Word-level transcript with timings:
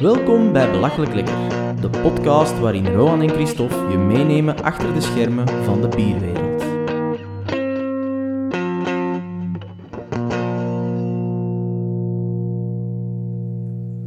Welkom 0.00 0.52
bij 0.52 0.70
Belachelijk 0.70 1.14
Lekker, 1.14 1.48
de 1.80 1.90
podcast 2.02 2.58
waarin 2.58 2.86
Rohan 2.86 3.22
en 3.22 3.28
Christophe 3.28 3.88
je 3.90 3.98
meenemen 3.98 4.62
achter 4.62 4.94
de 4.94 5.00
schermen 5.00 5.48
van 5.48 5.80
de 5.80 5.88
bierwereld. 5.88 6.62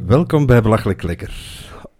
Welkom 0.06 0.46
bij 0.46 0.62
Belachelijk 0.62 1.02
Lekker. 1.02 1.34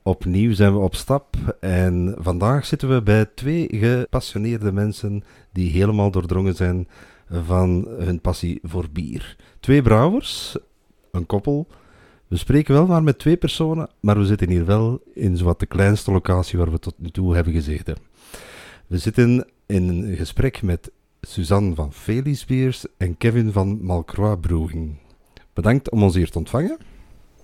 Opnieuw 0.03 0.53
zijn 0.53 0.73
we 0.73 0.79
op 0.79 0.95
stap 0.95 1.37
en 1.61 2.15
vandaag 2.19 2.67
zitten 2.67 2.89
we 2.95 3.03
bij 3.03 3.27
twee 3.35 3.69
gepassioneerde 3.71 4.73
mensen 4.73 5.25
die 5.53 5.71
helemaal 5.71 6.11
doordrongen 6.11 6.55
zijn 6.55 6.89
van 7.29 7.87
hun 7.99 8.21
passie 8.21 8.61
voor 8.63 8.87
bier. 8.93 9.37
Twee 9.61 9.83
brouwers, 9.83 10.57
een 11.13 11.27
koppel. 11.27 11.67
We 12.31 12.37
spreken 12.37 12.75
wel 12.75 12.87
maar 12.87 13.03
met 13.03 13.19
twee 13.19 13.37
personen, 13.37 13.89
maar 14.01 14.19
we 14.19 14.25
zitten 14.27 14.49
hier 14.51 14.65
wel 14.65 15.03
in 15.15 15.37
zowat 15.37 15.61
de 15.61 15.67
kleinste 15.67 16.11
locatie 16.13 16.59
waar 16.59 16.71
we 16.71 16.79
tot 16.79 16.95
nu 16.97 17.11
toe 17.11 17.35
hebben 17.35 17.53
gezeten. 17.53 17.97
We 18.87 18.99
zitten 18.99 19.47
in 19.67 19.89
een 19.89 20.17
gesprek 20.17 20.63
met 20.63 20.91
Suzanne 21.21 21.75
van 21.75 21.93
Felis 21.93 22.45
Beers 22.45 22.85
en 22.97 23.17
Kevin 23.17 23.53
van 23.53 23.79
Malcroix 23.83 24.41
Brewing. 24.41 24.99
Bedankt 25.53 25.91
om 25.91 26.03
ons 26.03 26.15
hier 26.15 26.31
te 26.31 26.39
ontvangen. 26.39 26.79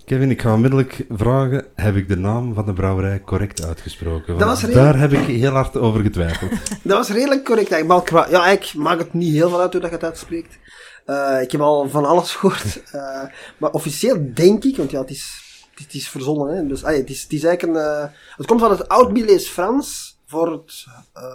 Kevin, 0.05 0.29
ik 0.31 0.41
ga 0.41 0.53
onmiddellijk 0.53 1.05
vragen, 1.09 1.65
heb 1.75 1.95
ik 1.95 2.07
de 2.07 2.17
naam 2.17 2.53
van 2.53 2.65
de 2.65 2.73
brouwerij 2.73 3.21
correct 3.21 3.65
uitgesproken? 3.65 4.37
Dat 4.37 4.47
was 4.47 4.61
Want 4.61 4.73
redelijk- 4.73 4.91
Daar 4.99 4.99
heb 4.99 5.11
ik 5.11 5.35
heel 5.35 5.51
hard 5.51 5.77
over 5.77 6.01
getwijfeld. 6.01 6.51
Dat 6.83 6.97
was 6.97 7.09
redelijk 7.09 7.45
correct. 7.45 7.71
eigenlijk. 7.71 7.87
Malcroix. 8.09 8.29
Ja, 8.29 8.47
ik 8.51 8.73
maak 8.73 8.99
het 8.99 9.13
niet 9.13 9.33
heel 9.33 9.49
veel 9.49 9.61
uit 9.61 9.71
hoe 9.71 9.81
dat 9.81 9.89
je 9.89 9.95
het 9.95 10.05
uitspreekt. 10.05 10.57
Eh, 11.07 11.41
ik 11.41 11.51
heb 11.51 11.61
al 11.61 11.89
van 11.89 12.05
alles 12.05 12.35
gehoord. 12.35 12.81
Eh, 12.91 13.23
maar 13.57 13.71
officieel 13.71 14.33
denk 14.33 14.63
ik, 14.63 14.77
want 14.77 14.91
ja, 14.91 14.99
het 14.99 15.09
is, 15.09 15.43
het 15.75 15.93
is 15.93 16.09
verzonnen. 16.09 16.55
Hè? 16.55 16.67
Dus, 16.67 16.83
ah, 16.83 16.95
het, 16.95 17.09
is, 17.09 17.23
het 17.23 17.33
is 17.33 17.43
eigenlijk 17.43 17.77
een... 17.77 17.85
eh, 17.85 18.05
het 18.37 18.45
komt 18.45 18.59
van 18.59 18.69
het 18.71 18.87
Oud-Bilees 18.87 19.47
Frans 19.47 20.19
voor 20.25 20.51
het, 20.51 20.85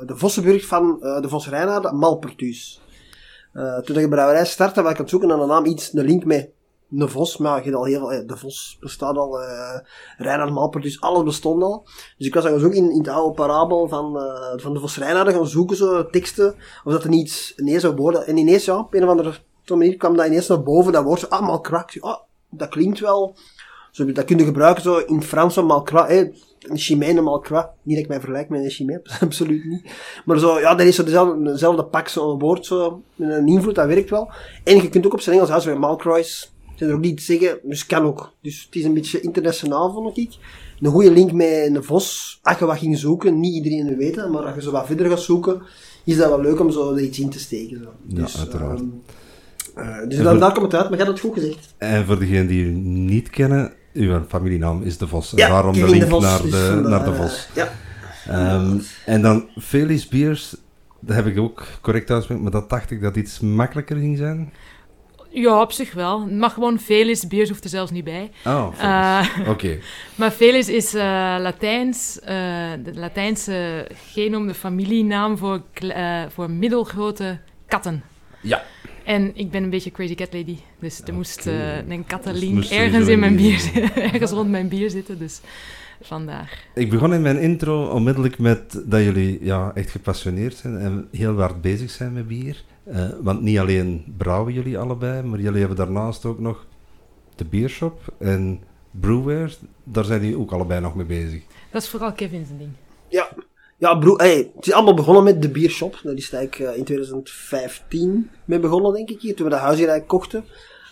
de 0.07 0.17
Vossenburg 0.17 0.67
van 0.67 0.99
de 1.01 1.29
Vos 1.29 1.49
Rijnaarden, 1.49 1.97
Malpertuus. 1.97 2.81
Toen 3.53 3.97
ik 3.97 4.03
de 4.03 4.09
brouwerij 4.09 4.47
startte, 4.47 4.83
was 4.83 4.91
ik 4.91 4.97
aan 4.97 5.03
het 5.03 5.11
zoeken 5.11 5.29
naar 5.29 5.39
een 5.39 5.49
naam, 5.49 5.65
iets, 5.65 5.93
een 5.93 6.05
link 6.05 6.25
met 6.25 6.51
een 6.91 7.09
Vos. 7.09 7.37
Maar 7.37 7.57
je 7.57 7.63
hebt 7.63 7.77
al 7.77 7.85
heel 7.85 8.09
veel... 8.09 8.27
de 8.27 8.37
Vos 8.37 8.77
bestaat 8.81 9.17
al, 9.17 9.41
Rijnaard, 10.17 10.51
Malpertuus, 10.51 11.01
alles 11.01 11.23
bestond 11.23 11.63
al. 11.63 11.87
Dus 12.19 12.27
ik 12.27 12.35
was 12.35 12.43
dan 12.43 12.53
gaan 12.53 12.61
zoeken 12.61 12.79
in, 12.79 12.91
in 12.91 12.99
het 12.99 13.09
oude 13.09 13.35
parabel 13.35 13.89
van, 13.89 14.21
van 14.57 14.75
de 14.75 14.81
Vos 14.81 14.97
gaan 14.97 15.47
zoeken, 15.47 15.77
zo 15.77 16.07
teksten, 16.07 16.55
of 16.85 16.93
dat 16.93 17.05
er 17.05 17.11
niets 17.11 17.55
ineens 17.57 17.83
zou 17.83 17.95
worden. 17.97 18.27
En 18.27 18.37
ineens, 18.37 18.65
ja, 18.65 18.79
op 18.79 18.95
een 18.95 19.03
of 19.03 19.09
andere 19.09 19.33
manier 19.69 19.97
kwam 19.97 20.17
dat 20.17 20.27
ineens 20.27 20.47
naar 20.47 20.63
boven, 20.63 20.93
dat 20.93 21.05
woord, 21.05 21.21
zo, 21.21 21.27
ah, 21.27 21.47
malcrac. 21.47 21.97
Ah, 22.01 22.19
dat 22.51 22.69
klinkt 22.69 23.01
wel, 23.01 23.37
zo, 23.91 24.13
dat 24.13 24.25
kun 24.25 24.39
je 24.39 24.45
gebruiken 24.45 24.83
zo 24.83 24.99
in 24.99 25.23
Frans 25.23 25.57
malcrac, 25.57 26.09
hè. 26.09 26.31
Een 26.63 26.79
chimène 26.79 27.21
malcrac. 27.21 27.71
Niet 27.83 27.95
dat 27.95 28.05
ik 28.05 28.11
mij 28.11 28.21
vergelijk 28.21 28.49
met 28.49 28.65
een 28.65 28.71
chimène, 28.71 29.03
absoluut 29.21 29.65
niet. 29.65 29.83
Maar 30.25 30.39
zo, 30.39 30.61
ja, 30.61 30.75
dat 30.75 30.87
is 30.87 30.97
zo 30.97 31.05
dezelfde, 31.05 31.43
dezelfde 31.43 31.85
pak, 31.85 32.09
zo'n 32.09 32.39
woord, 32.39 32.67
zo, 32.67 33.03
met 33.15 33.31
een 33.31 33.47
invloed, 33.49 33.75
dat 33.75 33.87
werkt 33.87 34.11
wel. 34.11 34.31
En 34.65 34.77
je 34.77 34.89
kunt 34.89 35.07
ook 35.07 35.13
op 35.13 35.21
zijn 35.21 35.35
Engels 35.37 35.51
uitspreken, 35.51 35.81
malcroix. 35.81 36.51
Zijn 36.77 36.91
er 36.91 36.97
ook 36.97 37.03
niet 37.03 37.23
zeggen, 37.23 37.59
dus 37.63 37.87
kan 37.87 38.05
ook. 38.05 38.33
Dus 38.41 38.63
het 38.65 38.75
is 38.75 38.85
een 38.85 38.95
beetje 38.95 39.21
internationaal, 39.21 39.93
vond 39.93 40.17
ik. 40.19 40.37
Een 40.81 40.91
goede 40.91 41.11
link 41.11 41.33
met 41.33 41.49
een 41.49 41.85
vos. 41.85 42.39
Als 42.43 42.59
je 42.59 42.65
wat 42.65 42.79
ging 42.79 42.99
zoeken, 42.99 43.41
niet 43.41 43.55
iedereen 43.65 43.97
weet, 43.97 44.17
hè, 44.17 44.29
maar 44.29 44.43
als 44.45 44.55
je 44.55 44.63
zo 44.63 44.71
wat 44.71 44.87
verder 44.87 45.09
gaat 45.09 45.21
zoeken, 45.21 45.63
is 46.05 46.17
dat 46.17 46.29
wel 46.29 46.41
leuk 46.41 46.61
om 46.61 46.71
zo 46.71 46.97
iets 46.97 47.19
in 47.19 47.31
te 47.31 47.39
steken. 47.39 47.79
Zo. 47.83 47.91
Ja, 48.07 48.27
uiteraard. 48.39 48.79
ehm, 48.81 48.89
eh, 49.75 49.85
dus 50.09 50.19
En 50.19 50.23
dan, 50.25 50.33
voor- 50.33 50.41
daar 50.41 50.53
komt 50.53 50.73
het 50.73 50.75
uit, 50.81 50.91
maar 50.91 50.99
je 50.99 51.05
hebt 51.05 51.19
het 51.19 51.27
goed 51.31 51.35
gezegd. 51.43 51.75
en 51.79 52.05
voor 52.07 52.19
degenen 52.19 52.47
die 52.47 52.65
u 52.65 52.71
niet 52.89 53.31
kennen, 53.31 53.73
uw 53.93 54.25
familienaam 54.29 54.83
is 54.83 54.99
De 54.99 55.09
Vos. 55.09 55.35
En 55.35 55.37
daarom 55.51 55.73
de 55.73 55.89
link 55.89 56.09
Vos 56.09 56.23
naar 56.23 56.43
de, 56.43 56.81
naar 56.89 57.05
de 57.05 57.15
Vos. 57.15 57.49
Ja. 57.55 57.69
Ehm, 58.29 58.79
en 59.07 59.23
dan 59.23 59.49
Felis 59.61 60.09
Beers, 60.09 60.57
dat 61.01 61.17
heb 61.17 61.27
ik 61.27 61.39
ook 61.39 61.67
correct 61.81 62.09
uitgesproken, 62.11 62.43
maar 62.43 62.53
dat 62.53 62.71
dacht 62.71 62.91
ik 62.91 63.01
dat 63.03 63.17
iets 63.17 63.41
makkelijker 63.41 63.97
ging 63.97 64.17
zijn. 64.19 64.53
Ja, 65.35 65.61
op 65.61 65.73
zich 65.73 65.93
wel. 65.93 66.21
Het 66.25 66.33
mag 66.39 66.53
gewoon 66.55 66.79
Felis, 66.79 67.27
Beers 67.27 67.49
hoeft 67.49 67.65
er 67.65 67.71
zelfs 67.71 67.91
niet 67.91 68.05
bij. 68.05 68.31
Oh, 68.47 68.67
Felis. 68.75 69.29
Eh, 69.45 69.49
Oké. 69.51 69.79
maar 70.19 70.31
Felis 70.31 70.69
is 70.69 70.95
eh, 70.95 71.03
Latijns, 71.41 72.21
eh, 72.21 72.35
de 72.85 72.95
Latijnse 72.95 73.87
genoemde 74.13 74.55
familienaam 74.55 75.39
voor, 75.39 75.63
eh, 75.73 76.23
voor 76.29 76.51
middelgrote 76.51 77.39
katten. 77.67 78.03
Ja. 78.41 78.63
En 79.05 79.37
ik 79.37 79.51
ben 79.51 79.63
een 79.63 79.71
beetje 79.71 79.91
crazy 79.91 80.15
cat 80.15 80.33
lady, 80.33 80.57
dus 80.79 81.01
er 81.05 81.15
moest 81.15 81.47
eh, 81.47 81.77
een 81.77 81.89
Dus 81.89 82.07
kattenlink 82.07 82.55
moest 82.55 82.69
sowieso 82.69 82.85
ergens 82.85 83.09
in 83.09 83.19
mijn 83.19 83.37
bier 83.37 83.59
zitten, 83.59 83.95
ergens 84.13 84.31
rond 84.31 84.51
mijn 84.51 84.69
bier 84.69 84.91
zitten, 84.91 85.19
dus 85.19 85.41
vandaar. 86.01 86.67
Ik 86.75 86.91
begon 86.91 87.15
in 87.15 87.23
mijn 87.23 87.39
intro 87.39 87.87
onmiddellijk 87.87 88.39
met 88.39 88.83
dat 88.85 89.03
jullie 89.03 89.45
ja, 89.45 89.73
echt 89.75 89.91
gepassioneerd 89.91 90.57
zijn 90.57 90.79
en 90.79 91.09
heel 91.11 91.39
hard 91.39 91.61
bezig 91.61 91.91
zijn 91.91 92.13
met 92.13 92.29
bier. 92.29 92.65
Eh, 92.85 93.09
want 93.21 93.41
niet 93.41 93.59
alleen 93.59 94.15
brouwen 94.17 94.53
jullie 94.53 94.79
allebei, 94.79 95.23
maar 95.23 95.41
jullie 95.41 95.59
hebben 95.59 95.77
daarnaast 95.77 96.25
ook 96.25 96.39
nog 96.39 96.67
de 97.35 97.45
biershop 97.45 98.15
en 98.19 98.61
brewware. 98.91 99.53
Daar 99.85 100.05
zijn 100.05 100.21
jullie 100.21 100.39
ook 100.39 100.53
allebei 100.53 100.81
nog 100.81 100.95
mee 100.95 101.07
bezig. 101.07 101.43
Dat 101.71 101.83
is 101.83 101.89
vooral 101.89 102.13
Kevin 102.13 102.45
zijn 102.47 102.59
ding. 102.59 102.71
Ja, 103.09 103.29
ja 103.83 103.95
bro, 103.95 104.17
hey, 104.17 104.53
het 104.57 104.67
is 104.67 104.73
allemaal 104.73 104.95
begonnen 104.95 105.25
met 105.25 105.43
de 105.43 105.51
biershop. 105.51 106.01
Dat 106.03 106.17
is 106.17 106.33
eigenlijk 106.33 106.71
eh, 106.71 106.79
in 106.79 106.85
2015 106.85 108.31
mee 108.45 108.59
begonnen, 108.59 108.93
denk 108.93 109.11
ik, 109.11 109.21
hier, 109.21 109.35
toen 109.35 109.45
we 109.45 109.51
dat 109.51 109.61
huis 109.61 109.79
hier 109.79 109.89
eigenlijk 109.89 110.21
kochten. 110.21 110.45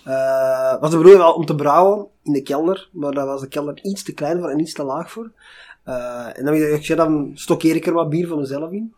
Eh, 0.04 0.80
was 0.80 0.90
de 0.90 0.96
bedoeling 0.96 1.22
wel 1.22 1.32
om 1.32 1.46
te 1.46 1.54
brouwen 1.54 2.06
in 2.22 2.32
de 2.32 2.42
kelder, 2.42 2.88
maar 2.92 3.12
daar 3.12 3.26
was 3.26 3.40
de 3.40 3.48
kelder 3.48 3.78
iets 3.82 4.02
te 4.02 4.14
klein 4.14 4.38
voor 4.40 4.48
en 4.48 4.58
iets 4.58 4.72
te 4.72 4.82
laag 4.82 5.10
voor. 5.10 5.30
Eh, 5.84 6.38
en 6.38 6.44
dan 6.44 6.54
ik 6.54 6.96
dan 6.96 7.30
stokkeer 7.34 7.76
ik 7.76 7.86
er 7.86 7.92
wat 7.92 8.08
bier 8.08 8.28
voor 8.28 8.38
mezelf 8.38 8.70
in. 8.70 8.94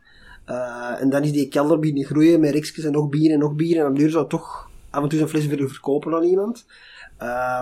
En 0.99 1.11
dan 1.11 1.23
is 1.23 1.33
die 1.33 1.49
kelder 1.49 1.79
beginnen 1.79 2.05
groeien 2.05 2.41
met 2.41 2.51
riksjes 2.51 2.85
en 2.85 2.93
nog 2.93 3.09
bier 3.09 3.33
en 3.33 3.39
nog 3.39 3.55
bier. 3.55 3.77
En 3.77 3.83
dan 3.83 3.95
duur 3.95 4.11
zou 4.11 4.29
toch 4.29 4.71
af 4.91 5.03
en 5.03 5.09
toe 5.09 5.21
een 5.21 5.29
fles 5.29 5.47
willen 5.47 5.69
verkopen 5.69 6.15
aan 6.15 6.23
iemand. 6.23 6.67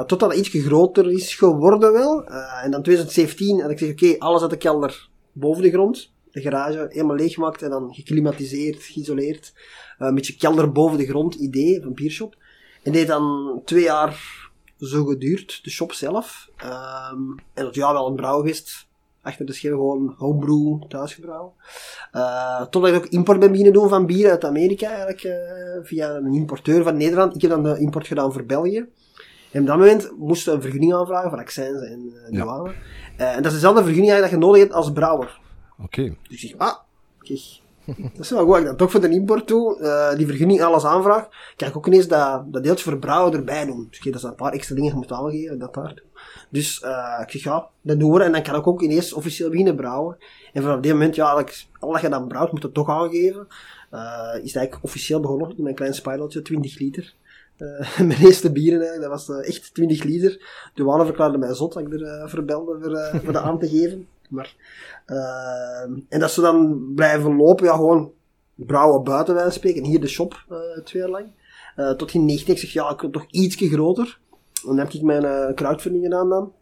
Totdat 0.06 0.30
het 0.30 0.38
ietsje 0.38 0.62
groter 0.62 1.10
is 1.10 1.34
geworden 1.34 1.92
wel. 1.92 2.24
En 2.62 2.70
dan 2.70 2.82
2017 2.82 3.60
had 3.60 3.70
ik 3.70 3.78
gezegd, 3.78 4.02
oké, 4.02 4.18
alles 4.18 4.42
uit 4.42 4.50
de 4.50 4.56
kelder 4.56 5.08
boven 5.32 5.62
de 5.62 5.70
grond. 5.70 6.12
De 6.32 6.40
garage 6.40 6.86
helemaal 6.90 7.16
leeggemaakt 7.16 7.62
en 7.62 7.70
dan 7.70 7.94
geclimatiseerd, 7.94 8.82
geïsoleerd. 8.82 9.52
Eh, 9.98 10.06
een 10.08 10.14
beetje 10.14 10.36
kelder 10.36 10.72
boven 10.72 10.98
de 10.98 11.06
grond 11.06 11.34
idee 11.34 11.82
van 11.82 11.94
biershop. 11.94 12.36
En 12.82 12.92
deed 12.92 13.06
dan 13.06 13.60
twee 13.64 13.82
jaar 13.82 14.48
zo 14.78 15.04
geduurd, 15.04 15.60
de 15.62 15.70
shop 15.70 15.92
zelf. 15.92 16.48
Ehm, 16.56 17.20
en 17.54 17.64
dat 17.64 17.74
ja, 17.74 17.92
wel 17.92 18.06
een 18.06 18.16
brouwgest. 18.16 18.88
Achter 19.22 19.46
de 19.46 19.52
schil 19.52 19.70
gewoon 19.70 20.14
homebrew, 20.18 20.82
thuisgebrouwen. 20.88 21.52
Eh 22.12 22.60
totdat 22.60 22.90
ik 22.90 22.96
ook 22.96 23.06
import 23.06 23.38
ben 23.40 23.48
beginnen 23.50 23.72
doen 23.72 23.88
van 23.88 24.06
bier 24.06 24.30
uit 24.30 24.44
Amerika, 24.44 24.88
eigenlijk, 24.88 25.22
eh, 25.22 25.34
via 25.82 26.14
een 26.14 26.32
importeur 26.34 26.82
van 26.82 26.96
Nederland. 26.96 27.34
Ik 27.34 27.40
heb 27.40 27.50
dan 27.50 27.62
de 27.62 27.78
import 27.78 28.06
gedaan 28.06 28.32
voor 28.32 28.44
België. 28.44 28.86
En 29.50 29.60
op 29.60 29.66
dat 29.66 29.76
moment 29.76 30.10
moesten 30.18 30.50
we 30.50 30.56
een 30.56 30.62
vergunning 30.62 30.94
aanvragen 30.94 31.30
voor 31.30 31.38
accijns 31.38 31.80
en 31.82 32.12
uh, 32.14 32.30
Ja. 32.30 32.42
douane. 32.44 32.72
En 33.16 33.36
dat 33.36 33.46
is 33.46 33.52
dezelfde 33.52 33.82
vergunning 33.82 34.12
eigenlijk 34.12 34.20
dat 34.20 34.30
je 34.30 34.46
nodig 34.46 34.60
hebt 34.62 34.72
als 34.72 34.92
brouwer. 34.92 35.40
Oké. 35.84 36.14
Dus 36.28 36.44
ik 36.44 36.54
ah, 36.58 36.76
kijk, 37.18 37.60
dat 38.14 38.24
is 38.24 38.30
wel 38.30 38.46
goed. 38.46 38.56
Ik 38.58 38.64
dan 38.64 38.76
toch 38.76 38.90
voor 38.90 39.00
de 39.00 39.08
import 39.08 39.48
doe, 39.48 39.78
eh, 39.78 40.16
die 40.16 40.26
vergunning 40.26 40.62
alles 40.62 40.84
aanvraag, 40.84 41.28
ik 41.56 41.76
ook 41.76 41.86
ineens 41.86 42.08
dat, 42.08 42.52
dat 42.52 42.62
deeltje 42.62 42.84
voor 42.84 42.98
brouwen 42.98 43.32
erbij 43.32 43.66
doen. 43.66 43.86
Dus 43.90 43.98
kijk, 43.98 44.12
dat 44.12 44.20
zijn 44.20 44.32
een 44.32 44.38
paar 44.38 44.52
extra 44.52 44.74
dingen 44.74 44.96
moet 44.96 45.12
aangeven, 45.12 45.58
dat 45.58 45.74
daar. 45.74 46.02
Dus 46.48 46.80
eh, 46.80 47.20
ik 47.22 47.30
zeg, 47.30 47.42
ja, 47.42 47.68
dat 47.80 47.98
doen 47.98 48.12
we. 48.12 48.22
En 48.22 48.32
dan 48.32 48.42
kan 48.42 48.54
ik 48.54 48.66
ook 48.66 48.82
ineens 48.82 49.12
officieel 49.12 49.50
beginnen 49.50 49.76
brouwen. 49.76 50.16
En 50.52 50.62
vanaf 50.62 50.80
dit 50.80 50.92
moment, 50.92 51.14
ja, 51.14 51.44
al 51.78 51.92
dat 51.92 52.00
je 52.00 52.08
dan 52.08 52.28
brouwt, 52.28 52.52
moet 52.52 52.62
het 52.62 52.74
toch 52.74 52.88
aangeven. 52.88 53.46
Eh, 53.90 54.00
is 54.32 54.46
het 54.46 54.56
eigenlijk 54.56 54.84
officieel 54.84 55.20
begonnen 55.20 55.56
in 55.56 55.62
mijn 55.62 55.74
klein 55.74 55.94
spijlotje, 55.94 56.42
20 56.42 56.78
liter. 56.78 57.14
Mijn 58.06 58.20
eerste 58.20 58.52
bieren, 58.52 59.00
dat 59.00 59.10
was 59.10 59.28
echt 59.28 59.74
20 59.74 60.02
liter. 60.02 60.30
De 60.74 60.82
douane 60.82 61.04
verklaarde 61.04 61.38
mij 61.38 61.54
zot 61.54 61.72
dat 61.72 61.82
ik 61.82 61.92
er 61.92 62.02
eh, 62.02 62.28
verbelde 62.28 62.78
voor, 62.80 63.20
voor 63.22 63.32
dat 63.32 63.42
aan 63.42 63.58
te 63.58 63.68
geven. 63.68 64.08
Maar, 64.30 64.56
eh, 65.06 65.82
en 66.08 66.20
dat 66.20 66.30
ze 66.30 66.40
dan 66.40 66.92
blijven 66.94 67.36
lopen, 67.36 67.64
ja, 67.66 67.74
gewoon 67.74 68.12
brouwen 68.54 69.04
buiten 69.04 69.34
wij 69.34 69.50
spreken. 69.50 69.82
En 69.82 69.88
hier 69.88 70.00
de 70.00 70.08
shop 70.08 70.44
eh, 70.48 70.84
twee 70.84 71.02
jaar 71.02 71.10
lang. 71.10 71.26
Eh, 71.76 71.90
tot 71.90 72.14
in 72.14 72.24
19 72.24 72.54
ik 72.54 72.60
zeg, 72.60 72.72
ja, 72.72 72.90
ik 72.90 73.12
toch 73.12 73.26
ietsje 73.30 73.68
groter. 73.68 74.18
Dan 74.64 74.78
heb 74.78 74.92
ik 74.92 75.02
mijn 75.02 75.24
eh 75.24 75.54
crowdfunding 75.54 76.04
gedaan 76.04 76.28
dan. 76.28 76.52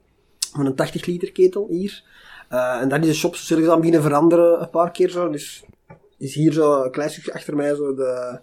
Met 0.56 0.66
een 0.66 0.74
80 0.74 1.06
liter 1.06 1.32
ketel 1.32 1.66
hier. 1.70 2.02
En 2.48 2.88
dan 2.88 3.00
is 3.00 3.06
de 3.06 3.14
shop 3.14 3.36
zullen 3.36 3.64
dan 3.64 3.76
beginnen 3.76 4.02
veranderen 4.02 4.60
een 4.60 4.70
paar 4.70 4.90
keer 4.90 5.10
zo. 5.10 5.30
Dus 5.30 5.64
is 6.18 6.34
hier 6.34 6.52
zo 6.52 6.82
een 6.82 6.90
klein 6.90 7.10
stukje 7.10 7.32
achter 7.32 7.56
mij 7.56 7.74
zo 7.74 7.94
de, 7.94 8.40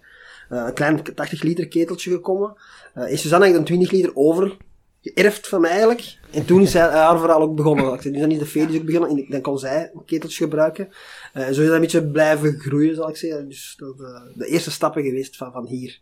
een 0.49 0.73
klein 0.73 1.03
80 1.15 1.41
liter 1.41 1.67
keteltje 1.67 2.11
gekomen. 2.11 2.53
Is 2.93 3.21
Suzanne 3.21 3.45
eigenlijk 3.45 3.53
dan 3.53 3.63
20 3.63 3.91
liter 3.91 4.11
over 4.15 4.57
geërfd 5.05 5.47
van 5.47 5.61
mij 5.61 5.69
eigenlijk. 5.69 6.17
En 6.31 6.45
toen 6.45 6.61
is 6.61 6.73
haar 6.73 7.19
verhaal 7.19 7.41
ook 7.41 7.55
begonnen. 7.55 7.99
Dus 8.01 8.19
dan 8.19 8.31
is 8.31 8.39
de 8.39 8.45
Felix 8.45 8.77
ook 8.77 8.85
begonnen. 8.85 9.09
En 9.09 9.25
dan 9.29 9.41
kon 9.41 9.59
zij 9.59 9.91
een 9.93 10.05
keteltje 10.05 10.43
gebruiken. 10.43 10.89
Eh, 11.33 11.43
zo 11.43 11.49
is 11.49 11.65
dat 11.65 11.75
een 11.75 11.81
beetje 11.81 12.07
blijven 12.07 12.59
groeien, 12.59 12.95
zal 12.95 13.09
ik 13.09 13.15
zeggen. 13.15 13.47
Dus 13.47 13.75
dat 13.77 13.89
is 13.89 14.35
de 14.35 14.45
eerste 14.45 14.71
stappen 14.71 15.03
geweest 15.03 15.37
van, 15.37 15.51
van 15.51 15.65
hier. 15.67 15.99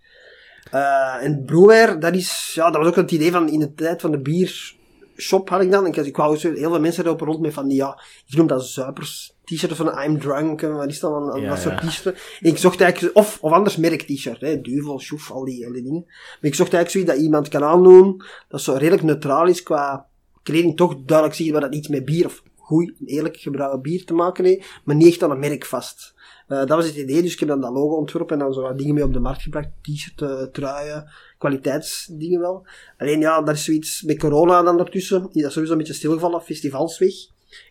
Eh, 0.72 1.24
en 1.24 1.44
Brouwer, 1.46 2.00
dat 2.00 2.16
is, 2.16 2.52
ja, 2.56 2.72
dat 2.72 2.82
was 2.82 2.88
ook 2.88 2.96
het 2.96 3.12
idee 3.12 3.32
van 3.32 3.50
in 3.50 3.60
de 3.60 3.74
tijd 3.74 4.02
van 4.02 4.12
de 4.12 4.20
bier 4.20 4.76
shop 5.18 5.50
had 5.50 5.62
ik 5.62 5.72
dan. 5.72 5.86
En 5.86 5.92
ik, 5.92 6.06
ik 6.06 6.18
wou 6.18 6.38
heel 6.38 6.56
veel 6.56 6.80
mensen 6.80 7.06
lopen 7.06 7.28
rond 7.28 7.40
met 7.40 7.54
van 7.54 7.70
ja, 7.70 8.02
ik 8.28 8.38
noem 8.38 8.48
dat 8.48 8.66
zuipers. 8.66 9.33
T-shirt 9.44 9.76
van 9.76 10.04
I'm 10.04 10.20
drunk, 10.20 10.62
en 10.62 10.76
wat 10.76 10.88
is 10.90 11.00
dat, 11.00 11.36
Ja, 11.36 11.50
dat 11.50 11.60
soort 11.60 12.04
ja. 12.04 12.12
En 12.12 12.50
ik 12.50 12.58
zocht 12.58 12.82
eigenlijk, 12.82 13.18
of, 13.18 13.38
of 13.42 13.52
anders 13.52 13.78
merk 13.78 14.02
t-shirt, 14.02 14.42
hè, 14.42 14.62
duvel, 14.62 15.00
schoef, 15.00 15.32
al 15.32 15.46
die, 15.46 15.66
al 15.66 15.74
die 15.74 15.84
dingen. 15.84 16.04
Maar 16.06 16.52
ik 16.52 16.56
zocht 16.56 16.74
eigenlijk 16.74 16.90
zoiets 16.90 17.12
dat 17.12 17.20
iemand 17.20 17.48
kan 17.48 17.64
aandoen, 17.64 18.22
dat 18.48 18.62
zo 18.62 18.74
redelijk 18.74 19.04
neutraal 19.04 19.48
is 19.48 19.64
qua 19.64 20.08
kleding, 20.44 20.78
toch 20.78 20.96
duidelijk 21.06 21.38
zie 21.38 21.46
je 21.46 21.52
waar 21.52 21.62
dat 21.62 21.76
iets 21.76 21.88
met 21.88 22.06
bier 22.06 22.26
of 22.26 22.44
goed, 22.56 22.94
eerlijk 23.06 23.38
gebrouwen 23.38 23.82
bier 23.82 24.06
te 24.06 24.14
maken 24.14 24.46
heeft, 24.46 24.82
maar 24.84 24.96
niet 24.96 25.08
echt 25.08 25.24
aan 25.24 25.32
een 25.32 25.40
merk 25.40 25.66
vast. 25.66 26.14
Eh, 26.48 26.58
dat 26.58 26.70
was 26.70 26.86
het 26.86 26.96
idee, 26.96 27.22
dus 27.22 27.34
ik 27.34 27.40
heb 27.40 27.48
dan 27.48 27.62
dat 27.62 27.72
logo 27.72 27.96
ontworpen 27.96 28.40
en 28.40 28.44
dan 28.44 28.54
zo 28.54 28.62
wat 28.62 28.78
dingen 28.78 28.94
mee 28.94 29.04
op 29.04 29.14
de 29.14 29.20
markt 29.20 29.42
gebracht. 29.42 29.70
T-shirt, 29.82 30.22
eh, 30.22 30.42
truien, 30.42 31.12
kwaliteitsdingen 31.38 32.40
wel. 32.40 32.68
Alleen 32.98 33.20
ja, 33.20 33.42
daar 33.42 33.54
is 33.54 33.64
zoiets 33.64 34.02
met 34.02 34.20
corona 34.20 34.62
dan 34.62 34.80
ertussen. 34.80 35.30
Die 35.32 35.46
is 35.46 35.54
sowieso 35.54 35.72
een 35.72 35.78
beetje 35.78 35.94
stilgevallen, 35.94 36.42
festivals 36.42 36.98
weg. 36.98 37.14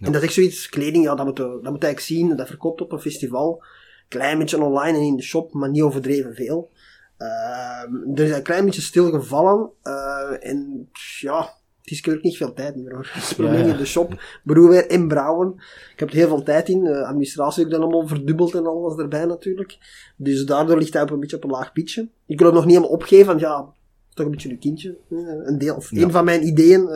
En 0.00 0.12
dat 0.12 0.14
is 0.14 0.22
echt 0.22 0.32
zoiets, 0.36 0.68
kleding, 0.68 1.04
ja, 1.04 1.14
dat 1.14 1.26
moet, 1.26 1.36
dat 1.36 1.48
moet 1.52 1.62
eigenlijk 1.84 2.00
zien. 2.00 2.36
Dat 2.36 2.48
verkoopt 2.48 2.80
op 2.80 2.92
een 2.92 3.00
festival. 3.00 3.62
Klein 4.08 4.38
beetje 4.38 4.62
online 4.62 4.98
en 4.98 5.04
in 5.04 5.16
de 5.16 5.22
shop, 5.22 5.52
maar 5.52 5.70
niet 5.70 5.82
overdreven 5.82 6.34
veel. 6.34 6.70
Ehm, 7.16 7.94
er 8.14 8.24
is 8.24 8.30
een 8.30 8.42
klein 8.42 8.64
beetje 8.64 8.80
stilgevallen. 8.80 9.70
eh 9.82 10.36
en 10.40 10.88
ja, 11.20 11.38
het 11.82 11.90
is 11.90 12.08
ook 12.08 12.22
niet 12.22 12.36
veel 12.36 12.52
tijd 12.52 12.76
meer 12.76 12.92
hoor. 12.94 13.12
Probleem 13.36 13.52
Ja, 13.60 13.66
ja. 13.66 13.72
in 13.72 13.76
de 13.78 13.84
shop. 13.86 14.22
Broerweer 14.44 14.86
en 14.86 15.08
brouwen. 15.08 15.54
Ik 15.92 15.98
heb 16.00 16.08
er 16.08 16.14
heel 16.14 16.28
veel 16.28 16.42
tijd 16.42 16.68
in. 16.68 16.86
Eh, 16.86 17.02
administratie 17.06 17.62
heb 17.64 17.72
ik 17.72 17.78
dan 17.78 17.88
allemaal 17.88 18.08
verdubbeld 18.08 18.54
en 18.54 18.66
alles 18.66 18.96
erbij 18.98 19.24
natuurlijk. 19.24 19.78
Dus 20.16 20.44
daardoor 20.44 20.78
ligt 20.78 20.92
hij 20.92 21.02
op 21.02 21.10
een 21.10 21.20
beetje 21.20 21.36
op 21.36 21.44
een 21.44 21.50
laag 21.50 21.72
pitje. 21.72 22.08
Ik 22.26 22.38
wil 22.38 22.46
het 22.46 22.56
nog 22.56 22.64
niet 22.64 22.74
helemaal 22.74 22.94
opgeven, 22.96 23.26
want 23.26 23.40
ja, 23.40 23.66
toch 24.14 24.24
een 24.26 24.30
beetje 24.32 24.50
een 24.50 24.58
kindje. 24.58 24.96
eh, 25.10 25.18
Een 25.44 25.58
deel, 25.58 25.76
of 25.76 25.90
Ja. 25.90 26.02
een 26.02 26.10
van 26.10 26.24
mijn 26.24 26.46
ideeën, 26.46 26.88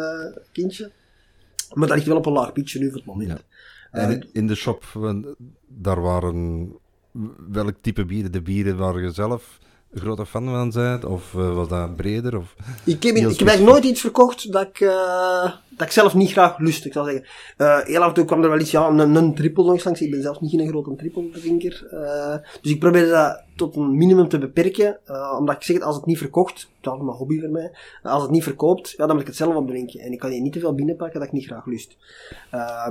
kindje. 0.52 0.90
Maar 1.74 1.86
dat 1.88 1.96
ligt 1.96 2.08
wel 2.08 2.16
op 2.16 2.26
een 2.26 2.32
laag 2.32 2.52
pitje 2.52 2.78
nu 2.78 2.86
voor 2.88 2.96
het 2.96 3.06
moment. 3.06 3.28
Ja. 3.28 3.38
Eh, 3.90 4.02
En 4.08 4.28
in- 4.32 4.46
de 4.46 4.54
shop, 4.54 4.84
want 4.84 5.26
daar 5.66 6.00
waren 6.00 6.72
welk 7.50 7.74
type 7.80 8.04
bieren? 8.04 8.32
De 8.32 8.42
bieren 8.42 8.76
waar 8.76 9.00
je 9.00 9.10
zelf 9.10 9.58
grote 10.00 10.26
fan 10.26 10.44
van 10.44 10.70
bent? 10.70 11.04
Of 11.04 11.34
eh, 11.34 11.54
was 11.54 11.69
dat 11.69 11.96
breder? 11.96 12.37
Of... 12.37 12.54
Ik 12.84 13.02
heb, 13.02 13.16
ik 13.16 13.22
heb 13.22 13.48
eigenlijk 13.48 13.70
nooit 13.70 13.84
iets 13.84 14.00
verkocht 14.00 14.52
dat 14.52 14.66
ik, 14.66 14.81
eh, 14.81 15.52
dat 15.69 15.87
ik 15.87 15.93
zelf 15.93 16.14
niet 16.14 16.32
graag 16.32 16.58
lust, 16.58 16.84
ik 16.84 16.93
zal 16.93 17.04
zeggen. 17.04 17.25
Eh, 17.56 17.78
heel 17.81 18.00
af 18.02 18.08
en 18.08 18.14
toe 18.14 18.25
kwam 18.25 18.43
er 18.43 18.50
wel 18.50 18.60
iets, 18.60 18.70
ja, 18.70 18.88
een, 18.88 19.14
een 19.14 19.34
triple 19.34 19.64
nog 19.64 19.84
langs. 19.84 20.00
Ik 20.00 20.10
ben 20.10 20.22
zelf 20.22 20.40
niet 20.40 20.60
een 20.60 20.69
grote 20.69 20.94
triple 20.96 21.31
drinker. 21.31 21.87
Dus 22.62 22.72
ik 22.72 22.78
probeer 22.78 23.08
dat 23.08 23.43
tot 23.56 23.76
een 23.76 23.96
minimum 23.96 24.28
te 24.28 24.38
beperken. 24.38 24.98
omdat 25.38 25.56
ik 25.56 25.62
zeg, 25.62 25.81
als 25.81 25.96
het 25.96 26.06
niet 26.06 26.19
verkocht, 26.19 26.70
dat 26.81 26.94
is 26.94 27.00
een 27.00 27.06
hobby 27.06 27.40
voor 27.40 27.50
mij. 27.50 27.70
Als 28.02 28.22
het 28.22 28.31
niet 28.31 28.42
verkoopt, 28.42 28.90
ja, 28.90 29.06
dan 29.06 29.10
moet 29.10 29.20
ik 29.20 29.26
het 29.26 29.37
zelf 29.37 29.54
opdrinken. 29.54 30.00
En 30.00 30.12
ik 30.12 30.19
kan 30.19 30.31
hier 30.31 30.40
niet 30.40 30.52
te 30.52 30.60
veel 30.60 30.75
binnenpakken 30.75 31.19
dat 31.19 31.28
ik 31.28 31.34
niet 31.34 31.46
graag 31.46 31.66
lust. 31.66 31.96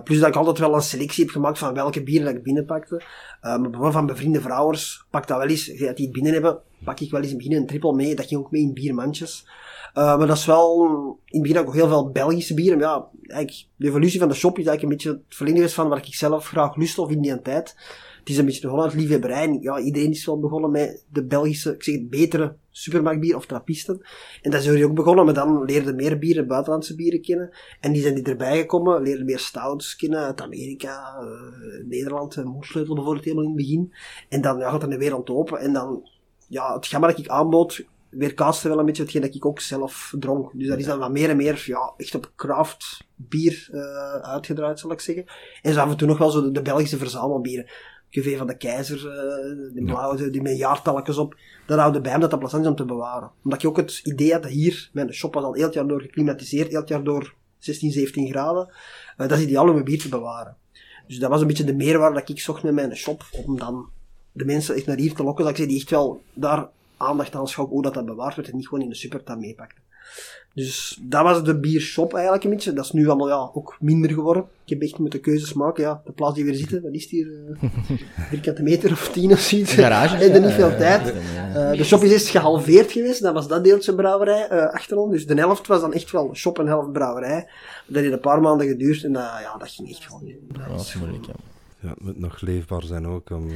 Plus 0.04 0.19
dat 0.19 0.28
ik 0.28 0.36
altijd 0.36 0.58
wel 0.58 0.74
een 0.74 0.81
selectie 0.81 1.24
heb 1.24 1.34
gemaakt 1.34 1.58
van 1.58 1.74
welke 1.74 2.04
bieren 2.04 2.25
dat 2.25 2.36
ik 2.36 2.44
binnenpakte. 2.44 3.01
Maar 3.42 3.62
bijvoorbeeld 3.62 3.94
van 3.94 4.06
bevriende 4.06 4.42
vrouwers, 4.42 5.06
pak 5.10 5.28
dat 5.28 5.38
wel 5.38 5.48
eens. 5.48 5.69
Als 5.69 5.96
die 5.96 6.06
het 6.06 6.12
binnen 6.12 6.34
hebben, 6.34 6.60
pak 6.86 7.00
ik 7.00 7.12
wel 7.12 7.22
eens 7.22 7.30
in 7.30 7.36
het 7.36 7.46
begin 7.46 7.62
een 7.62 7.68
triple 7.68 7.94
mee. 7.94 8.16
Dat 8.16 8.26
ging 8.26 8.40
ook 8.40 8.52
mee 8.52 8.62
in 8.62 8.74
biermandjes. 8.74 9.48
Uh, 9.98 10.18
maar 10.18 10.28
dat 10.28 10.38
is 10.38 10.46
wel, 10.46 10.86
in 11.26 11.40
het 11.40 11.42
begin 11.42 11.68
ook 11.68 11.74
heel 11.74 11.88
veel 11.88 12.12
Belgische 12.12 12.54
bieren. 12.54 12.80
Ja, 12.80 13.08
eigenlijk, 13.22 13.68
de 13.76 13.88
evolutie 13.88 14.20
van 14.20 14.28
de 14.28 14.36
shop 14.36 14.60
is 14.60 14.66
eigenlijk 14.66 14.84
een 14.84 14.98
beetje 14.98 15.24
het 15.26 15.36
verlengde 15.36 15.62
geweest 15.62 15.80
van 15.80 15.90
waar 15.90 15.98
ik 15.98 16.16
zelf 16.16 16.48
graag 16.48 16.76
lust 16.76 16.98
of 16.98 17.10
in 17.10 17.22
die 17.22 17.42
tijd. 17.42 17.76
Het 18.20 18.34
is 18.34 18.40
een 18.40 18.46
beetje 18.46 18.62
begonnen 18.62 18.86
uit 18.86 18.96
liefhebberij. 18.96 19.58
Ja, 19.62 19.80
iedereen 19.80 20.12
is 20.12 20.26
wel 20.26 20.40
begonnen 20.40 20.72
met 20.72 21.06
de 21.10 21.26
Belgische, 21.26 21.74
ik 21.74 21.84
zeg 21.84 21.96
het, 21.96 22.10
betere 22.10 22.56
supermarktbier 22.72 23.36
of 23.36 23.46
trappisten. 23.46 24.06
En 24.42 24.52
dat 24.52 24.64
is 24.64 24.84
ook 24.84 24.94
begonnen, 24.94 25.26
maar 25.26 25.34
dan 25.34 25.64
leerden 25.64 25.96
meer 25.96 26.20
bieren, 26.20 26.48
buitenlandse 26.48 26.96
bieren 26.96 27.22
kennen. 27.22 27.50
En 27.80 27.92
die 27.92 28.02
zijn 28.02 28.16
die 28.16 28.24
erbij 28.24 28.58
gekomen, 28.58 29.02
leerden 29.02 29.26
meer 29.26 29.40
stouts 29.40 29.96
kennen 29.96 30.20
uit 30.20 30.42
Amerika, 30.42 31.18
uh, 31.22 31.88
Nederland, 31.88 32.44
Moersleutel 32.44 32.96
bijvoorbeeld 32.96 33.26
helemaal 33.26 33.46
in 33.46 33.52
het 33.52 33.60
begin. 33.60 33.94
En 34.30 34.42
dan 34.42 34.58
ja, 34.58 34.70
gaat 34.70 34.84
er 34.84 34.92
een 34.92 34.98
wereld 34.98 35.30
open. 35.30 35.60
En 35.60 35.74
dan, 35.74 36.10
ja, 36.47 36.74
het 36.74 36.88
gamma 36.88 37.07
dat 37.07 37.19
ik 37.19 37.27
aanbood, 37.27 37.86
weerkaatste 38.09 38.68
wel 38.68 38.80
een 38.80 38.86
beetje 38.86 39.01
hetgeen 39.01 39.21
dat 39.21 39.36
ik 39.36 39.45
ook 39.45 39.59
zelf 39.59 40.13
dronk. 40.19 40.51
Dus 40.53 40.68
dat 40.68 40.80
is 40.80 40.86
dan 40.86 41.00
wat 41.00 41.12
meer 41.12 41.30
en 41.30 41.38
meer, 41.38 41.63
ja, 41.65 41.94
echt 41.97 42.15
op 42.15 42.31
craft 42.36 43.06
bier 43.15 43.69
uh, 43.71 44.15
uitgedraaid, 44.15 44.80
zal 44.80 44.92
ik 44.92 45.00
zeggen. 45.00 45.25
En 45.62 45.74
zo 45.74 45.80
af 45.80 45.89
en 45.89 45.97
toe 45.97 46.07
nog 46.07 46.18
wel 46.18 46.30
zo 46.30 46.42
de, 46.42 46.51
de 46.51 46.62
Belgische 46.62 46.97
verzamelbieren. 46.97 47.69
Cuvée 48.09 48.38
van 48.38 48.47
de 48.47 48.57
Keizer, 48.57 48.97
uh, 48.97 49.74
die 49.74 49.86
blauwe, 49.86 50.30
die 50.30 50.42
met 50.42 50.57
jaartalletjes 50.57 51.18
op. 51.18 51.36
Dat 51.65 51.80
houden 51.80 52.01
bij 52.01 52.12
hem 52.12 52.19
dat 52.19 52.30
dat 52.30 52.39
plezant 52.39 52.63
is 52.63 52.69
om 52.69 52.75
te 52.75 52.86
bewaren. 52.86 53.31
Omdat 53.44 53.62
je 53.62 53.68
ook 53.68 53.77
het 53.77 54.01
idee 54.03 54.31
had 54.31 54.44
dat 54.44 54.51
hier, 54.51 54.89
mijn 54.94 55.13
shop 55.13 55.33
was 55.33 55.44
al 55.44 55.53
heel 55.53 55.65
het 55.65 55.74
jaar 55.74 55.88
door 55.88 56.01
geklimatiseerd, 56.01 56.69
heel 56.69 56.80
het 56.80 56.89
jaar 56.89 57.03
door 57.03 57.33
16, 57.57 57.91
17 57.91 58.27
graden. 58.27 58.68
Uh, 59.18 59.27
dat 59.27 59.38
is 59.38 59.44
ideaal 59.44 59.68
om 59.68 59.74
mijn 59.74 59.83
bier 59.83 60.00
te 60.00 60.09
bewaren. 60.09 60.57
Dus 61.07 61.19
dat 61.19 61.30
was 61.30 61.41
een 61.41 61.48
beetje 61.48 61.63
de 61.63 61.75
meerwaarde 61.75 62.19
dat 62.19 62.30
ik 62.30 62.39
zocht 62.39 62.63
met 62.63 62.74
mijn 62.74 62.95
shop, 62.95 63.24
om 63.45 63.57
dan 63.57 63.89
de 64.36 64.46
mensen 64.46 64.76
echt 64.76 64.86
naar 64.86 64.98
hier 64.98 65.14
te 65.14 65.24
lokken, 65.24 65.44
dat 65.44 65.52
ik 65.52 65.58
zei, 65.58 65.70
die 65.70 65.80
echt 65.80 65.90
wel 65.90 66.22
daar 66.34 66.68
aandacht 66.98 67.36
aan 67.36 67.48
schouw 67.48 67.68
hoe 67.68 67.82
dat, 67.82 67.94
dat 67.94 68.06
bewaard 68.06 68.36
werd 68.36 68.50
en 68.50 68.56
niet 68.56 68.68
gewoon 68.68 68.84
in 68.84 68.90
de 68.90 68.96
supermarkt 68.96 69.42
meepakte. 69.42 69.82
Dus 70.54 71.00
dat 71.02 71.24
was 71.24 71.44
de 71.44 71.60
biershop 71.60 72.14
eigenlijk 72.14 72.44
een 72.44 72.50
beetje. 72.50 72.74
Dat 72.74 72.86
is 72.86 72.92
nu 72.92 73.08
allemaal 73.08 73.28
ja, 73.28 73.50
ook 73.54 73.78
minder 73.80 74.12
geworden. 74.12 74.46
Ik 74.64 74.70
heb 74.70 74.82
echt 74.82 74.98
moeten 74.98 75.22
keuzes 75.22 75.54
maken. 75.54 75.84
Ja, 75.84 76.02
de 76.06 76.12
plaats 76.12 76.36
die 76.36 76.44
we 76.44 76.50
hier 76.50 76.60
zitten, 76.60 76.82
wat 76.82 76.94
is 76.94 77.10
hier? 77.10 77.28
Uh, 77.92 78.30
vierkante 78.30 78.64
meter 78.64 78.92
of 78.92 79.10
tien 79.10 79.32
of 79.32 79.40
zoiets. 79.40 79.74
Garage. 79.74 80.16
En 80.16 80.34
er 80.34 80.42
niet 80.42 80.52
veel 80.52 80.76
tijd. 80.78 81.14
Uh, 81.16 81.72
de 81.72 81.84
shop 81.84 82.02
is 82.02 82.12
eerst 82.12 82.28
gehalveerd 82.28 82.92
geweest. 82.92 83.22
Dat 83.22 83.34
was 83.34 83.48
dat 83.48 83.64
deeltje 83.64 83.96
brouwerij 83.96 84.48
uh, 84.52 84.66
achter 84.66 84.98
ons. 84.98 85.12
Dus 85.12 85.26
de 85.26 85.34
helft 85.34 85.68
was 85.68 85.82
dan 85.82 85.94
echt 85.94 86.12
wel 86.12 86.36
shop 86.36 86.60
en 86.60 86.68
helft 86.68 86.92
brouwerij. 86.92 87.48
Dat 87.88 88.02
heeft 88.02 88.14
een 88.14 88.20
paar 88.20 88.42
maanden 88.42 88.68
geduurd 88.68 89.04
en 89.04 89.14
dat, 89.14 89.24
ja, 89.24 89.56
dat 89.58 89.70
ging 89.70 89.90
echt 89.90 90.06
gewoon 90.06 90.24
niet. 90.24 90.38
Dat, 90.48 90.68
dat 90.70 90.80
is 90.80 90.96
moeilijk, 90.96 91.26
ja. 91.26 91.34
Ja, 91.80 91.90
het 91.90 92.02
moet 92.02 92.20
nog 92.20 92.42
leefbaar 92.42 92.84
zijn 92.84 93.08
ook 93.08 93.30
om... 93.30 93.50
Uh... 93.50 93.56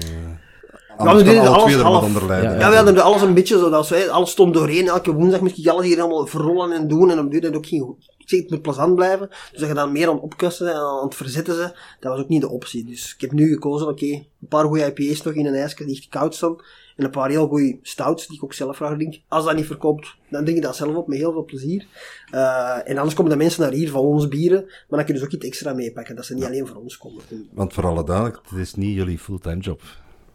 Ja, 0.97 1.15
we 1.15 1.23
deden 1.23 1.47
alles 1.47 1.75
half. 1.75 2.27
Ja, 2.27 2.41
ja, 2.41 2.59
ja, 2.59 2.69
we 2.69 2.75
hadden 2.75 3.03
alles 3.03 3.21
een 3.21 3.33
beetje 3.33 3.57
zo, 3.57 3.69
dat 3.69 3.89
wij, 3.89 4.09
alles 4.09 4.31
stond 4.31 4.53
doorheen. 4.53 4.87
Elke 4.87 5.13
woensdag 5.13 5.41
moest 5.41 5.57
ik 5.57 5.67
alles 5.67 5.85
hier 5.85 6.01
allemaal 6.01 6.27
verrollen 6.27 6.71
en 6.71 6.87
doen. 6.87 7.11
En 7.11 7.19
op 7.19 7.31
duur 7.31 7.41
dat 7.41 7.55
ook 7.55 7.65
geen 7.65 7.81
goed. 7.81 8.11
Ik 8.17 8.29
zeg, 8.29 8.39
het 8.39 8.49
moet 8.49 8.61
plezant 8.61 8.95
blijven. 8.95 9.29
Dus 9.51 9.59
dat 9.59 9.67
je 9.67 9.73
dan 9.73 9.91
meer 9.91 10.07
aan 10.07 10.13
het 10.13 10.23
opkussen 10.23 10.67
en 10.67 10.75
aan 10.75 11.03
het 11.03 11.15
verzetten 11.15 11.55
ze, 11.55 11.71
dat 11.99 12.11
was 12.11 12.21
ook 12.21 12.29
niet 12.29 12.41
de 12.41 12.49
optie. 12.49 12.85
Dus 12.85 13.13
ik 13.13 13.21
heb 13.21 13.31
nu 13.31 13.53
gekozen, 13.53 13.87
oké, 13.87 14.05
okay, 14.05 14.27
een 14.41 14.47
paar 14.47 14.65
goede 14.65 14.93
IPA's 14.95 15.21
nog 15.21 15.33
in 15.33 15.45
een 15.45 15.53
ijsje 15.53 15.85
die 15.85 15.95
echt 15.95 16.09
koud 16.09 16.35
staan. 16.35 16.55
En 16.95 17.05
een 17.05 17.11
paar 17.11 17.29
heel 17.29 17.47
goede 17.47 17.77
stouts, 17.81 18.27
die 18.27 18.37
ik 18.37 18.43
ook 18.43 18.53
zelf 18.53 18.75
graag 18.75 18.95
drink. 18.95 19.19
Als 19.27 19.45
dat 19.45 19.55
niet 19.55 19.65
verkoopt, 19.65 20.15
dan 20.29 20.43
drink 20.43 20.57
ik 20.57 20.63
dat 20.63 20.75
zelf 20.75 20.95
op 20.95 21.07
met 21.07 21.17
heel 21.17 21.31
veel 21.31 21.45
plezier. 21.45 21.85
Uh, 22.33 22.89
en 22.89 22.97
anders 22.97 23.15
komen 23.15 23.31
de 23.31 23.37
mensen 23.37 23.61
naar 23.61 23.71
hier 23.71 23.89
van 23.89 24.01
ons 24.01 24.27
bieren, 24.27 24.63
maar 24.63 24.85
dan 24.97 25.05
kun 25.05 25.13
je 25.13 25.19
dus 25.19 25.23
ook 25.23 25.33
iets 25.33 25.45
extra 25.45 25.73
meepakken, 25.73 26.15
dat 26.15 26.25
ze 26.25 26.33
niet 26.33 26.43
alleen 26.43 26.67
voor 26.67 26.81
ons 26.81 26.97
komen. 26.97 27.21
Want 27.51 27.73
voor 27.73 27.85
alle 27.85 28.03
duidelijkheid, 28.03 28.49
het 28.49 28.59
is 28.59 28.75
niet 28.75 28.95
jullie 28.95 29.19
fulltime 29.19 29.59
job. 29.59 29.81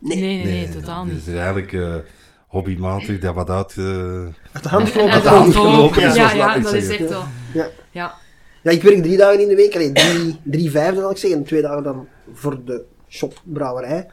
Nee, 0.05 0.21
nee, 0.21 0.37
nee, 0.37 0.53
nee 0.53 0.69
totaal 0.69 1.05
niet. 1.05 1.15
Het 1.15 1.27
is 1.27 1.35
eigenlijk 1.35 1.73
uh, 1.73 1.95
hobbymatig 2.49 3.21
dat 3.21 3.35
wat 3.35 3.51
uit... 3.51 3.77
Uh, 3.77 4.23
uit 4.53 4.63
de 4.63 4.69
hand 4.69 4.89
gelopen. 4.89 5.13
Uit 5.13 5.23
de 5.23 5.29
hand 5.29 5.55
gelopen, 5.55 6.01
ja, 6.03 6.15
ja, 6.15 6.33
ja, 6.33 6.59
dat 6.59 6.73
is 6.73 6.89
echt 6.89 7.11
zo. 7.11 7.23
Ja. 7.55 7.69
ja. 7.91 8.15
Ja, 8.63 8.71
ik 8.71 8.83
werk 8.83 9.03
drie 9.03 9.17
dagen 9.17 9.41
in 9.41 9.49
de 9.49 9.55
week. 9.55 9.75
Allee, 9.75 9.93
drie, 9.93 10.41
drie 10.43 10.71
vijfde 10.71 11.01
zal 11.01 11.11
ik 11.11 11.17
zeggen. 11.17 11.39
En 11.39 11.45
twee 11.45 11.63
dagen 11.63 11.83
dan 11.83 12.07
voor 12.33 12.65
de 12.65 12.85
shopbrouwerij. 13.09 14.07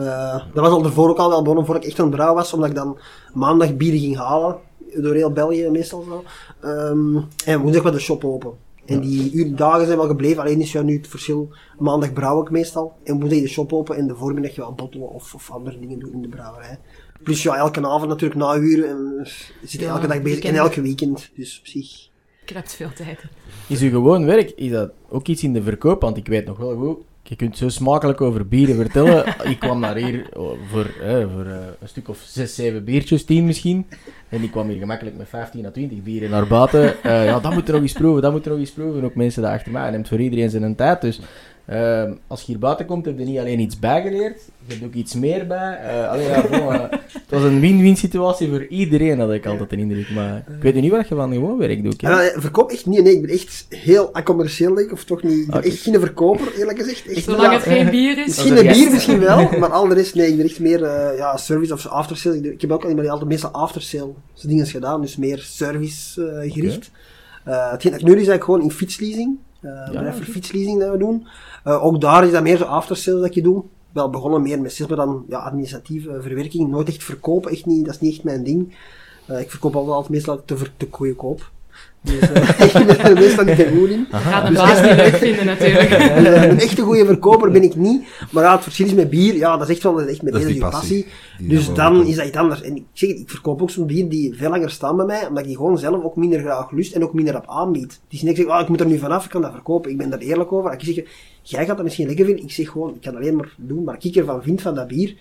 Uh, 0.00 0.32
dat 0.32 0.64
was 0.64 0.70
al 0.70 0.84
ervoor 0.84 1.08
ook 1.08 1.18
al 1.18 1.28
wel 1.28 1.42
begonnen, 1.42 1.66
voor 1.66 1.76
ik 1.76 1.84
echt 1.84 1.98
aan 1.98 2.06
het 2.06 2.14
brouwen 2.14 2.36
was. 2.36 2.52
Omdat 2.52 2.68
ik 2.68 2.74
dan 2.74 2.98
maandag 3.32 3.76
bieren 3.76 4.00
ging 4.00 4.16
halen. 4.16 4.56
Door 4.94 5.14
heel 5.14 5.32
België 5.32 5.68
meestal 5.70 6.02
zo. 6.02 6.24
Um, 6.68 7.26
en 7.44 7.60
woensdag 7.60 7.82
was 7.82 7.92
de 7.92 7.98
shop 7.98 8.24
open. 8.24 8.52
En 8.88 9.00
die 9.00 9.32
uur, 9.32 9.56
dagen 9.56 9.86
zijn 9.86 9.98
wel 9.98 10.06
gebleven. 10.06 10.42
Alleen 10.42 10.60
is 10.60 10.72
ja 10.72 10.82
nu 10.82 10.96
het 10.96 11.08
verschil. 11.08 11.48
Maandag 11.78 12.12
brouw 12.12 12.42
ik 12.42 12.50
meestal. 12.50 12.96
En 13.04 13.18
woensdag 13.20 13.40
de 13.40 13.48
shop 13.48 13.72
open. 13.72 13.96
En 13.96 14.06
de 14.06 14.14
voormiddag 14.14 14.56
wel 14.56 14.72
bottelen 14.72 15.08
of, 15.08 15.34
of 15.34 15.50
andere 15.50 15.78
dingen 15.80 15.98
doen 15.98 16.12
in 16.12 16.22
de 16.22 16.28
brouwerij. 16.28 16.78
Plus 17.22 17.42
ja, 17.42 17.56
elke 17.56 17.86
avond 17.86 18.08
natuurlijk 18.08 18.40
na 18.40 18.56
uren. 18.56 18.88
En 18.88 19.26
zit 19.62 19.80
ja, 19.80 19.88
elke 19.88 20.06
dag 20.06 20.22
bezig. 20.22 20.44
En 20.44 20.54
elke 20.54 20.80
weekend. 20.80 21.30
Dus 21.34 21.58
op 21.58 21.66
zich. 21.66 22.08
Ik 22.42 22.54
heb 22.54 22.68
veel 22.68 22.92
tijd. 22.92 23.24
Is 23.66 23.80
uw 23.80 23.90
gewoon 23.90 24.24
werk, 24.24 24.50
is 24.50 24.70
dat 24.70 24.90
ook 25.08 25.26
iets 25.26 25.42
in 25.42 25.52
de 25.52 25.62
verkoop? 25.62 26.00
Want 26.00 26.16
ik 26.16 26.26
weet 26.26 26.46
nog 26.46 26.58
wel 26.58 26.76
goed, 26.76 26.98
je 27.28 27.36
kunt 27.36 27.56
zo 27.56 27.68
smakelijk 27.68 28.20
over 28.20 28.48
bieren 28.48 28.76
vertellen. 28.76 29.26
ik 29.52 29.58
kwam 29.58 29.80
naar 29.80 29.96
hier 29.96 30.28
voor, 30.70 30.86
eh, 31.02 31.24
voor 31.34 31.46
uh, 31.46 31.56
een 31.80 31.88
stuk 31.88 32.08
of 32.08 32.22
6, 32.26 32.54
7 32.54 32.84
biertjes, 32.84 33.24
10 33.24 33.44
misschien. 33.44 33.86
En 34.28 34.42
ik 34.42 34.50
kwam 34.50 34.68
hier 34.68 34.78
gemakkelijk 34.78 35.16
met 35.16 35.28
15 35.28 35.66
à 35.66 35.70
20 35.70 36.02
bieren 36.02 36.30
naar 36.30 36.46
buiten. 36.46 36.94
Uh, 37.06 37.24
ja, 37.24 37.40
dat 37.40 37.54
moet 37.54 37.68
er 37.68 37.72
nog 37.72 37.82
eens 37.82 37.92
proeven, 37.92 38.22
dat 38.22 38.32
moet 38.32 38.44
er 38.44 38.50
nog 38.50 38.60
eens 38.60 38.70
proeven. 38.70 39.04
Ook 39.04 39.14
mensen 39.14 39.42
daar 39.42 39.54
achter 39.54 39.72
mij. 39.72 39.90
neemt 39.90 40.08
voor 40.08 40.20
iedereen 40.20 40.50
zijn 40.50 40.74
tijd. 40.74 41.00
Dus 41.00 41.20
uh, 41.70 42.10
als 42.26 42.40
je 42.40 42.46
hier 42.46 42.58
buiten 42.58 42.86
komt, 42.86 43.04
heb 43.04 43.18
je 43.18 43.24
niet 43.24 43.38
alleen 43.38 43.60
iets 43.60 43.78
bijgeleerd, 43.78 44.40
je 44.66 44.72
hebt 44.72 44.84
ook 44.84 44.94
iets 44.94 45.14
meer 45.14 45.46
bij. 45.46 45.80
Uh, 45.84 46.10
allee, 46.10 46.26
ja, 46.26 46.42
bon, 46.50 46.74
uh, 46.74 46.80
het 46.90 47.28
was 47.28 47.42
een 47.42 47.60
win-win 47.60 47.96
situatie 47.96 48.48
voor 48.48 48.66
iedereen, 48.66 49.18
had 49.18 49.32
ik 49.32 49.46
altijd 49.46 49.72
een 49.72 49.78
indruk. 49.78 50.10
Maar 50.10 50.36
ik 50.36 50.62
weet 50.62 50.74
niet 50.74 50.90
wat 50.90 51.08
je 51.08 51.14
van 51.14 51.32
gewoon 51.32 51.58
werk 51.58 51.82
doet. 51.82 52.00
Ja, 52.00 52.30
verkoop 52.34 52.70
echt 52.70 52.86
niet. 52.86 53.02
Nee, 53.02 53.14
ik 53.14 53.22
ben 53.22 53.30
echt 53.30 53.66
heel 53.68 54.10
commercieel, 54.24 54.74
denk 54.74 54.86
ik. 54.86 54.92
Of 54.92 55.04
toch 55.04 55.22
niet. 55.22 55.38
Ik 55.38 55.46
ben 55.46 55.56
okay. 55.56 55.70
echt 55.70 55.82
geen 55.82 56.00
verkoper, 56.00 56.52
eerlijk 56.58 56.78
gezegd. 56.78 57.06
Echt, 57.06 57.24
Zolang 57.24 57.52
het 57.52 57.62
geen 57.62 57.90
bier 57.90 58.18
is. 58.18 58.26
Misschien 58.26 58.56
een 58.56 58.72
bier 58.72 58.90
misschien 58.90 59.18
wel, 59.18 59.48
maar 59.60 59.70
al 59.70 59.88
de 59.88 59.94
rest, 59.94 60.14
nee. 60.14 60.28
Ik 60.28 60.36
ben 60.36 60.46
echt 60.46 60.60
meer 60.60 60.80
uh, 60.80 61.18
ja, 61.18 61.36
service 61.36 61.72
of 61.72 61.86
aftersales. 61.86 62.38
Ik, 62.38 62.44
ik 62.44 62.60
heb 62.60 62.70
ook 62.70 62.84
altijd, 62.84 63.08
altijd 63.08 63.30
meestal 63.30 63.50
aftersale 63.50 64.12
dingen 64.42 64.66
gedaan, 64.66 65.00
dus 65.00 65.16
meer 65.16 65.38
service 65.38 66.20
uh, 66.20 66.52
gericht. 66.52 66.90
Okay. 67.44 67.56
Eh 67.56 67.70
hetgeen 67.70 67.92
dat 67.92 68.00
ik 68.00 68.06
nu 68.06 68.12
doe, 68.12 68.22
is 68.22 68.28
eigenlijk 68.28 68.44
gewoon 68.44 68.62
in 68.62 68.70
fietsleasing. 68.70 69.38
Eh 69.60 69.86
bedrijf 69.86 70.16
voor 70.16 70.24
fietsleasing 70.24 70.80
dat 70.80 70.90
we 70.90 70.98
doen. 70.98 71.26
Eh, 71.64 71.84
ook 71.84 72.00
daar 72.00 72.24
is 72.26 72.32
dat 72.32 72.42
meer 72.42 72.56
zo 72.56 72.64
after 72.64 72.96
sales 72.96 73.20
dat 73.20 73.34
je 73.34 73.42
doet. 73.42 73.64
Wel 73.92 74.10
begonnen 74.10 74.42
meer 74.42 74.60
met 74.60 74.72
sales, 74.72 74.88
maar 74.96 75.06
dan 75.06 75.24
ja, 75.28 75.38
administratieve 75.38 76.22
verwerking. 76.22 76.68
Nooit 76.70 76.88
echt 76.88 77.04
verkopen, 77.04 77.50
echt 77.50 77.66
niet, 77.66 77.84
dat 77.84 77.94
is 77.94 78.00
niet 78.00 78.14
echt 78.14 78.24
mijn 78.24 78.44
ding. 78.44 78.76
Eh, 79.26 79.40
ik 79.40 79.50
verkoop 79.50 79.76
altijd 79.76 80.08
meestal 80.08 80.42
te, 80.44 80.56
ver- 80.56 80.72
te 80.76 81.14
koop. 81.16 81.50
Dus 82.00 82.14
ik 82.74 83.02
er 83.02 83.14
meestal 83.14 83.44
niet 83.44 83.56
te 83.56 83.68
goed 83.76 83.88
in. 83.88 84.06
Gaat 84.10 84.46
de 84.46 84.52
baas 84.52 84.82
niet 84.82 84.96
leuk 84.96 85.16
vinden 85.16 85.46
natuurlijk. 85.52 85.88
Dus, 85.88 86.42
een 86.42 86.60
echte 86.60 86.82
goede 86.82 87.06
verkoper 87.06 87.50
ben 87.50 87.62
ik 87.62 87.74
niet. 87.74 88.02
Maar 88.30 88.44
ja, 88.44 88.52
het 88.54 88.62
verschil 88.62 88.86
is 88.86 88.94
met 88.94 89.10
bier, 89.10 89.36
ja, 89.36 89.56
dat 89.56 89.68
is 89.68 89.74
echt 89.74 89.82
wel 89.82 89.94
dat 89.94 90.06
is 90.06 90.10
echt 90.12 90.22
met 90.22 90.32
je 90.32 90.40
passie. 90.40 90.60
passie. 90.60 91.06
Dus 91.38 91.74
dan 91.74 92.06
is 92.06 92.16
dat 92.16 92.26
iets 92.26 92.36
anders. 92.36 92.62
En 92.62 92.76
ik 92.76 92.84
zeg 92.92 93.10
ik 93.10 93.30
verkoop 93.30 93.62
ook 93.62 93.70
zo'n 93.70 93.86
bier 93.86 94.08
die 94.08 94.34
veel 94.36 94.50
langer 94.50 94.70
staan 94.70 94.96
bij 94.96 95.06
mij, 95.06 95.26
omdat 95.26 95.38
ik 95.38 95.46
die 95.46 95.56
gewoon 95.56 95.78
zelf 95.78 96.04
ook 96.04 96.16
minder 96.16 96.40
graag 96.40 96.70
lust 96.70 96.94
en 96.94 97.02
ook 97.02 97.14
minder 97.14 97.36
op 97.36 97.44
aanbied. 97.46 97.92
Het 97.92 98.12
is 98.12 98.22
niet 98.22 98.30
dat 98.30 98.38
ik 98.38 98.44
zeg, 98.44 98.54
ah, 98.54 98.62
ik 98.62 98.68
moet 98.68 98.80
er 98.80 98.86
nu 98.86 98.98
vanaf, 98.98 99.24
ik 99.24 99.30
kan 99.30 99.42
dat 99.42 99.52
verkopen. 99.52 99.90
Ik 99.90 99.96
ben 99.96 100.10
daar 100.10 100.18
eerlijk 100.18 100.52
over. 100.52 100.72
Ik 100.72 100.80
zeg, 100.80 101.04
jij 101.42 101.66
gaat 101.66 101.76
dat 101.76 101.84
misschien 101.84 102.06
lekker 102.06 102.24
vinden. 102.24 102.44
Ik 102.44 102.50
zeg 102.50 102.68
gewoon, 102.68 102.94
ik 102.94 103.00
kan 103.00 103.16
alleen 103.16 103.36
maar 103.36 103.54
doen 103.56 103.84
waar 103.84 103.96
ik 104.00 104.16
ervan 104.16 104.42
vind 104.42 104.62
van 104.62 104.74
dat 104.74 104.88
bier. 104.88 105.14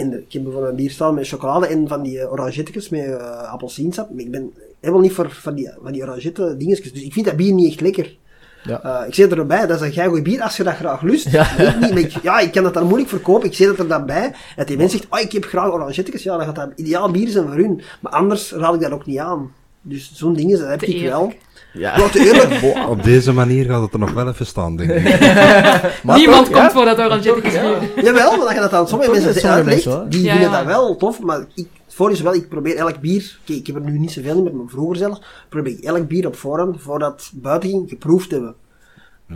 En 0.00 0.10
de- 0.10 0.18
ik 0.18 0.32
heb 0.32 0.42
bijvoorbeeld 0.42 0.70
een 0.72 0.78
bier 0.78 0.90
staan 0.90 1.14
met 1.14 1.28
chocolade 1.28 1.66
en 1.66 1.88
van 1.88 2.02
die 2.02 2.18
uh, 2.18 2.32
orangetjes 2.32 2.88
met 2.88 3.06
uh, 3.06 3.42
appelsiensap. 3.52 4.10
Maar 4.10 4.20
ik 4.20 4.30
ben 4.30 4.52
helemaal 4.80 5.02
niet 5.02 5.12
voor 5.12 5.30
van 5.30 5.54
die, 5.54 5.70
van 5.82 5.92
die 5.92 6.02
orangette 6.02 6.56
dingetjes. 6.56 6.92
Dus 6.92 7.02
ik 7.02 7.12
vind 7.12 7.26
dat 7.26 7.36
bier 7.36 7.52
niet 7.52 7.70
echt 7.70 7.80
lekker. 7.80 8.16
Ja. 8.64 8.82
Eh, 8.82 9.08
ik 9.08 9.14
zeg 9.14 9.30
er 9.30 9.38
erbij, 9.38 9.66
dat 9.66 9.82
is 9.82 9.96
een 9.96 10.08
goed 10.08 10.22
bier 10.22 10.42
als 10.42 10.56
je 10.56 10.62
dat 10.62 10.74
graag 10.74 11.02
lust. 11.02 11.30
Ja. 11.30 11.58
Ik 11.58 11.80
niet, 11.80 11.90
maar 11.90 11.98
ik, 11.98 12.12
ja, 12.22 12.38
ik 12.38 12.52
kan 12.52 12.62
dat 12.62 12.74
dan 12.74 12.86
moeilijk 12.86 13.08
verkopen. 13.10 13.48
Ik 13.48 13.54
zeg 13.54 13.68
dat 13.68 13.78
er 13.78 13.88
dan 13.88 14.06
bij. 14.06 14.32
Dat 14.56 14.66
die 14.66 14.76
mens 14.76 14.92
zegt, 14.92 15.06
oh, 15.10 15.20
ik 15.20 15.32
heb 15.32 15.44
graag 15.44 15.72
orangetjes. 15.72 16.22
Ja, 16.22 16.36
dan 16.36 16.46
gaat 16.46 16.56
dat 16.56 16.70
ideaal 16.76 17.10
bier 17.10 17.28
zijn 17.28 17.46
voor 17.46 17.56
hun. 17.56 17.80
Maar 18.00 18.12
anders 18.12 18.52
raad 18.52 18.74
ik 18.74 18.80
dat 18.80 18.90
ook 18.92 19.06
niet 19.06 19.18
aan. 19.18 19.52
Dus 19.82 20.12
zo'n 20.14 20.34
dingen, 20.34 20.58
dat 20.58 20.68
heb 20.68 20.82
ik 20.82 21.02
wel. 21.02 21.32
Ja. 21.72 22.10
Eerlijk. 22.14 22.62
Op 22.88 23.02
deze 23.02 23.32
manier 23.32 23.64
gaat 23.64 23.82
het 23.82 23.92
er 23.92 23.98
nog 23.98 24.12
wel 24.12 24.28
even 24.28 24.46
staan, 24.46 24.76
denk 24.76 24.90
ik. 24.90 25.02
Maar 26.02 26.16
Niemand 26.16 26.46
toch, 26.46 26.54
komt 26.54 26.64
ja. 26.66 26.70
voor 26.70 26.84
dat 26.84 26.98
orangetje 26.98 27.34
Ja. 27.42 27.78
Jawel, 28.02 28.30
maar 28.36 28.46
dat 28.46 28.54
je 28.54 28.60
dat 28.60 28.72
aan 28.72 28.88
sommige 28.88 29.10
mensen 29.10 29.32
sommige 29.34 29.54
uitlegt, 29.54 29.84
mensen 29.84 30.10
die 30.10 30.22
Ja, 30.22 30.32
vinden 30.32 30.50
ja. 30.50 30.56
dat 30.56 30.66
wel 30.66 30.96
tof. 30.96 31.20
Maar 31.20 31.38
ik, 31.54 31.66
het 31.86 31.94
voordeel 31.94 32.16
is 32.16 32.22
wel, 32.22 32.34
ik 32.34 32.48
probeer 32.48 32.76
elk 32.76 33.00
bier, 33.00 33.38
kijk, 33.44 33.58
ik 33.58 33.66
heb 33.66 33.76
er 33.76 33.82
nu 33.82 33.98
niet 33.98 34.12
zoveel 34.12 34.42
meer, 34.42 34.54
maar 34.54 34.68
vroeger 34.68 34.96
zelf, 34.96 35.18
probeer 35.48 35.72
ik 35.72 35.84
elk 35.84 36.08
bier 36.08 36.26
op 36.26 36.36
voorhand, 36.36 36.76
voordat 36.82 37.12
het 37.12 37.42
buiten 37.42 37.70
ging, 37.70 37.88
geproefd 37.88 38.28
te 38.28 38.34
hebben. 38.34 38.54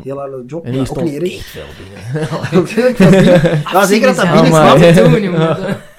Heel 0.02 0.18
harde 0.18 0.42
job, 0.46 0.64
En 0.64 0.76
maar 0.76 0.88
ook 0.90 1.02
niet 1.02 1.22
erg. 1.22 1.36
echt 1.36 1.46
veel 1.46 1.62
binnen. 1.78 3.62
Ja, 3.72 3.86
zeker 3.86 4.06
dat 4.06 4.16
dat 4.16 4.32
binnen 4.32 5.32
kwam. 5.32 5.56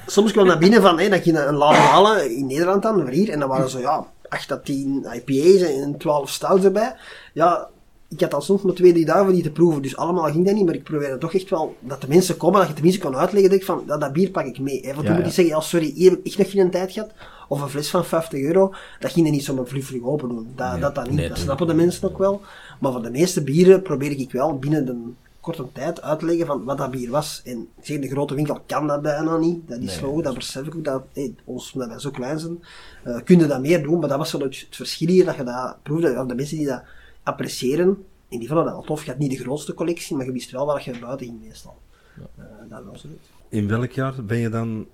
Soms 0.08 0.32
kwam 0.32 0.48
dat 0.48 0.60
binnen 0.60 0.82
van, 0.82 1.00
hè, 1.00 1.10
dat 1.10 1.26
je 1.26 1.32
een, 1.32 1.48
een 1.48 1.56
laat 1.56 1.76
halen 1.76 2.36
in 2.38 2.48
Nederland 2.48 2.84
dan, 2.84 3.02
voor 3.02 3.10
hier, 3.10 3.30
en 3.30 3.40
dan 3.40 3.50
waren 3.50 3.70
zo, 3.70 3.80
ja, 3.80 4.06
8 4.36 4.52
à 4.52 4.58
10 4.58 5.06
IPA's 5.14 5.62
en 5.62 5.98
12 5.98 6.30
stouts 6.30 6.64
erbij. 6.64 6.96
Ja, 7.34 7.70
ik 8.10 8.22
had 8.22 8.34
al 8.34 8.42
soms 8.42 8.62
maar 8.62 8.74
twee, 8.74 8.92
drie 8.92 9.06
dagen 9.06 9.24
voor 9.24 9.34
die 9.34 9.44
te 9.44 9.52
proeven, 9.52 9.82
dus 9.82 9.98
allemaal 9.98 10.32
ging 10.32 10.46
dat 10.46 10.56
niet, 10.56 10.66
maar 10.66 10.74
ik 10.74 10.84
probeerde 10.84 11.18
toch 11.18 11.34
echt 11.34 11.50
wel, 11.50 11.76
dat 11.80 12.02
de 12.02 12.08
mensen 12.08 12.38
komen, 12.38 12.60
dat 12.60 12.68
je 12.68 12.74
tenminste 12.74 13.02
kon 13.02 13.16
uitleggen, 13.16 13.50
dat 13.50 13.60
ik 13.60 13.66
van, 13.66 13.84
dat, 13.86 14.02
dat 14.02 14.14
bier 14.14 14.30
pak 14.32 14.46
ik 14.46 14.60
mee. 14.60 14.82
Hè. 14.82 14.94
Want 14.94 15.02
Ja, 15.02 15.04
toen 15.04 15.16
moet 15.16 15.26
je 15.26 15.32
zeggen, 15.32 15.56
ja, 15.56 15.62
sorry, 15.62 15.92
hier 15.96 16.12
heb 16.12 16.20
ik 16.24 16.26
echt 16.26 16.38
nog 16.38 16.50
geen 16.50 16.70
tijd 16.70 16.92
gehad, 16.92 17.12
of 17.48 17.62
een 17.62 17.70
fles 17.70 17.90
van 17.90 18.06
50 18.06 18.42
euro, 18.42 18.74
dat 19.00 19.12
ging 19.12 19.26
je 19.26 19.32
niet 19.32 19.44
zomaar 19.44 19.68
vlug 19.68 20.04
open 20.04 20.30
doen. 20.30 20.48
Dat, 20.56 20.72
Nee, 20.72 20.82
dat, 20.82 20.96
dat 20.96 21.10
niet, 21.10 21.16
nee, 21.16 21.30
dat 21.30 21.38
snappen 21.38 21.68
de 21.68 21.74
mensen 21.74 22.10
ook 22.10 22.18
wel. 22.18 22.42
Maar 22.80 22.92
voor 22.92 23.02
de 23.02 23.12
meeste 23.12 23.44
bieren 23.44 23.82
probeer 23.82 24.12
ik 24.12 24.32
wel 24.32 24.60
binnen 24.60 24.86
de 24.86 24.96
korte 25.46 25.72
tijd 25.72 26.02
uit 26.02 26.20
te 26.20 26.26
leggen 26.26 26.46
van 26.46 26.64
wat 26.64 26.78
dat 26.78 26.92
bier 26.92 27.10
was. 27.10 27.42
En 27.46 27.68
de 27.84 28.08
grote 28.08 28.36
winkel 28.36 28.60
kan 28.66 28.88
dat 28.88 29.02
bijna 29.02 29.38
niet. 29.38 29.68
Dat 29.68 29.80
is 29.80 29.86
Nee, 29.86 29.96
zo, 29.96 30.22
dat 30.22 30.36
besef 30.36 30.66
ik 30.66 30.76
ook. 30.76 30.84
Dat, 30.84 31.04
hey, 31.14 31.36
ons, 31.44 31.74
omdat 31.74 31.90
wij 31.90 32.00
zo 32.00 32.12
klein 32.12 32.40
zijn, 32.40 32.64
eh 33.04 33.20
kun 33.24 33.40
je 33.40 33.46
dat 33.46 33.62
meer 33.62 33.84
doen. 33.84 34.00
Maar 34.00 34.10
dat 34.10 34.18
was 34.18 34.30
zo 34.30 34.40
het, 34.40 34.60
het 34.60 34.76
verschil 34.76 35.08
hier, 35.08 35.26
dat 35.26 35.36
je 35.36 35.44
dat 35.44 35.78
proefde. 35.84 36.16
Aan 36.16 36.28
de 36.28 36.36
mensen 36.36 36.58
die 36.58 36.68
dat 36.68 36.84
appreciëren, 37.24 38.06
en 38.30 38.40
die 38.40 38.48
vonden 38.48 38.66
dat 38.66 38.74
wel 38.74 38.84
tof. 38.84 39.04
Je 39.04 39.12
had 39.12 39.20
niet 39.20 39.32
de 39.32 39.38
grootste 39.38 39.74
collectie, 39.74 40.16
maar 40.16 40.26
je 40.26 40.32
wist 40.32 40.52
wel 40.52 40.66
waar 40.66 40.82
je 40.86 41.00
buiten 41.00 41.26
ging 41.26 41.40
meestal. 41.48 41.78
Eh, 42.16 42.46
dat 42.70 42.84
was 42.84 43.04
het. 43.04 43.12
In 43.50 43.68
welk 43.68 43.92
jaar 43.92 44.26
ben 44.26 44.38
je 44.38 44.50
dan 44.50 44.88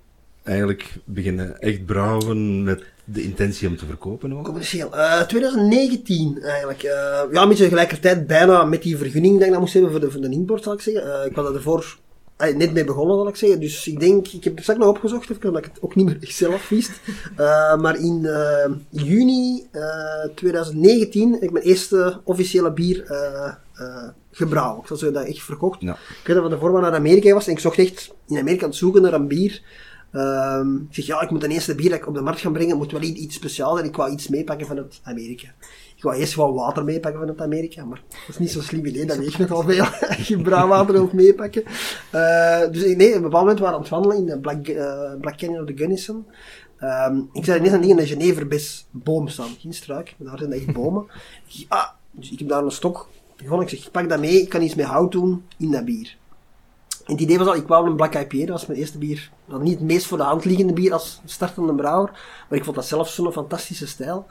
eigenlijk 0.43 0.97
beginnen 1.05 1.59
echt 1.59 1.85
brouwen 1.85 2.63
met 2.63 2.83
de 3.03 3.23
intentie 3.23 3.67
om 3.67 3.77
te 3.77 3.85
verkopen 3.85 4.37
ook? 4.37 4.43
Commercieel. 4.43 4.95
Eh 4.95 5.21
2019 5.21 6.41
eigenlijk. 6.41 6.83
Eh, 6.83 6.91
ja, 7.31 7.41
een 7.41 7.47
beetje 7.47 7.63
tegelijkertijd 7.63 8.27
bijna 8.27 8.63
met 8.63 8.81
die 8.81 8.97
vergunning 8.97 9.37
dat 9.37 9.45
ik 9.45 9.51
dat 9.51 9.59
moest 9.59 9.73
hebben 9.73 9.91
voor 9.91 9.99
de, 9.99 10.11
voor 10.11 10.21
de 10.21 10.29
import, 10.29 10.63
zal 10.63 10.73
ik 10.73 10.81
zeggen. 10.81 11.21
Eh, 11.21 11.25
ik 11.25 11.35
was 11.35 11.53
ervoor 11.53 11.97
eh, 12.41 12.55
net 12.55 12.73
mee 12.73 12.83
begonnen, 12.83 13.15
zal 13.15 13.27
ik 13.27 13.35
zeggen. 13.35 13.59
Dus 13.59 13.87
ik 13.87 13.99
denk, 13.99 14.27
ik 14.27 14.43
heb 14.43 14.53
het 14.53 14.61
straks 14.61 14.79
nog 14.79 14.89
opgezocht, 14.89 15.29
even, 15.29 15.47
omdat 15.47 15.65
ik 15.65 15.71
het 15.73 15.81
ook 15.81 15.95
niet 15.95 16.05
meer 16.05 16.17
echt 16.21 16.35
zelf 16.35 16.69
wist. 16.69 16.91
Eh, 17.35 17.77
maar 17.77 17.95
in 17.95 18.25
eh, 18.25 18.71
juni 18.89 19.67
eh, 19.71 20.29
2019 20.35 21.31
heb 21.33 21.41
ik 21.41 21.51
mijn 21.51 21.65
eerste 21.65 22.19
officiële 22.23 22.71
bier 22.71 23.03
eh 23.05 23.53
eh 23.73 24.09
gebrouwen. 24.31 24.81
Ik 24.81 24.87
zal 24.87 24.97
zeggen 24.97 25.19
dat 25.19 25.27
echt 25.27 25.43
verkocht. 25.43 25.81
Ja. 25.81 25.91
Ik 25.91 26.27
weet 26.27 26.35
dat 26.35 26.43
we 26.43 26.49
daarvoor 26.49 26.71
maar 26.71 26.81
naar 26.81 26.93
Amerika 26.93 27.33
was 27.33 27.47
en 27.47 27.51
ik 27.51 27.59
zocht 27.59 27.77
echt 27.77 28.13
in 28.27 28.37
Amerika 28.37 28.63
aan 28.63 28.69
het 28.69 28.77
zoeken 28.77 29.01
naar 29.01 29.13
een 29.13 29.27
bier. 29.27 29.61
Ehm, 30.11 30.75
ik 30.75 30.81
zeg, 30.89 31.05
ja, 31.05 31.21
ik 31.21 31.29
moet 31.29 31.43
een 31.43 31.51
eerste 31.51 31.75
bier 31.75 31.89
dat 31.89 31.99
ik 31.99 32.07
op 32.07 32.13
de 32.13 32.21
markt 32.21 32.39
gaan 32.39 32.53
brengen, 32.53 32.77
moet 32.77 32.91
wel 32.91 33.01
iets, 33.01 33.35
speciaals 33.35 33.73
zijn. 33.77 33.89
Ik 33.89 33.95
wou 33.95 34.11
iets 34.11 34.27
meepakken 34.27 34.67
vanuit 34.67 34.99
Amerika. 35.03 35.47
Ik 35.95 36.03
wou 36.07 36.15
eerst 36.19 36.33
gewoon 36.33 36.53
water 36.53 36.83
meepakken 36.83 37.19
vanuit 37.19 37.41
Amerika, 37.41 37.85
maar 37.85 38.01
dat 38.09 38.29
is 38.29 38.37
niet 38.37 38.51
zo 38.51 38.61
slim 38.61 38.85
idee, 38.85 39.05
dat 39.05 39.17
weegt 39.17 39.37
nogal 39.39 39.63
veel. 39.63 39.83
Als 40.17 40.27
je 40.27 40.41
brouwwater 40.41 40.93
wilt 40.99 41.13
meepakken. 41.13 41.63
Eh, 42.11 42.59
dus 42.71 42.83
ik- 42.83 42.97
nee, 42.97 43.09
op 43.09 43.15
een 43.15 43.21
bepaald 43.21 43.41
moment 43.43 43.59
waren 43.59 43.73
we 43.73 43.75
aan 43.75 43.81
het 43.81 43.89
wandelen 43.89 44.17
in 44.17 44.25
de 44.25 44.39
Black, 44.39 44.67
eh, 44.67 45.11
Black 45.21 45.37
Canyon 45.37 45.61
of 45.61 45.67
the 45.67 45.77
Gunnison. 45.77 46.25
Ehm, 46.77 47.17
ik 47.33 47.45
zei 47.45 47.57
ineens 47.59 47.73
aan 47.73 47.81
dingen 47.81 47.99
een 47.99 48.07
Geneverbes 48.07 48.85
boom 48.91 49.27
staan, 49.27 49.49
geen 49.59 49.73
struik, 49.73 50.15
maar 50.17 50.27
daar 50.29 50.37
zijn 50.39 50.51
echt 50.51 50.73
bomen. 50.73 51.05
Ik- 51.47 51.65
ah, 51.67 51.87
dus 52.11 52.31
ik 52.31 52.39
heb 52.39 52.47
daar 52.47 52.63
een 52.63 52.71
stok 52.71 53.09
gevonden, 53.35 53.67
ik 53.67 53.73
zeg, 53.73 53.85
ik 53.85 53.91
pak 53.91 54.09
dat 54.09 54.19
mee, 54.19 54.41
ik 54.41 54.49
kan 54.49 54.61
iets 54.61 54.75
met 54.75 54.85
hout 54.85 55.11
doen 55.11 55.43
in 55.57 55.71
dat 55.71 55.85
bier. 55.85 56.17
En 57.11 57.17
het 57.17 57.25
idee 57.25 57.37
was 57.37 57.47
al, 57.47 57.55
ik 57.55 57.67
wou 57.67 57.87
een 57.87 57.95
Black 57.95 58.15
IPA, 58.15 58.37
dat 58.37 58.49
was 58.49 58.65
mijn 58.65 58.79
eerste 58.79 58.97
bier. 58.97 59.31
Dat 59.45 59.61
niet 59.61 59.73
het 59.73 59.87
meest 59.87 60.05
voor 60.05 60.17
de 60.17 60.23
hand 60.23 60.45
liggende 60.45 60.73
bier 60.73 60.93
als 60.93 61.21
startende 61.25 61.73
brouwer, 61.73 62.11
maar 62.49 62.57
ik 62.57 62.63
vond 62.63 62.75
dat 62.75 62.85
zelf 62.85 63.09
zo'n 63.09 63.31
fantastische 63.31 63.87
stijl. 63.87 64.25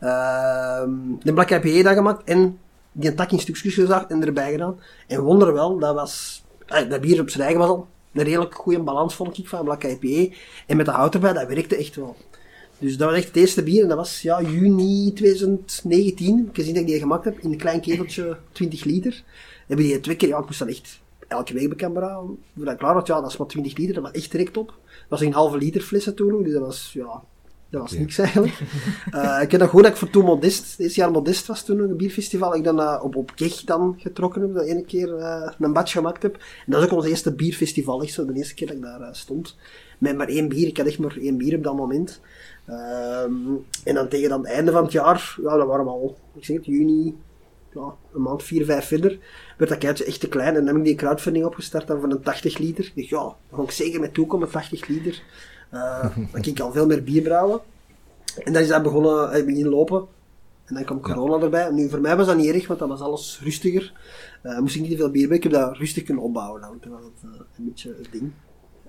Ehm 0.00 0.90
de 1.22 1.32
Black 1.32 1.50
IPA 1.50 1.82
dan 1.82 1.94
gemaakt 1.94 2.24
en 2.24 2.58
die 2.92 3.10
een 3.10 3.16
tak 3.16 3.30
in 3.30 3.38
stukjes 3.38 3.74
gezaagd 3.74 4.10
en 4.10 4.24
erbij 4.24 4.50
gedaan. 4.50 4.80
En 5.06 5.20
wonder 5.20 5.52
wel, 5.52 5.78
dat 5.78 5.94
was, 5.94 6.44
eh, 6.66 6.90
dat 6.90 7.00
bier 7.00 7.20
op 7.20 7.30
zijn 7.30 7.42
eigen 7.42 7.60
was 7.60 7.70
al 7.70 7.86
een 8.12 8.24
redelijk 8.24 8.54
goede 8.54 8.82
balans 8.82 9.14
vond 9.14 9.38
ik 9.38 9.48
van 9.48 9.64
Black 9.64 9.84
IPA. 9.84 10.34
En 10.66 10.76
met 10.76 10.86
de 10.86 10.92
hout 10.92 11.14
erbij, 11.14 11.32
dat 11.32 11.48
werkte 11.48 11.76
echt 11.76 11.96
wel. 11.96 12.16
Dus 12.78 12.96
dat 12.96 13.08
was 13.08 13.18
echt 13.18 13.26
het 13.26 13.36
eerste 13.36 13.62
bier 13.62 13.82
en 13.82 13.88
dat 13.88 13.96
was 13.96 14.22
ja, 14.22 14.42
juni 14.42 15.12
2019. 15.12 16.38
Ik 16.38 16.54
gezien 16.56 16.74
dat 16.74 16.82
ik 16.82 16.88
die 16.88 16.98
gemaakt 16.98 17.24
heb 17.24 17.38
in 17.38 17.52
een 17.52 17.58
klein 17.58 17.80
keteltje 17.80 18.36
20 18.52 18.84
liter. 18.84 19.22
Hebben 19.66 19.86
die 19.86 20.00
twee 20.00 20.16
keer, 20.16 20.28
ja, 20.28 20.38
ik 20.38 20.46
moest 20.46 20.58
dat 20.58 20.68
echt 20.68 21.02
elke 21.28 21.52
week 21.52 21.68
bekend 21.68 21.92
brouwen. 21.92 22.38
Voordat 22.56 22.74
ik 22.74 22.80
klaar 22.80 22.94
ja, 23.04 23.20
dat 23.20 23.30
is 23.30 23.36
maar 23.36 23.46
20 23.46 23.76
liter, 23.76 23.94
dat 23.94 24.02
was 24.02 24.12
echt 24.12 24.30
direct 24.30 24.56
op. 24.56 24.66
Dat 24.66 25.08
was 25.08 25.20
een 25.20 25.32
halve 25.32 25.58
liter 25.58 25.80
flessen 25.80 26.14
toen, 26.14 26.42
dus 26.42 26.52
dat 26.52 26.62
was, 26.62 26.90
ja, 26.92 27.22
dat 27.74 27.80
was 27.82 27.92
niks 27.92 28.18
eigenlijk. 28.18 28.58
Eh, 29.10 29.42
ik 29.42 29.50
heb 29.50 29.60
nog 29.60 29.70
goed 29.70 29.82
dat 29.82 29.90
ik 29.90 29.96
voor 29.96 30.10
toen 30.10 30.24
Modest, 30.24 30.76
dit 30.78 30.94
jaar 30.94 31.10
Modest 31.10 31.46
was 31.46 31.64
toen, 31.64 31.78
een 31.78 31.96
bierfestival, 31.96 32.54
ik 32.54 32.64
dan 32.64 32.80
eh, 32.80 33.00
op, 33.02 33.16
op 33.16 33.32
Keg 33.34 33.64
dan 33.64 33.94
getrokken 33.98 34.42
heb, 34.42 34.54
dat 34.54 34.64
ene 34.64 34.84
keer 34.84 35.16
eh, 35.16 35.52
een 35.58 35.72
batch 35.72 35.92
gemaakt 35.92 36.22
heb. 36.22 36.34
En 36.34 36.72
dat 36.72 36.80
is 36.80 36.86
ook 36.86 36.92
ons 36.92 37.06
eerste 37.06 37.34
bierfestival, 37.34 38.02
echt 38.02 38.12
zo, 38.12 38.24
de 38.24 38.32
eerste 38.32 38.54
keer 38.54 38.66
dat 38.66 38.76
ik 38.76 38.82
daar 38.82 39.16
stond. 39.16 39.56
Met 39.98 40.16
maar 40.16 40.28
één 40.28 40.48
bier, 40.48 40.66
ik 40.66 40.76
had 40.76 40.86
echt 40.86 40.98
maar 40.98 41.16
één 41.16 41.36
bier 41.36 41.56
op 41.56 41.62
dat 41.62 41.76
moment. 41.76 42.20
Ehm, 42.66 43.34
en 43.84 43.94
dan 43.94 44.08
tegen 44.08 44.28
dan 44.28 44.40
het 44.40 44.50
einde 44.50 44.72
van 44.72 44.82
het 44.82 44.92
jaar, 44.92 45.36
ja, 45.42 45.56
dat 45.56 45.66
waren 45.66 45.84
we 45.84 45.90
al, 45.90 46.16
ik 46.34 46.44
zeg 46.44 46.56
het, 46.56 46.66
juni, 46.66 47.16
ja, 47.74 47.94
een 48.14 48.22
maand, 48.22 48.42
vier, 48.42 48.64
vijf 48.64 48.86
verder, 48.86 49.18
werd 49.56 49.70
dat 49.70 49.78
keitje 49.80 50.04
echt 50.04 50.20
te 50.20 50.28
klein. 50.28 50.48
En 50.48 50.54
dan 50.54 50.66
heb 50.66 50.76
ik 50.76 50.84
die 50.84 50.94
crowdfunding 50.94 51.44
opgestart 51.44 51.86
dan 51.86 52.00
van 52.00 52.10
een 52.10 52.22
80 52.22 52.58
liter. 52.58 52.84
Ik 52.84 52.94
dacht, 52.94 53.08
ja, 53.08 53.36
daar 53.48 53.58
ga 53.58 53.62
ik 53.62 53.70
zeker 53.70 54.00
mee 54.00 54.12
toekomen, 54.12 54.50
80 54.50 54.86
liter. 54.86 55.22
Eh, 55.70 56.00
dan 56.16 56.28
kan 56.30 56.44
ik 56.44 56.60
al 56.60 56.72
veel 56.72 56.86
meer 56.86 57.02
bier 57.04 57.22
brouwen. 57.22 57.60
En 58.44 58.52
dan 58.52 58.62
is 58.62 58.68
dat 58.68 58.82
begonnen, 58.82 59.32
eh, 59.32 59.44
beginnen 59.44 59.72
lopen. 59.72 60.06
En 60.64 60.74
dan 60.74 60.84
kwam 60.84 61.00
corona 61.00 61.44
erbij. 61.44 61.70
Nu, 61.70 61.88
voor 61.88 62.00
mij 62.00 62.16
was 62.16 62.26
dat 62.26 62.36
niet 62.36 62.54
erg, 62.54 62.66
want 62.66 62.78
dat 62.78 62.88
was 62.88 63.00
alles 63.00 63.40
rustiger. 63.42 63.92
Eh, 64.42 64.58
moest 64.58 64.74
ik 64.74 64.80
niet 64.80 64.90
te 64.90 64.96
veel 64.96 65.10
bier 65.10 65.28
bij. 65.28 65.36
Ik 65.36 65.42
heb 65.42 65.52
dat 65.52 65.76
rustig 65.76 66.02
kunnen 66.04 66.22
opbouwen. 66.22 66.60
Dan. 66.60 66.80
Toen 66.80 66.92
was 66.92 67.02
het 67.02 67.22
eh, 67.32 67.40
een 67.58 67.64
beetje 67.64 67.94
het 68.02 68.12
ding. 68.12 68.32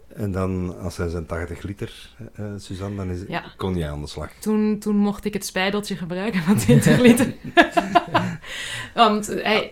En 0.07 0.31
dan, 0.31 0.79
als 0.79 0.97
hij 0.97 1.09
zijn 1.09 1.25
80 1.25 1.61
liter, 1.61 2.15
eh, 2.33 2.45
Suzanne, 2.57 2.95
dan 2.95 3.09
is, 3.09 3.19
Ja. 3.27 3.43
kon 3.57 3.77
jij 3.77 3.89
aan 3.89 4.01
de 4.01 4.07
slag. 4.07 4.31
Toen, 4.39 4.79
toen 4.79 4.95
mocht 4.95 5.25
ik 5.25 5.33
het 5.33 5.45
spijdeltje 5.45 5.95
gebruiken 5.95 6.41
van 6.41 6.57
20 6.57 6.99
liter. 6.99 7.33
Want 8.93 9.27
hey, 9.27 9.71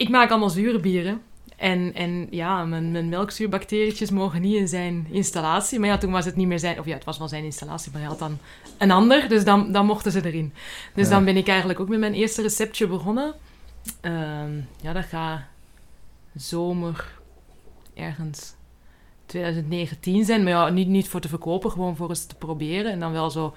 ik 0.00 0.08
maak 0.08 0.30
allemaal 0.30 0.50
zure 0.50 0.80
bieren. 0.80 1.22
En, 1.56 1.94
en 1.94 2.26
ja, 2.30 2.64
mijn, 2.64 2.90
mijn 2.90 3.08
melkzuurbacterietjes 3.08 4.10
mogen 4.10 4.40
niet 4.40 4.54
in 4.56 4.68
zijn 4.68 5.06
installatie. 5.10 5.78
Maar 5.78 5.88
ja, 5.88 5.98
toen 5.98 6.10
was 6.10 6.24
het 6.24 6.36
niet 6.36 6.46
meer 6.46 6.58
zijn... 6.58 6.78
Of 6.78 6.86
ja, 6.86 6.94
het 6.94 7.04
was 7.04 7.18
wel 7.18 7.28
zijn 7.28 7.44
installatie, 7.44 7.90
maar 7.92 8.00
hij 8.00 8.10
had 8.10 8.18
dan 8.18 8.38
een 8.78 8.90
ander. 8.90 9.28
Dus 9.28 9.44
dan, 9.44 9.72
dan 9.72 9.86
mochten 9.86 10.12
ze 10.12 10.24
erin. 10.26 10.52
Dus 10.94 11.08
Ja. 11.08 11.14
dan 11.14 11.24
ben 11.24 11.36
ik 11.36 11.48
eigenlijk 11.48 11.80
ook 11.80 11.88
met 11.88 11.98
mijn 11.98 12.14
eerste 12.14 12.42
receptje 12.42 12.86
begonnen. 12.86 13.34
Ehm, 14.00 14.50
ja, 14.80 14.92
dat 14.92 15.04
gaat 15.04 15.40
zomer 16.36 17.18
ergens 17.94 18.54
2019 19.26 20.24
zijn. 20.24 20.42
Maar 20.42 20.52
ja, 20.52 20.68
niet, 20.68 20.88
niet 20.88 21.08
voor 21.08 21.20
te 21.20 21.28
verkopen, 21.28 21.70
gewoon 21.70 21.96
voor 21.96 22.08
eens 22.08 22.24
te 22.26 22.34
proberen. 22.34 22.92
En 22.92 23.00
dan 23.00 23.12
wel 23.12 23.30
zo 23.30 23.54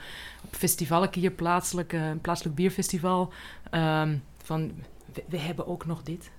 festival 0.51 1.07
hier, 1.11 1.31
plaatselijk, 1.31 1.93
eh, 1.93 2.01
plaatselijk 2.21 2.55
bierfestival. 2.55 3.31
ehm, 3.69 4.15
van, 4.43 4.71
we, 5.13 5.23
we 5.27 5.37
hebben 5.37 5.67
ook 5.67 5.85
nog 5.85 6.03
dit. 6.03 6.31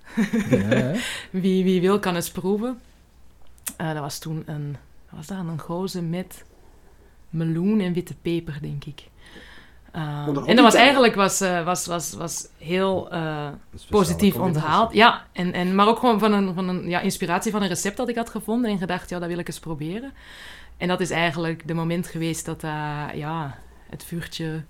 Ja? 0.49 0.91
Wie, 1.41 1.63
wie 1.63 1.81
wil 1.81 1.99
kan 1.99 2.15
eens 2.15 2.31
proeven. 2.31 2.79
Eh, 3.77 3.93
dat 3.93 4.01
was 4.01 4.19
toen 4.19 4.43
een, 4.45 4.75
was 5.09 5.27
dat, 5.27 5.37
een 5.37 5.59
goze 5.59 6.01
met 6.01 6.43
meloen 7.29 7.79
en 7.79 7.93
witte 7.93 8.15
peper, 8.21 8.57
denk 8.61 8.85
ik. 8.85 9.03
Ehm, 9.95 10.29
een 10.29 10.45
en 10.45 10.55
dat 10.55 10.65
was 10.65 10.73
eigenlijk 10.73 11.15
was, 11.15 11.41
eh, 11.41 11.63
was, 11.65 11.85
was, 11.85 12.13
was 12.13 12.47
heel 12.57 13.11
eh, 13.11 13.47
positief 13.89 14.35
onthaald. 14.35 14.93
Ja, 14.93 15.25
en, 15.31 15.53
en, 15.53 15.75
maar 15.75 15.87
ook 15.87 15.99
gewoon 15.99 16.19
van 16.19 16.33
een, 16.33 16.53
van 16.53 16.67
een 16.67 16.89
ja, 16.89 16.99
inspiratie 16.99 17.51
van 17.51 17.61
een 17.61 17.67
recept 17.67 17.97
dat 17.97 18.09
ik 18.09 18.15
had 18.15 18.29
gevonden 18.29 18.71
en 18.71 18.77
gedacht, 18.77 19.09
ja, 19.09 19.19
dat 19.19 19.27
wil 19.27 19.37
ik 19.37 19.47
eens 19.47 19.59
proberen. 19.59 20.13
En 20.77 20.87
dat 20.87 20.99
is 20.99 21.09
eigenlijk 21.09 21.67
de 21.67 21.73
moment 21.73 22.07
geweest 22.07 22.45
dat 22.45 22.63
eh, 22.63 23.03
ja, 23.13 23.57
het 23.89 24.03
vuurtje 24.03 24.63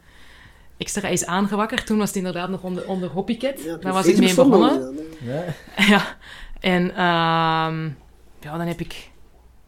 extra 0.78 1.08
is 1.08 1.26
aangewakkerd. 1.26 1.86
Toen 1.86 1.98
was 1.98 2.08
het 2.08 2.18
inderdaad 2.18 2.50
nog 2.50 2.64
onder, 2.64 2.88
onder 2.88 3.10
Hoppycat. 3.10 3.64
Ja, 3.64 3.78
Daar 3.78 3.94
was 3.94 4.06
ik 4.06 4.18
mee 4.18 4.36
begonnen. 4.36 4.98
ja. 5.78 6.18
En 6.60 6.90
ehm, 6.90 7.86
ja, 8.40 8.58
dan 8.58 8.68
heb 8.68 8.80
ik 8.80 9.10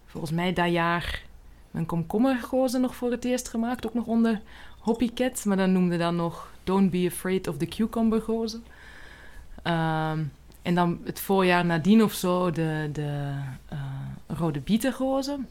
volgens 0.05 0.31
mij 0.31 0.53
dat 0.53 0.71
jaar 0.71 1.23
mijn 1.71 1.85
komkommergozen 1.85 2.81
nog 2.81 2.95
voor 2.95 3.11
het 3.11 3.25
eerst 3.25 3.47
gemaakt. 3.47 3.85
Ook 3.85 3.93
nog 3.93 4.05
onder 4.05 4.41
Hoppycat. 4.79 5.45
Maar 5.45 5.57
dan 5.57 5.71
noemde 5.71 5.97
dat 5.97 6.13
nog 6.13 6.51
Don't 6.63 6.91
Be 6.91 7.09
Afraid 7.11 7.47
of 7.47 7.57
the 7.57 7.65
Cucumber 7.65 8.21
gozen. 8.21 8.63
Ehm, 9.63 10.23
en 10.61 10.75
dan 10.75 10.99
het 11.03 11.19
voorjaar 11.19 11.65
nadien 11.65 12.03
of 12.03 12.13
zo 12.13 12.51
de, 12.51 12.89
de 12.93 13.33
eh, 13.69 13.77
rode 14.27 14.59
bietengozen. 14.59 15.47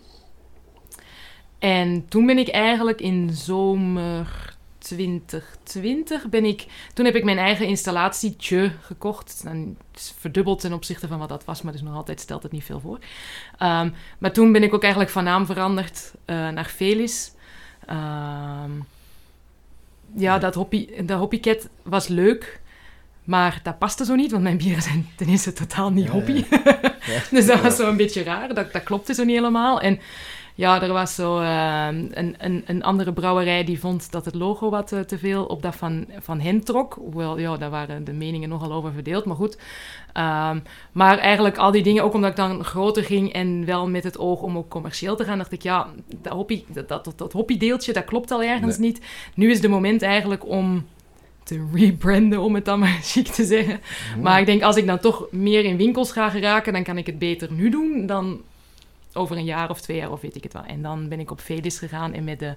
En 1.58 2.08
toen 2.08 2.26
ben 2.26 2.38
ik 2.38 2.48
eigenlijk 2.48 3.00
in 3.00 3.30
zomer 3.30 4.55
2020 4.87 6.28
ben 6.28 6.45
ik... 6.45 6.66
Toen 6.95 7.05
heb 7.05 7.14
ik 7.14 7.25
mijn 7.25 7.38
eigen 7.38 7.66
installatietje 7.66 8.73
gekocht. 8.81 9.43
En 9.47 9.76
het 9.90 10.00
is 10.00 10.14
verdubbeld 10.19 10.61
ten 10.61 10.73
opzichte 10.73 11.09
van 11.09 11.19
wat 11.19 11.28
dat 11.28 11.45
was, 11.45 11.62
maar 11.62 11.73
dus 11.73 11.83
nog 11.83 11.95
altijd 11.95 12.21
stelt 12.21 12.43
het 12.43 12.52
niet 12.52 12.64
veel 12.64 12.81
voor. 12.81 12.99
Ehm, 13.59 13.90
maar 14.19 14.33
toen 14.33 14.52
ben 14.52 14.62
ik 14.62 14.75
ook 14.75 14.83
eigenlijk 14.83 15.12
van 15.12 15.25
naam 15.25 15.47
veranderd 15.47 16.12
eh, 16.25 16.49
naar 16.49 16.64
Felis. 16.64 17.33
Ehm, 17.87 18.71
ja, 20.14 20.38
dat, 20.38 20.55
hoppy, 20.55 21.02
dat 21.02 21.19
hoppycat 21.19 21.69
was 21.83 22.09
leuk, 22.09 22.61
maar 23.25 23.61
dat 23.62 23.78
paste 23.78 24.05
zo 24.05 24.14
niet, 24.14 24.31
want 24.31 24.43
mijn 24.43 24.57
bieren 24.57 24.83
zijn 24.83 25.09
ten 25.16 25.28
eerste 25.28 25.52
totaal 25.52 25.90
niet 25.90 26.11
Ja. 26.12 26.45
Ja. 27.07 27.23
dus 27.31 27.47
dat 27.47 27.61
was 27.61 27.76
zo 27.76 27.88
een 27.88 27.97
beetje 27.97 28.23
raar, 28.23 28.55
dat, 28.55 28.73
dat 28.73 28.83
klopte 28.83 29.14
zo 29.14 29.25
niet 29.25 29.37
helemaal. 29.37 29.81
En 29.81 30.00
ja, 30.56 30.82
er 30.82 30.92
was 30.92 31.14
zo 31.14 31.38
ehm, 31.38 32.06
een, 32.10 32.34
een, 32.38 32.62
een 32.66 32.82
andere 32.82 33.12
brouwerij 33.12 33.64
die 33.64 33.80
vond 33.80 34.12
dat 34.12 34.25
het 34.25 34.34
logo 34.34 34.70
wat 34.70 34.92
eh, 34.92 35.00
te 35.00 35.18
veel 35.18 35.44
op 35.44 35.62
dat 35.62 35.76
van, 35.76 36.06
van 36.18 36.40
hen 36.40 36.64
trok. 36.64 36.94
Hoewel, 36.94 37.38
ja, 37.38 37.56
daar 37.56 37.70
waren 37.70 38.04
de 38.04 38.12
meningen 38.12 38.48
nogal 38.48 38.72
over 38.72 38.92
verdeeld, 38.92 39.25
maar 39.25 39.36
goed. 39.36 39.58
Ehm, 40.12 40.58
maar 40.92 41.18
eigenlijk 41.18 41.56
al 41.56 41.70
die 41.70 41.82
dingen, 41.82 42.02
ook 42.02 42.14
omdat 42.14 42.30
ik 42.30 42.36
dan 42.36 42.64
groter 42.64 43.04
ging 43.04 43.32
en 43.32 43.64
wel 43.64 43.88
met 43.88 44.04
het 44.04 44.18
oog 44.18 44.42
om 44.42 44.56
ook 44.56 44.68
commercieel 44.68 45.16
te 45.16 45.25
gaan, 45.25 45.38
dacht 45.38 45.52
ik, 45.52 45.62
ja, 45.62 45.90
dat, 46.20 46.32
hoppy, 46.32 46.64
dat, 46.68 46.88
dat, 46.88 47.04
dat, 47.16 47.32
dat 47.92 48.04
klopt 48.04 48.30
al 48.30 48.42
ergens 48.42 48.78
niet. 48.78 49.00
Nu 49.34 49.50
is 49.50 49.60
de 49.60 49.68
moment 49.68 50.02
eigenlijk 50.02 50.46
om 50.48 50.86
te 51.42 51.66
rebranden, 51.75 52.40
om 52.40 52.54
het 52.54 52.64
dan 52.64 52.78
maar 52.84 52.98
chic 53.02 53.26
te 53.26 53.44
zeggen. 53.44 53.80
Maar 54.22 54.40
ik 54.40 54.46
denk, 54.46 54.62
als 54.62 54.76
ik 54.76 54.86
dan 54.86 54.98
toch 54.98 55.26
meer 55.30 55.64
in 55.64 55.76
winkels 55.76 56.12
ga 56.12 56.30
geraken, 56.30 56.72
dan 56.72 56.82
kan 56.82 56.98
ik 56.98 57.06
het 57.06 57.18
beter 57.18 57.52
nu 57.52 57.70
doen 57.70 58.06
dan 58.06 58.40
over 59.16 59.37
een 59.37 59.44
jaar 59.44 59.70
of 59.70 59.80
twee 59.80 59.96
jaar 59.96 60.11
of 60.12 60.20
weet 60.20 60.37
ik 60.37 60.42
het 60.42 60.52
wel. 60.52 60.62
En 60.64 60.82
dan 60.82 61.08
ben 61.08 61.20
ik 61.20 61.30
op 61.30 61.40
Felis 61.40 61.78
gegaan 61.78 62.12
en 62.12 62.25
met 62.25 62.38
de, 62.38 62.54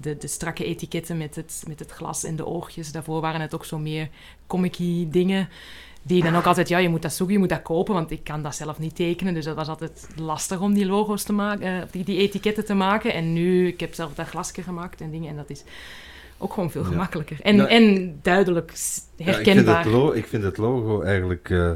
de, 0.00 0.16
de 0.16 0.26
strakke 0.26 0.64
etiketten 0.64 1.16
met 1.16 1.36
het, 1.36 1.64
met 1.68 1.78
het 1.78 1.90
glas 1.90 2.24
en 2.24 2.36
de 2.36 2.46
oogjes. 2.46 2.92
Daarvoor 2.92 3.20
waren 3.20 3.40
het 3.40 3.54
ook 3.54 3.64
zo 3.64 3.78
meer 3.78 4.08
comic 4.46 4.76
dingen. 5.12 5.48
Die 6.02 6.22
dan 6.22 6.36
ook 6.36 6.44
altijd, 6.46 6.68
ja, 6.68 6.78
je 6.78 6.88
moet 6.88 7.02
dat 7.02 7.12
zoeken, 7.12 7.34
je 7.34 7.40
moet 7.40 7.48
dat 7.48 7.62
kopen, 7.62 7.94
want 7.94 8.10
ik 8.10 8.24
kan 8.24 8.42
dat 8.42 8.54
zelf 8.54 8.78
niet 8.78 8.96
tekenen. 8.96 9.34
Dus 9.34 9.44
dat 9.44 9.56
was 9.56 9.68
altijd 9.68 10.08
lastig 10.16 10.60
om 10.60 10.74
die 10.74 10.86
logo's 10.86 11.22
te 11.22 11.32
maken, 11.32 11.66
eh, 11.66 11.82
die, 11.90 12.04
die 12.04 12.18
etiketten 12.18 12.64
te 12.64 12.74
maken. 12.74 13.12
En 13.14 13.32
nu, 13.32 13.66
ik 13.66 13.80
heb 13.80 13.94
zelf 13.94 14.14
dat 14.14 14.26
glasje 14.28 14.62
gemaakt 14.62 15.00
en 15.00 15.10
dingen. 15.10 15.30
En 15.30 15.36
dat 15.36 15.50
is 15.50 15.64
ook 16.38 16.52
gewoon 16.52 16.70
veel 16.70 16.84
gemakkelijker. 16.84 17.38
En, 17.42 17.56
Nou, 17.56 17.68
en 17.68 18.18
duidelijk 18.22 18.70
Ja, 18.70 18.76
ik, 18.76 19.34
vind 19.34 19.46
herkenbaar. 19.46 19.84
het 19.84 19.92
lo- 19.92 20.12
ik 20.12 20.26
vind 20.26 20.42
het 20.42 20.56
logo 20.56 21.00
eigenlijk 21.02 21.50
eh, 21.50 21.70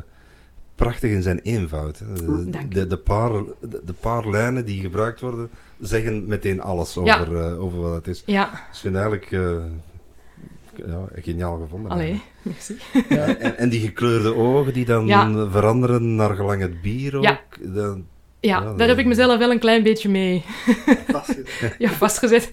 prachtig 0.84 1.10
in 1.10 1.22
zijn 1.22 1.38
eenvoud. 1.42 1.98
De, 1.98 2.68
de, 2.68 2.86
de, 2.86 2.96
paar, 2.96 3.30
de, 3.60 3.80
de 3.84 3.92
paar 4.00 4.28
lijnen 4.28 4.64
die 4.64 4.80
gebruikt 4.80 5.20
worden, 5.20 5.50
zeggen 5.80 6.26
meteen 6.26 6.60
alles 6.60 6.94
Ja. 6.94 7.00
over, 7.20 7.36
eh, 7.40 7.62
over 7.62 7.80
wat 7.80 7.94
het 7.94 8.06
is. 8.06 8.22
Ja, 8.26 8.44
Dus 8.50 8.58
ik 8.58 8.80
vind 8.80 8.94
het 8.94 9.02
eigenlijk 9.02 9.32
eh, 9.32 10.86
ja, 10.86 11.08
geniaal 11.22 11.58
gevonden. 11.58 11.90
allee, 11.90 12.22
merci. 12.42 12.76
Ja. 13.08 13.36
En, 13.36 13.58
en 13.58 13.68
die 13.68 13.80
gekleurde 13.80 14.34
ogen 14.34 14.72
die 14.72 14.84
dan 14.84 15.06
Ja. 15.06 15.48
veranderen 15.50 16.14
naar 16.14 16.34
gelang 16.34 16.60
het 16.60 16.82
bier 16.82 17.16
ook. 17.16 17.22
Ja. 17.22 17.40
Dan, 17.60 18.04
Ja, 18.40 18.72
daar 18.74 18.88
heb 18.88 18.98
ik 18.98 19.06
mezelf 19.06 19.38
wel 19.38 19.50
een 19.50 19.58
klein 19.58 19.82
beetje 19.82 20.08
mee 20.08 20.44
Vastgezet. 21.08 21.74
ja, 21.78 21.90
vastgezet. 21.90 22.50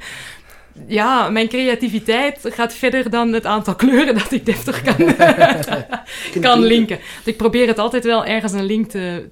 Ja, 0.87 1.29
mijn 1.29 1.47
creativiteit 1.47 2.39
gaat 2.43 2.73
verder 2.73 3.09
dan 3.09 3.33
het 3.33 3.45
aantal 3.45 3.75
kleuren 3.85 4.13
dat 4.13 4.31
ik 4.31 4.45
deftig 4.45 4.81
kan, 4.81 5.15
kan 6.41 6.59
linken. 6.63 6.97
Want 6.97 7.27
ik 7.27 7.37
probeer 7.37 7.67
het 7.67 7.79
altijd 7.79 8.03
wel 8.03 8.25
ergens 8.25 8.51
een 8.53 8.65
link 8.65 8.89
te, 8.89 9.27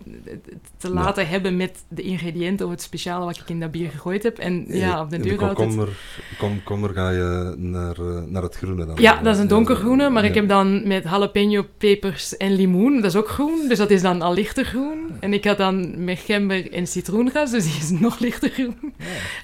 te 0.77 0.89
laten 0.89 1.27
hebben 1.27 1.57
met 1.57 1.83
de 1.87 2.01
ingrediënten 2.01 2.65
of 2.65 2.71
het 2.71 2.81
speciale 2.81 3.25
wat 3.25 3.37
ik 3.37 3.49
in 3.49 3.59
dat 3.59 3.71
bier 3.71 3.89
gegooid 3.89 4.23
heb. 4.23 4.37
En 4.37 4.65
ja, 4.67 5.01
op 5.01 5.09
de 5.09 5.17
deur 5.19 5.37
de 5.37 5.43
houdt 5.43 5.59
het... 5.59 5.89
komkommer, 6.37 6.89
ga 6.93 7.09
je 7.09 7.53
naar, 7.57 7.95
eh, 7.99 8.21
naar 8.27 8.43
het 8.43 8.55
groene 8.55 8.85
dan. 8.85 8.95
Ja, 8.99 9.21
dat 9.21 9.35
is 9.35 9.41
een 9.41 9.47
donkergroene, 9.47 10.09
maar 10.09 10.23
Ja. 10.23 10.29
ik 10.29 10.35
heb 10.35 10.47
dan 10.47 10.87
met 10.87 11.03
jalapeno, 11.03 11.65
pepers 11.77 12.37
en 12.37 12.55
limoen, 12.55 12.95
dat 12.95 13.05
is 13.11 13.15
ook 13.15 13.29
groen, 13.29 13.67
dus 13.67 13.77
dat 13.77 13.89
is 13.89 14.01
dan 14.01 14.21
al 14.21 14.33
lichter 14.33 14.65
groen. 14.65 14.93
En 15.19 15.33
ik 15.33 15.45
had 15.45 15.57
dan 15.57 16.03
met 16.03 16.19
gember 16.19 16.71
en 16.71 16.87
citroengas, 16.87 17.51
dus 17.51 17.63
die 17.63 17.77
is 17.81 17.89
nog 17.89 18.19
lichter 18.19 18.49
groen. 18.49 18.75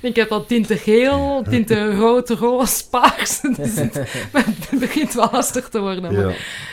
En 0.01 0.09
ik 0.09 0.15
heb 0.15 0.31
al 0.31 0.45
tinten 0.45 0.77
geel, 0.77 1.43
tinten 1.49 1.90
rood, 1.91 2.29
roze, 2.29 2.89
paars. 2.89 3.41
Dus 3.57 3.75
het, 4.31 4.79
begint 4.79 5.13
wel 5.13 5.29
lastig 5.31 5.69
te 5.69 5.79
worden. 5.79 6.11
Ja, 6.11 6.21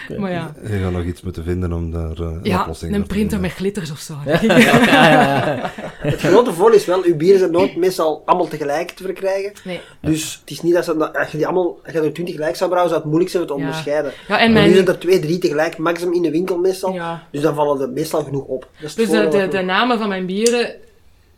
Maar, 0.09 0.21
maar 0.21 0.31
ja, 0.31 0.53
je 0.63 0.79
gaat 0.79 0.93
nog 0.93 1.05
iets 1.05 1.21
moeten 1.21 1.45
vinden 1.45 1.73
om 1.73 1.91
daar 1.91 2.11
eh, 2.11 2.19
een 2.19 2.41
ja 2.43 2.61
oplossing 2.61 2.95
een 2.95 3.01
te 3.01 3.07
printer 3.07 3.41
met 3.41 3.51
glitters 3.51 3.91
of 3.91 3.99
zo. 3.99 4.15
Ja, 4.25 4.41
ja, 4.43 4.57
ja. 4.57 5.73
Het 6.11 6.21
grote 6.21 6.53
voordeel 6.53 6.79
is 6.79 6.85
wel, 6.85 7.03
uw 7.03 7.17
bieren 7.17 7.39
zijn 7.39 7.51
nooit 7.51 7.77
meestal 7.77 8.23
allemaal 8.25 8.49
tegelijk 8.49 8.91
te 8.91 9.03
verkrijgen. 9.03 9.53
Nee. 9.65 9.81
Dus 10.01 10.39
het 10.41 10.51
is 10.51 10.63
niet 10.63 10.75
dat 10.75 10.85
ze, 10.85 11.13
als 11.13 11.31
je 11.31 11.37
die 11.37 11.47
allemaal, 11.47 11.79
als 11.85 11.93
je 11.93 12.01
er 12.01 12.13
twintig 12.13 12.35
gelijk 12.35 12.57
zou 12.57 12.71
brouwen, 12.71 12.91
zou 12.91 13.03
het 13.03 13.11
moeilijk 13.11 13.31
zijn 13.31 13.43
om 13.43 13.49
te 13.49 13.55
onderscheiden. 13.55 14.13
Ja, 14.29 14.39
en 14.39 14.53
nu 14.53 14.75
zijn 14.75 14.87
er 14.87 14.99
twee, 14.99 15.19
drie 15.19 15.39
tegelijk, 15.39 15.79
maximum 15.79 16.15
in 16.15 16.23
de 16.23 16.31
winkel 16.31 16.59
meestal. 16.59 16.93
Ja. 16.93 17.23
Dus 17.31 17.43
dan 17.43 17.55
vallen 17.55 17.81
er 17.81 17.91
meestal 17.91 18.23
genoeg 18.23 18.45
op. 18.45 18.61
Dat 18.61 18.91
is 18.91 18.97
het 18.97 19.11
Dus 19.11 19.33
de, 19.33 19.39
de, 19.39 19.49
de 19.49 19.63
namen 19.63 19.99
van 19.99 20.09
mijn 20.09 20.27
bieren 20.27 20.75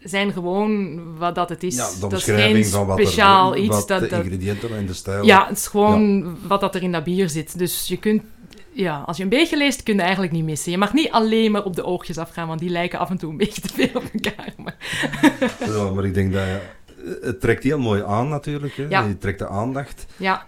zijn 0.02 0.32
gewoon 0.32 1.00
wat 1.18 1.34
dat 1.34 1.48
het 1.48 1.62
is. 1.62 1.76
Ja, 1.76 1.84
de 1.90 1.96
dat 2.00 2.12
is 2.12 2.16
omschrijving 2.18 2.64
geen 2.64 2.72
van 2.74 2.86
wat, 2.86 2.98
speciaal 2.98 3.52
er, 3.52 3.58
iets. 3.58 3.76
wat 3.76 3.88
dat, 3.88 4.00
de 4.00 4.08
ingrediënten 4.08 4.76
en 4.76 4.86
de 4.86 4.94
stijl. 4.94 5.24
Ja, 5.24 5.46
het 5.48 5.56
is 5.58 5.66
gewoon 5.66 6.36
wat 6.46 6.60
dat 6.60 6.74
er 6.74 6.82
in 6.82 6.92
dat 6.92 7.04
bier 7.04 7.28
zit. 7.28 7.58
Dus 7.58 7.86
je 7.88 7.96
kunt, 7.96 8.22
ja, 8.72 9.02
als 9.06 9.16
je 9.16 9.22
een 9.22 9.28
beetje 9.28 9.56
leest, 9.56 9.82
kun 9.82 9.94
je 9.94 10.00
eigenlijk 10.02 10.32
niet 10.32 10.44
missen. 10.44 10.70
Je 10.72 10.78
mag 10.78 10.92
niet 10.92 11.10
alleen 11.10 11.50
maar 11.50 11.64
op 11.64 11.76
de 11.76 11.84
oogjes 11.84 12.18
afgaan, 12.18 12.48
want 12.48 12.60
die 12.60 12.70
lijken 12.70 12.98
af 12.98 13.10
en 13.10 13.18
toe 13.18 13.30
een 13.30 13.36
beetje 13.36 13.60
te 13.60 13.68
veel 13.74 13.88
op 13.94 14.04
elkaar. 14.12 14.52
Maar, 14.56 14.76
Ja, 15.66 15.90
maar 15.90 16.04
ik 16.04 16.14
denk 16.14 16.32
dat 16.32 16.42
je- 16.42 16.78
het 17.22 17.40
trekt 17.40 17.62
heel 17.64 17.78
mooi 17.78 18.02
aan 18.02 18.28
natuurlijk. 18.28 18.74
Hè. 18.76 18.86
Ja. 18.88 19.02
Je 19.04 19.18
trekt 19.18 19.38
de 19.38 19.48
aandacht. 19.48 20.06
ja, 20.16 20.46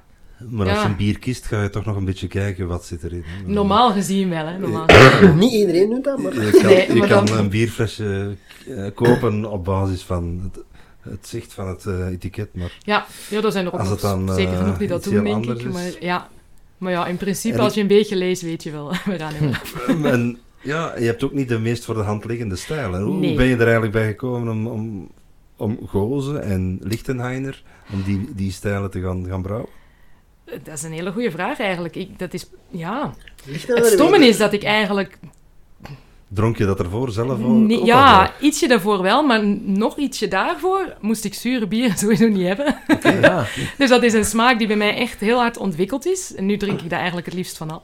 Maar 0.48 0.68
als 0.68 0.82
je 0.82 0.88
een 0.88 0.96
bier 0.96 1.18
kiest, 1.18 1.46
ga 1.46 1.62
je 1.62 1.70
toch 1.70 1.84
nog 1.84 1.96
een 1.96 2.04
beetje 2.04 2.26
kijken 2.28 2.66
wat 2.68 2.84
zit 2.84 3.02
erin. 3.02 3.24
normaal 3.46 3.92
gezien 3.92 4.28
wel, 4.28 4.46
hè. 4.46 4.58
Normaal. 4.58 4.86
Niet 5.34 5.52
iedereen 5.52 5.90
doet 5.90 6.04
dat, 6.04 6.18
maar... 6.18 6.34
Je 6.34 6.50
kan, 6.50 6.62
Nee, 6.66 6.86
je 6.92 6.94
maar 6.98 7.08
kan 7.08 7.26
dan- 7.26 7.38
een 7.38 7.48
bierflesje 7.48 8.36
eh, 8.68 8.86
kopen 8.94 9.50
op 9.50 9.64
basis 9.64 10.02
van 10.02 10.40
het, 10.52 10.64
het 11.12 11.26
zicht 11.28 11.52
van 11.52 11.68
het 11.68 11.86
eh, 11.86 12.06
etiket. 12.06 12.48
Maar 12.54 12.78
Ja, 12.84 13.06
ja, 13.30 13.42
er 13.42 13.52
zijn 13.52 13.66
er 13.66 13.72
ook 13.72 13.78
nog 13.78 13.90
het 13.90 14.00
dan, 14.00 14.28
eh, 14.28 14.34
zeker 14.34 14.56
genoeg 14.56 14.78
die 14.78 14.88
dat 14.88 14.98
iets 15.06 15.14
doen, 15.14 15.24
denk 15.24 15.46
ik. 15.46 15.72
Maar 15.72 15.90
ja. 16.00 16.28
maar 16.78 16.92
ja, 16.92 17.06
in 17.06 17.16
principe, 17.16 17.54
En 17.56 17.60
als 17.60 17.74
je 17.74 17.80
een 17.80 17.86
beetje 17.86 18.16
leest, 18.16 18.42
weet 18.42 18.62
je 18.62 18.70
wel 18.70 18.92
waaraan 19.06 19.32
je 19.34 20.08
en, 20.08 20.38
ja, 20.62 20.98
je 20.98 21.04
hebt 21.04 21.22
ook 21.24 21.32
niet 21.32 21.48
de 21.48 21.58
meest 21.58 21.84
voor 21.84 21.94
de 21.94 22.00
hand 22.00 22.24
liggende 22.24 22.56
stijl. 22.56 22.92
Hè. 22.92 23.02
Hoe 23.02 23.14
Nee. 23.18 23.34
ben 23.36 23.46
je 23.46 23.54
er 23.54 23.62
eigenlijk 23.62 23.92
bij 23.92 24.06
gekomen 24.06 24.48
om, 24.52 24.66
om, 24.66 25.10
om 25.56 25.78
Gozen 25.86 26.42
en 26.42 26.78
Lichtenheiner, 26.82 27.62
om 27.92 28.02
die, 28.02 28.28
die 28.34 28.52
stijlen 28.52 28.90
te 28.90 29.00
gaan, 29.00 29.26
gaan 29.28 29.42
brouwen? 29.42 29.68
Dat 30.44 30.74
is 30.74 30.82
een 30.82 30.92
hele 30.92 31.12
goede 31.12 31.30
vraag 31.30 31.58
eigenlijk. 31.58 31.96
Ik, 31.96 32.18
dat 32.18 32.34
is, 32.34 32.46
ja. 32.70 33.14
Het 33.66 33.86
stomme 33.86 34.26
is 34.26 34.38
dat 34.38 34.52
ik 34.52 34.62
eigenlijk 34.62 35.18
Dronk 36.34 36.58
je 36.58 36.64
dat 36.64 36.78
ervoor 36.78 37.10
zelf? 37.10 37.38
Nee, 37.38 37.78
al 37.78 37.86
ja, 37.86 38.32
ietsje 38.40 38.68
daarvoor 38.68 39.02
wel, 39.02 39.22
maar 39.22 39.44
nog 39.64 39.96
ietsje 39.96 40.28
daarvoor 40.28 40.96
moest 41.00 41.24
ik 41.24 41.34
zure 41.34 41.66
bier 41.66 41.92
sowieso 41.98 42.28
niet 42.28 42.46
hebben. 42.46 42.76
Ja. 43.02 43.46
Dus 43.78 43.88
dat 43.88 44.02
is 44.02 44.12
een 44.12 44.24
smaak 44.24 44.58
die 44.58 44.66
bij 44.66 44.76
mij 44.76 44.96
echt 44.96 45.20
heel 45.20 45.38
hard 45.38 45.56
ontwikkeld 45.56 46.06
is. 46.06 46.34
En 46.34 46.46
nu 46.46 46.56
drink 46.56 46.80
ik 46.80 46.90
daar 46.90 46.98
eigenlijk 46.98 47.26
het 47.26 47.36
liefst 47.36 47.56
van 47.56 47.70
al. 47.70 47.82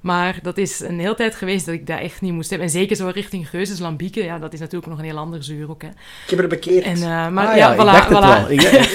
Maar 0.00 0.38
dat 0.42 0.58
is 0.58 0.80
een 0.80 0.98
hele 1.00 1.14
tijd 1.14 1.34
geweest 1.34 1.66
dat 1.66 1.74
ik 1.74 1.86
dat 1.86 2.00
echt 2.00 2.20
niet 2.20 2.32
moest 2.32 2.50
hebben. 2.50 2.68
En 2.68 2.72
zeker 2.74 2.96
zo 2.96 3.10
richting 3.14 3.48
Geuzes, 3.48 3.78
Lambieken, 3.78 4.24
ja, 4.24 4.38
dat 4.38 4.52
is 4.52 4.60
natuurlijk 4.60 4.90
nog 4.90 4.98
een 4.98 5.04
heel 5.04 5.16
ander 5.18 5.44
zuur 5.44 5.70
ook. 5.70 5.82
Hè. 5.82 5.88
Ik 5.88 6.30
heb 6.30 6.38
er 6.38 6.48
bekeerd. 6.48 6.84
En, 6.84 6.94
eh, 6.96 7.28
maar 7.28 7.46
Ah 7.46 7.56
ja, 7.56 7.70
ik 7.72 7.74
voilà, 7.80 7.84
dacht 7.84 8.08
het 8.08 8.18
voilà. 8.18 8.20
wel. 8.20 8.50
Ik, 8.50 8.62
ik, 8.62 8.72
ik- 8.82 8.94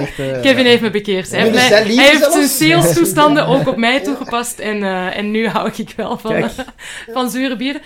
echt, 0.00 0.18
eh, 0.18 0.40
Kevin 0.40 0.64
heeft 0.66 0.82
me 0.82 0.90
bekeerd. 0.90 1.30
Hij 1.30 1.38
Ja, 1.38 1.44
heeft, 1.52 1.68
mij- 1.70 1.94
hij 1.96 2.06
heeft 2.08 2.32
zijn 2.32 2.48
salestoestanden 2.48 3.46
ook 3.56 3.68
op 3.68 3.76
mij 3.76 4.00
toegepast. 4.02 4.58
En, 4.58 4.82
eh, 4.82 5.16
en 5.16 5.30
nu 5.30 5.48
hou 5.48 5.70
ik 5.76 5.92
wel 5.96 6.18
van, 6.18 6.30
Kijk. 6.32 6.52
van 7.12 7.30
zure 7.30 7.56
bieren. 7.56 7.80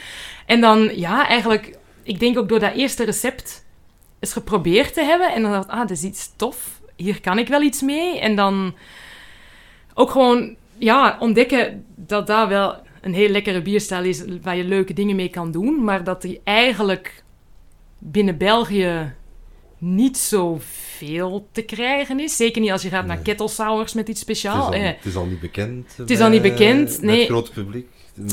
En 0.46 0.60
dan, 0.60 0.90
ja, 0.94 1.28
eigenlijk... 1.28 1.76
Ik 2.02 2.20
denk 2.20 2.38
ook 2.38 2.48
door 2.48 2.60
dat 2.60 2.74
eerste 2.74 3.04
recept 3.04 3.64
eens 4.20 4.32
geprobeerd 4.32 4.94
te 4.94 5.02
hebben. 5.02 5.32
En 5.34 5.42
dan 5.42 5.50
dacht 5.52 5.64
ik, 5.64 5.70
ah, 5.70 5.80
dit 5.80 5.90
is 5.90 6.02
iets 6.02 6.30
tof. 6.36 6.80
Hier 6.96 7.20
kan 7.20 7.38
ik 7.38 7.48
wel 7.48 7.62
iets 7.62 7.82
mee. 7.82 8.20
En 8.20 8.36
dan 8.36 8.74
ook 9.94 10.10
gewoon, 10.10 10.56
ja, 10.78 11.16
ontdekken 11.20 11.84
dat 11.94 12.26
dat 12.26 12.48
wel 12.48 12.76
een 13.00 13.14
heel 13.14 13.28
lekkere 13.28 13.62
bierstijl 13.62 14.04
is... 14.04 14.24
waar 14.42 14.56
je 14.56 14.64
leuke 14.64 14.92
dingen 14.92 15.16
mee 15.16 15.28
kan 15.28 15.50
doen. 15.50 15.84
Maar 15.84 16.04
dat 16.04 16.22
die 16.22 16.40
eigenlijk 16.44 17.22
binnen 17.98 18.36
België 18.38 19.12
niet 19.78 20.16
zoveel 20.18 21.48
te 21.52 21.62
krijgen 21.62 22.20
is. 22.20 22.36
Zeker 22.36 22.60
niet 22.60 22.70
als 22.70 22.82
je 22.82 22.88
gaat 22.88 23.06
naar 23.06 23.14
Nee. 23.16 23.24
kettle 23.24 23.48
sours 23.48 23.94
met 23.94 24.08
iets 24.08 24.20
Het 24.20 24.28
is, 24.28 24.38
speciaals. 24.40 24.66
al, 24.66 24.72
Eh, 24.72 24.82
het 24.84 25.04
is 25.04 25.16
al 25.16 25.24
niet 25.26 25.40
bekend. 25.40 25.94
Het 25.96 26.10
is 26.10 26.20
al 26.20 26.28
niet 26.28 26.42
bekend, 26.42 26.88
Met 26.90 27.02
nee. 27.02 27.18
het 27.18 27.28
grote 27.28 27.50
publiek. 27.52 27.88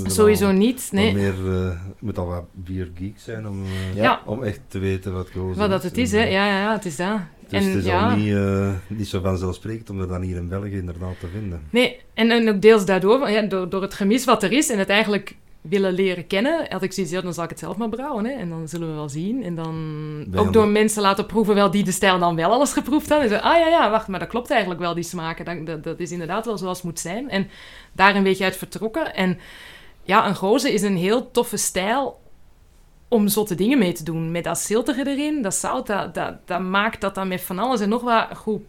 Sowieso 0.05 0.45
al- 0.47 0.51
niet, 0.53 0.89
nee. 0.91 1.13
meer, 1.13 1.33
eh, 1.53 1.79
moet 1.99 2.17
al 2.17 2.25
wat 2.25 2.45
biergeek 2.51 3.13
zijn 3.17 3.47
om, 3.47 3.63
eh, 3.63 3.95
Ja. 3.95 4.21
Om 4.25 4.43
echt 4.43 4.59
te 4.67 4.79
weten 4.79 5.13
wat 5.13 5.29
gozer 5.31 5.57
Wat 5.57 5.69
dat 5.69 5.83
is. 5.83 5.89
het 5.89 5.97
is, 5.97 6.11
hè. 6.11 6.23
Ja, 6.23 6.45
ja, 6.45 6.59
ja, 6.59 6.73
het 6.73 6.85
is 6.85 6.95
dat. 6.95 7.17
Dus 7.49 7.59
en 7.63 7.69
het 7.69 7.75
is 7.77 7.85
ja, 7.85 8.09
al 8.09 8.15
niet, 8.15 8.33
eh, 8.35 8.69
niet 8.87 9.07
zo 9.07 9.21
vanzelfsprekend 9.21 9.89
om 9.89 10.01
er 10.01 10.07
dan 10.07 10.21
hier 10.21 10.35
in 10.35 10.47
België 10.47 10.77
inderdaad 10.77 11.19
te 11.19 11.27
vinden. 11.27 11.61
nee, 11.69 11.99
en, 12.13 12.31
en 12.31 12.49
ook 12.49 12.61
deels 12.61 12.85
daardoor, 12.85 13.29
ja, 13.29 13.41
door, 13.41 13.69
door 13.69 13.81
het 13.81 13.93
gemis 13.93 14.25
wat 14.25 14.43
er 14.43 14.51
is 14.51 14.69
en 14.69 14.79
het 14.79 14.89
eigenlijk 14.89 15.35
willen 15.61 15.93
leren 15.93 16.27
kennen, 16.27 16.65
had 16.69 16.81
ik 16.83 16.93
zoiets, 16.93 17.13
ja, 17.13 17.21
dan 17.21 17.33
zal 17.33 17.43
ik 17.43 17.49
het 17.49 17.59
zelf 17.59 17.77
maar 17.77 17.89
brouwen, 17.89 18.25
hè. 18.25 18.31
En 18.31 18.49
dan 18.49 18.67
zullen 18.67 18.87
we 18.87 18.93
wel 18.93 19.09
zien. 19.09 19.43
En 19.43 19.55
dan 19.55 19.75
Bij 20.27 20.39
ook 20.39 20.53
door 20.53 20.67
mensen 20.67 21.01
laten 21.01 21.25
proeven, 21.25 21.55
wel 21.55 21.71
die 21.71 21.83
de 21.83 21.91
stijl 21.91 22.19
dan 22.19 22.35
wel 22.35 22.51
alles 22.51 22.73
geproefd 22.73 23.09
hadden. 23.09 23.29
En 23.31 23.37
zo, 23.37 23.43
ah 23.47 23.57
ja, 23.57 23.67
ja, 23.67 23.89
wacht, 23.89 24.07
maar 24.07 24.19
dat 24.19 24.29
klopt 24.29 24.49
eigenlijk 24.49 24.79
wel, 24.81 24.93
die 24.93 25.03
smaken. 25.03 25.45
Dat, 25.45 25.65
dat, 25.65 25.83
dat 25.83 25.99
is 25.99 26.11
inderdaad 26.11 26.45
wel 26.45 26.57
zoals 26.57 26.77
het 26.77 26.85
moet 26.85 26.99
zijn. 26.99 27.29
En 27.29 27.47
daar 27.91 28.15
een 28.15 28.23
beetje 28.23 28.43
uit 28.43 28.57
vertrokken. 28.57 29.15
En 29.15 29.37
ja, 30.05 30.27
een 30.27 30.35
goze 30.35 30.73
is 30.73 30.81
een 30.81 30.97
heel 30.97 31.31
toffe 31.31 31.57
stijl 31.57 32.19
om 33.07 33.27
zotte 33.27 33.55
dingen 33.55 33.77
mee 33.77 33.93
te 33.93 34.03
doen. 34.03 34.31
Met 34.31 34.43
dat 34.43 34.59
ziltige 34.59 35.07
erin, 35.07 35.41
dat 35.41 35.55
zout, 35.55 35.87
dat, 35.87 36.13
dat, 36.13 36.33
dat 36.45 36.59
maakt 36.61 37.01
dat 37.01 37.15
dan 37.15 37.27
met 37.27 37.41
van 37.41 37.59
alles 37.59 37.79
en 37.79 37.89
nog 37.89 38.01
wat 38.01 38.27
goed. 38.35 38.61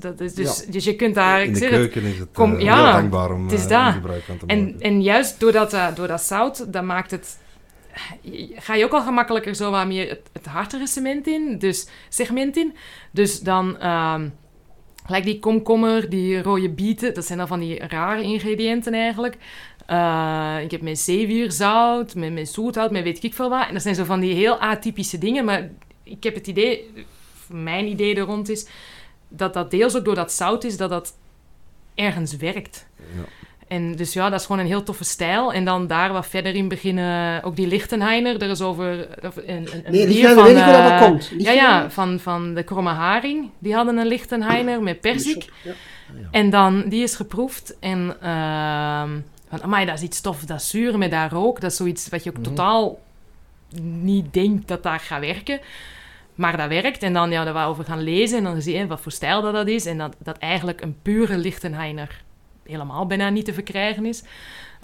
Dat 0.00 0.20
is 0.20 0.34
dus, 0.34 0.66
dus 0.66 0.84
je 0.84 0.96
kunt 0.96 1.14
daar, 1.14 1.42
in 1.42 1.52
de 1.52 1.58
zeg 1.58 1.70
het, 1.70 1.78
keuken 1.78 2.02
is 2.02 2.18
het 2.18 2.28
kom- 2.32 2.54
eh, 2.54 2.60
ja, 2.60 2.84
heel 2.84 2.92
dankbaar 2.92 3.32
om 3.32 3.42
het 3.42 3.52
is 3.52 3.66
eh, 3.66 3.92
gebruik 3.92 4.22
van 4.22 4.38
te 4.38 4.46
En, 4.46 4.64
maken. 4.64 4.80
en 4.80 5.02
juist 5.02 5.40
door 5.40 5.52
dat, 5.52 5.72
eh, 5.72 5.94
door 5.94 6.06
dat 6.06 6.22
zout, 6.22 6.72
dat 6.72 6.82
maakt 6.82 7.10
het... 7.10 7.38
Ga 8.54 8.74
je 8.74 8.84
ook 8.84 8.92
al 8.92 9.02
gemakkelijker 9.02 9.54
zo 9.54 9.70
wat 9.70 9.86
meer 9.86 10.08
het, 10.08 10.30
het 10.32 10.46
hartige 10.46 10.86
cement 10.86 11.26
in, 11.26 11.58
dus 11.58 11.88
segment 12.08 12.56
in. 12.56 12.74
Dus 13.10 13.40
dan... 13.40 13.78
ehm 13.78 14.28
gelijk 15.04 15.24
die 15.24 15.38
komkommer, 15.38 16.10
die 16.10 16.42
rode 16.42 16.70
bieten, 16.70 17.14
dat 17.14 17.24
zijn 17.24 17.38
dan 17.38 17.46
van 17.46 17.60
die 17.60 17.86
rare 17.86 18.22
ingrediënten 18.22 18.94
eigenlijk. 18.94 19.36
Eh, 19.88 20.56
ik 20.62 20.70
heb 20.70 20.82
mijn 20.82 20.96
zeewierzout, 20.96 22.14
met 22.14 22.32
mijn 22.32 22.46
zoethout, 22.46 22.90
met 22.90 23.02
weet 23.02 23.24
ik 23.24 23.34
veel 23.34 23.48
wat. 23.48 23.66
En 23.66 23.72
dat 23.72 23.82
zijn 23.82 23.94
zo 23.94 24.04
van 24.04 24.20
die 24.20 24.34
heel 24.34 24.58
atypische 24.58 25.18
dingen, 25.18 25.44
maar 25.44 25.68
ik 26.02 26.22
heb 26.24 26.34
het 26.34 26.46
idee, 26.46 26.90
mijn 27.46 27.86
idee 27.86 28.14
er 28.14 28.22
rond 28.22 28.48
is, 28.48 28.66
dat 29.28 29.54
dat 29.54 29.70
deels 29.70 29.96
ook 29.96 30.04
door 30.04 30.14
dat 30.14 30.32
zout 30.32 30.64
is, 30.64 30.76
dat 30.76 30.90
dat 30.90 31.16
ergens 31.94 32.36
werkt. 32.36 32.86
Ja. 32.96 33.24
En 33.68 33.96
dus 33.96 34.12
ja, 34.12 34.30
dat 34.30 34.40
is 34.40 34.46
gewoon 34.46 34.60
een 34.60 34.66
heel 34.66 34.82
toffe 34.82 35.04
stijl. 35.04 35.52
En 35.52 35.64
dan 35.64 35.86
daar 35.86 36.12
wat 36.12 36.26
verder 36.26 36.54
in 36.54 36.68
beginnen, 36.68 37.42
ook 37.42 37.56
die 37.56 37.66
Lichtenheiner. 37.66 38.42
Er 38.42 38.50
is 38.50 38.60
over 38.60 39.08
of 39.22 39.36
een, 39.36 39.44
een, 39.46 39.68
een 39.84 39.92
Nee, 39.92 40.06
die 40.06 40.22
weet 40.22 40.56
ik 40.56 40.62
hoe 40.62 40.72
dat 40.72 40.90
eh, 40.90 41.02
komt. 41.02 41.32
Ja, 41.38 41.52
ja, 41.52 41.90
van, 41.90 42.20
van 42.20 42.54
de 42.54 42.62
Kromme 42.62 42.90
Haring. 42.90 43.50
Die 43.58 43.74
hadden 43.74 43.96
een 43.96 44.06
Lichtenheiner 44.06 44.82
met 44.82 45.00
persik. 45.00 45.52
Ja. 45.62 45.72
En 46.30 46.50
dan, 46.50 46.88
die 46.88 47.02
is 47.02 47.14
geproefd. 47.14 47.76
En 47.80 48.16
ehm 48.20 49.10
van, 49.50 49.62
amai, 49.62 49.86
dat 49.86 49.94
is 49.94 50.02
iets 50.02 50.20
tof, 50.20 50.44
dat 50.44 50.62
zuur 50.62 50.98
met 50.98 51.10
dat 51.10 51.32
rook. 51.32 51.60
Dat 51.60 51.70
is 51.70 51.76
zoiets 51.76 52.08
wat 52.08 52.24
je 52.24 52.30
ook 52.30 52.36
Mhm. 52.36 52.46
totaal 52.48 52.98
niet 54.00 54.32
denkt 54.32 54.68
dat 54.68 54.82
dat 54.82 55.02
gaat 55.02 55.20
werken. 55.20 55.60
Maar 56.34 56.56
dat 56.56 56.68
werkt. 56.68 57.02
En 57.02 57.12
dan 57.12 57.30
ja, 57.30 57.44
daar 57.44 57.54
we 57.54 57.60
over 57.60 57.84
gaan 57.84 58.02
lezen. 58.02 58.38
En 58.38 58.44
dan 58.44 58.62
zie 58.62 58.76
je 58.76 58.86
wat 58.86 59.00
voor 59.00 59.12
stijl 59.12 59.42
dat, 59.42 59.52
dat 59.52 59.66
is. 59.66 59.86
En 59.86 59.98
dat 59.98 60.16
dat 60.18 60.38
eigenlijk 60.38 60.80
een 60.80 60.96
pure 61.02 61.36
Lichtenheiner 61.36 62.22
helemaal 62.66 63.06
bijna 63.06 63.28
niet 63.28 63.44
te 63.44 63.52
verkrijgen 63.54 64.06
is. 64.06 64.22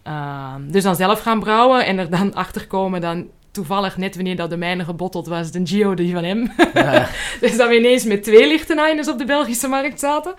Ehm, 0.03 0.70
dus 0.70 0.83
dan 0.83 0.96
zelf 0.96 1.20
gaan 1.20 1.40
brouwen. 1.40 1.87
En 1.87 1.98
er 1.98 2.11
dan 2.11 2.35
achter 2.44 2.66
komen 2.66 3.00
dan 3.00 3.29
toevallig 3.50 3.96
net 3.96 4.14
wanneer 4.14 4.37
dat 4.37 4.50
de 4.50 4.57
mijne 4.57 4.85
gebotteld 4.85 5.27
was, 5.27 5.50
de 5.50 5.61
Gio 5.64 5.94
die 5.94 6.12
van 6.14 6.24
hem. 6.24 6.53
Ja. 6.74 7.09
Dus 7.40 7.57
dat 7.57 7.68
we 7.68 7.79
ineens 7.79 8.05
met 8.05 8.22
twee 8.22 8.46
Lichtenheiners 8.46 9.09
op 9.09 9.18
de 9.18 9.24
Belgische 9.24 9.68
markt 9.68 10.00
zaten. 10.00 10.35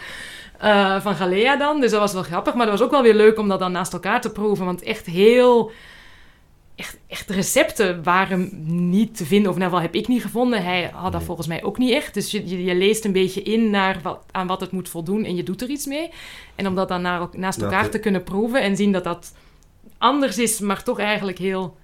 Eh, 0.66 1.02
van 1.02 1.16
Galea 1.16 1.56
dan. 1.56 1.82
Dus 1.82 1.92
dat 1.92 2.00
was 2.00 2.14
wel 2.14 2.24
grappig. 2.24 2.54
Maar 2.54 2.66
dat 2.66 2.78
was 2.78 2.86
ook 2.86 2.94
wel 2.94 3.02
weer 3.02 3.14
leuk 3.14 3.40
om 3.40 3.48
dat 3.48 3.60
dan 3.60 3.72
naast 3.72 3.94
elkaar 3.94 4.22
te 4.22 4.32
proeven. 4.32 4.66
Want 4.66 4.84
echt 4.84 5.06
heel... 5.06 5.72
Echt, 6.76 6.98
echt 7.08 7.30
recepten 7.30 8.04
waren 8.04 8.50
niet 8.92 9.18
te 9.18 9.26
vinden. 9.26 9.50
Of 9.50 9.56
in 9.56 9.62
ieder 9.62 9.78
geval 9.78 9.92
heb 9.92 10.02
ik 10.02 10.08
niet 10.08 10.22
gevonden. 10.22 10.64
Hij 10.64 10.90
had 10.94 11.04
dat 11.04 11.14
Nee. 11.14 11.26
volgens 11.26 11.48
mij 11.48 11.64
ook 11.64 11.78
niet 11.78 11.92
echt. 11.92 12.14
Dus 12.14 12.32
je, 12.32 12.48
je, 12.48 12.64
je 12.64 12.76
leest 12.76 13.06
een 13.06 13.12
beetje 13.12 13.42
in 13.42 13.70
naar 13.70 14.00
wat, 14.04 14.20
aan 14.32 14.48
wat 14.48 14.62
het 14.62 14.72
moet 14.72 14.90
voldoen. 14.90 15.24
En 15.24 15.36
je 15.36 15.44
doet 15.44 15.62
er 15.62 15.70
iets 15.70 15.86
mee. 15.86 16.10
En 16.56 16.68
om 16.68 16.76
dat 16.76 16.88
dan 16.88 17.02
naar, 17.02 17.28
naast 17.32 17.62
elkaar 17.62 17.90
te 17.90 18.00
kunnen 18.00 18.24
proeven. 18.24 18.62
En 18.62 18.76
zien 18.76 18.92
dat 18.92 19.04
dat 19.04 19.34
anders 19.98 20.38
is. 20.38 20.60
Maar 20.60 20.84
toch 20.84 21.00
eigenlijk 21.00 21.38
heel 21.38 21.78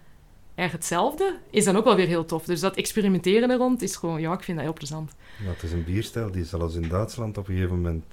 erg 0.56 0.72
hetzelfde. 0.72 1.34
Is 1.50 1.66
dan 1.66 1.76
ook 1.78 1.84
wel 1.84 1.96
weer 1.96 2.08
heel 2.08 2.26
tof. 2.26 2.44
Dus 2.46 2.60
dat 2.60 2.76
experimenteren 2.76 3.50
er 3.50 3.58
rond 3.58 3.82
is 3.82 3.96
gewoon... 3.96 4.22
Ja, 4.22 4.34
ik 4.34 4.44
vind 4.44 4.58
dat 4.58 4.66
heel 4.66 4.76
plezant. 4.76 5.12
Ja, 5.46 5.50
het 5.50 5.64
is 5.64 5.72
een 5.72 5.84
bierstijl 5.84 6.32
die 6.32 6.46
zelfs 6.46 6.76
in 6.76 6.88
Duitsland 6.90 7.38
op 7.38 7.48
een 7.48 7.54
gegeven 7.56 7.76
moment 7.76 8.04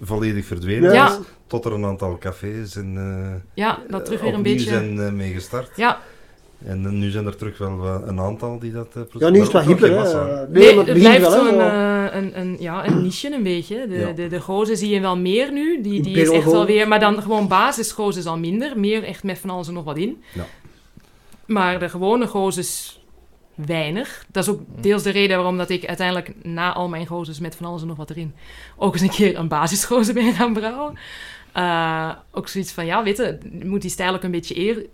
volledig 0.00 0.44
verdwenen 0.44 0.92
Ja. 0.92 1.08
is. 1.10 1.18
Tot 1.46 1.64
er 1.64 1.72
een 1.72 1.84
aantal 1.84 2.18
cafés 2.18 2.76
en, 2.76 2.96
eh, 2.96 3.40
Ja, 3.54 3.78
dat 3.88 4.04
terug 4.04 4.20
weer 4.20 4.34
een 4.34 4.42
beetje... 4.42 4.68
zijn 4.68 5.00
eh, 5.00 5.10
mee 5.12 5.32
gestart. 5.32 5.76
Ja, 5.76 6.00
En 6.64 6.84
eh, 6.86 6.90
nu 6.92 7.10
zijn 7.10 7.26
er 7.26 7.36
terug 7.36 7.58
wel 7.58 8.02
een 8.06 8.20
aantal 8.20 8.58
die 8.58 8.72
dat 8.72 8.88
uh, 8.96 9.02
Ja, 9.18 9.28
nu 9.28 9.36
is 9.38 9.42
het 9.44 9.52
wat 9.52 9.64
hipper, 9.64 9.90
hè. 9.90 10.48
nee, 10.48 10.78
het 10.78 10.92
blijft 10.98 11.20
wel, 11.20 11.30
zo'n 11.30 11.46
zo. 11.48 11.58
een, 11.60 12.40
een, 12.40 12.56
ja, 12.60 12.86
een 12.86 13.02
niche 13.02 13.32
een 13.34 13.42
beetje. 13.42 13.86
De, 13.88 13.94
Ja. 13.96 14.12
de, 14.12 14.26
de 14.28 14.40
gozen 14.40 14.76
zie 14.76 14.94
je 14.94 15.00
wel 15.00 15.16
meer 15.16 15.52
nu. 15.52 15.80
Die, 15.82 16.02
die 16.02 16.16
is 16.20 16.28
echt 16.30 16.44
wel 16.50 16.66
weer... 16.66 16.88
Maar 16.88 17.00
dan 17.00 17.22
gewoon 17.22 17.48
basisgozen 17.48 18.20
is 18.20 18.26
al 18.26 18.38
minder. 18.38 18.78
Meer 18.78 19.04
echt 19.04 19.22
met 19.22 19.38
van 19.38 19.50
alles 19.50 19.68
en 19.68 19.74
nog 19.74 19.84
wat 19.84 19.96
in. 19.96 20.22
Ja. 20.32 20.46
Maar 21.46 21.78
de 21.78 21.88
gewone 21.88 22.26
goos 22.26 22.56
is 22.56 23.00
weinig. 23.54 24.24
Dat 24.32 24.42
is 24.42 24.48
ook 24.50 24.60
deels 24.80 25.02
de 25.02 25.10
reden 25.10 25.36
waarom 25.36 25.56
dat 25.58 25.68
ik 25.70 25.86
uiteindelijk 25.86 26.32
na 26.44 26.72
al 26.72 26.88
mijn 26.88 27.06
gozes 27.06 27.40
met 27.40 27.56
van 27.56 27.66
alles 27.66 27.80
en 27.82 27.86
nog 27.86 27.96
wat 27.96 28.10
erin 28.10 28.34
ook 28.76 28.92
eens 28.92 29.02
een 29.02 29.10
keer 29.10 29.38
een 29.38 29.48
basisgozen 29.48 30.14
ben 30.24 30.32
gaan 30.32 30.52
brouwen. 30.52 30.98
Eh, 31.52 32.10
ook 32.30 32.48
zoiets 32.48 32.72
van, 32.72 32.86
ja, 32.86 33.02
weet 33.02 33.16
je, 33.16 33.38
moet 33.64 33.80
die 33.82 33.90
stijl 33.90 34.14
ook 34.14 34.22
een 34.22 34.30
beetje 34.30 34.58
eer, 34.58 34.86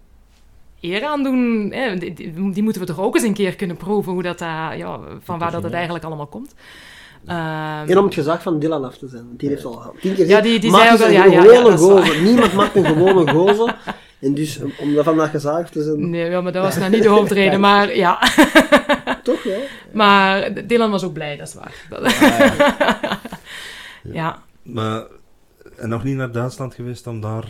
eer 0.80 1.04
aan 1.04 1.22
doen. 1.22 1.68
Hè? 1.74 1.96
Die, 1.96 2.12
die- 2.14 2.50
die 2.50 2.62
moeten 2.62 2.80
we 2.82 2.86
toch 2.88 3.00
ook 3.00 3.14
eens 3.14 3.24
een 3.24 3.34
keer 3.34 3.54
kunnen 3.56 3.76
proeven 3.76 4.12
hoe 4.12 4.22
dat, 4.22 4.38
daar 4.38 4.76
ja, 4.76 4.98
van 5.22 5.38
waar 5.38 5.50
dat 5.52 5.62
het 5.62 5.72
eigenlijk 5.72 6.04
allemaal 6.04 6.26
komt. 6.26 6.54
Ehm, 7.26 7.88
En 7.90 7.98
om 7.98 8.04
het 8.04 8.14
gezag 8.14 8.42
van 8.42 8.58
Dylan 8.58 8.84
af 8.84 8.98
te 8.98 9.08
zijn. 9.08 9.26
Want 9.26 9.40
die 9.40 9.48
heeft 9.48 9.64
al 9.64 9.94
tien 10.00 10.14
keer 10.14 10.26
Ja, 10.28 10.36
gezegd, 10.36 10.42
die- 10.42 10.58
die 10.58 10.70
maak 10.70 10.82
zei 10.82 10.92
ook 10.94 11.00
een 11.00 11.06
al, 11.06 11.12
ja, 11.12 11.24
ja, 12.04 12.12
ja. 12.14 12.22
Niemand 12.22 12.52
maakt 12.52 12.76
een 12.76 12.84
gewone 12.84 13.30
gozer. 13.30 13.76
En 14.20 14.34
dus, 14.34 14.60
om- 14.60 14.72
om 14.78 14.94
dat 14.94 15.04
vandaag 15.04 15.30
gezegd 15.30 15.54
af 15.56 15.70
te 15.70 15.82
zijn, 15.82 16.10
Nee, 16.10 16.30
ja, 16.30 16.40
maar 16.40 16.52
dat 16.52 16.62
was 16.64 16.76
nou 16.76 16.90
niet 16.90 17.02
de 17.02 17.08
hoofdreden, 17.08 17.60
maar 17.70 17.96
ja. 17.96 18.18
toch 19.22 19.42
wel. 19.42 19.60
Maar 19.92 20.66
Dylan 20.66 20.90
was 20.90 21.04
ook 21.04 21.12
blij, 21.12 21.36
dat 21.36 21.48
is 21.48 21.54
waar. 21.54 21.74
Dat- 21.88 22.14
ja. 24.18 24.42
Maar 24.62 25.02
en 25.76 25.88
nog 25.88 26.04
niet 26.04 26.16
naar 26.16 26.32
Duitsland 26.32 26.74
geweest 26.74 27.06
om 27.06 27.20
daar 27.20 27.44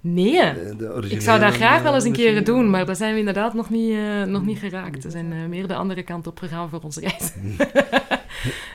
Nee, 0.00 0.38
eh, 0.40 1.10
ik 1.10 1.20
zou 1.20 1.40
dat 1.40 1.54
graag 1.54 1.82
wel 1.82 1.94
eens 1.94 2.04
een 2.04 2.12
keer 2.12 2.24
machine- 2.32 2.42
doen, 2.44 2.70
maar 2.70 2.86
daar 2.86 2.96
zijn 2.96 3.12
we 3.12 3.18
inderdaad 3.18 3.54
nog 3.54 3.70
niet, 3.70 3.90
eh, 3.92 4.22
nog 4.22 4.44
niet 4.44 4.58
geraakt. 4.58 5.04
We 5.04 5.10
zijn 5.10 5.32
eh, 5.32 5.38
meer 5.48 5.66
de 5.66 5.74
andere 5.74 6.02
kant 6.02 6.26
op 6.26 6.38
gegaan 6.38 6.68
voor 6.68 6.80
onze 6.82 7.00
reis. 7.00 7.32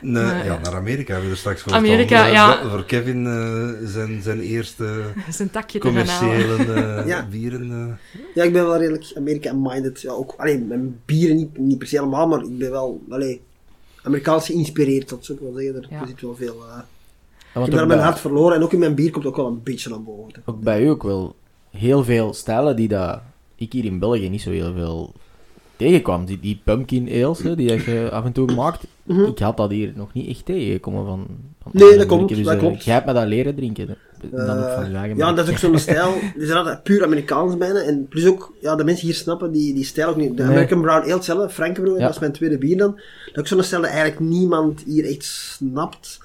Nee, 0.01 0.23
Maar, 0.23 0.38
ja, 0.38 0.43
ja. 0.43 0.60
naar 0.63 0.75
Amerika 0.75 1.12
hebben 1.12 1.29
we 1.29 1.36
er 1.36 1.39
straks 1.39 1.62
gehoord. 1.62 1.81
Amerika, 1.81 2.19
om, 2.21 2.25
eh, 2.27 2.34
ja. 2.34 2.62
voor- 2.62 2.69
Voor 2.69 2.86
Kevin 2.86 3.25
eh, 3.25 3.88
zijn, 3.89 4.21
zijn 4.21 4.39
eerste 4.39 4.84
een 5.39 5.49
takje 5.49 5.79
te 5.79 5.91
gaan 5.91 6.05
halen. 6.07 6.31
commerciële 6.45 6.73
eh, 7.01 7.07
Ja. 7.07 7.27
bieren. 7.31 7.71
eh. 7.71 8.19
Ja, 8.36 8.43
ik 8.43 8.53
ben 8.53 8.65
wel 8.67 8.77
redelijk 8.77 9.12
Amerika-minded. 9.17 10.01
Ja, 10.01 10.12
ook, 10.12 10.34
alleen, 10.38 10.67
mijn 10.67 10.99
bieren 11.05 11.36
niet, 11.36 11.57
niet 11.57 11.77
per 11.77 11.88
se 11.88 11.99
allemaal, 11.99 12.27
maar 12.27 12.41
ik 12.43 12.57
ben 12.57 12.71
wel, 12.71 13.01
allee, 13.10 13.41
Amerikaans 14.03 14.45
geïnspireerd, 14.45 15.10
dat 15.10 15.25
zou 15.25 15.38
ik 15.38 15.43
wel 15.43 15.53
zeggen. 15.53 15.75
Er, 15.81 15.88
Ja. 15.89 16.07
zit 16.07 16.21
wel 16.21 16.36
veel... 16.36 16.55
eh, 16.69 16.79
Ja, 17.53 17.65
ik 17.65 17.71
daar 17.71 17.88
mijn 17.88 17.99
hart 17.99 18.19
verloren 18.19 18.55
en 18.55 18.63
ook 18.63 18.73
in 18.73 18.79
mijn 18.79 18.95
bier 18.95 19.12
komt 19.12 19.25
ook 19.25 19.36
wel 19.36 19.47
een 19.47 19.63
beetje 19.63 19.89
naar 19.89 20.03
boven. 20.03 20.41
ook 20.45 20.62
bij 20.62 20.84
u 20.84 20.88
ook 20.88 21.03
wel 21.03 21.36
heel 21.69 22.03
veel 22.03 22.34
stijlen 22.34 22.75
die 22.75 22.88
dat 22.88 23.21
ik 23.55 23.71
hier 23.73 23.86
in 23.86 23.99
België 23.99 24.29
niet 24.29 24.41
zo 24.41 24.49
heel 24.49 24.73
veel 24.73 25.13
tegenkwam. 25.85 26.25
Die, 26.25 26.39
die 26.39 26.61
pumpkin 26.63 27.07
ales, 27.23 27.39
hè, 27.43 27.55
die 27.55 27.69
je 27.91 28.09
af 28.11 28.25
en 28.25 28.31
toe 28.31 28.51
maakt. 28.61 28.83
Mhm. 29.03 29.23
Ik 29.23 29.39
had 29.39 29.57
dat 29.57 29.71
hier 29.71 29.93
nog 29.95 30.13
niet 30.13 30.27
echt 30.29 30.45
tegengekomen 30.45 31.05
van, 31.05 31.27
van 31.61 31.71
Nee, 31.73 31.97
dat 31.97 32.05
klopt, 32.07 32.09
merken. 32.21 32.27
dat 32.43 32.45
Dus, 32.45 32.53
eh, 32.53 32.59
klopt. 32.59 32.83
Jij 32.83 32.93
hebt 32.93 33.05
me 33.05 33.13
dat 33.13 33.27
leren 33.27 33.55
drinken. 33.55 33.87
Dan 34.31 34.57
ook 34.57 34.69
van 34.71 34.83
Eh, 34.83 34.93
eigen 34.95 35.17
ja, 35.17 35.25
merk. 35.25 35.35
dat 35.35 35.45
is 35.47 35.51
ook 35.51 35.57
zo'n 35.57 35.77
stijl. 35.79 36.13
Die 36.37 36.45
zijn 36.45 36.57
altijd 36.57 36.83
puur 36.83 37.03
Amerikaans 37.03 37.57
bijna. 37.57 37.79
En 37.81 38.07
plus 38.09 38.25
ook, 38.27 38.53
ja, 38.61 38.75
de 38.75 38.83
mensen 38.83 39.05
hier 39.07 39.15
snappen 39.15 39.51
die, 39.51 39.73
die 39.73 39.83
stijl 39.85 40.07
ook 40.09 40.15
niet. 40.15 40.37
De 40.37 40.43
Nee. 40.43 40.51
American 40.51 40.81
Brown 40.81 41.11
Ale 41.11 41.21
zelf, 41.21 41.53
Frankenbroek, 41.53 41.97
Ja. 41.97 42.01
dat 42.05 42.13
is 42.13 42.19
mijn 42.19 42.31
tweede 42.31 42.57
bier 42.57 42.77
dan. 42.77 42.91
Dat 43.25 43.33
is 43.33 43.39
ook 43.39 43.47
zo'n 43.47 43.63
stijl 43.63 43.81
dat 43.81 43.91
eigenlijk 43.91 44.19
niemand 44.19 44.83
hier 44.85 45.05
echt 45.05 45.23
snapt. 45.23 46.19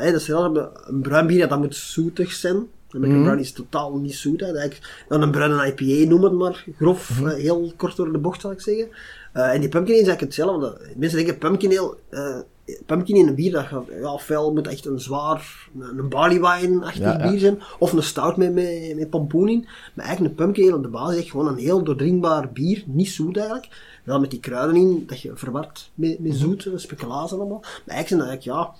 Hè, 0.00 0.10
dat 0.12 0.20
is 0.20 0.26
heel, 0.26 0.56
een 0.86 1.00
bruin 1.00 1.26
bier, 1.26 1.48
dat 1.48 1.58
moet 1.58 1.74
zoetig 1.76 2.32
zijn. 2.32 2.56
Een 3.02 3.10
Mhm. 3.14 3.22
Brown 3.22 3.38
is 3.38 3.52
totaal 3.52 3.96
niet 3.96 4.14
zoet. 4.14 4.42
Eigenlijk, 4.42 5.04
dan 5.08 5.22
een 5.22 5.30
bruine 5.30 5.66
IPA 5.76 6.08
noem 6.08 6.22
het 6.24 6.32
maar. 6.32 6.64
Grof, 6.76 7.20
Mhm. 7.20 7.28
eh, 7.28 7.36
heel 7.36 7.72
kort 7.76 7.96
door 7.96 8.12
de 8.12 8.18
bocht 8.18 8.40
zal 8.40 8.50
ik 8.50 8.60
zeggen. 8.60 8.88
Eh, 9.32 9.52
en 9.54 9.60
die 9.60 9.68
pumpkin 9.68 9.94
ale 9.94 10.02
is 10.02 10.08
eigenlijk 10.08 10.20
hetzelfde. 10.20 10.80
Mensen 10.96 11.18
denken 11.18 11.38
pumpkin 11.38 11.78
ale, 11.78 11.96
eh, 12.08 12.74
pumpkin 12.86 13.16
in 13.16 13.26
een 13.28 13.34
bier, 13.34 13.52
dat 13.52 13.64
gaat, 13.64 13.84
ja, 14.00 14.18
moet 14.52 14.66
echt 14.68 14.86
een 14.86 15.00
zwaar, 15.00 15.68
een, 15.80 15.98
een 15.98 16.08
barley 16.08 16.40
wine-achtig 16.40 17.02
Ja, 17.02 17.18
ja. 17.18 17.30
bier 17.30 17.38
zijn, 17.38 17.58
of 17.78 17.92
een 17.92 18.02
stout 18.02 18.36
met, 18.36 18.52
met, 18.54 18.92
met 18.96 19.10
pompoen 19.10 19.48
in. 19.48 19.66
Maar 19.94 20.04
eigenlijk 20.04 20.38
een 20.38 20.44
pumpkin 20.44 20.64
ale 20.66 20.76
op 20.76 20.82
de 20.82 20.88
basis 20.88 21.14
is 21.16 21.20
echt 21.22 21.30
gewoon 21.30 21.46
een 21.46 21.56
heel 21.58 21.82
doordringbaar 21.84 22.52
bier, 22.52 22.82
niet 22.86 23.08
zoet 23.08 23.36
eigenlijk. 23.36 23.68
Wel 24.04 24.20
met 24.20 24.30
die 24.30 24.40
kruiden 24.40 24.76
in, 24.76 25.04
dat 25.06 25.20
je 25.20 25.30
verward 25.34 25.90
met, 25.94 26.18
met 26.18 26.34
zoet, 26.34 26.66
mm 26.66 26.78
speculaas 26.78 27.32
allemaal. 27.32 27.58
Maar 27.60 27.94
eigenlijk 27.96 28.08
zijn 28.08 28.20
dat 28.20 28.28
eigenlijk, 28.28 28.58
ja, 28.58 28.74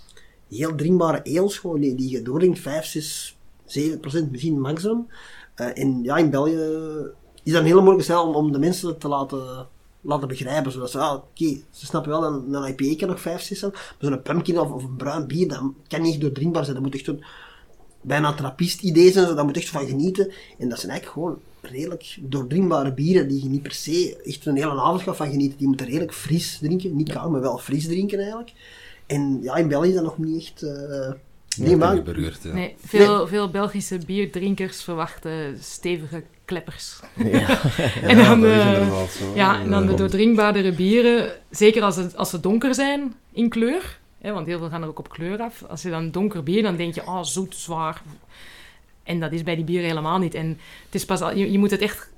heel 0.56 0.74
drinkbare 0.74 1.24
ales 1.38 1.58
gewoon, 1.58 1.80
die, 1.80 1.94
die 1.94 2.10
je 2.10 2.22
doordringt, 2.22 2.58
5, 2.58 2.84
6, 2.84 3.35
7 3.66 4.00
procent, 4.00 4.30
misschien 4.30 4.60
maximum. 4.60 5.06
Eh, 5.54 5.78
en 5.78 6.02
ja, 6.02 6.16
in 6.16 6.30
België 6.30 6.58
is 7.42 7.52
dat 7.52 7.60
een 7.60 7.66
hele 7.66 7.80
moeilijke 7.80 8.02
stijl 8.02 8.32
om, 8.32 8.52
de 8.52 8.58
mensen 8.58 8.98
te 8.98 9.08
laten, 9.08 9.66
laten 10.00 10.28
begrijpen. 10.28 10.72
Zodat 10.72 10.90
ze, 10.90 10.98
ah, 10.98 11.14
oké, 11.14 11.60
ze 11.70 11.86
snappen 11.86 12.10
wel 12.10 12.24
een, 12.24 12.54
een 12.54 12.68
IPA 12.68 12.96
kan 12.96 13.08
nog 13.08 13.20
5, 13.20 13.42
6 13.42 13.58
zijn, 13.58 13.70
maar 13.72 14.10
zo'n 14.10 14.22
pumpkin 14.22 14.58
of, 14.58 14.70
of 14.70 14.82
een 14.82 14.96
bruin 14.96 15.26
bier, 15.26 15.48
dat 15.48 15.62
kan 15.88 16.02
niet 16.02 16.12
echt 16.12 16.20
doordrinkbaar 16.20 16.64
zijn. 16.64 16.74
Dat 16.74 16.84
moet 16.84 16.94
echt 16.94 17.04
zo'n 17.04 17.24
bijna 18.00 18.34
trappist 18.34 18.82
idee 18.82 19.12
zijn, 19.12 19.26
zo, 19.26 19.34
daar 19.34 19.44
moet 19.44 19.56
echt 19.56 19.68
van 19.68 19.86
genieten. 19.86 20.32
En 20.58 20.68
dat 20.68 20.78
zijn 20.78 20.92
eigenlijk 20.92 21.20
gewoon 21.20 21.38
redelijk 21.60 22.18
doordringbare 22.20 22.94
bieren 22.94 23.28
die 23.28 23.42
je 23.42 23.48
niet 23.48 23.62
per 23.62 23.72
se 23.72 24.16
echt 24.24 24.46
een 24.46 24.56
hele 24.56 24.80
avond 24.80 25.02
gaat 25.02 25.16
van 25.16 25.30
genieten. 25.30 25.58
Die 25.58 25.68
moeten 25.68 25.86
redelijk 25.86 26.14
fris 26.14 26.58
drinken, 26.58 26.96
niet 26.96 27.12
koud, 27.12 27.30
maar 27.30 27.40
wel 27.40 27.58
fris 27.58 27.86
drinken 27.86 28.18
eigenlijk. 28.18 28.52
En 29.06 29.38
ja, 29.42 29.54
in 29.54 29.68
België 29.68 29.88
is 29.88 29.94
dat 29.94 30.04
nog 30.04 30.18
niet 30.18 30.42
echt... 30.42 30.62
eh 30.62 31.10
nee, 31.56 31.76
maar, 31.76 31.96
ja. 31.96 32.32
Nee, 32.52 32.74
veel, 32.84 33.26
veel 33.26 33.50
Belgische 33.50 33.98
bierdrinkers 34.06 34.82
verwachten 34.82 35.58
stevige 35.60 36.22
kleppers. 36.44 37.00
Ja. 37.14 37.60
En 38.10 38.16
dan, 38.16 38.40
dat 38.40 38.50
is 38.50 38.56
eh, 38.56 38.72
inderdaad 38.72 39.10
zo. 39.10 39.32
Ja, 39.34 39.60
en 39.60 39.70
dan 39.70 39.86
de 39.86 39.92
Eh, 39.92 39.98
doordrinkbaardere 39.98 40.72
bieren, 40.72 41.30
zeker 41.50 41.82
als, 41.82 41.96
het, 41.96 42.16
als 42.16 42.30
ze 42.30 42.40
donker 42.40 42.74
zijn 42.74 43.14
in 43.32 43.48
kleur, 43.48 43.98
hè, 44.20 44.32
want 44.32 44.46
heel 44.46 44.58
veel 44.58 44.68
gaan 44.68 44.82
er 44.82 44.88
ook 44.88 44.98
op 44.98 45.08
kleur 45.08 45.40
af. 45.40 45.62
Als 45.68 45.82
je 45.82 45.90
dan 45.90 46.10
donker 46.10 46.42
bier, 46.42 46.62
dan 46.62 46.76
denk 46.76 46.94
je, 46.94 47.02
ah, 47.02 47.24
zoet, 47.24 47.54
zwaar. 47.54 48.02
En 49.02 49.20
dat 49.20 49.32
is 49.32 49.42
bij 49.42 49.54
die 49.54 49.64
bieren 49.64 49.88
helemaal 49.88 50.18
niet. 50.18 50.34
En 50.34 50.48
het 50.84 50.94
is 50.94 51.04
pas 51.04 51.20
al, 51.20 51.36
je, 51.36 51.52
je 51.52 51.58
moet 51.58 51.70
het 51.70 51.80
echt... 51.80 52.10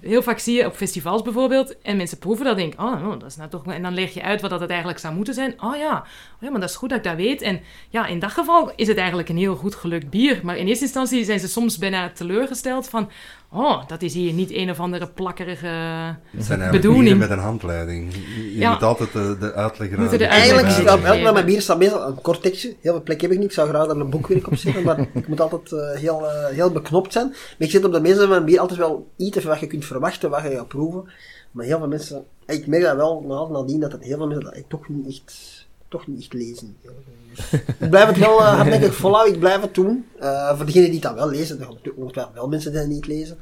Heel 0.00 0.22
vaak 0.22 0.38
zie 0.38 0.56
je 0.56 0.66
op 0.66 0.74
festivals 0.74 1.22
bijvoorbeeld, 1.22 1.80
en 1.80 1.96
mensen 1.96 2.18
proeven 2.18 2.44
dat 2.44 2.54
en 2.54 2.60
denken, 2.60 2.84
oh, 2.84 3.10
dat 3.10 3.24
is 3.30 3.36
nou 3.36 3.50
toch... 3.50 3.66
En 3.66 3.82
dan 3.82 3.94
leg 3.94 4.14
je 4.14 4.22
uit 4.22 4.40
wat 4.40 4.50
dat 4.50 4.60
het 4.60 4.70
eigenlijk 4.70 4.98
zou 4.98 5.14
moeten 5.14 5.34
zijn. 5.34 5.62
Oh 5.62 5.76
ja, 5.76 6.04
ja, 6.40 6.50
maar 6.50 6.60
dat 6.60 6.70
is 6.70 6.76
goed 6.76 6.88
dat 6.88 6.98
ik 6.98 7.04
dat 7.04 7.16
weet. 7.16 7.42
En 7.42 7.60
ja, 7.88 8.06
in 8.06 8.18
dat 8.18 8.30
geval 8.30 8.72
is 8.76 8.88
het 8.88 8.96
eigenlijk 8.96 9.28
een 9.28 9.36
heel 9.36 9.56
goed 9.56 9.74
gelukt 9.74 10.10
bier. 10.10 10.40
Maar 10.42 10.56
in 10.56 10.66
eerste 10.66 10.84
instantie 10.84 11.24
zijn 11.24 11.40
ze 11.40 11.48
soms 11.48 11.78
bijna 11.78 12.10
teleurgesteld 12.10 12.88
van... 12.88 13.10
Oh, 13.54 13.86
dat 13.86 14.02
is 14.02 14.14
hier 14.14 14.32
niet 14.32 14.52
een 14.52 14.70
of 14.70 14.80
andere 14.80 15.06
plakkerige... 15.06 15.66
Het 15.66 16.44
zijn 16.44 16.60
eigenlijk 16.60 16.72
bedoeling. 16.72 17.18
met 17.18 17.30
een 17.30 17.38
handleiding. 17.38 18.12
Je 18.36 18.56
Ja. 18.58 18.72
moet 18.72 18.82
altijd 18.82 19.12
de, 19.12 19.36
de 19.40 19.52
uitlegger 19.52 19.98
Moeten 19.98 20.18
de 20.18 20.24
aan- 20.28 20.30
Eigenlijk 20.30 20.66
uitleg 20.66 20.86
is 20.96 21.10
het 21.18 21.26
op 21.26 21.32
mijn 21.32 21.46
bier 21.46 21.60
staat 21.60 21.78
meestal 21.78 22.06
een 22.08 22.20
kort 22.20 22.42
tekstje. 22.42 22.68
Heel 22.80 22.92
veel 22.92 23.02
plek 23.02 23.20
heb 23.20 23.30
ik 23.30 23.36
niet. 23.38 23.46
Ik 23.46 23.52
zou 23.52 23.68
graag 23.68 23.86
daar 23.86 23.96
een 23.96 24.10
boekwerk 24.10 24.46
op 24.46 24.56
zetten, 24.56 24.82
maar 24.82 24.98
ik 25.14 25.28
moet 25.28 25.40
altijd 25.40 25.72
eh, 25.72 26.00
heel, 26.00 26.28
eh, 26.30 26.46
heel 26.54 26.70
beknopt 26.70 27.12
zijn. 27.12 27.28
Maar 27.28 27.36
ik 27.58 27.70
zit 27.70 27.84
op 27.84 27.92
de 27.92 28.00
meeste 28.00 28.20
van 28.20 28.28
mijn 28.28 28.44
bier 28.44 28.60
altijd 28.60 28.78
wel 28.78 29.06
iets 29.16 29.38
van 29.38 29.50
wat 29.50 29.60
je 29.60 29.66
kunt 29.66 29.84
verwachten, 29.84 30.30
wat 30.30 30.42
je 30.42 30.50
gaat 30.50 30.68
proeven. 30.68 31.04
Maar 31.50 31.64
heel 31.64 31.78
veel 31.78 31.88
mensen, 31.88 32.24
ik 32.46 32.66
merk 32.66 32.82
dat 32.82 32.96
wel 32.96 33.24
na- 33.28 33.58
nadien, 33.58 33.80
dat 33.80 33.92
het 33.92 34.02
heel 34.04 34.16
veel 34.16 34.26
mensen 34.26 34.44
dat 34.44 34.56
ik 34.56 34.68
toch 34.68 34.88
niet 34.88 35.06
echt, 35.06 35.66
toch 35.94 36.06
niet 36.06 36.20
echt 36.20 36.32
lezen. 36.32 36.76
Dus 36.82 37.52
ik 37.78 37.90
blijf 37.90 38.06
het 38.06 38.16
heel 38.16 38.40
uh, 38.40 38.54
hardnekkig 38.54 38.94
volhouden, 38.94 39.34
ik 39.34 39.40
blijf 39.40 39.60
het 39.60 39.74
doen. 39.74 40.06
Eh, 40.18 40.56
voor 40.56 40.66
degenen 40.66 40.90
die 40.90 41.00
dat 41.00 41.14
wel 41.14 41.28
lezen, 41.28 41.60
er 41.60 41.68
ongetwijfeld 41.96 42.34
wel 42.34 42.48
mensen 42.48 42.72
die 42.72 42.80
dat 42.80 42.88
niet 42.88 43.06
lezen. 43.06 43.38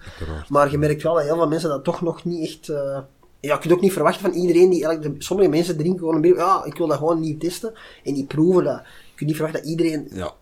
Maar 0.49 0.71
je 0.71 0.79
merkt 0.79 1.03
wel 1.03 1.15
dat 1.15 1.23
heel 1.23 1.37
veel 1.37 1.49
mensen 1.49 1.69
dat 1.69 1.85
toch 1.85 2.01
nog 2.01 2.25
niet 2.25 2.49
echt... 2.49 2.69
eh, 2.69 2.99
ja, 3.41 3.55
je 3.55 3.59
kunt 3.59 3.73
ook 3.73 3.81
niet 3.81 3.93
verwachten 3.93 4.31
van 4.31 4.41
iedereen 4.41 4.71
die... 4.71 4.85
eigenlijk 4.85 5.23
sommige 5.23 5.49
mensen 5.49 5.77
drinken 5.77 5.99
gewoon 5.99 6.15
een 6.15 6.21
bier... 6.21 6.37
Ja, 6.37 6.65
ik 6.65 6.77
wil 6.77 6.87
dat 6.87 6.99
gewoon 6.99 7.21
nieuw 7.21 7.39
testen. 7.39 7.73
En 8.05 8.15
die 8.15 8.25
proeven 8.25 8.65
dat. 8.65 8.83
Je 8.85 9.15
kunt 9.15 9.29
niet 9.29 9.37
verwachten 9.37 9.63
dat 9.63 9.71
iedereen... 9.71 10.09
Ja. 10.13 10.33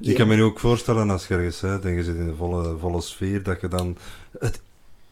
Ik 0.00 0.14
kan 0.14 0.28
me 0.28 0.34
nu 0.34 0.42
ook 0.42 0.58
voorstellen 0.58 1.10
als 1.10 1.26
je 1.28 1.34
ergens 1.34 1.58
zit 1.58 1.84
en 1.84 1.92
je 1.92 2.04
zit 2.04 2.16
in 2.16 2.26
de 2.26 2.34
volle, 2.34 2.76
volle 2.78 3.00
sfeer, 3.00 3.42
dat 3.42 3.60
je 3.60 3.68
dan 3.68 3.96
het, 4.38 4.60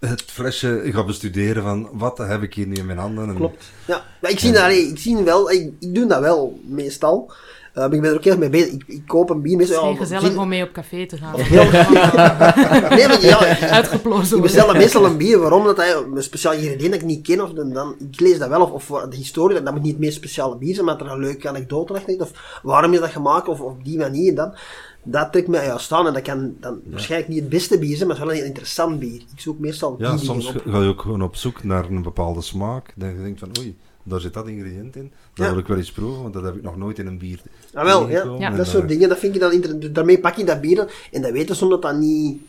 het 0.01 0.23
flesje 0.23 0.81
gaat 0.85 1.07
bestuderen 1.07 1.63
van 1.63 1.89
wat 1.93 2.19
heb 2.19 2.43
ik 2.43 2.55
hier 2.55 2.67
nu 2.67 2.75
in 2.75 2.87
mijn 2.87 2.99
handen. 2.99 3.29
En, 3.29 3.35
Klopt. 3.35 3.65
Ja, 3.87 4.05
maar 4.21 4.31
ik 4.31 4.39
zie 4.39 4.53
dat... 4.53 4.63
allee, 4.63 4.89
Ik 4.89 4.99
zie 4.99 5.17
wel... 5.17 5.51
Ik, 5.51 5.73
ik 5.79 5.95
doe 5.95 6.07
dat 6.07 6.21
wel, 6.21 6.61
meestal. 6.65 7.33
Eh, 7.73 7.83
maar 7.83 7.93
ik 7.95 8.01
ben 8.01 8.11
er 8.11 8.17
ook 8.17 8.25
heel 8.25 8.33
erg 8.33 8.41
mee 8.41 8.51
bezig. 8.51 8.73
Ik, 8.73 8.85
ik 8.87 9.03
koop 9.07 9.31
een 9.31 9.43
bier 9.43 9.59
Het 9.59 9.69
is 9.69 9.75
ja, 9.75 9.95
gezellig 9.95 10.27
zin- 10.27 10.39
om 10.39 10.49
mee 10.49 10.63
op 10.63 10.73
café 10.73 11.07
te 11.07 11.17
gaan. 11.17 11.35
Nee, 12.97 13.07
maar 13.09 13.21
ja... 13.21 13.59
Uitgeplozen 13.69 14.37
Ik 14.37 14.43
bestel 14.43 14.67
dan 14.67 14.77
meestal 14.77 15.05
een 15.05 15.17
bier, 15.17 15.39
waarom? 15.39 15.65
Dat 15.65 15.77
hij 15.77 15.95
een 15.95 16.23
speciaal 16.23 16.53
ingrediënt 16.53 16.93
dat 16.93 17.01
ik 17.01 17.07
niet 17.07 17.27
ken, 17.27 17.41
of 17.41 17.51
dan, 17.51 17.73
dan 17.73 17.95
ik 18.13 18.21
lees 18.21 18.39
dat 18.39 18.49
wel, 18.49 18.63
of, 18.63 18.71
of 18.71 18.85
voor 18.85 19.11
de 19.11 19.17
historie, 19.17 19.55
dat, 19.57 19.65
dat 19.65 19.75
moet 19.75 19.83
niet 19.83 19.93
het 19.93 20.01
meest 20.01 20.17
speciale 20.17 20.57
bier 20.57 20.75
zijn, 20.75 20.87
maar 20.87 20.99
dat 20.99 21.07
er 21.07 21.13
een 21.13 21.21
leuke 21.21 21.49
anekdote 21.49 21.93
achter 21.95 22.21
of 22.21 22.61
waarom 22.63 22.93
is 22.93 23.01
dat 23.01 23.11
gemaakt, 23.11 23.49
of 23.49 23.61
op 23.61 23.85
die 23.85 23.99
manier, 23.99 24.35
dan, 24.35 24.55
dat 25.03 25.33
trekt 25.33 25.49
mij 25.49 25.65
juist 25.67 25.93
aan, 25.93 26.07
en 26.07 26.13
dat 26.13 26.23
kan 26.23 26.55
dan 26.61 26.81
waarschijnlijk 26.85 27.31
niet 27.31 27.41
het 27.41 27.49
beste 27.49 27.79
bier 27.79 27.97
zijn, 27.97 28.09
maar 28.09 28.17
het 28.19 28.27
is 28.27 28.33
wel 28.33 28.41
een 28.43 28.47
interessant 28.49 28.99
bier. 28.99 29.21
Ik 29.35 29.41
zoek 29.41 29.59
meestal 29.59 29.97
die 29.97 30.07
Ja, 30.07 30.17
soms 30.17 30.47
op. 30.47 30.63
ga 30.67 30.83
je 30.83 30.89
ook 30.89 31.01
gewoon 31.01 31.23
op 31.23 31.37
zoek 31.37 31.65
naar 31.65 31.85
een 31.91 32.03
bepaalde 32.03 32.43
smaak. 32.43 32.93
Dat 32.97 33.09
je 33.11 33.23
denkt 33.23 33.39
van, 33.39 33.49
oei, 33.59 33.77
daar 34.03 34.21
zit 34.21 34.35
dat 34.35 34.49
ingrediënt 34.49 34.97
in. 34.97 35.13
Dat 35.35 35.47
Ja. 35.47 35.51
wil 35.53 35.61
ik 35.61 35.67
wel 35.67 35.77
eens 35.77 35.93
proeven, 35.93 36.23
want 36.23 36.35
dat 36.35 36.43
heb 36.45 36.55
ik 36.57 36.63
nog 36.63 36.77
nooit 36.77 36.99
in 36.99 37.07
een 37.07 37.19
bier 37.19 37.41
Ah, 37.75 37.85
wel, 37.85 38.09
ja, 38.09 38.51
dat 38.51 38.67
eh, 38.67 38.73
soort 38.73 38.89
dingen, 38.89 39.09
dat 39.09 39.19
vind 39.19 39.35
ik 39.35 39.41
dan 39.41 39.53
interessant. 39.53 39.95
Daarmee 39.95 40.21
pak 40.21 40.37
je 40.37 40.45
dat 40.45 40.61
bier, 40.61 40.93
en 41.13 41.23
dat 41.23 41.31
weten 41.33 41.57
soms 41.57 41.71
dat 41.71 41.83
dat 41.83 41.97
niet 41.97 42.41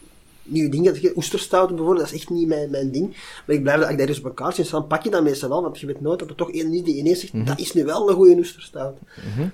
nieuwe 0.44 0.70
dingen, 0.70 0.96
oesterstout 1.16 1.68
bijvoorbeeld, 1.68 1.98
dat 2.00 2.08
is 2.08 2.20
echt 2.20 2.30
niet 2.30 2.48
mijn, 2.48 2.70
mijn 2.70 2.92
ding. 2.92 3.08
Maar 3.46 3.56
ik 3.56 3.62
blijf 3.64 3.80
dat, 3.82 3.90
ik 3.90 3.98
daar 3.98 4.08
eens 4.08 4.20
op 4.20 4.26
een 4.26 4.34
kaartje 4.34 4.64
sta, 4.64 4.78
dan 4.78 4.88
pak 4.88 5.04
je 5.04 5.10
dat 5.10 5.24
meestal 5.24 5.50
wel, 5.50 5.62
want 5.62 5.80
je 5.80 5.86
weet 5.88 6.02
nooit 6.02 6.20
dat 6.20 6.30
er 6.30 6.36
toch 6.36 6.52
één 6.52 6.74
is 6.74 6.84
die 6.84 6.96
ineens 6.98 7.20
zegt, 7.20 7.46
dat 7.46 7.60
is 7.60 7.74
nu 7.74 7.86
wel 7.86 8.10
een 8.10 8.16
goede 8.16 8.36
oesterstout. 8.36 8.96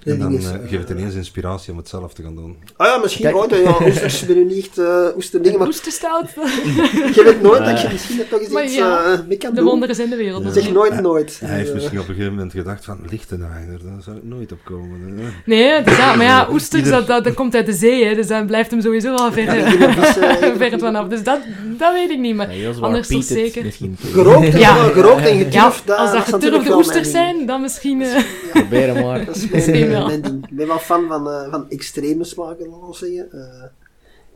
Dat 0.04 0.14
En 0.14 0.20
dan 0.20 0.34
is, 0.34 0.46
eh, 0.46 0.54
eh, 0.54 0.60
geeft 0.70 0.88
het 0.90 0.98
ineens 1.00 1.16
inspiratie 1.16 1.72
om 1.72 1.78
het 1.78 1.90
zelf 1.90 2.14
te 2.14 2.24
gaan 2.24 2.36
doen. 2.36 2.56
Ah 2.76 2.88
ja, 2.88 2.98
misschien 2.98 3.24
Kijk. 3.24 3.36
ooit. 3.36 3.52
Ja, 3.64 3.78
oesters 3.86 4.26
ben 4.26 4.36
nu 4.36 4.44
niet 4.46 4.58
echt 4.66 4.78
uh, 4.78 5.06
oesterdingen, 5.16 5.58
maar 5.60 5.68
Oesterstout. 5.68 6.30
je 7.16 7.22
weet 7.26 7.42
nooit 7.42 7.66
dat 7.66 7.82
je 7.82 7.88
misschien 7.92 8.18
toch 8.30 8.40
eens 8.40 8.50
Maar 8.50 8.64
iets 8.64 8.76
ja, 8.76 9.04
eh, 9.14 9.20
mee 9.28 9.38
kan 9.38 9.50
De 9.50 9.56
doen. 9.56 9.66
wonderen 9.66 9.96
zijn 9.96 10.10
de 10.10 10.16
wereld. 10.16 10.44
Ja. 10.44 10.52
Zeg 10.52 10.72
nooit 10.72 11.02
nooit. 11.02 11.40
Hij 11.40 11.56
heeft 11.58 11.70
Eh, 11.70 11.76
misschien 11.76 12.00
op 12.00 12.08
een 12.08 12.14
gegeven 12.14 12.34
moment 12.36 12.52
gedacht 12.52 12.86
van, 12.86 13.00
Lichtenhainer, 13.10 13.80
daar 13.84 14.02
zou 14.02 14.18
ik 14.18 14.24
nooit 14.24 14.52
op 14.52 14.60
komen. 14.64 15.18
hè. 15.18 15.24
Nee, 15.46 15.82
is- 15.84 15.98
ja, 15.98 16.16
maar 16.16 16.26
ja, 16.26 16.48
oesters, 16.52 16.90
dat, 16.90 17.08
dat, 17.08 17.24
dat 17.24 17.34
komt 17.34 17.56
uit 17.56 17.66
de 17.66 17.74
zee, 17.74 18.06
hè, 18.06 18.16
dus 18.16 18.28
dan 18.28 18.46
blijft 18.46 18.72
hem 18.72 18.82
sowieso 18.82 19.16
wel 19.16 19.32
ver, 19.32 19.44
Ja, 19.44 19.72
vanaf. 20.94 21.08
Dus 21.08 21.24
dat, 21.24 21.40
dat 21.78 21.94
weet 21.94 22.10
ik 22.10 22.20
niet, 22.20 22.36
maar 22.36 22.50
anders 22.82 23.08
toch 23.08 23.24
zeker. 23.24 23.64
misschien. 23.64 23.96
Gerookt, 24.00 24.52
Ja. 24.52 24.58
ja. 24.60 24.74
gerookt 24.76 25.26
en 25.28 25.38
Ja, 25.38 25.44
geturfd. 25.44 25.88
dat- 25.88 25.98
als 25.98 26.12
dat 26.12 26.18
natuurlijk 26.32 26.42
geturfde 26.64 26.76
oesters 26.76 27.12
zijn, 27.12 27.46
dan 27.46 27.62
misschien... 27.62 28.02
eh, 28.02 28.24
Proberen 28.52 29.04
maar. 29.06 29.26
Dat 29.26 29.36
is 29.36 29.66
mijn, 29.66 29.90
wel. 29.98 30.06
mijn 30.06 30.22
ding. 30.22 30.48
Ik 30.50 30.56
ben 30.58 30.68
wel 30.68 30.78
fan 30.80 31.08
van, 31.08 31.30
eh, 31.30 31.50
van 31.52 31.70
extreme 31.70 32.24
smaken, 32.24 32.68
laten 32.70 32.88
we 32.88 32.96
zeggen. 32.96 33.32
Eh, 33.32 33.64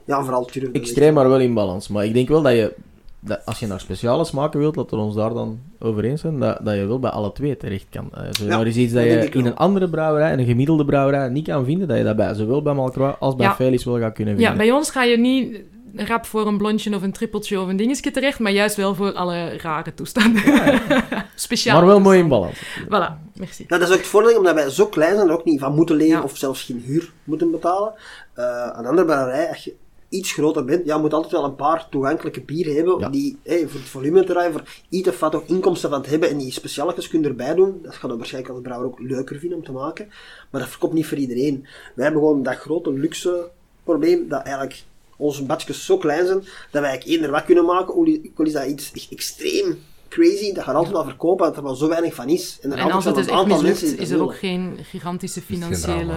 ja, 0.05 0.21
vooral 0.23 0.45
turf. 0.45 0.71
Extreem, 0.71 1.13
maar 1.13 1.29
wel 1.29 1.39
in 1.39 1.53
balans. 1.53 1.87
Maar 1.87 2.05
ik 2.05 2.13
denk 2.13 2.27
wel 2.27 2.41
dat 2.41 2.51
je, 2.53 2.73
dat 3.19 3.41
als 3.45 3.59
je 3.59 3.67
naar 3.67 3.79
speciale 3.79 4.25
smaken 4.25 4.59
wilt, 4.59 4.73
dat 4.75 4.89
we 4.89 4.95
ons 4.97 5.15
daar 5.15 5.33
dan 5.33 5.59
over 5.79 6.03
eens 6.03 6.21
zijn, 6.21 6.39
dat, 6.39 6.59
dat 6.63 6.75
je 6.75 6.85
wel 6.85 6.99
bij 6.99 7.09
alle 7.11 7.31
twee 7.31 7.57
terecht 7.57 7.85
kan. 7.89 8.09
Zo, 8.31 8.45
Ja, 8.45 8.57
maar 8.57 8.67
is 8.67 8.75
iets 8.75 8.93
dat 8.93 9.03
dat 9.03 9.11
je 9.11 9.19
in 9.29 9.43
wel. 9.43 9.51
een 9.51 9.57
andere 9.57 9.89
brouwerij, 9.89 10.33
een 10.33 10.45
gemiddelde 10.45 10.85
brouwerij, 10.85 11.29
niet 11.29 11.47
kan 11.47 11.65
vinden, 11.65 11.87
dat 11.87 11.97
je 11.97 12.03
dat 12.03 12.15
bij 12.15 12.33
zowel 12.33 12.61
bij 12.61 12.73
Malcroix 12.73 13.15
als 13.19 13.35
bij 13.35 13.45
Ja. 13.45 13.55
Felis 13.55 13.83
wel 13.83 13.99
gaat 13.99 14.13
kunnen 14.13 14.33
ja, 14.33 14.39
vinden. 14.39 14.57
bij 14.57 14.71
ons 14.75 14.89
ga 14.91 15.03
je 15.03 15.17
niet 15.17 15.57
rap 15.95 16.25
voor 16.25 16.47
een 16.47 16.58
blondje 16.58 16.95
of 16.95 17.01
een 17.01 17.12
trippeltje 17.12 17.60
of 17.60 17.67
een 17.67 17.75
dingetje 17.77 18.12
terecht, 18.12 18.39
maar 18.39 18.51
juist 18.51 18.75
wel 18.75 18.95
voor 18.95 19.13
alle 19.13 19.58
rare 19.58 19.93
toestanden. 19.93 20.43
Speciaal. 21.36 21.77
maar 21.77 21.88
wel 21.88 21.99
mooi 21.99 22.19
in 22.19 22.27
balans. 22.27 22.62
Voilà, 22.86 23.34
merci. 23.36 23.65
Ja, 23.67 23.77
dat 23.77 23.88
is 23.88 23.93
ook 23.93 23.99
het 23.99 24.08
voordeel, 24.08 24.38
omdat 24.38 24.54
wij 24.54 24.69
zo 24.69 24.86
klein 24.86 25.15
zijn, 25.15 25.27
er 25.27 25.34
ook 25.34 25.45
niet 25.45 25.60
van 25.60 25.75
moeten 25.75 25.95
leven 25.95 26.17
Ja. 26.17 26.23
of 26.23 26.38
zelfs 26.38 26.63
geen 26.63 26.82
huur 26.86 27.12
moeten 27.23 27.51
betalen. 27.51 27.93
Eh 28.34 28.69
een 28.77 28.86
andere 28.86 29.06
brouwerij, 29.06 29.47
als 29.49 29.63
je 29.63 29.73
iets 30.10 30.32
groter 30.32 30.65
bent, 30.65 30.86
ja, 30.86 30.97
moet 30.97 31.13
altijd 31.13 31.32
wel 31.32 31.43
een 31.43 31.56
paar 31.56 31.89
toegankelijke 31.89 32.41
bieren 32.41 32.75
hebben, 32.75 32.99
Ja. 32.99 33.10
die 33.10 33.38
hey, 33.43 33.67
voor 33.67 33.80
het 33.80 33.89
volume 33.89 34.23
te 34.23 34.34
rijden, 34.34 34.51
voor 34.51 34.63
iets 34.89 35.08
of 35.10 35.19
wat 35.19 35.36
ook 35.36 35.47
inkomsten 35.47 35.89
van 35.89 36.01
te 36.01 36.10
hebben 36.10 36.30
en 36.30 36.38
die 36.38 36.51
specialetjes 36.51 37.08
kunnen 37.08 37.30
erbij 37.30 37.56
doen. 37.56 37.80
Dat 37.84 37.93
gaat 37.95 38.10
dan 38.10 38.17
waarschijnlijk 38.17 38.54
als 38.54 38.63
brouwer 38.63 38.88
ook 38.88 38.99
leuker 38.99 39.39
vinden 39.39 39.58
om 39.58 39.63
te 39.63 39.71
maken. 39.71 40.08
Maar 40.49 40.62
dat 40.62 40.69
verkoopt 40.69 40.93
niet 40.93 41.06
voor 41.08 41.17
iedereen. 41.17 41.62
Wij 41.95 42.04
hebben 42.06 42.21
gewoon 42.21 42.43
dat 42.43 42.56
grote 42.56 42.93
luxe 42.93 43.49
probleem, 43.84 44.27
dat 44.27 44.41
eigenlijk 44.43 44.84
onze 45.21 45.43
batjes 45.45 45.86
zo 45.86 45.97
klein 45.97 46.25
zijn, 46.25 46.39
dat 46.39 46.81
wij 46.81 46.84
eigenlijk 46.84 47.17
eender 47.17 47.31
wat 47.31 47.45
kunnen 47.45 47.65
maken, 47.65 47.95
ook 47.95 48.07
al 48.36 48.45
is 48.45 48.53
dat 48.53 48.65
iets 48.65 48.91
echt 48.93 49.12
extreem 49.12 49.77
crazy. 50.10 50.53
Dat 50.53 50.63
gaat 50.63 50.75
altijd 50.75 50.93
wel 50.93 51.03
verkopen, 51.03 51.45
dat 51.45 51.57
er 51.57 51.63
maar 51.63 51.75
zo 51.75 51.88
weinig 51.88 52.13
van 52.13 52.29
is. 52.29 52.60
En, 52.62 52.71
er 52.71 52.77
En 52.77 52.84
als 52.91 53.05
altijd 53.05 53.15
het 53.15 53.15
wel 53.15 53.23
dus 53.25 53.34
een 53.34 53.34
echt 53.34 53.41
aantal 53.41 53.62
mensen 53.62 53.88
mislukt, 53.89 54.03
is 54.03 54.15
er 54.17 54.21
ook 54.23 54.36
geen 54.36 54.77
gigantische 54.84 55.41
financiële 55.41 56.13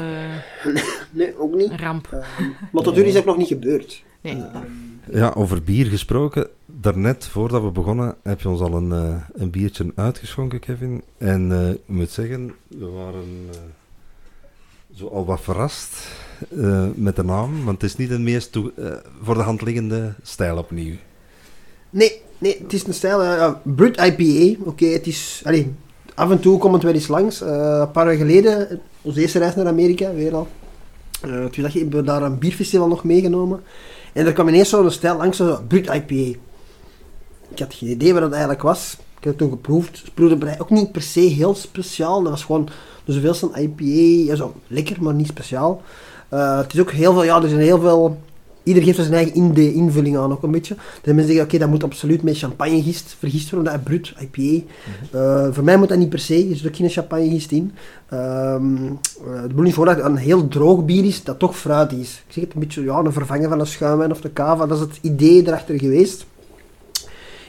Nee, 1.11 1.38
ook 1.38 1.55
niet. 1.55 1.73
ramp. 1.81 2.09
Eh, 2.11 2.19
maar 2.73 2.83
tot 2.83 2.97
nu 2.97 3.03
is 3.03 3.12
dat 3.12 3.25
nog 3.25 3.37
niet 3.37 3.49
gebeurd. 3.49 4.03
Nee. 4.21 4.35
Eh, 4.35 4.61
Ja, 5.12 5.33
over 5.37 5.62
bier 5.62 5.87
gesproken. 5.87 6.49
Daarnet, 6.67 7.27
voordat 7.27 7.62
we 7.62 7.71
begonnen, 7.71 8.14
heb 8.23 8.40
je 8.40 8.49
ons 8.49 8.61
al 8.61 8.75
een, 8.75 8.93
eh, 8.93 9.17
een 9.33 9.51
biertje 9.51 9.93
uitgeschonken, 9.95 10.61
Kevin. 10.61 11.03
En 11.19 11.53
eh, 11.53 11.71
ik 11.71 11.81
moet 11.87 12.11
zeggen, 12.11 12.55
we 12.69 12.87
waren 12.87 13.49
eh, 13.51 13.59
zo 14.95 15.07
al 15.07 15.25
wat 15.25 15.40
verrast 15.40 15.97
eh, 16.61 16.87
met 16.94 17.16
de 17.16 17.25
naam. 17.25 17.64
Want 17.64 17.83
het 17.83 17.90
is 17.90 17.97
niet 17.97 18.09
de 18.09 18.18
meest 18.18 18.57
eh, 18.57 18.62
voor 19.23 19.35
de 19.35 19.40
hand 19.40 19.62
liggende 19.62 20.14
stijl 20.23 20.59
opnieuw. 20.59 20.94
Nee, 21.90 22.20
nee, 22.38 22.59
het 22.62 22.73
is 22.73 22.87
een 22.87 22.94
stijl. 22.94 23.23
ja, 23.23 23.61
Brut 23.62 24.01
IPA. 24.01 24.62
Oké, 24.64 24.87
het 24.87 25.07
is. 25.07 25.42
Af 26.14 26.31
en 26.31 26.40
toe 26.40 26.59
komt 26.59 26.75
het 26.75 26.83
wel 26.83 26.92
eens 26.92 27.09
langs. 27.09 27.40
Een 27.40 27.90
paar 27.90 28.07
jaar 28.07 28.16
geleden, 28.16 28.81
onze 29.03 29.20
eerste 29.20 29.38
reis 29.38 29.55
naar 29.55 29.66
Amerika, 29.66 30.12
weer 30.12 30.35
al. 30.35 30.49
Toen 31.20 31.62
dacht 31.62 31.75
ik, 31.75 31.81
hebben 31.81 32.01
we 32.01 32.07
daar 32.07 32.23
een 32.23 32.38
bierfestival 32.38 32.88
nog 32.88 33.05
meegenomen. 33.05 33.62
En 34.12 34.27
er 34.27 34.33
kwam 34.33 34.49
ineens 34.49 34.68
zo'n 34.68 34.90
stijl 34.90 35.16
langs, 35.16 35.37
zo 35.37 35.61
Brut 35.68 35.87
IPA. 35.94 36.38
Ik 37.49 37.59
had 37.59 37.75
geen 37.75 37.90
idee 37.90 38.12
wat 38.12 38.23
dat 38.23 38.33
eigenlijk 38.33 38.62
was. 38.62 38.92
Ik 38.92 39.25
heb 39.25 39.33
het 39.33 39.38
toen 39.38 39.51
geproefd. 39.51 40.03
Proefde 40.14 40.55
ook 40.59 40.70
niet 40.70 40.92
per 40.92 41.03
se 41.03 41.20
heel 41.20 41.55
speciaal. 41.55 42.23
Dat 42.23 42.31
was 42.31 42.44
gewoon 42.44 42.68
de 43.05 43.12
zoveelste 43.12 43.51
IPA. 43.55 44.37
Zo, 44.37 44.55
lekker, 44.66 45.03
maar 45.03 45.14
niet 45.14 45.27
speciaal. 45.27 45.83
Eh, 46.35 46.57
het 46.57 46.75
is 46.75 46.81
ook 46.81 46.90
heel 46.90 47.12
veel, 47.12 47.25
ja, 47.25 47.42
er 47.42 47.49
zijn 47.49 47.61
heel 47.61 47.81
veel 47.81 48.18
Ieder 48.62 48.83
geeft 48.83 48.99
er 48.99 49.05
zijn 49.05 49.16
eigen 49.16 49.35
in 49.35 49.55
de 49.55 49.73
invulling 49.73 50.16
aan 50.16 50.33
ook 50.33 50.42
een 50.42 50.51
beetje. 50.51 50.75
De 51.03 51.14
mensen 51.14 51.27
zeggen, 51.27 51.44
oké, 51.44 51.59
dat 51.59 51.68
moet 51.68 51.85
absoluut 51.85 52.23
met 52.23 52.38
champagnegist 52.38 53.16
vergist 53.18 53.51
worden, 53.51 53.73
dat 53.73 53.81
is 53.81 53.87
brut, 53.87 54.14
IPA. 54.20 54.64
Eh, 55.11 55.49
voor 55.53 55.64
mij 55.64 55.77
moet 55.77 55.88
dat 55.88 55.99
niet 55.99 56.09
per 56.09 56.18
se, 56.18 56.49
er 56.51 56.57
zit 56.57 56.66
ook 56.66 56.77
geen 56.77 56.88
champagnegist 56.88 57.51
in. 57.51 57.73
Ehm 58.09 58.87
eh, 58.87 59.35
het 59.35 59.49
bedoeling 59.49 59.75
voor 59.75 59.85
dat 59.85 59.97
het 59.97 60.05
een 60.05 60.16
heel 60.16 60.49
droog 60.49 60.85
bier 60.85 61.05
is, 61.05 61.25
dat 61.25 61.38
toch 61.38 61.59
fruitig 61.59 61.99
is. 61.99 62.23
Ik 62.27 62.33
zeg 62.33 62.44
het 62.44 62.55
een 62.55 62.61
beetje, 62.61 62.83
ja, 62.85 62.99
een 62.99 63.12
vervanger 63.12 63.49
van 63.49 63.61
een 63.61 63.66
schuimwijn 63.66 64.11
of 64.11 64.20
de 64.20 64.33
cava, 64.33 64.66
dat 64.66 64.79
is 64.79 64.85
het 64.85 64.99
idee 65.01 65.47
erachter 65.47 65.79
geweest. 65.79 66.27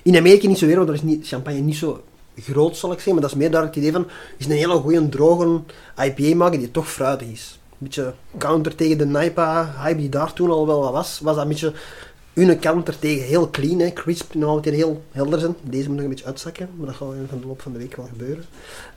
In 0.03 0.17
Amerika 0.17 0.47
niet 0.47 0.57
zo 0.57 0.65
weer, 0.65 0.75
want 0.75 0.87
daar 0.87 0.95
is 0.95 1.03
niet, 1.03 1.27
champagne 1.27 1.59
niet 1.59 1.75
zo 1.75 2.03
groot, 2.41 2.77
zal 2.77 2.89
ik 2.89 2.95
zeggen, 2.95 3.13
maar 3.13 3.21
dat 3.21 3.31
is 3.31 3.37
meer 3.37 3.51
daar 3.51 3.63
het 3.63 3.75
idee 3.75 3.91
van, 3.91 4.07
is 4.37 4.45
een 4.45 4.51
hele 4.51 4.73
goede 4.73 5.09
droge 5.09 5.61
IPA 6.03 6.35
maken 6.35 6.59
die 6.59 6.71
toch 6.71 6.91
fruitig 6.91 7.27
is. 7.27 7.59
Beetje 7.77 8.13
counter 8.37 8.75
tegen 8.75 8.97
de 8.97 9.05
Naipa-hype 9.05 9.99
die 9.99 10.09
daar 10.09 10.33
toen 10.33 10.51
al 10.51 10.67
wel 10.67 10.79
wat 10.79 10.91
was, 10.91 11.19
was 11.19 11.35
dat 11.35 11.43
een 11.43 11.49
beetje 11.49 11.73
hun 12.35 12.59
counter 12.59 12.99
tegen 12.99 13.25
heel 13.25 13.49
clean, 13.49 13.79
hè, 13.79 13.93
crisp, 13.93 14.33
nou 14.33 14.55
meteen 14.55 14.73
heel 14.73 15.03
helder 15.11 15.39
zijn. 15.39 15.55
Deze 15.61 15.87
moet 15.87 15.95
nog 15.95 16.03
een 16.03 16.09
beetje 16.09 16.25
uitzakken, 16.25 16.69
maar 16.77 16.87
dat 16.87 16.95
gaat 16.95 17.13
in 17.13 17.39
de 17.41 17.47
loop 17.47 17.61
van 17.61 17.71
de 17.71 17.77
week 17.77 17.95
wel 17.95 18.05
gebeuren. 18.05 18.45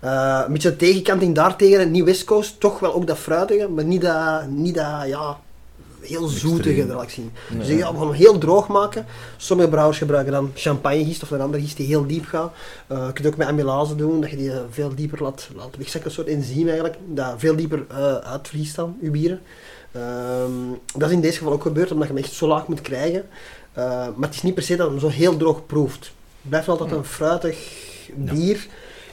Eh, 0.01 0.43
een 0.47 0.53
beetje 0.53 0.71
de 0.71 0.77
tegenkanting 0.77 1.35
daartegen, 1.35 1.91
niet 1.91 2.05
West 2.05 2.25
Coast, 2.25 2.61
toch 2.61 2.79
wel 2.79 2.95
ook 2.95 3.07
dat 3.07 3.19
fruitige, 3.19 3.69
maar 3.69 3.85
niet 3.85 4.01
dat, 4.01 4.47
niet 4.49 4.75
dat 4.75 5.07
ja, 5.07 5.41
heel 6.01 6.27
zoetige. 6.27 6.85
Nee. 6.85 7.59
Dus 7.59 7.69
ja, 7.69 7.93
we 7.93 7.99
gaan 7.99 8.07
hem 8.07 8.17
heel 8.17 8.39
droog 8.39 8.69
maken. 8.69 9.07
Sommige 9.37 9.69
brouwers 9.69 9.99
gebruiken 9.99 10.33
dan 10.33 10.51
champagnegist 10.55 11.23
of 11.23 11.31
een 11.31 11.41
andere 11.41 11.63
gist 11.63 11.77
die 11.77 11.87
heel 11.87 12.07
diep 12.07 12.27
gaat. 12.27 12.53
Eh, 12.87 13.07
je 13.07 13.13
kunt 13.13 13.27
ook 13.27 13.37
met 13.37 13.47
amylase 13.47 13.97
doen, 13.97 14.21
dat 14.21 14.31
je 14.31 14.37
die 14.37 14.53
eh, 14.53 14.59
veel 14.71 14.95
dieper 14.95 15.23
laat, 15.23 15.49
laat 15.57 15.77
wegzakken, 15.77 16.11
een 16.11 16.17
soort 16.17 16.29
enzym 16.29 16.67
eigenlijk, 16.67 16.97
dat 17.07 17.35
veel 17.37 17.57
dieper 17.57 17.87
uh, 17.91 18.15
uitvriest 18.15 18.77
dan, 18.77 18.97
je 19.01 19.11
bieren. 19.11 19.41
Ehm, 19.93 20.53
dat 20.97 21.09
is 21.09 21.15
in 21.15 21.21
deze 21.21 21.39
geval 21.39 21.53
ook 21.53 21.63
gebeurd, 21.63 21.93
omdat 21.93 22.09
je 22.09 22.15
hem 22.15 22.23
echt 22.23 22.33
zo 22.33 22.47
laag 22.47 22.67
moet 22.67 22.81
krijgen. 22.81 23.25
Eh, 23.73 23.85
maar 23.85 24.29
het 24.29 24.35
is 24.35 24.43
niet 24.43 24.55
per 24.55 24.63
se 24.63 24.77
dat 24.77 24.89
hem 24.89 24.99
zo 24.99 25.09
heel 25.09 25.37
droog 25.37 25.67
proeft. 25.67 26.05
Het 26.41 26.49
blijft 26.49 26.69
altijd 26.69 26.93
een 26.93 27.05
fruitig 27.05 27.87
Ja. 28.25 28.33
bier. 28.33 28.67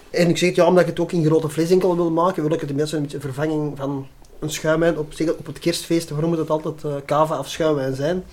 En 0.10 0.30
ik 0.30 0.38
zeg 0.38 0.48
het 0.50 0.58
ja, 0.58 0.66
omdat 0.68 0.82
ik 0.82 0.90
het 0.90 1.00
ook 1.00 1.12
in 1.12 1.26
grote 1.26 1.50
flesinkel 1.50 1.96
wil 1.96 2.12
maken, 2.12 2.44
wil 2.44 2.52
ik 2.54 2.60
het 2.60 2.68
tenminste 2.68 2.96
een 2.96 3.02
beetje 3.02 3.18
een 3.18 3.24
vervanging 3.24 3.78
van 3.78 4.08
een 4.40 4.50
schuimwijn 4.50 4.98
op, 4.98 5.14
zeg, 5.14 5.30
op 5.34 5.46
het 5.46 5.60
kerstfeest. 5.60 6.10
Waarom 6.10 6.30
moet 6.30 6.40
het 6.40 6.50
altijd 6.50 6.84
eh 6.84 6.92
cava 7.06 7.40
of 7.40 7.50
schuimwijn 7.50 7.96
zijn? 7.96 8.24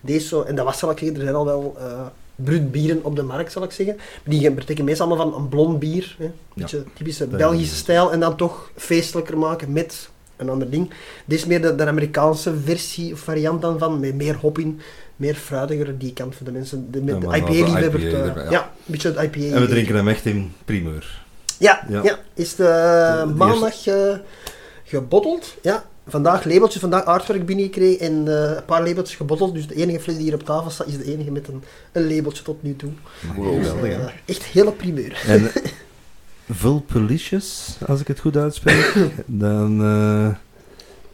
Deze 0.00 0.26
zo, 0.26 0.42
en 0.42 0.54
dat 0.54 0.64
was 0.64 0.78
zal 0.78 0.90
ik 0.90 0.98
zeggen, 0.98 1.16
er 1.16 1.22
zijn 1.22 1.34
al 1.34 1.44
wel 1.44 1.76
eh 1.78 2.00
bruut 2.36 2.70
bieren 2.72 3.00
op 3.04 3.16
de 3.16 3.22
markt, 3.22 3.52
zal 3.52 3.62
ik 3.62 3.70
zeggen. 3.70 3.96
Maar 3.96 4.06
die 4.24 4.50
betekenen 4.50 4.84
meestal 4.84 5.06
allemaal 5.06 5.30
van 5.30 5.40
een 5.42 5.48
blond 5.48 5.78
bier. 5.78 6.14
Hè. 6.18 6.24
Een 6.24 6.32
beetje 6.54 6.84
typische 6.94 7.26
Belgische 7.26 7.74
stijl. 7.74 8.12
En 8.12 8.20
dan 8.20 8.36
toch 8.36 8.70
feestelijker 8.76 9.38
maken 9.38 9.72
met 9.72 10.08
een 10.36 10.48
ander 10.48 10.70
ding. 10.70 10.90
Dit 11.24 11.38
is 11.38 11.44
meer 11.44 11.62
de, 11.62 11.74
de 11.74 11.86
Amerikaanse 11.86 12.54
versie 12.64 13.12
of 13.12 13.18
variant 13.20 13.62
dan 13.62 13.78
van, 13.78 14.00
met 14.00 14.14
meer 14.14 14.36
hop 14.36 14.58
in. 14.58 14.80
Meer 15.16 15.34
fruitiger, 15.34 15.98
die 15.98 16.12
kant 16.12 16.34
voor 16.34 16.46
de 16.46 16.52
mensen. 16.52 16.90
De, 16.90 17.00
met 17.02 17.14
Ja, 17.14 17.20
de 17.20 17.26
maar 17.26 17.40
dan 17.40 17.48
IPA-liefhebber. 17.54 18.00
IPA 18.00 18.10
te- 18.10 18.16
erbij, 18.22 18.44
ja. 18.44 18.50
ja. 18.50 18.62
een 18.62 18.70
beetje 18.92 19.12
het 19.12 19.36
IPA. 19.36 19.54
En 19.54 19.60
we 19.60 19.68
drinken 19.68 19.94
hem 19.94 20.08
echt 20.08 20.24
in 20.26 20.52
primeur. 20.64 21.20
Ja, 21.58 21.86
Ja. 21.88 22.18
is 22.34 22.54
de 22.54 22.62
de 23.26 23.32
maandag 23.34 23.86
eh, 23.86 24.14
gebotteld. 24.98 25.54
Ja. 25.62 25.84
Vandaag 26.08 26.44
labeltjes, 26.44 26.80
vandaag 26.80 27.04
artwork 27.04 27.46
binnengekregen 27.46 28.06
en 28.06 28.28
eh, 28.28 28.56
een 28.56 28.64
paar 28.64 28.86
labeltjes 28.86 29.16
gebotteld. 29.16 29.54
Dus 29.54 29.66
de 29.66 29.74
enige 29.74 30.00
fles 30.00 30.14
die 30.14 30.24
hier 30.24 30.34
op 30.34 30.44
tafel 30.44 30.70
staat, 30.70 30.86
is 30.86 30.98
de 30.98 31.12
enige 31.12 31.30
met 31.30 31.48
een, 31.48 31.62
een 31.92 32.14
labeltje 32.14 32.42
tot 32.42 32.62
nu 32.62 32.76
toe. 32.76 32.90
Wow, 33.36 33.58
Dus, 33.58 33.68
geweldig, 33.68 33.98
eh, 33.98 34.12
echt 34.24 34.42
hele 34.42 34.72
primeur. 34.72 35.22
En 35.26 35.50
als 37.86 38.00
ik 38.00 38.08
het 38.08 38.20
goed 38.20 38.36
uitspreek, 38.36 38.94
dan... 39.26 39.82
eh 39.82 40.50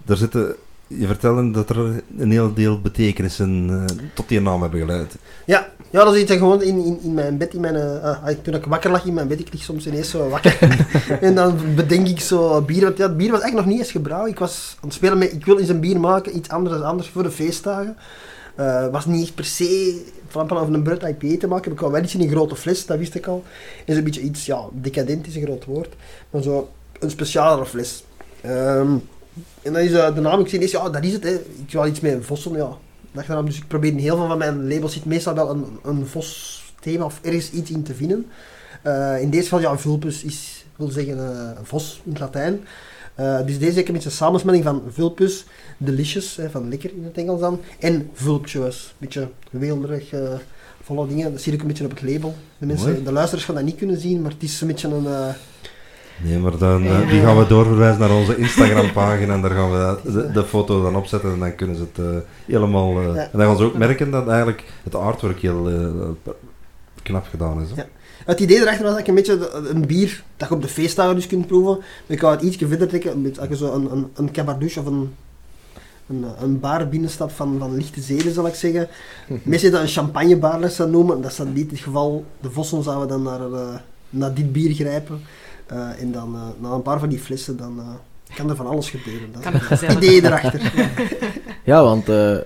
daar 0.09 0.17
zitten... 0.17 0.57
Je 0.89 1.07
vertelde 1.07 1.51
dat 1.51 1.71
er 1.71 2.03
een 2.19 2.31
heel 2.31 2.55
deel 2.55 2.81
betekenissen 2.81 3.69
eh, 3.71 3.97
tot 4.15 4.29
die 4.29 4.41
naam 4.41 4.63
hebben 4.63 4.81
geleid. 4.81 5.15
Ja, 5.47 5.69
ja 5.91 6.05
dat 6.05 6.15
is 6.15 6.21
iets 6.21 6.31
dat 6.31 6.39
gewoon 6.39 6.63
in, 6.63 6.85
in, 6.85 6.99
in 7.03 7.15
mijn 7.15 7.37
bed, 7.37 7.55
in 7.55 7.61
mijn, 7.61 7.77
eh, 7.77 8.25
ah, 8.25 8.35
toen 8.43 8.55
ik 8.55 8.65
wakker 8.65 8.91
lag 8.91 9.05
in 9.05 9.15
mijn 9.15 9.29
bed, 9.29 9.41
ik 9.41 9.53
lig 9.53 9.63
soms 9.63 9.87
ineens 9.87 10.11
zo 10.11 10.29
wakker. 10.29 10.59
en 11.21 11.35
dan 11.35 11.57
bedenk 11.75 12.09
ik 12.09 12.21
zo 12.21 12.61
bier, 12.61 12.83
want 12.83 12.97
ja, 12.97 13.09
bier 13.09 13.31
was 13.31 13.41
eigenlijk 13.41 13.55
nog 13.55 13.67
niet 13.67 13.79
eens 13.79 13.97
gebrouwen. 13.97 14.31
Ik 14.31 14.39
was 14.39 14.77
aan 14.81 14.89
het 14.89 14.97
spelen 14.97 15.19
met, 15.19 15.33
ik 15.33 15.45
wil 15.45 15.59
eens 15.59 15.69
een 15.69 15.81
bier 15.81 16.01
maken, 16.01 16.37
iets 16.37 16.49
anders 16.49 16.77
dan 16.77 16.85
anders 16.85 17.09
voor 17.09 17.23
de 17.23 17.31
feestdagen. 17.31 17.97
Eh 18.55 18.89
was 18.89 19.07
niet 19.07 19.23
echt 19.23 19.35
per 19.35 19.45
se 19.45 20.03
van 20.29 20.47
plan 20.47 20.67
om 20.67 20.75
een 20.75 20.83
Brut 20.83 21.03
IPA 21.03 21.39
te 21.39 21.47
maken. 21.47 21.73
Ik 21.73 21.81
wou 21.81 21.93
wel 21.93 22.03
iets 22.03 22.15
in 22.15 22.21
een 22.21 22.31
grote 22.31 22.57
fles, 22.57 22.87
dat 22.87 22.99
wist 22.99 23.15
ik 23.15 23.27
al. 23.27 23.45
En 23.85 23.95
zo'n 23.95 24.05
beetje 24.05 24.21
iets, 24.21 24.47
ja, 24.47 24.61
decadent 24.73 25.27
is 25.27 25.37
een 25.37 25.43
groot 25.43 25.65
woord. 25.65 25.95
Maar 26.31 26.43
zo 26.43 26.69
een 26.99 27.11
specialere 27.11 27.67
fles. 27.67 28.05
Ehm, 28.41 28.97
en 29.63 29.73
dan 29.73 29.83
is 29.83 29.93
eh, 29.93 30.15
de 30.15 30.21
naam, 30.21 30.41
ik 30.41 30.49
zie 30.49 30.71
ja, 30.71 30.91
dat 30.91 31.05
is 31.05 31.13
het. 31.13 31.23
Hè. 31.23 31.35
Ik 31.35 31.73
wil 31.73 31.87
iets 31.87 32.01
met 32.01 32.13
een 32.13 32.25
vossen, 32.25 32.57
ja. 32.57 32.77
Dus 33.45 33.57
ik 33.57 33.69
probeer 33.69 33.91
in 33.91 33.99
heel 33.99 34.17
veel 34.17 34.27
van 34.27 34.39
mijn 34.39 34.69
labels 34.69 34.93
zit 34.93 35.05
meestal 35.05 35.35
wel 35.35 35.51
een, 35.51 35.65
een 35.85 36.07
vos-thema 36.07 37.05
of 37.05 37.19
ergens 37.23 37.51
iets 37.51 37.71
in 37.71 37.83
te 37.83 37.95
vinden. 37.95 38.27
Eh, 38.83 39.21
in 39.21 39.31
deze 39.31 39.43
geval, 39.43 39.61
ja, 39.61 39.79
vulpus 39.79 40.23
is, 40.23 40.65
wil 40.77 40.89
zeggen 40.89 41.19
eh, 41.19 41.51
vos 41.63 42.01
in 42.05 42.11
het 42.11 42.21
Latijn. 42.21 42.61
Dus 43.47 43.59
deze 43.59 43.79
heb 43.79 43.89
ik 43.89 43.89
een 43.89 44.05
een 44.05 44.11
samensmelling 44.11 44.65
van 44.65 44.83
vulpus, 44.91 45.45
delicious, 45.77 46.37
hè, 46.37 46.51
van 46.51 46.69
lekker 46.69 46.91
in 46.91 47.05
het 47.05 47.17
Engels 47.17 47.41
dan, 47.41 47.61
en 47.79 48.11
vulptuous. 48.13 48.87
Een 48.87 48.95
beetje 48.99 49.29
weelderig, 49.51 50.11
volle 50.83 51.07
dingen. 51.07 51.33
Dat 51.33 51.41
zie 51.41 51.53
ik 51.53 51.61
een 51.61 51.67
beetje 51.67 51.85
op 51.85 51.91
het 51.91 52.03
label. 52.03 52.35
De, 52.59 52.67
mensen, 52.67 52.91
Mooi. 52.91 53.05
de 53.05 53.13
luisteraars 53.13 53.45
gaan 53.45 53.55
dat 53.55 53.65
niet 53.65 53.77
kunnen 53.77 54.01
zien, 54.01 54.23
maar 54.23 54.31
het 54.31 54.43
is 54.43 54.61
een 54.61 54.67
beetje 54.67 54.89
een... 54.89 55.35
Nee, 56.23 56.39
maar 56.39 56.59
dan, 56.59 56.85
eh, 56.85 57.11
die 57.11 57.21
gaan 57.21 57.39
we 57.39 57.47
doorverwijzen 57.47 58.01
naar 58.01 58.17
onze 58.17 58.37
Instagram-pagina 58.37 59.35
en 59.35 59.41
daar 59.41 59.51
gaan 59.51 59.71
we 59.71 60.13
de, 60.13 60.31
de 60.33 60.45
foto 60.45 60.83
dan 60.83 60.97
opzetten 60.97 61.33
en 61.33 61.39
dan 61.39 61.55
kunnen 61.55 61.77
ze 61.77 61.83
het 61.93 62.07
eh, 62.07 62.19
helemaal... 62.47 63.01
eh. 63.01 63.23
En 63.23 63.29
dan 63.33 63.41
gaan 63.47 63.57
ze 63.57 63.65
ook 63.65 63.79
merken 63.79 64.11
dat 64.11 64.29
eigenlijk 64.29 64.65
het 64.83 64.95
artwork 64.95 65.41
heel 65.41 65.69
knap 67.03 67.27
gedaan 67.27 67.63
is. 67.63 67.69
Hè? 67.71 67.77
Ja. 67.77 67.87
Het 68.25 68.41
idee 68.41 68.61
erachter 68.61 68.83
was 68.85 68.91
dat 68.93 69.01
ik 69.01 69.07
een 69.07 69.15
beetje 69.15 69.51
een 69.69 69.87
bier 69.87 70.23
dat 70.37 70.49
je 70.49 70.55
op 70.55 70.63
de 70.63 70.69
feestdagen 70.69 71.15
dus 71.15 71.27
kunt 71.27 71.47
proeven. 71.47 71.77
Maar 71.77 72.17
ik 72.17 72.21
wou 72.21 72.35
het 72.35 72.43
iets 72.45 72.57
verder 72.57 72.89
trekken. 72.89 73.35
Als 73.39 73.49
je 73.49 73.57
zo 73.57 73.73
een, 73.73 73.93
een, 73.93 74.11
een 74.15 74.33
cabardouche 74.33 74.81
of 74.81 74.87
een, 74.87 75.15
een, 76.09 76.25
een 76.41 76.61
bar 76.61 76.89
binnenstapt 76.89 77.33
van, 77.33 77.57
van 77.59 77.75
lichte 77.75 78.01
zeden, 78.01 78.33
zal 78.35 78.47
ik 78.47 78.55
zeggen. 78.55 78.89
Meestal 79.43 79.71
dat 79.71 79.81
een 79.81 79.89
champagnebar 79.89 80.61
dat 80.61 80.91
noemen. 80.91 81.21
Dat 81.21 81.31
is 81.31 81.37
dan 81.37 81.53
niet 81.53 81.71
het 81.71 81.81
geval. 81.81 82.25
De 82.41 82.51
Vossen 82.51 82.83
zouden 82.83 83.09
dan 83.09 83.23
naar, 83.23 83.41
naar 84.11 84.35
dit 84.35 84.53
bier 84.53 84.75
grijpen. 84.75 85.21
Eh, 85.69 86.01
en 86.03 86.13
dan 86.13 86.35
eh, 86.35 86.41
na 86.61 86.71
een 86.75 86.83
paar 86.83 86.99
van 86.99 87.09
die 87.09 87.19
flessen, 87.19 87.57
dan 87.57 87.79
eh, 87.79 88.35
kan 88.37 88.51
er 88.51 88.57
van 88.57 88.67
alles 88.67 88.91
gebeuren. 88.91 89.29
Dat 89.33 89.43
Kan 89.43 89.55
is 89.55 89.81
het 89.81 89.93
idee 89.93 90.25
erachter. 90.25 90.61
Ja. 90.77 90.89
Ja, 91.65 91.83
want 91.83 92.09
eh, 92.09 92.37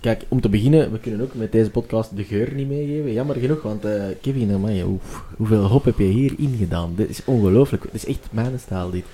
kijk, 0.00 0.22
om 0.28 0.40
te 0.40 0.48
beginnen, 0.48 0.92
we 0.92 0.98
kunnen 0.98 1.20
ook 1.20 1.34
met 1.34 1.52
deze 1.52 1.70
podcast 1.70 2.16
de 2.16 2.24
geur 2.24 2.52
niet 2.54 2.68
meegeven. 2.68 3.12
Jammer 3.12 3.36
genoeg, 3.36 3.62
want 3.62 3.84
eh, 3.84 4.02
Kevin, 4.22 4.52
amai, 4.52 4.82
oef, 4.84 5.22
hoeveel 5.36 5.64
hop 5.66 5.84
heb 5.84 5.98
je 5.98 6.04
hier 6.04 6.32
ingedaan? 6.36 6.92
Dit 6.96 7.08
is 7.08 7.20
ongelooflijk. 7.24 7.82
Dit 7.82 7.94
is 7.94 8.06
echt 8.06 8.28
mijn 8.30 8.58
stijl, 8.58 8.90
dit. 8.90 9.04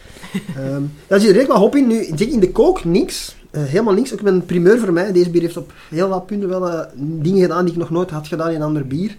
Ehm 0.57 0.83
daar 1.07 1.19
zit 1.21 1.29
redelijk 1.29 1.49
wat 1.49 1.59
hop 1.59 1.77
in. 1.77 1.87
Nu, 1.87 2.05
in 2.17 2.41
de 2.41 2.51
kook 2.53 2.85
niks. 2.85 3.37
Eh, 3.51 3.63
helemaal 3.65 3.95
niks. 3.95 4.13
Ook 4.13 4.23
met 4.23 4.33
een 4.33 4.45
primeur 4.47 4.79
voor 4.79 4.93
mij. 4.93 5.13
Deze 5.13 5.31
bier 5.31 5.43
heeft 5.43 5.57
op 5.57 5.73
heel 5.89 6.09
wat 6.09 6.27
punten 6.27 6.49
wel 6.49 6.69
eh, 6.71 6.87
dingen 6.97 7.41
gedaan 7.43 7.65
die 7.65 7.73
ik 7.75 7.81
nog 7.81 7.91
nooit 7.91 8.11
had 8.11 8.27
gedaan 8.29 8.49
in 8.51 8.55
een 8.57 8.63
ander 8.63 8.87
bier. 8.87 9.17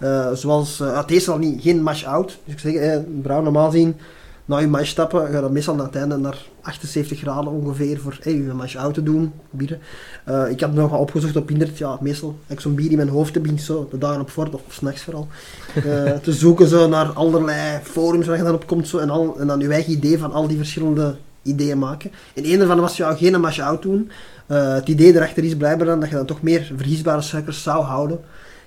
Eh, 0.00 0.32
zoals, 0.32 0.80
eh 0.80 0.96
het 0.96 1.10
is 1.10 1.28
al 1.28 1.38
niet, 1.38 1.62
geen 1.62 1.82
mash-out. 1.82 2.38
Dus 2.44 2.54
ik 2.54 2.60
zeg, 2.60 2.74
eh, 2.74 2.98
brouw 3.22 3.42
normaal 3.42 3.70
zien, 3.70 3.96
na 4.44 4.58
je 4.58 4.66
mash 4.66 4.88
stappen, 4.88 5.28
ga 5.28 5.40
dan 5.40 5.52
meestal 5.52 5.74
naar 5.74 5.86
het 5.86 5.96
einde 5.96 6.16
naar 6.16 6.46
78 6.60 7.18
graden 7.18 7.52
ongeveer 7.52 8.00
voor 8.00 8.18
hey, 8.20 8.32
je 8.32 8.52
mash 8.52 8.76
out 8.76 8.94
te 8.94 9.02
doen, 9.02 9.32
bieren. 9.50 9.80
Eh, 10.24 10.50
ik 10.50 10.60
had 10.60 10.72
nog 10.72 10.90
wat 10.90 11.00
opgezocht 11.00 11.36
op 11.36 11.50
internet, 11.50 11.78
ja, 11.78 11.98
meestal 12.00 12.36
heb 12.46 12.56
ik 12.56 12.62
zo'n 12.62 12.74
bier 12.74 12.90
in 12.90 12.96
mijn 12.96 13.08
hoofd 13.08 13.32
te 13.32 13.40
begin 13.40 13.58
zo, 13.58 13.88
de 13.90 13.98
dagen 13.98 14.20
op 14.20 14.30
voort, 14.30 14.54
of 14.54 14.62
s'nachts 14.68 15.02
vooral, 15.02 15.28
te 16.22 16.32
zoeken 16.32 16.68
zo 16.68 16.88
naar 16.88 17.06
allerlei 17.06 17.80
forums 17.82 18.26
waar 18.26 18.36
je 18.36 18.42
dan 18.42 18.54
op 18.54 18.66
komt 18.66 18.88
zo, 18.88 18.98
en, 18.98 19.10
al, 19.10 19.36
en 19.38 19.46
dan 19.46 19.60
je 19.60 19.68
eigen 19.68 19.92
idee 19.92 20.18
van 20.18 20.32
al 20.32 20.48
die 20.48 20.56
verschillende 20.56 21.16
ideeën 21.42 21.78
maken. 21.78 22.10
En 22.34 22.50
een 22.50 22.58
daarvan 22.58 22.80
was 22.80 22.96
ja, 22.96 23.14
geen 23.14 23.40
mash 23.40 23.60
out 23.60 23.82
doen. 23.82 24.10
Het 24.46 24.88
idee 24.88 25.14
erachter 25.14 25.44
is 25.44 25.56
blijkbaar 25.56 25.86
dan 25.86 26.00
dat 26.00 26.08
je 26.08 26.14
dan 26.14 26.26
toch 26.26 26.42
meer 26.42 26.72
vergiesbare 26.76 27.20
suikers 27.20 27.62
zou 27.62 27.84
houden. 27.84 28.16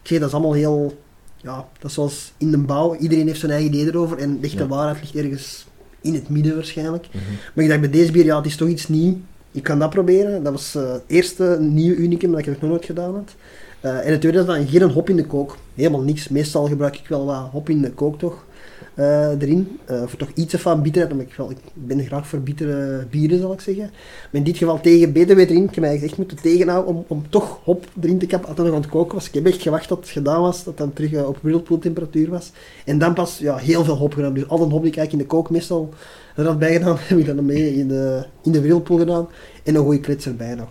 Ik 0.01 0.09
zeg, 0.09 0.19
dat 0.19 0.27
is 0.27 0.33
allemaal 0.33 0.53
heel... 0.53 1.02
Ja, 1.43 1.67
dat 1.79 1.89
is 1.89 1.93
zoals 1.93 2.33
in 2.37 2.51
de 2.51 2.57
bouw. 2.57 2.95
Iedereen 2.95 3.27
heeft 3.27 3.39
zijn 3.39 3.51
eigen 3.51 3.69
idee 3.73 3.85
erover. 3.85 4.17
En 4.17 4.39
de 4.39 4.49
Ja. 4.51 4.67
waarheid 4.67 4.99
ligt 5.01 5.15
ergens 5.25 5.65
in 6.01 6.13
het 6.13 6.29
midden 6.29 6.55
waarschijnlijk. 6.55 7.07
Mhm. 7.11 7.23
Maar 7.53 7.63
ik 7.63 7.69
dacht 7.69 7.81
bij 7.81 7.89
deze 7.89 8.11
bier, 8.11 8.25
ja, 8.25 8.37
het 8.37 8.45
is 8.45 8.55
toch 8.55 8.67
iets 8.67 8.87
nieuw. 8.87 9.17
Ik 9.51 9.63
kan 9.63 9.79
dat 9.79 9.89
proberen. 9.89 10.43
Dat 10.43 10.53
was 10.53 10.75
eh, 10.75 10.91
het 10.91 11.03
eerste 11.07 11.57
nieuwe 11.59 11.95
unicum 11.95 12.31
dat 12.31 12.39
ik 12.39 12.61
nog 12.61 12.69
nooit 12.69 12.85
gedaan 12.85 13.13
had. 13.13 13.35
Eh, 13.79 14.05
en 14.05 14.11
het 14.11 14.19
tweede 14.19 14.39
is 14.39 14.45
dan 14.45 14.67
geen 14.67 14.81
hop 14.89 15.09
in 15.09 15.15
de 15.15 15.25
kook. 15.25 15.57
Helemaal 15.75 16.01
niks. 16.01 16.27
Meestal 16.27 16.67
gebruik 16.67 16.97
ik 16.97 17.07
wel 17.07 17.25
wat 17.25 17.49
hop 17.51 17.69
in 17.69 17.81
de 17.81 17.91
kook 17.91 18.19
toch. 18.19 18.45
Eh, 18.93 19.41
erin. 19.41 19.79
Eh, 19.85 20.03
voor 20.05 20.19
toch 20.19 20.31
iets 20.33 20.55
van 20.55 20.81
bitterheid. 20.81 21.13
Omdat 21.13 21.27
ik, 21.51 21.57
ik 21.57 21.87
ben 21.87 22.05
graag 22.05 22.27
voor 22.27 22.39
bittere 22.39 23.05
bieren, 23.09 23.39
zal 23.39 23.53
ik 23.53 23.61
zeggen. 23.61 23.83
Maar 23.83 24.29
in 24.31 24.43
dit 24.43 24.57
geval 24.57 24.81
tegen 24.81 25.11
BTW 25.11 25.39
erin. 25.39 25.63
Ik 25.63 25.75
heb 25.75 25.79
mij 25.83 26.01
echt 26.01 26.17
moeten 26.17 26.37
tegenhouden 26.41 26.95
om, 26.95 27.05
om 27.07 27.29
toch 27.29 27.59
hop 27.63 27.85
erin 28.01 28.17
te 28.17 28.25
kappen. 28.25 28.49
Altijd 28.49 28.67
nog 28.67 28.75
aan 28.75 28.81
het 28.81 28.91
koken 28.91 29.15
was. 29.15 29.27
Ik 29.27 29.33
heb 29.33 29.45
echt 29.45 29.61
gewacht 29.61 29.87
tot 29.87 29.99
het 29.99 30.09
gedaan 30.09 30.41
was. 30.41 30.63
Dat 30.63 30.77
dan 30.77 30.93
terug 30.93 31.13
eh, 31.13 31.27
op 31.27 31.37
whirlpool 31.41 31.79
temperatuur 31.79 32.29
was. 32.29 32.51
En 32.85 32.97
dan 32.97 33.13
pas 33.13 33.37
ja, 33.37 33.55
heel 33.55 33.83
veel 33.83 33.95
hop 33.95 34.13
gedaan. 34.13 34.33
Dus 34.33 34.47
al 34.47 34.57
de 34.57 34.63
hop 34.63 34.83
die 34.83 34.93
ik 34.93 35.11
in 35.11 35.17
de 35.17 35.25
kook 35.25 35.49
meestal 35.49 35.93
er 36.35 36.45
had 36.45 36.59
bij 36.59 36.73
gedaan, 36.73 36.97
heb 37.07 37.17
ik 37.17 37.25
dan 37.25 37.45
mee 37.45 37.75
in 37.75 37.87
de, 37.87 38.25
in 38.43 38.51
de 38.51 38.61
whirlpool 38.61 38.97
gedaan. 38.97 39.27
En 39.63 39.75
een 39.75 39.83
goede 39.83 39.99
klets 39.99 40.25
erbij 40.25 40.55
nog. 40.55 40.69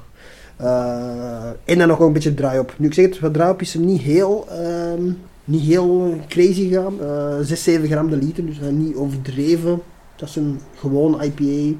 En 1.64 1.78
dan 1.78 1.88
nog 1.88 1.98
een 1.98 2.12
beetje 2.12 2.34
draai 2.34 2.58
op. 2.58 2.74
Nu 2.78 2.86
ik 2.86 2.94
zeg 2.94 3.04
het, 3.04 3.20
wat 3.20 3.34
draai 3.34 3.50
op 3.50 3.60
is 3.60 3.74
hem 3.74 3.84
niet 3.84 4.00
heel, 4.00 4.46
ehm, 4.48 5.02
niet 5.52 5.62
heel 5.62 6.16
crazy 6.28 6.70
gaan. 6.70 7.00
Eh 7.00 7.36
6, 7.40 7.62
7 7.62 7.88
gram 7.88 8.10
de 8.10 8.16
liter, 8.16 8.46
dus 8.46 8.58
niet 8.70 8.96
overdreven. 8.96 9.82
Dat 10.16 10.28
is 10.28 10.36
een 10.36 10.60
gewoon 10.76 11.22
IPA 11.22 11.78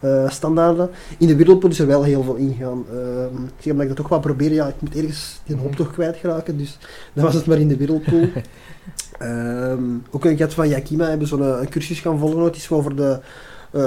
eh 0.00 0.30
standaarden. 0.30 0.90
In 1.18 1.26
de 1.26 1.36
whirlpool 1.36 1.70
is 1.70 1.78
er 1.78 1.86
wel 1.86 2.02
heel 2.02 2.22
veel 2.22 2.34
ingegaan. 2.34 2.84
Ehm 2.90 3.44
ik 3.44 3.60
zeg 3.60 3.72
omdat 3.72 3.82
ik 3.82 3.88
dat 3.88 3.96
toch 3.96 4.08
wel 4.08 4.20
probeer. 4.20 4.52
Ja, 4.52 4.66
ik 4.66 4.80
moet 4.80 4.96
ergens 4.96 5.40
die 5.44 5.56
hop 5.56 5.76
toch 5.76 5.92
kwijtraken, 5.92 6.56
dus 6.58 6.78
dan 7.12 7.24
was 7.24 7.34
het 7.34 7.46
maar 7.46 7.58
in 7.58 7.68
de 7.68 7.76
whirlpool. 7.76 8.28
Ehm 9.18 9.82
ook 10.10 10.24
een 10.24 10.36
gat 10.36 10.54
van 10.54 10.68
Yakima 10.68 11.08
hebben 11.08 11.28
zo'n 11.28 11.42
eh, 11.42 11.60
een 11.60 11.68
cursus 11.68 12.00
gaan 12.00 12.18
volgen. 12.18 12.42
Het 12.42 12.56
is 12.56 12.66
gewoon 12.66 12.82
voor 12.82 12.96
de 12.96 13.20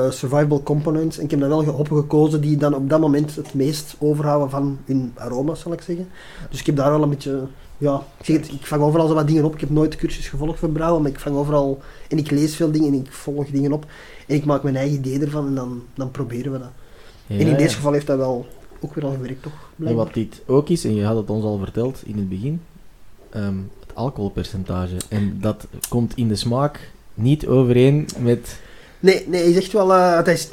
survivable 0.10 0.64
components. 0.64 1.18
En 1.18 1.24
ik 1.24 1.32
heb 1.32 1.40
dan 1.40 1.50
wel 1.50 1.64
hoppen 1.64 1.98
gekozen 1.98 2.42
die 2.42 2.58
dan 2.58 2.76
op 2.76 2.90
dat 2.90 3.00
moment 3.00 3.36
het 3.36 3.54
meest 3.54 3.96
overhouden 4.00 4.50
van 4.50 4.78
hun 4.86 5.12
aroma's, 5.16 5.60
zal 5.60 5.74
ik 5.74 5.82
zeggen. 5.82 6.08
Dus 6.50 6.60
ik 6.60 6.66
heb 6.66 6.76
daar 6.76 6.92
wel 6.92 7.04
een 7.04 7.10
beetje... 7.10 7.48
Ja, 7.82 8.04
ik 8.20 8.26
zeg 8.26 8.38
het, 8.38 8.52
ik 8.52 8.66
vang 8.66 8.82
overal 8.82 9.08
zo 9.08 9.14
wat 9.14 9.28
dingen 9.28 9.44
op. 9.44 9.54
Ik 9.54 9.60
heb 9.60 9.70
nooit 9.70 9.92
de 9.92 9.98
cursus 9.98 10.28
gevolgd 10.28 10.60
voor 10.60 10.70
brouwen, 10.70 11.02
maar 11.02 11.12
ik 11.12 11.20
vang 11.20 11.36
overal... 11.36 11.82
En 12.10 12.18
ik 12.18 12.32
lees 12.32 12.56
veel 12.56 12.72
dingen 12.72 12.94
en 12.94 13.00
ik 13.00 13.12
volg 13.12 13.48
dingen 13.48 13.72
op. 13.72 13.86
En 14.28 14.36
ik 14.36 14.46
maak 14.46 14.64
mijn 14.64 14.76
eigen 14.76 14.98
idee 14.98 15.20
ervan 15.20 15.48
en 15.48 15.56
dan, 15.56 15.84
dan 15.94 16.12
proberen 16.12 16.52
we 16.52 16.60
dat. 16.60 16.72
Ja, 17.28 17.36
en 17.36 17.42
in 17.42 17.48
ja. 17.48 17.58
deze 17.58 17.76
geval 17.76 17.92
heeft 17.92 18.08
dat 18.08 18.18
wel 18.18 18.46
ook 18.80 18.94
weer 18.94 19.06
al 19.06 19.12
gewerkt, 19.12 19.44
toch? 19.44 19.70
En 19.86 19.96
wat 19.96 20.14
dit 20.14 20.42
ook 20.46 20.70
is, 20.70 20.86
en 20.86 20.96
je 20.96 21.04
had 21.04 21.18
het 21.18 21.30
ons 21.30 21.44
al 21.44 21.58
verteld 21.58 22.02
in 22.06 22.18
het 22.18 22.30
begin, 22.30 22.62
ehm, 23.30 23.58
het 23.80 23.96
alcoholpercentage. 23.96 24.96
En 25.10 25.38
dat 25.40 25.68
komt 25.90 26.16
in 26.16 26.28
de 26.28 26.36
smaak 26.36 26.92
niet 27.14 27.48
overeen 27.48 28.08
met... 28.20 28.60
Nee, 29.00 29.24
nee, 29.28 29.44
hij 29.44 29.54
zegt 29.54 29.72
wel, 29.72 29.94
eh 29.94 30.16
het 30.16 30.28
is 30.28 30.46
10,5% 30.46 30.52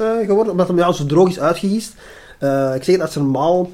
eh 0.00 0.26
geworden, 0.26 0.52
omdat 0.52 0.68
hem 0.68 0.78
ja, 0.78 0.92
zo 0.92 1.06
droog 1.06 1.28
is 1.28 1.40
uitgegist. 1.40 1.94
Eh, 2.38 2.74
ik 2.74 2.82
zeg 2.82 2.98
dat 2.98 3.12
ze 3.12 3.18
normaal, 3.18 3.70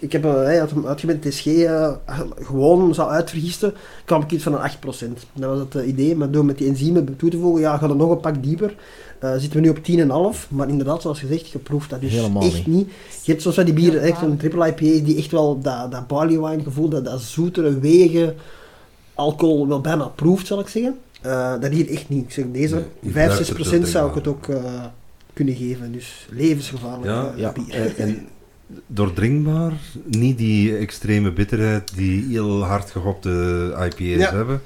ik 0.00 0.12
heb 0.12 0.24
uh, 0.24 0.58
had 0.58 0.70
hem 0.70 0.86
uitgemet 0.86 1.22
TSG 1.22 1.46
eh, 1.46 1.92
gewoon 2.34 2.94
zou 2.94 3.10
uitvergisten, 3.10 3.74
kwam 4.04 4.22
ik 4.22 4.30
iets 4.30 4.42
van 4.42 4.54
een 4.54 4.70
8%. 4.70 4.74
Dat 5.32 5.50
was 5.50 5.58
het 5.58 5.74
eh, 5.74 5.88
idee, 5.88 6.16
maar 6.16 6.30
door 6.30 6.44
met 6.44 6.58
die 6.58 6.68
enzymen 6.68 7.16
toe 7.16 7.30
te 7.30 7.38
voegen, 7.38 7.60
ja, 7.60 7.76
gaat 7.76 7.88
het 7.88 7.98
nog 7.98 8.10
een 8.10 8.20
pak 8.20 8.42
dieper. 8.42 8.74
Eh, 9.18 9.32
zitten 9.32 9.52
we 9.52 9.60
nu 9.60 9.68
op 9.68 10.34
10,5, 10.36 10.48
maar 10.48 10.68
inderdaad, 10.68 11.02
zoals 11.02 11.20
gezegd, 11.20 11.48
je 11.48 11.58
proeft 11.58 11.90
dat 11.90 12.00
dus 12.00 12.12
Helemaal 12.12 12.42
echt 12.42 12.54
niet. 12.54 12.66
niet. 12.66 12.88
Je 13.22 13.30
hebt 13.30 13.42
zoals 13.42 13.56
die 13.56 13.72
bieren, 13.74 14.02
echt 14.02 14.22
een 14.22 14.36
triple 14.36 14.66
IPA, 14.66 15.04
die 15.04 15.16
echt 15.16 15.30
wel 15.30 15.60
dat, 15.60 15.90
dat 15.90 16.06
barley 16.06 16.40
wine 16.40 16.62
gevoel, 16.62 16.88
dat, 16.88 17.04
dat 17.04 17.20
zoetere, 17.20 17.78
wegen, 17.78 18.34
alcohol 19.14 19.68
wel 19.68 19.80
bijna 19.80 20.04
proeft, 20.04 20.46
zal 20.46 20.60
ik 20.60 20.68
zeggen. 20.68 20.98
Eh, 21.20 21.60
dat 21.60 21.70
hier 21.70 21.90
echt 21.90 22.08
niet. 22.08 22.24
Ik 22.24 22.32
zeg, 22.32 22.44
deze 22.52 22.74
Nee, 22.74 22.84
je 23.00 23.10
5, 23.10 23.14
ruikt 23.14 23.36
6 23.36 23.46
het 23.46 23.56
procent 23.56 23.82
er 23.82 23.88
zou 23.88 24.08
ik 24.08 24.14
het 24.14 24.26
ook 24.26 24.48
eh, 24.48 24.84
kunnen 25.32 25.54
geven. 25.54 25.92
Dus 25.92 26.26
levensgevaarlijk 26.30 27.04
Ja, 27.04 27.32
eh, 27.32 27.38
ja. 27.38 27.52
bier. 27.52 27.74
En, 27.74 27.96
en 27.96 28.28
doordringbaar, 28.86 29.72
niet 30.04 30.38
die 30.38 30.76
extreme 30.76 31.32
bitterheid 31.32 31.92
die 31.96 32.24
heel 32.28 32.62
hard 32.64 32.90
gehopte 32.90 33.30
IPA's 33.76 33.98
Ja. 34.30 34.32
hebben. 34.34 34.60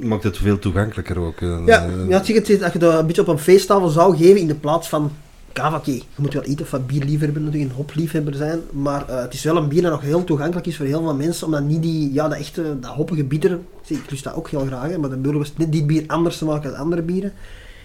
Maakt 0.00 0.22
het 0.22 0.36
veel 0.38 0.58
toegankelijker 0.58 1.18
ook. 1.18 1.40
eh, 1.40 1.62
Ja, 1.66 1.84
eh, 1.86 2.08
ja, 2.08 2.18
het 2.22 2.62
als 2.62 2.72
je 2.72 2.78
dat 2.78 2.98
een 2.98 3.06
beetje 3.06 3.20
op 3.22 3.28
een 3.28 3.38
feesttafel 3.38 3.88
zou 3.88 4.16
geven 4.16 4.40
in 4.40 4.46
de 4.46 4.54
plaats 4.54 4.88
van 4.88 5.10
kava, 5.52 5.76
oké, 5.76 5.90
je 5.90 6.02
moet 6.16 6.32
wel 6.34 6.42
eten 6.42 6.64
of 6.64 6.70
wat 6.70 6.86
bierliefhebber 6.86 7.42
natuurlijk, 7.42 7.70
een 7.70 7.76
hopliefhebber 7.76 8.34
zijn, 8.34 8.60
maar 8.72 9.08
eh, 9.08 9.20
het 9.20 9.34
is 9.34 9.42
wel 9.42 9.56
een 9.56 9.68
bier 9.68 9.82
dat 9.82 9.90
nog 9.90 10.00
heel 10.00 10.24
toegankelijk 10.24 10.66
is 10.66 10.76
voor 10.76 10.86
heel 10.86 11.02
veel 11.02 11.14
mensen, 11.14 11.46
omdat 11.46 11.62
niet 11.62 11.82
die, 11.82 12.12
ja, 12.12 12.28
dat 12.28 12.38
echte, 12.38 12.76
dat 12.80 12.90
hoppige 12.90 13.24
bitter, 13.24 13.58
zie, 13.82 13.96
ik 13.96 14.10
lust 14.10 14.24
dat 14.24 14.34
ook 14.34 14.48
heel 14.50 14.66
graag, 14.66 14.90
hè, 14.90 14.98
maar 14.98 15.10
dan 15.10 15.20
bedoelen 15.22 15.42
we 15.42 15.48
net 15.56 15.72
dit 15.72 15.86
bier 15.86 16.04
anders 16.06 16.38
te 16.38 16.44
maken 16.44 16.70
dan 16.70 16.80
andere 16.80 17.02
bieren. 17.02 17.32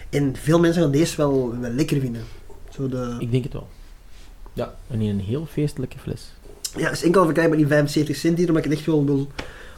En 0.10 0.36
veel 0.42 0.60
mensen 0.60 0.82
gaan 0.82 0.92
deze 0.92 1.18
wel, 1.18 1.54
wel 1.62 1.72
lekker 1.72 2.00
vinden. 2.00 2.22
Zo 2.70 2.90
de, 2.90 3.16
Ik 3.20 3.32
denk 3.32 3.44
het 3.44 3.54
wel. 3.54 3.68
Ja, 4.54 4.74
en 4.90 5.02
in 5.02 5.10
een 5.10 5.20
heel 5.20 5.48
feestelijke 5.52 6.00
fles. 6.00 6.22
Ja, 6.78 6.84
het 6.84 6.98
is 6.98 7.04
enkel 7.04 7.24
verkrijgbaar 7.26 7.60
in 7.60 7.68
75 7.68 8.16
cent 8.16 8.38
hier, 8.38 8.48
omdat 8.48 8.64
ik 8.66 8.70
het 8.70 8.80
echt 8.80 8.88
wel 8.88 9.06
wil 9.06 9.28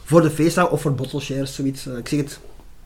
voor 0.04 0.22
de 0.22 0.30
feestdag 0.30 0.70
of 0.70 0.80
voor 0.80 0.94
bottle 0.94 1.20
shares, 1.20 1.54
zoiets. 1.54 1.86
Eh, 1.86 1.96
ik 1.96 2.08
zeg 2.08 2.18
het, 2.20 2.38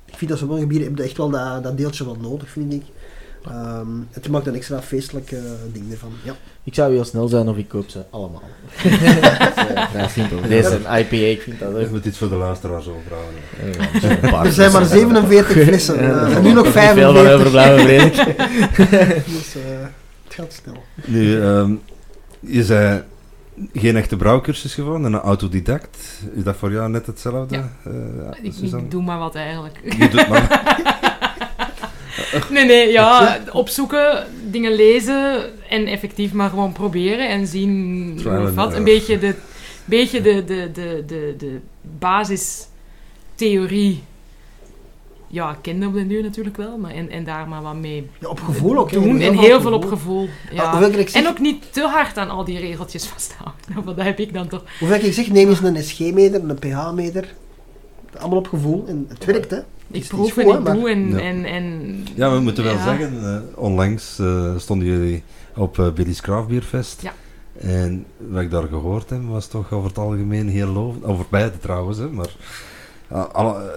ik 0.05 0.17
vind 0.17 0.31
dat 0.31 0.39
sommige 0.39 0.67
bieren 0.67 0.87
hebben 0.87 1.05
echt 1.05 1.17
wel 1.17 1.31
dat, 1.31 1.63
dat 1.63 1.77
deeltje 1.77 2.05
wel 2.05 2.17
nodig, 2.21 2.51
vind 2.51 2.73
ik. 2.73 2.83
Ehm 3.47 3.89
het 4.11 4.29
maakt 4.29 4.47
een 4.47 4.55
extra 4.55 4.83
feestelijk 4.83 5.35
ding 5.73 5.93
ervan. 5.93 6.13
Ja. 6.23 6.37
Ik 6.65 6.75
zou 6.75 6.93
heel 6.93 7.05
snel 7.05 7.29
zijn 7.29 7.49
of 7.49 7.57
ik 7.57 7.69
koop 7.69 7.89
ze 7.89 8.05
allemaal. 8.11 8.43
dat 8.83 8.93
is 8.93 9.75
eh, 9.75 9.91
vrij 9.91 10.09
simpel. 10.09 10.41
Deze 10.49 10.69
is 10.69 10.75
een 10.75 10.99
IPA, 10.99 11.17
ik 11.17 11.43
vind 11.43 11.59
dat 11.59 11.71
Ik 11.71 11.77
ook. 11.77 11.91
moet 11.91 12.03
dit 12.03 12.17
voor 12.17 12.29
de 12.29 12.37
ja, 12.37 13.89
misschien 13.93 14.11
een 14.11 14.31
paar 14.31 14.47
Er 14.47 14.53
zijn 14.53 14.73
maar 14.73 14.87
flessen. 14.87 14.99
47 14.99 15.63
flessen, 15.65 16.03
Ja, 16.03 16.27
eh, 16.27 16.37
en 16.37 16.43
nu 16.43 16.53
nog 16.53 16.65
moet 16.65 16.75
niet 16.75 16.93
veel 16.93 17.15
van 17.15 17.25
45. 17.25 17.35
overblijven, 17.35 18.05
ik. 18.05 18.15
dus 19.37 19.55
gaat 20.41 20.53
snel. 20.63 20.83
Nu, 21.07 21.43
ehm, 21.43 21.73
je 22.41 22.65
zei 22.65 23.03
geen 23.73 23.97
echte 23.97 24.17
brouwcursus 24.17 24.75
gewoon, 24.75 25.05
en 25.05 25.13
een 25.13 25.21
autodidact. 25.21 25.99
Is 26.35 26.43
dat 26.43 26.57
voor 26.57 26.73
jou 26.73 26.91
net 26.91 27.07
hetzelfde? 27.07 27.55
Ja. 27.57 27.73
eh, 27.85 27.93
Ik, 28.43 28.55
ik 28.73 28.91
doe 28.91 29.03
maar 29.03 29.19
wat 29.19 29.35
eigenlijk. 29.35 29.81
Je 29.99 30.09
doet 30.09 30.29
maar. 30.29 30.49
Nee, 32.51 32.65
nee, 32.65 32.93
ja, 32.93 33.39
opzoeken, 33.53 34.27
dingen 34.51 34.75
lezen 34.75 35.43
en 35.69 35.87
effectief 35.87 36.33
maar 36.33 36.51
gewoon 36.51 36.73
proberen 36.73 37.29
en 37.29 37.47
zien 37.47 38.13
Trial 38.17 38.37
hoe 38.37 38.47
het 38.47 38.57
and 38.59 38.69
vat. 38.69 38.75
Een 38.79 38.85
beetje 38.85 39.19
de, 39.19 39.35
beetje 39.85 40.21
de, 40.21 40.45
de, 40.45 40.71
de, 40.73 41.03
de, 41.07 41.35
de 41.39 41.59
basistheorie. 41.99 44.03
Ja, 45.33 45.51
ik 45.51 45.57
kende 45.61 45.87
op 45.87 45.93
de 45.95 46.07
duur 46.07 46.23
natuurlijk 46.23 46.57
wel, 46.57 46.79
maar 46.79 46.91
en, 46.91 47.11
en 47.11 47.25
daar 47.25 47.49
maar 47.49 47.63
wat 47.63 47.75
mee 47.75 48.11
Ja, 48.21 48.29
op 48.29 48.41
gevoel 48.41 48.77
ook. 48.79 48.93
doen. 48.93 49.03
Heel 49.19 49.31
En 49.33 49.39
heel 49.39 49.61
veel 49.61 49.73
op 49.73 49.85
gevoel. 49.85 50.29
Ja, 50.53 50.81
Ja. 50.81 50.87
ik 50.87 51.09
zeg, 51.09 51.23
En 51.23 51.29
ook 51.29 51.39
niet 51.39 51.73
te 51.73 51.81
hard 51.81 52.19
aan 52.19 52.31
al 52.31 52.45
die 52.45 52.59
regeltjes 52.59 53.07
vasthouden. 53.07 53.61
Want 53.85 53.97
dat 53.97 54.07
heb 54.07 54.19
ik 54.19 54.35
dan 54.35 54.49
toch. 54.49 54.63
hoeveel 54.79 55.05
ik 55.05 55.13
zeg, 55.13 55.31
neem 55.31 55.49
eens 55.49 55.61
een 55.63 55.83
SG-meter, 55.83 56.49
een 56.51 56.59
pH-meter. 56.59 57.35
Allemaal 58.19 58.39
op 58.39 58.49
gevoel. 58.49 58.85
En 58.89 59.05
het 59.09 59.25
werkt, 59.25 59.51
hè. 59.51 59.59
Ik 59.91 60.01
is 60.01 60.07
proef 60.07 60.37
en 60.37 60.49
ik 60.49 60.61
maar- 60.63 60.75
doe 60.75 60.91
en... 60.91 61.09
Ja. 61.11 61.19
en, 61.19 61.45
en 61.45 61.97
Ja, 62.15 62.33
we 62.33 62.41
moeten 62.41 62.65
wel 62.65 62.75
Ja. 62.75 62.85
zeggen, 62.85 63.23
eh, 63.25 63.59
onlangs 63.59 64.19
eh, 64.19 64.57
stonden 64.57 64.87
jullie 64.89 65.23
op 65.57 65.79
eh, 65.79 65.91
Billy's 65.93 66.21
Craft 66.21 66.49
Beer 66.49 66.63
Fest. 66.63 67.03
Ja. 67.03 67.13
En 67.61 68.05
wat 68.29 68.43
ik 68.43 68.51
daar 68.51 68.67
gehoord 68.69 69.11
heb, 69.11 69.21
was 69.29 69.47
toch 69.47 69.73
over 69.73 69.89
het 69.89 69.99
algemeen 69.99 70.49
heel 70.49 70.69
lovend. 70.69 71.05
Over 71.05 71.25
beide 71.31 71.59
trouwens, 71.59 71.99
hè, 71.99 72.09
maar 72.11 72.37
alle, 73.33 73.73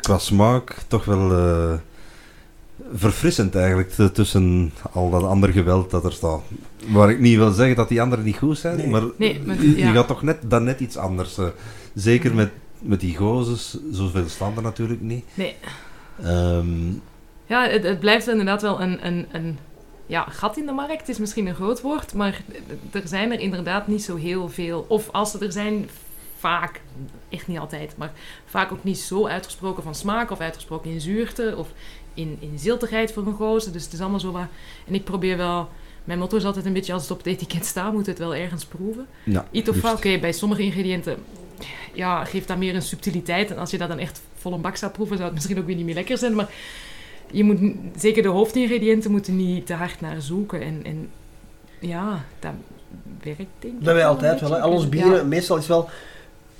qua 0.00 0.18
smaak 0.18 0.76
toch 0.88 1.04
wel 1.04 1.32
eh, 1.32 1.74
verfrissend 2.94 3.54
eigenlijk 3.54 3.90
tussen 4.12 4.72
al 4.92 5.10
dat 5.10 5.22
andere 5.22 5.52
geweld 5.52 5.90
dat 5.90 6.04
er 6.04 6.12
staat. 6.12 6.40
Waar 6.88 7.10
ik 7.10 7.18
niet 7.20 7.36
wil 7.36 7.50
zeggen 7.50 7.76
dat 7.76 7.88
die 7.88 8.02
anderen 8.02 8.24
niet 8.24 8.36
goed 8.36 8.58
zijn, 8.58 8.76
Nee. 8.76 8.86
maar, 8.88 9.02
Nee, 9.16 9.40
maar- 9.46 9.62
je, 9.64 9.92
gaat 9.92 10.06
toch 10.06 10.22
net, 10.22 10.38
dan 10.46 10.64
net 10.64 10.80
iets 10.80 10.96
anders. 10.96 11.38
eh. 11.38 11.46
zeker 11.94 12.34
met, 12.34 12.50
met 12.78 13.00
die 13.00 13.16
gozes, 13.16 13.76
zoveel 13.92 14.28
staan 14.28 14.56
er 14.56 14.62
natuurlijk 14.62 15.00
niet. 15.00 15.24
Nee. 15.34 15.54
Ehm, 16.22 16.90
Ja, 17.46 17.68
het, 17.68 17.84
het 17.84 18.00
blijft 18.00 18.28
inderdaad 18.28 18.62
wel 18.62 18.80
een, 18.80 19.06
een, 19.06 19.26
een 19.32 19.58
ja, 20.06 20.24
gat 20.28 20.56
in 20.56 20.66
de 20.66 20.72
markt. 20.72 21.08
is 21.08 21.18
misschien 21.18 21.46
een 21.46 21.54
groot 21.54 21.80
woord, 21.80 22.14
maar 22.14 22.42
er 22.92 23.02
zijn 23.04 23.32
er 23.32 23.40
inderdaad 23.40 23.86
niet 23.86 24.02
zo 24.02 24.16
heel 24.16 24.48
veel. 24.48 24.84
Of 24.88 25.08
als 25.12 25.30
ze 25.30 25.38
er 25.38 25.52
zijn, 25.52 25.88
vaak, 26.38 26.80
echt 27.28 27.46
niet 27.46 27.58
altijd, 27.58 27.94
maar 27.96 28.12
vaak 28.46 28.72
ook 28.72 28.84
niet 28.84 28.98
zo 28.98 29.26
uitgesproken 29.26 29.82
van 29.82 29.94
smaak 29.94 30.30
of 30.30 30.40
uitgesproken 30.40 30.90
in 30.90 31.00
zuurte 31.00 31.54
of 31.56 31.68
in, 32.14 32.36
in 32.40 32.58
ziltigheid 32.58 33.12
voor 33.12 33.26
een 33.26 33.34
gozer. 33.34 33.72
Dus 33.72 33.84
het 33.84 33.92
is 33.92 34.00
allemaal 34.00 34.20
zo 34.20 34.32
wat... 34.32 34.46
En 34.86 34.94
ik 34.94 35.04
probeer 35.04 35.36
wel... 35.36 35.68
Mijn 36.04 36.18
motto 36.18 36.36
is 36.36 36.44
altijd 36.44 36.66
een 36.66 36.72
beetje, 36.72 36.92
als 36.92 37.02
het 37.02 37.10
op 37.10 37.18
het 37.18 37.26
etiket 37.26 37.66
staat, 37.66 37.92
moet 37.92 38.06
het 38.06 38.18
wel 38.18 38.34
ergens 38.34 38.64
proeven. 38.64 39.06
Ja, 39.24 39.46
Iets 39.50 39.68
of 39.68 39.84
oké, 39.84 40.18
bij 40.18 40.32
sommige 40.32 40.62
ingrediënten 40.62 41.16
ja, 41.92 42.24
geeft 42.24 42.48
dat 42.48 42.56
meer 42.56 42.74
een 42.74 42.82
subtiliteit. 42.82 43.50
En 43.50 43.58
als 43.58 43.70
je 43.70 43.78
dat 43.78 43.88
dan 43.88 43.98
echt 43.98 44.20
vol 44.34 44.52
een 44.52 44.60
bak 44.60 44.76
zou 44.76 44.92
proeven, 44.92 45.16
zou 45.16 45.28
het 45.28 45.36
misschien 45.36 45.58
ook 45.58 45.66
weer 45.66 45.76
niet 45.76 45.84
meer 45.84 45.94
lekker 45.94 46.18
zijn. 46.18 46.34
Maar 46.34 46.50
je 47.30 47.44
moet, 47.44 47.60
zeker 47.96 48.22
de 48.22 48.28
hoofdingrediënten 48.28 49.10
moeten 49.10 49.36
niet 49.36 49.66
te 49.66 49.74
hard 49.74 50.00
naar 50.00 50.20
zoeken. 50.20 50.62
En, 50.62 50.80
en 50.84 51.10
ja, 51.80 52.24
dat 52.38 52.52
werkt 53.22 53.38
denk 53.58 53.74
ik 53.78 53.84
Dat 53.84 53.94
wij 53.94 54.06
altijd 54.06 54.40
wel. 54.40 54.56
Al 54.56 54.70
onze 54.70 54.88
bieren, 54.88 55.16
Ja. 55.16 55.22
meestal 55.22 55.56
is 55.56 55.66
wel... 55.66 55.88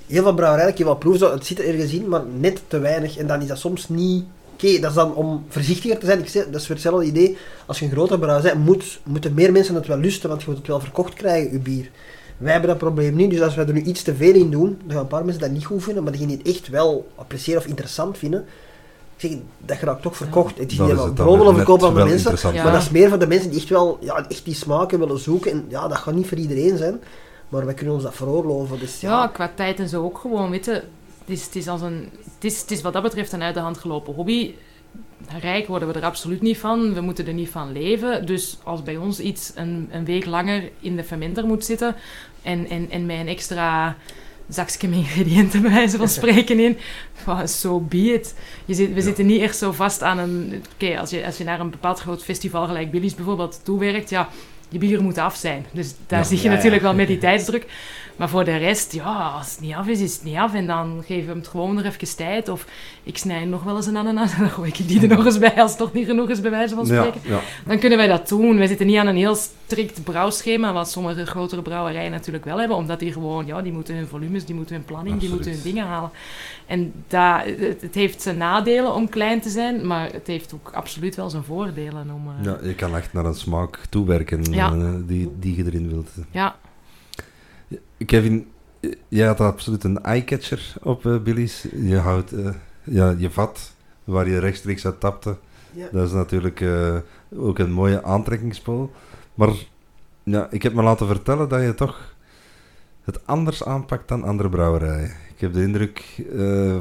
Heel 0.09 0.23
veel 0.23 0.33
brouwerijen, 0.33 0.71
ik 0.71 0.77
heb 0.77 0.87
wel 0.87 0.95
proeven, 0.95 1.27
zo, 1.27 1.33
het 1.33 1.45
zit 1.45 1.59
er 1.59 1.67
ergens 1.67 1.93
in, 1.93 2.07
maar 2.07 2.21
net 2.39 2.61
te 2.67 2.79
weinig. 2.79 3.17
En 3.17 3.27
dan 3.27 3.41
is 3.41 3.47
dat 3.47 3.57
soms 3.57 3.89
niet... 3.89 4.23
Oké, 4.53 4.79
dat 4.79 4.89
is 4.89 4.95
dan 4.95 5.13
om 5.13 5.45
voorzichtiger 5.47 5.97
te 5.97 6.05
zijn. 6.05 6.19
Ik 6.19 6.27
zeg, 6.27 6.45
dat 6.45 6.61
is 6.61 6.67
weer 6.67 6.77
hetzelfde 6.77 7.05
idee. 7.05 7.37
Als 7.65 7.79
je 7.79 7.85
een 7.85 7.91
grote 7.91 8.19
brouwerij 8.19 8.53
bent, 8.53 8.65
moet, 8.65 8.99
moeten 9.03 9.33
meer 9.33 9.51
mensen 9.51 9.75
het 9.75 9.87
wel 9.87 9.97
lusten, 9.97 10.29
want 10.29 10.41
je 10.41 10.47
moet 10.47 10.57
het 10.57 10.67
wel 10.67 10.79
verkocht 10.79 11.13
krijgen, 11.13 11.51
je 11.51 11.59
bier. 11.59 11.89
Wij 12.37 12.51
hebben 12.51 12.69
dat 12.69 12.79
probleem 12.79 13.15
niet, 13.15 13.29
dus 13.29 13.41
als 13.41 13.55
wij 13.55 13.65
er 13.65 13.73
nu 13.73 13.81
iets 13.81 14.01
te 14.01 14.15
veel 14.15 14.33
in 14.33 14.49
doen, 14.49 14.79
dan 14.83 14.91
gaan 14.91 14.99
een 14.99 15.07
paar 15.07 15.25
mensen 15.25 15.41
dat 15.41 15.51
niet 15.51 15.65
goed 15.65 15.83
vinden, 15.83 16.03
maar 16.03 16.11
die 16.11 16.27
het 16.27 16.47
echt 16.47 16.67
wel 16.67 17.07
appreciëren 17.15 17.61
of 17.61 17.67
interessant 17.67 18.17
vinden, 18.17 18.45
ik 19.19 19.29
zeg, 19.29 19.39
dat 19.57 19.77
geraakt 19.77 20.01
toch 20.01 20.17
verkocht. 20.17 20.57
Het 20.57 20.71
is 20.71 20.79
niet 20.79 20.87
wel 20.87 21.05
net 21.07 21.55
verkopen 21.55 21.87
aan 21.87 21.93
de 21.93 22.03
mensen. 22.03 22.53
Ja. 22.53 22.63
maar 22.63 22.71
dat 22.71 22.81
is 22.81 22.89
meer 22.89 23.09
voor 23.09 23.19
de 23.19 23.27
mensen 23.27 23.49
die 23.49 23.59
echt 23.59 23.69
wel 23.69 23.97
ja, 24.01 24.25
echt 24.29 24.45
die 24.45 24.53
smaken 24.53 24.99
willen 24.99 25.19
zoeken. 25.19 25.51
En 25.51 25.65
ja, 25.67 25.87
dat 25.87 25.97
gaat 25.97 26.13
niet 26.13 26.27
voor 26.27 26.37
iedereen 26.37 26.77
zijn, 26.77 26.99
maar 27.49 27.65
wij 27.65 27.73
kunnen 27.73 27.93
ons 27.93 28.03
dat 28.03 28.15
veroorloven. 28.15 28.79
Dus, 28.79 29.01
ja, 29.01 29.09
Ja, 29.09 29.27
qua 29.27 29.51
tijd 29.55 29.79
en 29.79 29.89
zo 29.89 30.03
ook 30.03 30.17
gewoon, 30.17 30.49
weet 30.49 30.65
je. 30.65 30.71
Het 30.71 31.37
is, 31.37 31.45
het 31.45 31.55
is, 31.55 31.67
als 31.67 31.81
een, 31.81 32.09
het, 32.33 32.43
is, 32.43 32.61
het 32.61 32.71
is 32.71 32.81
wat 32.81 32.93
dat 32.93 33.03
betreft 33.03 33.31
een 33.31 33.41
uit 33.41 33.53
de 33.53 33.59
hand 33.59 33.77
gelopen 33.77 34.13
hobby. 34.13 34.53
Rijk 35.39 35.67
worden 35.67 35.87
we 35.87 35.93
er 35.93 36.05
absoluut 36.05 36.41
niet 36.41 36.57
van. 36.57 36.93
We 36.93 37.01
moeten 37.01 37.27
er 37.27 37.33
niet 37.33 37.49
van 37.49 37.71
leven. 37.71 38.25
Dus 38.25 38.57
als 38.63 38.83
bij 38.83 38.97
ons 38.97 39.19
iets 39.19 39.51
een, 39.55 39.87
een 39.91 40.05
week 40.05 40.25
langer 40.25 40.69
in 40.79 40.95
de 40.95 41.03
fermenter 41.03 41.45
moet 41.45 41.65
zitten 41.65 41.95
en, 42.41 42.69
en, 42.69 42.89
en 42.89 43.05
met 43.05 43.19
een 43.19 43.27
extra 43.27 43.95
zakje 44.49 44.87
met 44.87 44.97
ingrediënten 44.97 45.61
bij 45.61 45.71
wijze 45.71 45.97
van 45.97 46.07
spreken 46.19 46.59
in, 46.59 46.77
so 47.25 47.45
so 47.45 47.79
be 47.79 48.13
it. 48.13 48.35
Je 48.65 48.73
zit, 48.73 48.93
we 48.93 49.01
zitten 49.01 49.25
niet 49.25 49.41
echt 49.41 49.57
zo 49.57 49.71
vast 49.71 50.03
aan 50.03 50.17
een... 50.17 50.63
Oké, 50.73 50.99
als, 50.99 51.09
je, 51.09 51.25
als 51.25 51.37
je 51.37 51.43
naar 51.43 51.59
een 51.59 51.69
bepaald 51.69 51.99
groot 51.99 52.23
festival 52.23 52.65
gelijk 52.65 52.91
Billy's 52.91 53.15
bijvoorbeeld 53.15 53.59
toewerkt, 53.63 54.09
ja, 54.09 54.29
je 54.69 54.77
bieren 54.77 55.03
moeten 55.03 55.23
af 55.23 55.35
zijn. 55.35 55.65
Dus 55.71 55.93
daar 56.07 56.19
Ja. 56.19 56.25
zie 56.25 56.41
je 56.41 56.49
natuurlijk 56.49 56.81
wel 56.81 56.93
met 56.93 57.07
die 57.07 57.17
tijdsdruk. 57.17 57.65
Maar 58.19 58.29
voor 58.29 58.43
de 58.45 58.57
rest, 58.57 58.93
ja, 58.93 59.31
als 59.37 59.51
het 59.51 59.61
niet 59.61 59.73
af 59.73 59.87
is, 59.87 59.99
is 60.01 60.13
het 60.13 60.23
niet 60.23 60.35
af. 60.35 60.53
En 60.53 60.67
dan 60.67 61.03
geven 61.05 61.23
we 61.23 61.29
hem 61.29 61.37
het 61.37 61.47
gewoon 61.47 61.75
nog 61.75 61.83
even 61.83 62.15
tijd. 62.15 62.49
Of 62.49 62.65
ik 63.03 63.17
snij 63.17 63.45
nog 63.45 63.63
wel 63.63 63.75
eens 63.75 63.85
een 63.85 63.97
ananas 63.97 64.33
en 64.33 64.39
dan 64.39 64.49
gooi 64.49 64.69
ik 64.69 64.87
die 64.87 65.01
er 65.01 65.15
nog 65.15 65.25
eens 65.25 65.37
bij 65.39 65.53
als 65.55 65.69
het 65.69 65.79
toch 65.79 65.93
niet 65.93 66.05
genoeg 66.05 66.29
is, 66.29 66.41
bij 66.41 66.51
wijze 66.51 66.75
van 66.75 66.85
spreken. 66.85 67.21
ja. 67.23 67.39
Dan 67.65 67.79
kunnen 67.79 67.97
wij 67.97 68.07
dat 68.07 68.27
doen. 68.29 68.57
Wij 68.57 68.67
zitten 68.67 68.87
niet 68.87 68.97
aan 68.97 69.07
een 69.07 69.15
heel 69.15 69.35
strikt 69.35 70.03
brouwschema, 70.03 70.73
wat 70.73 70.89
sommige 70.91 71.25
grotere 71.25 71.61
brouwerijen 71.61 72.11
natuurlijk 72.11 72.45
wel 72.45 72.59
hebben. 72.59 72.77
Omdat 72.77 72.99
die 72.99 73.13
gewoon, 73.13 73.45
ja, 73.45 73.61
die 73.61 73.71
moeten 73.71 73.95
hun 73.95 74.07
volumes, 74.07 74.45
die 74.45 74.55
moeten 74.55 74.75
hun 74.75 74.85
planning, 74.85 75.19
die 75.19 75.29
moeten 75.29 75.51
hun 75.51 75.61
dingen 75.63 75.85
halen. 75.85 76.09
En 76.65 76.93
dat, 77.07 77.41
het, 77.59 77.81
het 77.81 77.95
heeft 77.95 78.21
zijn 78.21 78.37
nadelen 78.37 78.93
om 78.93 79.09
klein 79.09 79.41
te 79.41 79.49
zijn, 79.49 79.87
maar 79.87 80.09
het 80.11 80.27
heeft 80.27 80.53
ook 80.53 80.69
absoluut 80.73 81.15
wel 81.15 81.29
zijn 81.29 81.43
voordelen 81.43 82.09
om... 82.13 82.27
eh, 82.39 82.45
Ja, 82.45 82.57
je 82.67 82.75
kan 82.75 82.95
echt 82.95 83.13
naar 83.13 83.25
een 83.25 83.33
smaak 83.35 83.79
toewerken 83.89 84.43
Ja. 84.53 84.71
eh, 84.73 84.89
die, 85.05 85.31
die 85.39 85.55
je 85.57 85.65
erin 85.65 85.89
wilt. 85.89 86.09
ja. 86.31 86.55
Kevin, 88.05 88.47
jij 89.07 89.27
had 89.27 89.39
absoluut 89.39 89.83
een 89.83 90.03
eyecatcher 90.03 90.73
op 90.83 91.05
eh, 91.05 91.17
Billy's. 91.17 91.67
Je 91.81 91.97
houdt 91.97 92.31
eh, 92.31 92.49
ja, 92.83 93.15
je 93.17 93.31
vat 93.31 93.73
waar 94.03 94.27
je 94.27 94.39
rechtstreeks 94.39 94.85
uit 94.85 94.99
tapte. 94.99 95.37
Ja. 95.73 95.87
Dat 95.91 96.07
is 96.07 96.13
natuurlijk 96.13 96.61
eh, 96.61 96.97
ook 97.35 97.59
een 97.59 97.71
mooie 97.71 98.03
aantrekkingspool. 98.03 98.91
Maar 99.33 99.49
ja, 100.23 100.47
ik 100.51 100.63
heb 100.63 100.73
me 100.73 100.83
laten 100.83 101.07
vertellen 101.07 101.49
dat 101.49 101.61
je 101.61 101.73
toch 101.73 102.15
het 103.03 103.27
anders 103.27 103.63
aanpakt 103.63 104.07
dan 104.07 104.23
andere 104.23 104.49
brouwerijen. 104.49 105.11
Ik 105.35 105.39
heb 105.39 105.53
de 105.53 105.61
indruk, 105.61 106.23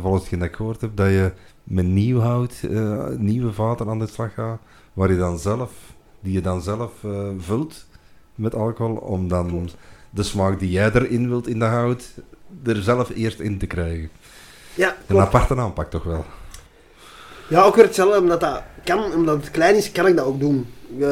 volgens 0.00 0.22
hetgeen 0.22 0.38
dat 0.38 0.48
ik 0.48 0.54
gehoord 0.54 0.80
heb, 0.80 0.96
dat 0.96 1.08
je 1.08 1.32
met 1.62 1.86
nieuw 1.86 2.18
hout, 2.18 2.62
nieuwe 3.18 3.52
vaten 3.52 3.88
aan 3.88 3.98
de 3.98 4.06
slag 4.06 4.34
gaat, 4.34 4.60
waar 4.92 5.10
je 5.10 5.18
dan 5.18 5.38
zelf, 5.38 5.72
die 6.20 6.32
je 6.32 6.40
dan 6.40 6.62
zelf 6.62 6.92
vult 7.38 7.86
met 8.34 8.54
alcohol, 8.54 8.96
om 8.96 9.28
dan 9.28 9.48
Klopt. 9.48 9.76
De 10.18 10.24
smaak 10.24 10.58
die 10.58 10.70
jij 10.70 10.90
erin 10.92 11.28
wilt 11.28 11.48
in 11.48 11.58
de 11.58 11.64
hout, 11.64 12.04
er 12.64 12.82
zelf 12.82 13.10
eerst 13.14 13.40
in 13.40 13.58
te 13.58 13.66
krijgen. 13.66 14.10
ja 14.74 14.96
Een 15.06 15.20
aparte 15.20 15.56
aanpak 15.56 15.90
toch 15.90 16.02
wel. 16.02 16.24
Ja, 17.48 17.62
ook 17.62 17.74
weer 17.74 17.84
hetzelfde, 17.84 18.18
omdat 18.18 18.40
dat 18.40 18.62
kan, 18.84 19.12
omdat 19.12 19.36
het 19.36 19.50
klein 19.50 19.76
is, 19.76 19.92
kan 19.92 20.06
ik 20.06 20.16
dat 20.16 20.26
ook 20.26 20.40
doen. 20.40 20.66
Eh, 21.00 21.08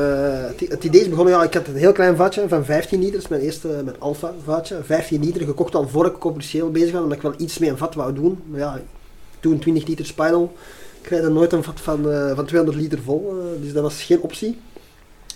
het, 0.47 0.61
het 0.69 0.85
idee 0.85 1.01
is 1.01 1.09
begonnen, 1.09 1.35
ja, 1.35 1.43
ik 1.43 1.55
had 1.55 1.67
een 1.67 1.77
heel 1.77 1.93
klein 1.93 2.17
vatje 2.17 2.49
van 2.49 2.65
15 2.65 2.99
liter, 2.99 3.13
dat 3.15 3.23
is 3.23 3.29
mijn 3.29 3.43
eerste 3.43 3.83
met 3.85 4.01
alpha 4.01 4.33
vatje. 4.45 4.79
15 4.83 5.25
liter, 5.25 5.45
gekocht 5.45 5.75
al 5.75 5.89
voor 5.89 6.07
ik 6.07 6.13
commercieel 6.13 6.71
bezig 6.71 6.93
was, 6.93 7.03
omdat 7.03 7.17
ik 7.17 7.23
wel 7.23 7.35
iets 7.37 7.59
met 7.59 7.69
een 7.69 7.77
vat 7.77 7.95
wou 7.95 8.15
doen. 8.15 8.43
Maar 8.47 8.61
ja, 8.61 8.81
toen 9.41 9.59
20 9.59 9.87
liter 9.87 10.07
Spinal, 10.07 10.55
ik 11.01 11.03
krijg 11.03 11.29
nooit 11.29 11.53
een 11.53 11.63
vat 11.63 11.81
van, 11.81 12.11
eh, 12.11 12.35
van 12.35 12.47
200 12.47 12.83
liter 12.83 12.99
vol, 13.03 13.31
eh, 13.31 13.63
dus 13.63 13.73
dat 13.73 13.83
was 13.83 14.03
geen 14.03 14.21
optie. 14.21 14.59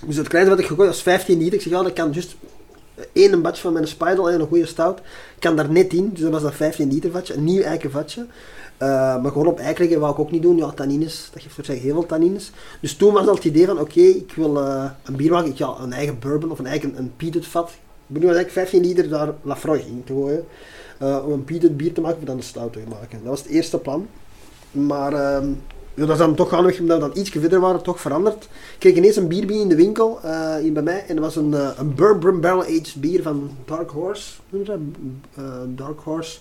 Dus 0.06 0.16
het 0.16 0.28
kleinste 0.28 0.54
wat 0.54 0.62
ik 0.62 0.70
gekocht 0.70 0.88
was 0.88 1.02
15 1.02 1.38
liter. 1.38 1.54
Ik 1.54 1.60
zeg, 1.60 1.72
ja, 1.72 1.82
dat 1.82 1.92
kan 1.92 2.12
juist 2.12 2.36
één 3.12 3.42
batch 3.42 3.60
van 3.60 3.72
mijn 3.72 3.88
Spinal 3.88 4.30
en 4.30 4.40
een 4.40 4.46
goede 4.46 4.66
stout, 4.66 5.00
kan 5.38 5.56
daar 5.56 5.70
net 5.70 5.92
in. 5.92 6.10
Dus 6.12 6.20
dat 6.20 6.32
was 6.32 6.42
dat 6.42 6.54
15 6.54 6.92
liter 6.92 7.10
vatje, 7.10 7.34
een 7.34 7.44
nieuw 7.44 7.62
eiken 7.62 7.90
vatje. 7.90 8.26
Eh, 8.76 8.88
maar 9.22 9.32
gewoon 9.32 9.46
op 9.46 9.58
eikelingen 9.58 10.00
wou 10.00 10.12
ik 10.12 10.18
ook 10.18 10.30
niet 10.30 10.42
doen. 10.42 10.56
Ja, 10.56 10.70
tannines, 10.70 11.28
dat 11.32 11.42
geeft 11.42 11.54
voor 11.54 11.64
zich 11.64 11.82
heel 11.82 11.92
veel 11.92 12.06
tannines. 12.06 12.52
Dus 12.80 12.96
toen 12.96 13.12
was 13.12 13.26
al 13.26 13.34
het 13.34 13.44
idee 13.44 13.66
van, 13.66 13.80
oké, 13.80 14.00
ik 14.00 14.32
wil 14.36 14.60
eh, 14.60 14.90
een 15.04 15.16
bier 15.16 15.30
maken. 15.30 15.50
Ik 15.50 15.56
ja, 15.56 15.74
een 15.80 15.92
eigen 15.92 16.18
bourbon 16.18 16.50
of 16.50 16.58
een 16.58 16.66
eigen 16.66 16.98
een 16.98 17.12
peated 17.16 17.46
vat. 17.46 17.68
Ik 17.70 18.16
bedoel 18.16 18.34
eigenlijk 18.34 18.68
15 18.68 18.86
liter 18.86 19.08
daar 19.08 19.34
Lafroy 19.42 19.84
te 20.04 20.12
gooien. 20.12 20.44
eh, 20.98 21.22
om 21.26 21.32
een 21.32 21.44
peated 21.44 21.76
bier 21.76 21.92
te 21.92 22.00
maken, 22.00 22.18
of 22.18 22.24
dan 22.24 22.36
een 22.36 22.42
stout 22.42 22.72
te 22.72 22.82
maken. 22.88 23.18
Dat 23.18 23.28
was 23.28 23.42
het 23.42 23.48
eerste 23.48 23.78
plan. 23.78 24.08
Maar 24.70 25.12
ehm, 25.12 25.48
ja, 25.94 26.06
dat 26.06 26.10
is 26.10 26.18
dan 26.18 26.34
toch 26.34 26.48
gaandeweg, 26.48 26.80
omdat 26.80 27.00
we 27.00 27.08
dan 27.08 27.18
iets 27.18 27.30
verder 27.30 27.60
waren, 27.60 27.82
toch 27.82 28.00
veranderd. 28.00 28.44
Ik 28.44 28.50
kreeg 28.78 28.94
ineens 28.94 29.16
een 29.16 29.28
bier 29.28 29.46
binnen 29.46 29.62
in 29.62 29.68
de 29.68 29.76
winkel, 29.76 30.20
eh, 30.22 30.56
hier 30.56 30.72
bij 30.72 30.82
mij. 30.82 31.04
En 31.08 31.16
dat 31.16 31.24
was 31.24 31.36
een, 31.36 31.54
eh, 31.54 31.70
een 31.78 31.94
bourbon 31.94 32.40
barrel 32.40 32.62
aged 32.62 32.94
bier 32.98 33.22
van 33.22 33.50
Dark 33.64 33.90
Horse. 33.90 34.32
Noem 34.48 34.64
dat? 34.64 34.78
Eh, 35.34 35.44
Dark 35.66 36.00
Horse. 36.00 36.38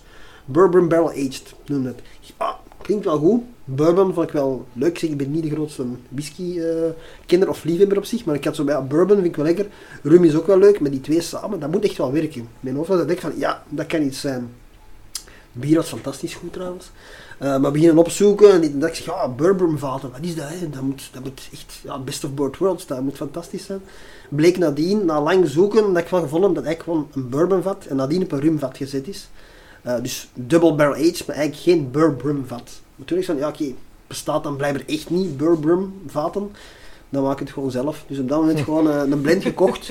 Bourbon 0.50 0.88
Barrel 0.88 1.10
Aged, 1.10 1.54
noem 1.66 1.86
het. 1.86 2.00
Ah, 2.36 2.54
klinkt 2.82 3.04
wel 3.04 3.18
goed. 3.18 3.42
Bourbon 3.64 4.14
vond 4.14 4.26
ik 4.26 4.32
wel 4.32 4.66
leuk. 4.72 5.02
Ik 5.02 5.16
ben 5.16 5.30
niet 5.30 5.42
de 5.42 5.50
grootste 5.50 5.84
whisky-kenner 6.08 7.48
of 7.48 7.64
liefhebber 7.64 7.98
op 7.98 8.04
zich, 8.04 8.24
maar 8.24 8.34
ik 8.34 8.44
had 8.44 8.56
zo 8.56 8.64
bij, 8.64 8.74
ja, 8.74 8.82
bourbon 8.82 9.16
vind 9.16 9.28
ik 9.28 9.36
wel 9.36 9.44
lekker. 9.44 9.66
Rum 10.02 10.24
is 10.24 10.36
ook 10.36 10.46
wel 10.46 10.58
leuk, 10.58 10.80
maar 10.80 10.90
die 10.90 11.00
twee 11.00 11.20
samen, 11.20 11.60
dat 11.60 11.70
moet 11.70 11.84
echt 11.84 11.96
wel 11.96 12.12
werken. 12.12 12.48
Mijn 12.60 12.76
hoofd 12.76 12.88
was 12.88 12.98
dat 12.98 13.10
ik 13.10 13.20
van, 13.20 13.32
ja, 13.36 13.62
dat 13.68 13.86
kan 13.86 14.02
iets 14.02 14.20
zijn. 14.20 14.50
Bier 15.52 15.76
was 15.76 15.88
fantastisch 15.88 16.34
goed 16.34 16.52
trouwens. 16.52 16.90
Eh, 17.40 17.58
maar 17.58 17.70
beginnen 17.70 17.98
opzoeken 17.98 18.62
en 18.62 18.78
dat 18.78 18.88
ik 18.88 18.94
zeg, 18.94 19.06
ja, 19.06 19.28
bourbon 19.28 19.78
vaten, 19.78 20.10
wat 20.10 20.20
is 20.20 20.34
dat? 20.34 20.48
Hè? 20.48 20.70
Dat, 20.70 20.82
moet, 20.82 21.08
dat 21.12 21.22
moet 21.22 21.48
echt, 21.52 21.80
ja, 21.82 21.98
best 21.98 22.24
of 22.24 22.34
both 22.34 22.56
worlds, 22.56 22.86
dat 22.86 23.00
moet 23.00 23.16
fantastisch 23.16 23.64
zijn. 23.64 23.80
Bleek 24.28 24.58
nadien, 24.58 25.04
na 25.04 25.22
lang 25.22 25.48
zoeken, 25.48 25.92
dat 25.92 26.02
ik 26.02 26.08
wel 26.08 26.20
gevonden 26.20 26.54
dat 26.54 26.64
eigenlijk 26.64 26.82
gewoon 26.82 27.24
een 27.24 27.30
bourbonvat 27.30 27.86
en 27.86 27.96
nadien 27.96 28.22
op 28.22 28.32
een 28.32 28.40
rumvat 28.40 28.76
gezet 28.76 29.08
is. 29.08 29.28
Uh, 29.86 29.94
dus 30.02 30.28
double 30.34 30.74
barrel 30.74 30.94
aged, 30.94 31.26
maar 31.26 31.36
eigenlijk 31.36 31.64
geen 31.64 31.90
bourbon 31.90 32.44
vat. 32.46 32.70
Maar 32.96 33.06
toen 33.06 33.18
ik 33.18 33.24
van, 33.24 33.36
ja 33.36 33.48
oké, 33.48 33.62
okay, 33.62 33.74
bestaat 34.06 34.42
dan 34.42 34.56
blijkbaar 34.56 34.84
echt 34.86 35.10
niet 35.10 35.36
bourbon 35.36 36.02
vaten. 36.06 36.50
Dan 37.08 37.22
maak 37.22 37.32
ik 37.32 37.38
het 37.38 37.50
gewoon 37.50 37.70
zelf. 37.70 38.04
Dus 38.06 38.18
op 38.18 38.28
dat 38.28 38.40
moment 38.40 38.60
gewoon 38.60 38.86
uh, 38.86 39.02
een 39.10 39.20
blend 39.20 39.42
gekocht. 39.42 39.90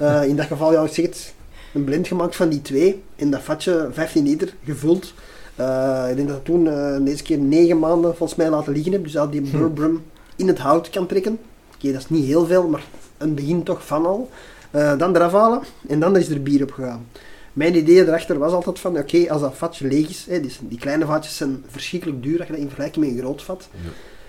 Uh, 0.00 0.24
in 0.28 0.36
dat 0.36 0.46
geval, 0.46 0.72
ja, 0.72 0.82
ik 0.82 0.92
zeg 0.92 1.04
het, 1.04 1.34
een 1.74 1.84
blend 1.84 2.06
gemaakt 2.06 2.36
van 2.36 2.48
die 2.48 2.62
twee. 2.62 3.02
In 3.16 3.30
dat 3.30 3.42
vatje 3.42 3.88
15 3.92 4.24
liter 4.24 4.54
gevuld. 4.64 5.12
Uh, 5.60 6.06
ik 6.10 6.16
denk 6.16 6.28
dat 6.28 6.36
ik 6.36 6.44
toen 6.44 6.64
deze 7.04 7.22
keer 7.22 7.38
9 7.38 7.78
maanden 7.78 8.16
volgens 8.16 8.38
mij 8.38 8.50
laten 8.50 8.72
liggen 8.72 8.92
heb. 8.92 9.02
Dus 9.02 9.12
dat 9.12 9.32
die 9.32 9.40
bourbon 9.40 10.02
in 10.36 10.48
het 10.48 10.58
hout 10.58 10.90
kan 10.90 11.06
trekken. 11.06 11.32
Oké, 11.32 11.76
okay, 11.76 11.92
dat 11.92 12.00
is 12.00 12.08
niet 12.08 12.24
heel 12.24 12.46
veel, 12.46 12.68
maar 12.68 12.84
een 13.18 13.34
begin 13.34 13.62
toch 13.62 13.86
van 13.86 14.06
al. 14.06 14.30
Uh, 14.70 14.98
dan 14.98 15.16
eraf 15.16 15.32
halen 15.32 15.62
en 15.88 16.00
dan 16.00 16.16
is 16.16 16.28
er 16.28 16.42
bier 16.42 16.62
op 16.62 16.70
gegaan. 16.70 17.06
Mijn 17.52 17.76
idee 17.76 18.06
erachter 18.06 18.38
was 18.38 18.52
altijd 18.52 18.78
van, 18.78 18.90
oké, 18.90 19.00
okay, 19.00 19.28
als 19.28 19.40
dat 19.40 19.56
vatje 19.56 19.86
leeg 19.86 20.08
is, 20.08 20.26
hè, 20.28 20.40
dus 20.40 20.58
die 20.62 20.78
kleine 20.78 21.06
vatjes 21.06 21.36
zijn 21.36 21.64
verschrikkelijk 21.66 22.22
duur 22.22 22.38
als 22.38 22.46
je 22.46 22.52
dat 22.52 22.62
in 22.62 22.68
vergelijking 22.68 23.04
met 23.04 23.14
een 23.14 23.20
groot 23.20 23.42
vat. 23.42 23.68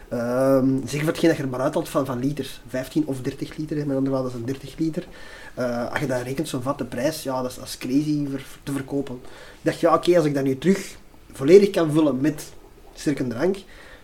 Ja. 0.10 0.56
Um, 0.56 0.82
zeg 0.86 1.00
voor 1.00 1.10
hetgeen 1.10 1.30
dat 1.30 1.38
je 1.38 1.44
er 1.44 1.50
maar 1.50 1.60
uithaalt 1.60 1.90
van, 1.90 2.06
van 2.06 2.20
liters, 2.20 2.62
15 2.68 3.04
of 3.06 3.22
30 3.22 3.58
liter, 3.58 3.78
hè, 3.78 3.86
met 3.86 3.98
andere 3.98 4.16
woorden, 4.16 4.32
dat 4.32 4.50
is 4.50 4.56
een 4.56 4.60
30 4.60 4.80
liter. 4.80 5.08
Uh, 5.60 5.90
als 5.90 6.00
je 6.00 6.08
dat 6.08 6.22
rekent, 6.22 6.48
zo'n 6.48 6.62
vat, 6.62 6.78
de 6.78 6.86
prijs, 6.86 7.24
ja, 7.24 7.42
dat 7.42 7.52
is, 7.52 7.58
dat 7.58 7.68
is 7.68 7.78
crazy 7.78 8.28
ver, 8.30 8.46
te 8.64 8.72
verkopen. 8.72 9.16
Ik 9.24 9.62
dacht, 9.62 9.80
ja, 9.80 9.90
oké, 9.90 9.98
okay, 9.98 10.16
als 10.16 10.26
ik 10.26 10.34
dat 10.34 10.44
nu 10.44 10.58
terug 10.58 10.96
volledig 11.38 11.70
kan 11.70 11.92
vullen 11.92 12.22
met 12.22 12.46
sterke 12.94 13.28
drank, 13.28 13.58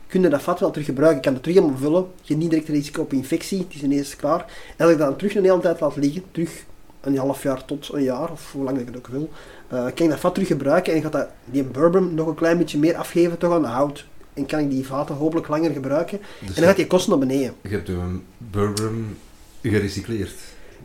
kun 0.08 0.22
je 0.22 0.30
dat 0.30 0.42
vat 0.42 0.60
wel 0.60 0.72
terug 0.72 0.88
gebruiken. 0.88 1.18
Ik 1.18 1.24
kan 1.24 1.34
het 1.34 1.44
terug 1.44 1.58
helemaal 1.58 1.80
vullen, 1.80 2.08
je 2.22 2.36
niet 2.36 2.50
direct 2.50 2.68
risico 2.68 3.02
op 3.02 3.14
infectie, 3.14 3.58
het 3.58 3.74
is 3.74 3.84
ineens 3.84 4.16
klaar. 4.16 4.46
En 4.78 4.86
als 4.86 4.92
ik 4.92 4.98
dat 4.98 5.08
dan 5.08 5.18
terug 5.18 5.36
een 5.36 5.44
hele 5.44 5.60
tijd 5.60 5.80
laat 5.80 5.96
liggen, 5.96 6.24
terug 6.32 6.64
een 7.02 7.18
half 7.18 7.44
jaar 7.44 7.66
tot 7.66 7.90
een 7.94 8.04
jaar, 8.04 8.32
of 8.32 8.52
hoe 8.52 8.64
lang 8.64 8.80
ik 8.80 8.86
het 8.86 8.98
ook 8.98 9.08
wil, 9.08 9.30
eh, 9.68 9.84
kan 9.84 10.06
ik 10.06 10.10
dat 10.10 10.20
vat 10.20 10.34
terug 10.34 10.50
gebruiken 10.50 10.94
en 10.94 11.02
gaat 11.02 11.12
dat, 11.12 11.28
die 11.46 11.64
bourbon 11.64 12.14
nog 12.14 12.28
een 12.28 12.36
klein 12.36 12.58
beetje 12.58 12.78
meer 12.78 12.96
afgeven 12.96 13.38
toch 13.38 13.54
aan 13.54 13.62
de 13.62 13.68
hout. 13.68 14.06
En 14.34 14.46
kan 14.46 14.60
ik 14.60 14.70
die 14.70 14.86
vaten 14.86 15.16
hopelijk 15.16 15.48
langer 15.48 15.72
gebruiken. 15.72 16.20
Dus 16.40 16.50
En 16.50 16.56
dan 16.56 16.64
gaat 16.64 16.76
die 16.76 16.88
kosten 16.88 17.10
naar 17.10 17.28
beneden. 17.28 17.54
je 17.62 17.70
hebt 17.70 17.90
een 17.90 18.24
bourbon 18.38 19.18
gerecycleerd. 19.62 20.34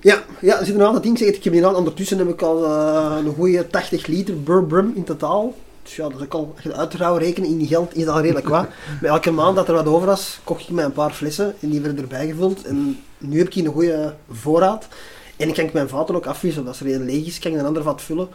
Ja, 0.00 0.22
ja, 0.40 0.58
er 0.58 0.66
zit 0.66 0.74
een 0.74 0.82
aantal 0.82 1.00
dingen. 1.00 1.18
Zeg, 1.18 1.28
ik 1.28 1.44
heb 1.44 1.52
hier 1.52 1.76
ondertussen 1.76 2.18
heb 2.18 2.28
ik 2.28 2.42
al 2.42 2.64
eh, 2.64 3.16
een 3.24 3.34
goede 3.34 3.66
80 3.66 4.06
liter 4.06 4.42
bourbon 4.42 4.92
in 4.96 5.04
totaal. 5.04 5.54
Dus 5.88 5.96
ja, 5.96 6.08
dat 6.08 6.18
is 6.18 6.24
ook 6.24 6.34
al, 6.34 6.54
uitrouwen 6.72 7.22
rekenen 7.22 7.50
in 7.50 7.58
die 7.58 7.66
geld, 7.66 7.96
is 7.96 8.04
dat 8.04 8.14
al 8.14 8.20
redelijk 8.20 8.48
wat. 8.48 8.66
Bij 9.00 9.10
elke 9.10 9.30
maand 9.30 9.56
dat 9.56 9.68
er 9.68 9.74
wat 9.74 9.86
over 9.86 10.06
was, 10.06 10.40
kocht 10.44 10.62
ik 10.62 10.68
mij 10.68 10.84
een 10.84 10.92
paar 10.92 11.10
flessen 11.10 11.54
en 11.60 11.68
die 11.68 11.80
werden 11.80 12.02
erbij 12.02 12.26
gevuld. 12.26 12.64
En 12.64 13.00
nu 13.18 13.38
heb 13.38 13.46
ik 13.46 13.54
hier 13.54 13.66
een 13.66 13.72
goede 13.72 14.14
voorraad. 14.30 14.88
En 15.36 15.48
ik 15.48 15.54
kan 15.54 15.64
ik 15.64 15.72
mijn 15.72 15.88
vaten 15.88 16.14
ook 16.14 16.26
afwisselen. 16.26 16.68
Als 16.68 16.80
er 16.80 16.94
een 16.94 17.04
leeg 17.04 17.26
is, 17.26 17.38
kan 17.38 17.52
ik 17.52 17.58
een 17.58 17.66
ander 17.66 17.82
vat 17.82 18.02
vullen. 18.02 18.28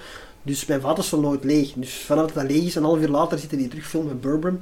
Dus 0.43 0.65
mijn 0.65 0.81
vaten 0.81 1.03
zijn 1.03 1.21
nooit 1.21 1.43
leeg. 1.43 1.73
Dus 1.75 2.03
vanaf 2.05 2.25
dat 2.25 2.35
dat 2.35 2.51
leeg 2.51 2.63
is, 2.63 2.75
een 2.75 2.83
half 2.83 2.99
uur 2.99 3.07
later 3.07 3.39
zitten 3.39 3.57
die 3.57 3.67
terug 3.67 3.93
met 3.93 4.21
bourbon. 4.21 4.61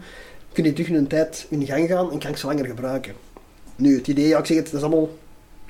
Kun 0.53 0.63
je 0.63 0.73
terug 0.73 0.89
in 0.89 0.95
een 0.95 1.07
tijd 1.07 1.45
in 1.49 1.65
gang 1.65 1.87
gaan 1.87 2.11
en 2.11 2.19
kan 2.19 2.29
ik 2.29 2.37
ze 2.37 2.47
langer 2.47 2.65
gebruiken. 2.65 3.13
Nu, 3.75 3.97
het 3.97 4.07
idee, 4.07 4.27
ja, 4.27 4.37
ik 4.37 4.45
zeg 4.45 4.57
het, 4.57 4.65
dat 4.65 4.75
is 4.75 4.81
allemaal 4.81 5.09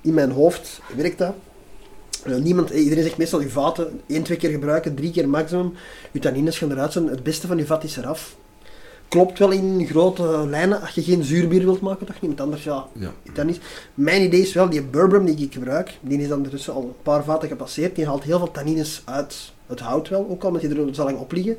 in 0.01 0.13
mijn 0.13 0.31
hoofd 0.31 0.81
werkt 0.95 1.17
dat. 1.17 1.33
Eh, 2.25 2.35
niemand, 2.35 2.71
eh, 2.71 2.83
iedereen 2.83 3.03
zegt 3.03 3.17
meestal 3.17 3.41
je 3.41 3.49
vaten 3.49 4.01
één, 4.07 4.23
twee 4.23 4.37
keer 4.37 4.49
gebruiken, 4.49 4.95
drie 4.95 5.11
keer 5.11 5.29
maximum. 5.29 5.73
Je 6.11 6.19
tannines 6.19 6.57
gaan 6.57 6.71
eruit 6.71 6.91
zijn, 6.91 7.07
het 7.07 7.23
beste 7.23 7.47
van 7.47 7.57
je 7.57 7.65
vat 7.65 7.83
is 7.83 7.97
eraf. 7.97 8.35
Klopt 9.07 9.39
wel 9.39 9.51
in 9.51 9.85
grote 9.87 10.47
lijnen, 10.49 10.81
als 10.81 10.89
je 10.89 11.03
geen 11.03 11.23
zuurbier 11.23 11.63
wilt 11.63 11.81
maken, 11.81 12.05
toch 12.05 12.21
niemand 12.21 12.41
anders, 12.41 12.63
ja, 12.63 12.85
Ja. 12.93 13.11
dan 13.33 13.45
niet. 13.45 13.59
Mijn 13.93 14.21
idee 14.21 14.41
is 14.41 14.53
wel, 14.53 14.69
die 14.69 14.81
bourbon 14.83 15.25
die 15.25 15.45
ik 15.45 15.53
gebruik, 15.53 15.97
die 16.01 16.19
is 16.21 16.27
dan 16.27 16.37
ondertussen 16.37 16.73
al 16.73 16.81
een 16.81 17.01
paar 17.03 17.23
vaten 17.23 17.47
gepasseerd, 17.47 17.95
die 17.95 18.05
haalt 18.05 18.23
heel 18.23 18.37
veel 18.37 18.51
tannines 18.51 19.01
uit 19.05 19.51
het 19.67 19.79
hout 19.79 20.09
wel, 20.09 20.27
ook 20.29 20.41
al 20.41 20.47
omdat 20.47 20.61
je 20.61 20.69
er 20.69 20.95
zo 20.95 21.03
lang 21.03 21.17
op 21.17 21.31
liggen. 21.31 21.57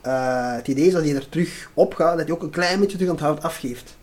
Eh, 0.00 0.54
het 0.54 0.68
idee 0.68 0.86
is 0.86 0.92
dat 0.92 1.06
je 1.06 1.14
er 1.14 1.28
terug 1.28 1.70
op 1.74 1.94
gaat, 1.94 2.18
dat 2.18 2.26
je 2.26 2.32
ook 2.32 2.42
een 2.42 2.50
klein 2.50 2.80
beetje 2.80 2.96
terug 2.96 3.08
aan 3.10 3.16
het 3.16 3.24
hout 3.24 3.42
afgeeft. 3.42 3.96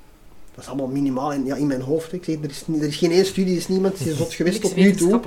Dat 0.56 0.64
is 0.64 0.70
allemaal 0.70 0.88
minimaal 0.88 1.34
in, 1.34 1.46
ja, 1.46 1.56
in 1.56 1.68
mijn 1.68 1.82
hoofd. 1.82 2.14
Ik 2.14 2.24
zeg, 2.24 2.36
er, 2.36 2.50
is, 2.50 2.64
er 2.80 2.88
is 2.88 2.96
geen 2.96 3.12
één 3.12 3.26
studie, 3.26 3.52
er 3.52 3.60
is 3.60 3.68
niemand 3.68 3.98
die 3.98 4.10
is 4.10 4.18
zot 4.18 4.34
geweest 4.34 4.62
tot 4.62 4.76
nu 4.76 4.96
toe 4.96 5.20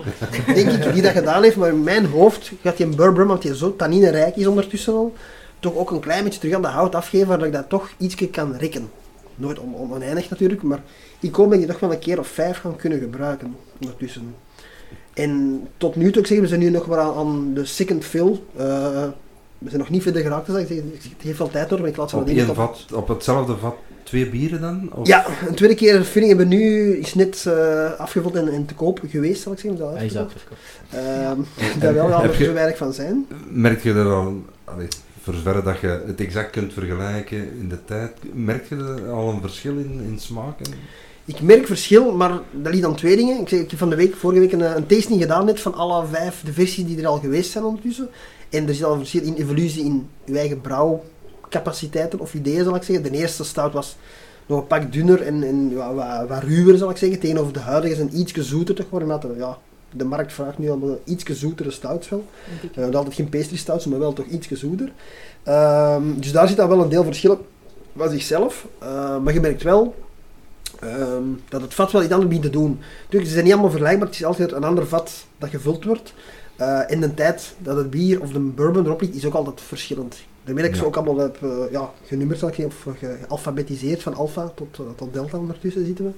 denk 0.55 0.71
ik, 0.71 0.93
die 0.93 1.03
dat 1.03 1.13
gedaan 1.13 1.43
heeft, 1.43 1.57
maar 1.57 1.69
in 1.69 1.83
mijn 1.83 2.07
hoofd 2.07 2.53
gaat 2.63 2.77
die 2.77 2.87
bourbon, 2.87 3.27
want 3.27 3.43
die 3.43 3.57
zo 3.57 3.77
tanninerijk 3.77 4.37
is 4.37 4.47
ondertussen 4.47 4.93
al, 4.93 5.13
toch 5.59 5.75
ook 5.75 5.91
een 5.91 6.01
klein 6.01 6.25
beetje 6.25 6.41
terug 6.41 6.55
aan 6.55 6.63
de 6.63 6.69
hout 6.69 6.95
afgeven, 6.95 7.27
waardoor 7.29 7.47
ik 7.47 7.53
dat 7.53 7.69
toch 7.69 7.91
ietsje 7.99 8.29
kan 8.29 8.57
rekken. 8.57 8.91
Nooit 9.35 9.59
on 9.59 9.91
oneindig 9.91 10.31
natuurlijk, 10.31 10.63
maar 10.63 10.83
ik 11.21 11.35
hoop 11.35 11.45
dat 11.45 11.55
ik 11.55 11.61
die 11.61 11.69
toch 11.69 11.81
wel 11.81 11.93
een 11.93 11.99
keer 11.99 12.19
of 12.19 12.29
vijf 12.29 12.59
gaan 12.59 12.77
kunnen 12.77 12.99
gebruiken 12.99 13.57
ondertussen. 13.81 14.35
En 15.15 15.63
tot 15.77 15.97
nu 15.97 16.11
toe, 16.13 16.23
ik 16.23 16.29
zeg, 16.29 16.41
we 16.41 16.47
zijn 16.47 16.61
nu 16.61 16.71
nog 16.71 16.87
maar 16.87 16.99
aan, 16.99 17.15
aan 17.15 17.55
de 17.55 17.65
second 17.65 18.05
fill. 18.05 18.41
Eh, 18.57 19.05
we 19.59 19.69
zijn 19.69 19.81
nog 19.81 19.91
niet 19.91 20.03
verder 20.03 20.23
geraakt, 20.23 20.47
dus 20.47 20.61
ik 20.61 20.67
zeg, 20.67 20.77
het 20.77 21.23
heeft 21.23 21.39
wel 21.39 21.51
tijd 21.51 21.71
nodig, 21.71 21.81
maar 21.81 21.89
ik 21.89 21.97
laat 21.97 22.11
ze 22.11 22.17
Op 22.17 22.25
wel 22.25 22.35
dingen 22.35 22.47
één 22.47 22.55
vat, 22.55 22.87
op 22.93 23.09
hetzelfde 23.09 23.57
vat, 23.57 23.75
twee 24.07 24.31
bieren 24.31 24.61
dan? 24.61 24.89
Of? 24.93 25.07
Ja, 25.07 25.27
een 25.49 25.55
tweede 25.55 25.75
keer 25.75 26.05
filling 26.05 26.29
hebben 26.37 26.49
we 26.49 26.55
nu, 26.55 26.97
is 26.97 27.15
net 27.15 27.45
eh, 27.47 27.93
afgevuld 28.01 28.35
en, 28.35 28.49
en 28.49 28.67
te 28.67 28.75
koop 28.75 29.01
geweest, 29.09 29.43
zal 29.43 29.53
ik 29.53 29.59
zeggen. 29.59 29.81
Dat 29.81 29.95
Hij 29.97 30.07
is. 30.07 30.13
Ehm 30.15 31.41
daar 31.81 31.95
wel, 31.95 32.23
je- 32.33 32.45
zo 32.45 32.53
weinig 32.53 32.77
van 32.77 32.93
zijn. 32.93 33.27
Merk 33.49 33.83
je 33.83 33.93
er 33.93 34.13
al, 34.13 34.43
allee, 34.65 34.89
voor 35.23 35.35
zover 35.35 35.63
dat 35.65 35.81
je 35.81 36.03
het 36.07 36.21
exact 36.21 36.51
kunt 36.51 36.73
vergelijken 36.73 37.39
in 37.61 37.69
de 37.69 37.85
tijd, 37.85 38.13
merk 38.33 38.69
je 38.69 38.77
er 38.77 39.11
al 39.11 39.29
een 39.29 39.41
verschil 39.41 39.73
in, 39.77 40.01
in 40.11 40.19
smaken? 40.19 40.67
Ik 41.25 41.41
merk 41.41 41.67
verschil, 41.67 42.13
maar 42.17 42.41
dat 42.53 42.73
ligt 42.75 42.85
aan 42.87 42.95
twee 42.97 43.17
dingen. 43.17 43.41
Ik, 43.41 43.49
zeg, 43.49 43.61
ik 43.61 43.71
heb 43.71 43.79
van 43.79 43.91
de 43.91 43.97
week, 43.97 44.17
vorige 44.17 44.41
week 44.41 44.53
een, 44.53 44.63
eh, 44.63 44.75
een 44.77 44.87
tasting 44.87 45.21
gedaan 45.21 45.45
net 45.45 45.61
van 45.61 45.75
alle 45.75 46.07
vijf 46.07 46.43
de 46.45 46.53
versies 46.53 46.87
die 46.87 46.99
er 47.01 47.07
al 47.07 47.19
geweest 47.19 47.51
zijn 47.51 47.65
ondertussen. 47.65 48.09
En 48.51 48.69
er 48.69 48.75
zit 48.75 48.85
al 48.85 48.93
een 48.93 48.99
verschil 48.99 49.23
in 49.23 49.35
evolutie 49.35 49.85
in 49.85 50.09
je 50.25 50.39
eigen 50.39 50.61
brouwcapaciteiten 51.49 52.21
of 52.21 52.35
ideeën 52.35 52.65
zal 52.65 52.75
ik 52.75 52.83
zeggen. 52.83 53.13
De 53.13 53.19
eerste 53.19 53.45
stout 53.45 53.73
was 53.73 53.97
nog 54.47 54.61
een 54.61 54.67
pak 54.67 54.93
dunner 54.93 55.23
en, 55.23 55.43
en 55.43 55.75
wat, 55.75 56.29
wat 56.29 56.43
ruwer 56.43 56.79
zal 56.79 56.91
ik 56.91 56.97
zeggen. 56.97 57.19
Tegenover 57.19 57.53
de 57.53 57.61
huidige 57.61 57.93
is 57.93 57.99
een 57.99 58.19
ietsje 58.19 58.43
zoeter 58.43 58.75
toch 58.75 58.91
worden. 58.91 59.09
omdat 59.11 59.31
er, 59.31 59.37
Ja, 59.37 59.59
de 59.91 60.05
markt 60.05 60.33
vraagt 60.33 60.59
nu 60.59 60.71
al 60.71 61.01
ietsje 61.05 61.35
zoetere 61.35 61.71
stouts 61.71 62.09
wel. 62.09 62.25
We 62.61 62.81
hebben 62.81 62.95
altijd 62.95 63.15
geen 63.15 63.29
pastry 63.29 63.57
stouts, 63.57 63.87
maar 63.87 63.99
wel 63.99 64.13
toch 64.13 64.27
ietsje 64.27 64.57
zoeter. 64.57 64.93
Ehm, 65.43 66.03
dus 66.17 66.33
daar 66.33 66.49
zit 66.49 66.57
dan 66.57 66.69
wel 66.69 66.83
een 66.83 66.89
deel 66.89 67.05
verschil 67.05 67.47
van 67.97 68.11
zichzelf. 68.11 68.67
Ehm, 68.79 69.23
maar 69.23 69.33
je 69.33 69.41
merkt 69.41 69.63
wel 69.63 69.95
ehm, 70.81 71.23
dat 71.49 71.61
het 71.61 71.75
vat 71.75 71.93
wel 71.93 72.03
iets 72.03 72.13
anders 72.13 72.29
begint 72.29 72.53
te 72.53 72.59
doen. 72.59 72.79
Natuurlijk, 73.03 73.27
ze 73.27 73.33
zijn 73.33 73.45
niet 73.45 73.53
allemaal 73.53 73.71
vergelijkbaar. 73.71 74.07
Het 74.07 74.17
is 74.17 74.25
altijd 74.25 74.53
een 74.53 74.65
ander 74.65 74.87
vat 74.87 75.27
dat 75.39 75.51
gevuld 75.51 75.85
wordt. 75.85 76.15
Eh 76.57 76.91
en 76.91 77.01
de 77.01 77.15
tijd 77.15 77.55
dat 77.59 77.77
het 77.77 77.91
bier 77.91 78.21
of 78.21 78.31
de 78.31 78.39
bourbon 78.39 78.85
erop 78.85 79.01
ligt, 79.01 79.15
is 79.15 79.25
ook 79.25 79.35
altijd 79.35 79.61
verschillend. 79.61 80.17
Daarmee 80.47 80.65
dat 80.65 80.73
ik 80.73 80.79
ze 80.79 80.87
ook 80.87 80.97
allemaal 80.97 81.19
heb 81.19 81.43
eh, 81.43 81.51
ja, 81.71 81.91
genummerd, 82.05 82.43
of 82.43 82.87
gealfabetiseerd 82.99 84.03
van 84.03 84.15
alpha 84.15 84.53
tot, 84.55 84.79
eh, 84.79 84.85
tot 84.97 85.13
delta 85.13 85.39
ondertussen 85.39 85.87
zitten 85.87 86.05
we. 86.05 86.11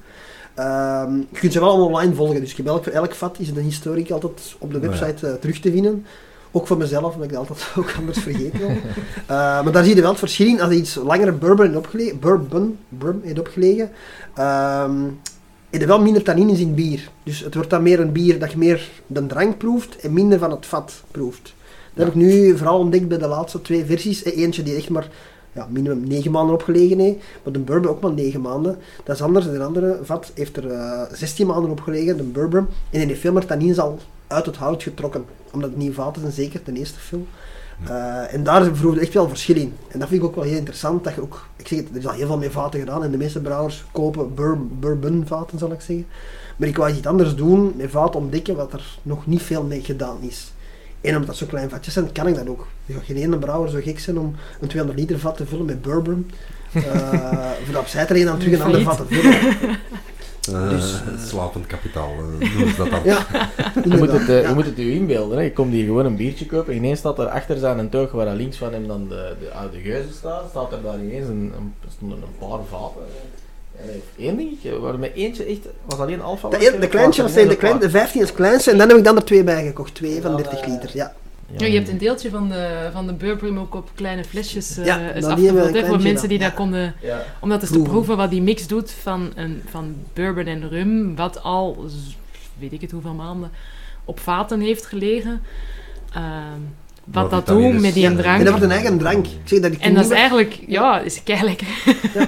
Ehm, 0.59 1.16
je 1.16 1.39
kunt 1.39 1.53
ze 1.53 1.61
wel 1.61 1.68
allemaal 1.68 1.87
online 1.87 2.14
volgen, 2.14 2.41
dus 2.41 2.62
elk, 2.64 2.85
voor 2.85 2.93
elk 2.93 3.14
vat 3.14 3.39
is 3.39 3.55
de 3.55 3.61
historiek 3.61 4.11
altijd 4.11 4.57
op 4.59 4.72
de 4.72 4.79
website 4.79 5.26
eh, 5.26 5.35
terug 5.35 5.61
te 5.61 5.70
vinden. 5.70 6.07
Ook 6.51 6.66
voor 6.66 6.76
mezelf, 6.76 7.14
omdat 7.14 7.29
ik 7.29 7.35
dat 7.37 7.39
altijd 7.39 7.68
ook 7.79 7.95
anders 7.99 8.18
vergeten 8.18 8.59
wil. 8.59 8.68
Eh, 8.68 9.37
maar 9.37 9.72
daar 9.72 9.85
zie 9.85 9.95
je 9.95 10.01
wel 10.01 10.11
het 10.11 10.18
verschil 10.18 10.47
in. 10.47 10.61
Als 10.61 10.72
je 10.72 10.79
iets 10.79 10.95
langere 10.95 11.33
bourbon 11.33 11.64
heeft 11.64 11.79
opgelegen, 11.79 12.18
bourbon, 12.18 12.79
bourbon 12.89 13.22
heeft 13.24 13.39
opgelegen, 13.39 13.91
ehm 14.35 14.93
heb 15.70 15.81
je 15.81 15.87
wel 15.87 16.01
minder 16.01 16.22
tannines 16.22 16.61
in 16.61 16.74
bier. 16.74 17.11
Dus 17.22 17.41
het 17.41 17.55
wordt 17.55 17.70
dan 17.70 17.83
meer 17.83 18.01
een 18.01 18.12
bier 18.12 18.39
dat 18.39 18.53
je 18.53 18.59
meer 18.59 18.89
de 19.07 19.26
drank 19.26 19.59
proeft 19.59 19.97
en 19.97 20.12
minder 20.12 20.39
van 20.39 20.51
het 20.51 20.66
vat 20.66 21.03
proeft. 21.11 21.55
Dat 21.99 22.07
heb 22.07 22.14
ik 22.16 22.22
nu 22.22 22.57
vooral 22.57 22.78
ontdekt 22.78 23.09
bij 23.09 23.18
de 23.18 23.26
laatste 23.26 23.62
twee 23.62 23.84
versies. 23.84 24.22
Eh, 24.22 24.36
Eentje 24.38 24.62
die 24.62 24.74
echt 24.76 24.88
maar 24.90 25.09
ja, 25.53 25.66
minimum 25.70 26.07
9 26.09 26.30
maanden 26.30 26.55
opgelegen 26.55 26.99
heeft, 26.99 27.18
maar 27.44 27.53
de 27.53 27.59
bourbon 27.59 27.90
ook 27.90 28.01
maar 28.01 28.12
9 28.12 28.40
maanden. 28.40 28.78
Dat 29.05 29.16
is 29.16 29.22
anders. 29.22 29.46
De 29.51 29.62
andere 29.62 29.99
vat 30.03 30.30
heeft 30.34 30.57
er 30.57 30.70
eh 30.70 31.03
16 31.12 31.46
maanden 31.46 31.70
opgelegen, 31.70 32.16
de 32.16 32.22
bourbon. 32.22 32.66
En 32.90 33.01
in 33.01 33.07
die 33.07 33.16
veel 33.16 33.32
meer 33.32 33.46
tannines 33.46 33.78
al 33.78 33.99
uit 34.26 34.46
het 34.46 34.57
hout 34.57 34.82
getrokken. 34.82 35.24
Omdat 35.53 35.70
het 35.70 35.78
nieuw 35.78 35.92
vaten 35.92 36.20
zijn, 36.20 36.32
zeker 36.32 36.62
ten 36.62 36.76
eerste 36.76 36.99
film. 36.99 37.26
Eh, 37.86 38.34
en 38.34 38.42
daar 38.44 38.64
je 38.64 39.01
echt 39.01 39.14
wel 39.14 39.28
verschil 39.28 39.57
in. 39.57 39.72
En 39.88 39.99
dat 39.99 40.09
vind 40.09 40.20
ik 40.22 40.26
ook 40.28 40.34
wel 40.34 40.44
heel 40.44 40.57
interessant. 40.57 41.05
Dat 41.05 41.14
je 41.14 41.20
ook, 41.20 41.46
ik 41.57 41.68
zeg 41.68 41.78
het, 41.78 41.88
er 41.90 41.96
is 41.96 42.07
al 42.07 42.12
heel 42.12 42.26
veel 42.26 42.38
met 42.38 42.51
vaten 42.53 42.80
gedaan 42.80 43.05
en 43.05 43.11
de 43.11 43.16
meeste 43.16 43.40
brouwers 43.40 43.84
kopen 43.92 44.34
bur- 44.34 44.66
bourbon 44.80 45.24
vaten, 45.26 45.59
zal 45.59 45.72
ik 45.72 45.80
zeggen. 45.80 46.07
Maar 46.57 46.68
ik 46.68 46.76
wou 46.76 46.90
iets 46.92 47.07
anders 47.07 47.34
doen, 47.34 47.72
met 47.76 47.90
vaten 47.90 48.20
ontdekken 48.20 48.57
wat 48.57 48.72
er 48.72 48.99
nog 49.03 49.26
niet 49.26 49.42
veel 49.42 49.62
mee 49.62 49.80
gedaan 49.82 50.16
is. 50.20 50.53
En 51.01 51.11
omdat 51.12 51.26
dat 51.26 51.36
zo 51.36 51.46
klein 51.46 51.70
vatjes 51.70 51.94
zijn, 51.94 52.12
kan 52.12 52.26
ik 52.26 52.34
dat 52.34 52.49
ook. 52.49 52.66
Er 52.86 52.94
gaat 52.94 53.05
geen 53.05 53.16
ene 53.16 53.38
brouwer 53.38 53.70
zo 53.70 53.78
gek 53.82 53.99
zijn 53.99 54.18
om 54.18 54.34
een 54.61 54.68
200 54.68 55.01
liter 55.01 55.18
vat 55.18 55.36
te 55.36 55.46
vullen 55.46 55.64
met 55.66 55.82
bourbon. 55.82 56.30
Eh 56.72 56.82
voor 57.64 57.72
dat 57.72 57.80
opzij 57.82 58.07
te 58.07 58.12
leggen 58.12 58.32
en 58.32 58.38
dan 58.38 58.46
terug 58.46 58.59
een 58.59 58.64
ander 58.66 58.82
vat 58.82 58.96
te 58.96 59.14
vullen. 59.14 59.76
Eh, 60.53 60.68
Dus, 60.68 60.92
het 61.05 61.28
slapend 61.28 61.66
kapitaal, 61.66 62.11
eh, 62.40 62.49
noemen 62.51 62.68
ze 62.68 62.76
dat 62.76 62.90
dan. 62.90 63.01
Ja, 63.12 63.26
Je 63.84 63.96
moet, 63.96 64.12
het, 64.12 64.28
eh, 64.28 64.42
Ja. 64.42 64.49
je 64.49 64.55
moet 64.55 64.64
het 64.64 64.76
je 64.76 64.92
inbeelden. 64.94 65.36
Hè. 65.38 65.44
Je 65.44 65.53
komt 65.53 65.72
hier 65.72 65.84
gewoon 65.84 66.05
een 66.07 66.16
biertje 66.16 66.46
kopen. 66.46 66.72
En 66.72 66.78
ineens 66.78 66.99
staat 66.99 67.18
er 67.18 67.26
achter 67.26 67.59
zijn 67.59 67.78
een 67.78 67.88
teug 67.88 68.12
waar 68.12 68.26
er 68.26 68.34
links 68.36 68.57
van 68.57 68.72
hem 68.72 68.86
dan 68.86 69.09
de, 69.09 69.34
de 69.40 69.51
oude 69.53 69.80
geuze 69.80 70.12
staat. 70.12 70.44
Staat 70.51 70.72
er 70.72 70.82
daar 70.82 70.99
ineens 70.99 71.28
een, 71.28 71.53
een, 71.57 71.74
stonden 71.96 72.18
een 72.22 72.49
paar 72.49 72.59
vaten. 72.70 73.03
Één 74.16 74.37
dingetje, 74.37 74.79
waar 74.81 74.99
met 74.99 75.14
eentje 75.14 75.45
echt 75.45 75.66
was 75.85 75.99
alleen 75.99 76.22
alfa. 76.22 76.49
De, 76.49 76.76
de 76.81 76.89
kleintje 76.89 77.22
was 77.22 77.33
de, 77.33 77.57
klein, 77.57 77.79
de 77.79 77.91
15 77.91 78.20
is 78.20 78.26
het 78.26 78.37
kleinste 78.37 78.70
en 78.70 78.79
dan 78.79 78.89
heb 78.89 78.99
ik 78.99 79.05
dan 79.05 79.16
er 79.16 79.24
twee 79.24 79.45
bij 79.45 79.66
gekocht. 79.66 79.95
Twee 79.95 80.20
van 80.20 80.31
Dan, 80.31 80.43
30 80.43 80.61
eh, 80.61 80.68
liter, 80.68 80.91
ja. 80.95 81.14
Ja, 81.57 81.66
je 81.66 81.74
hebt 81.74 81.89
een 81.89 81.99
deeltje 81.99 82.31
van 82.31 82.49
de, 82.49 82.89
van 82.93 83.07
de 83.07 83.12
bourbon 83.12 83.59
ook 83.59 83.74
op 83.74 83.91
kleine 83.95 84.24
flesjes 84.24 84.76
eh 84.76 84.85
Ja, 84.85 84.99
is 84.99 85.26
hebben 85.26 85.55
we 85.55 85.61
afgevuld. 85.61 85.87
Voor 85.87 86.03
mensen 86.03 86.29
die 86.29 86.39
dan, 86.39 86.49
ja. 86.49 86.55
konden... 86.55 86.95
Ja. 87.03 87.24
Om 87.41 87.49
dat 87.49 87.62
eens 87.62 87.70
te 87.70 87.83
Proeven. 87.83 88.16
wat 88.16 88.31
die 88.31 88.43
mix 88.43 88.66
doet 88.66 88.91
van, 88.91 89.33
een, 89.35 89.62
van 89.70 89.97
bourbon 90.12 90.47
en 90.47 90.68
rum, 90.68 91.16
wat 91.16 91.43
al, 91.43 91.85
weet 92.59 92.72
ik 92.72 92.81
het 92.81 92.91
hoeveel 92.91 93.14
maanden, 93.14 93.51
op 94.05 94.20
vaten 94.20 94.61
heeft 94.61 94.87
gelegen. 94.87 95.43
Ehm, 96.12 96.61
wat 97.12 97.30
dat 97.30 97.46
doet 97.46 97.80
met 97.80 97.94
die 97.94 98.02
Ja, 98.11 98.14
drank. 98.16 98.38
En 98.38 98.44
dat 98.44 98.48
wordt 98.48 98.64
een 98.64 98.70
eigen 98.70 98.98
drank. 98.98 99.26
Ik 99.26 99.32
zeg 99.44 99.61
dat 99.61 99.72
ik 99.72 99.80
En 99.80 99.94
dat 99.94 100.04
is 100.04 100.11
eigenlijk, 100.11 100.59
ja, 100.66 101.00
is 101.00 101.22
lekker. 101.24 101.66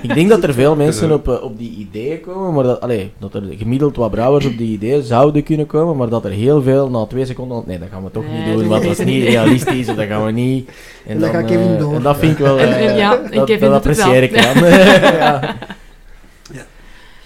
Ik 0.02 0.14
denk 0.14 0.28
dat 0.28 0.42
er 0.42 0.54
veel 0.54 0.76
mensen 0.76 1.12
op, 1.12 1.28
eh, 1.28 1.42
op 1.42 1.58
die 1.58 1.76
ideeën 1.76 2.20
komen, 2.20 2.54
maar 2.54 2.64
dat, 2.64 2.80
allee, 2.80 3.12
dat 3.18 3.34
er 3.34 3.42
gemiddeld 3.58 3.96
wat 3.96 4.10
brouwers 4.10 4.44
op 4.46 4.58
die 4.58 4.72
ideeën 4.72 5.02
zouden 5.02 5.42
kunnen 5.42 5.66
komen, 5.66 5.96
maar 5.96 6.08
dat 6.08 6.24
er 6.24 6.30
heel 6.30 6.62
veel 6.62 6.90
na 6.90 7.04
twee 7.06 7.26
seconden, 7.26 7.62
nee, 7.66 7.78
dat 7.78 7.88
gaan 7.92 8.04
we 8.04 8.10
toch 8.10 8.24
Nee, 8.26 8.36
niet 8.36 8.46
dat 8.46 8.58
doen, 8.58 8.68
want 8.68 8.82
dat 8.82 8.98
is 8.98 9.04
niet 9.04 9.24
realistisch, 9.24 9.88
of 9.88 9.96
dat 9.96 10.06
gaan 10.06 10.24
we 10.24 10.30
niet. 10.32 10.70
En 11.06 11.18
dan 11.18 11.30
gaat 11.30 11.44
Kevin 11.44 11.72
eh, 11.74 11.78
door. 11.78 11.94
En 11.94 12.02
dat 12.02 12.16
vind 12.18 12.32
ik 12.32 12.38
wel, 12.38 12.58
En- 12.58 12.68
eh, 12.68 12.90
en 12.90 12.96
ja, 12.96 13.16
dat, 13.30 13.48
dat 13.60 13.72
apprecieer 13.72 14.22
ik 14.22 14.42
dan. 14.42 14.64
ja. 15.18 15.56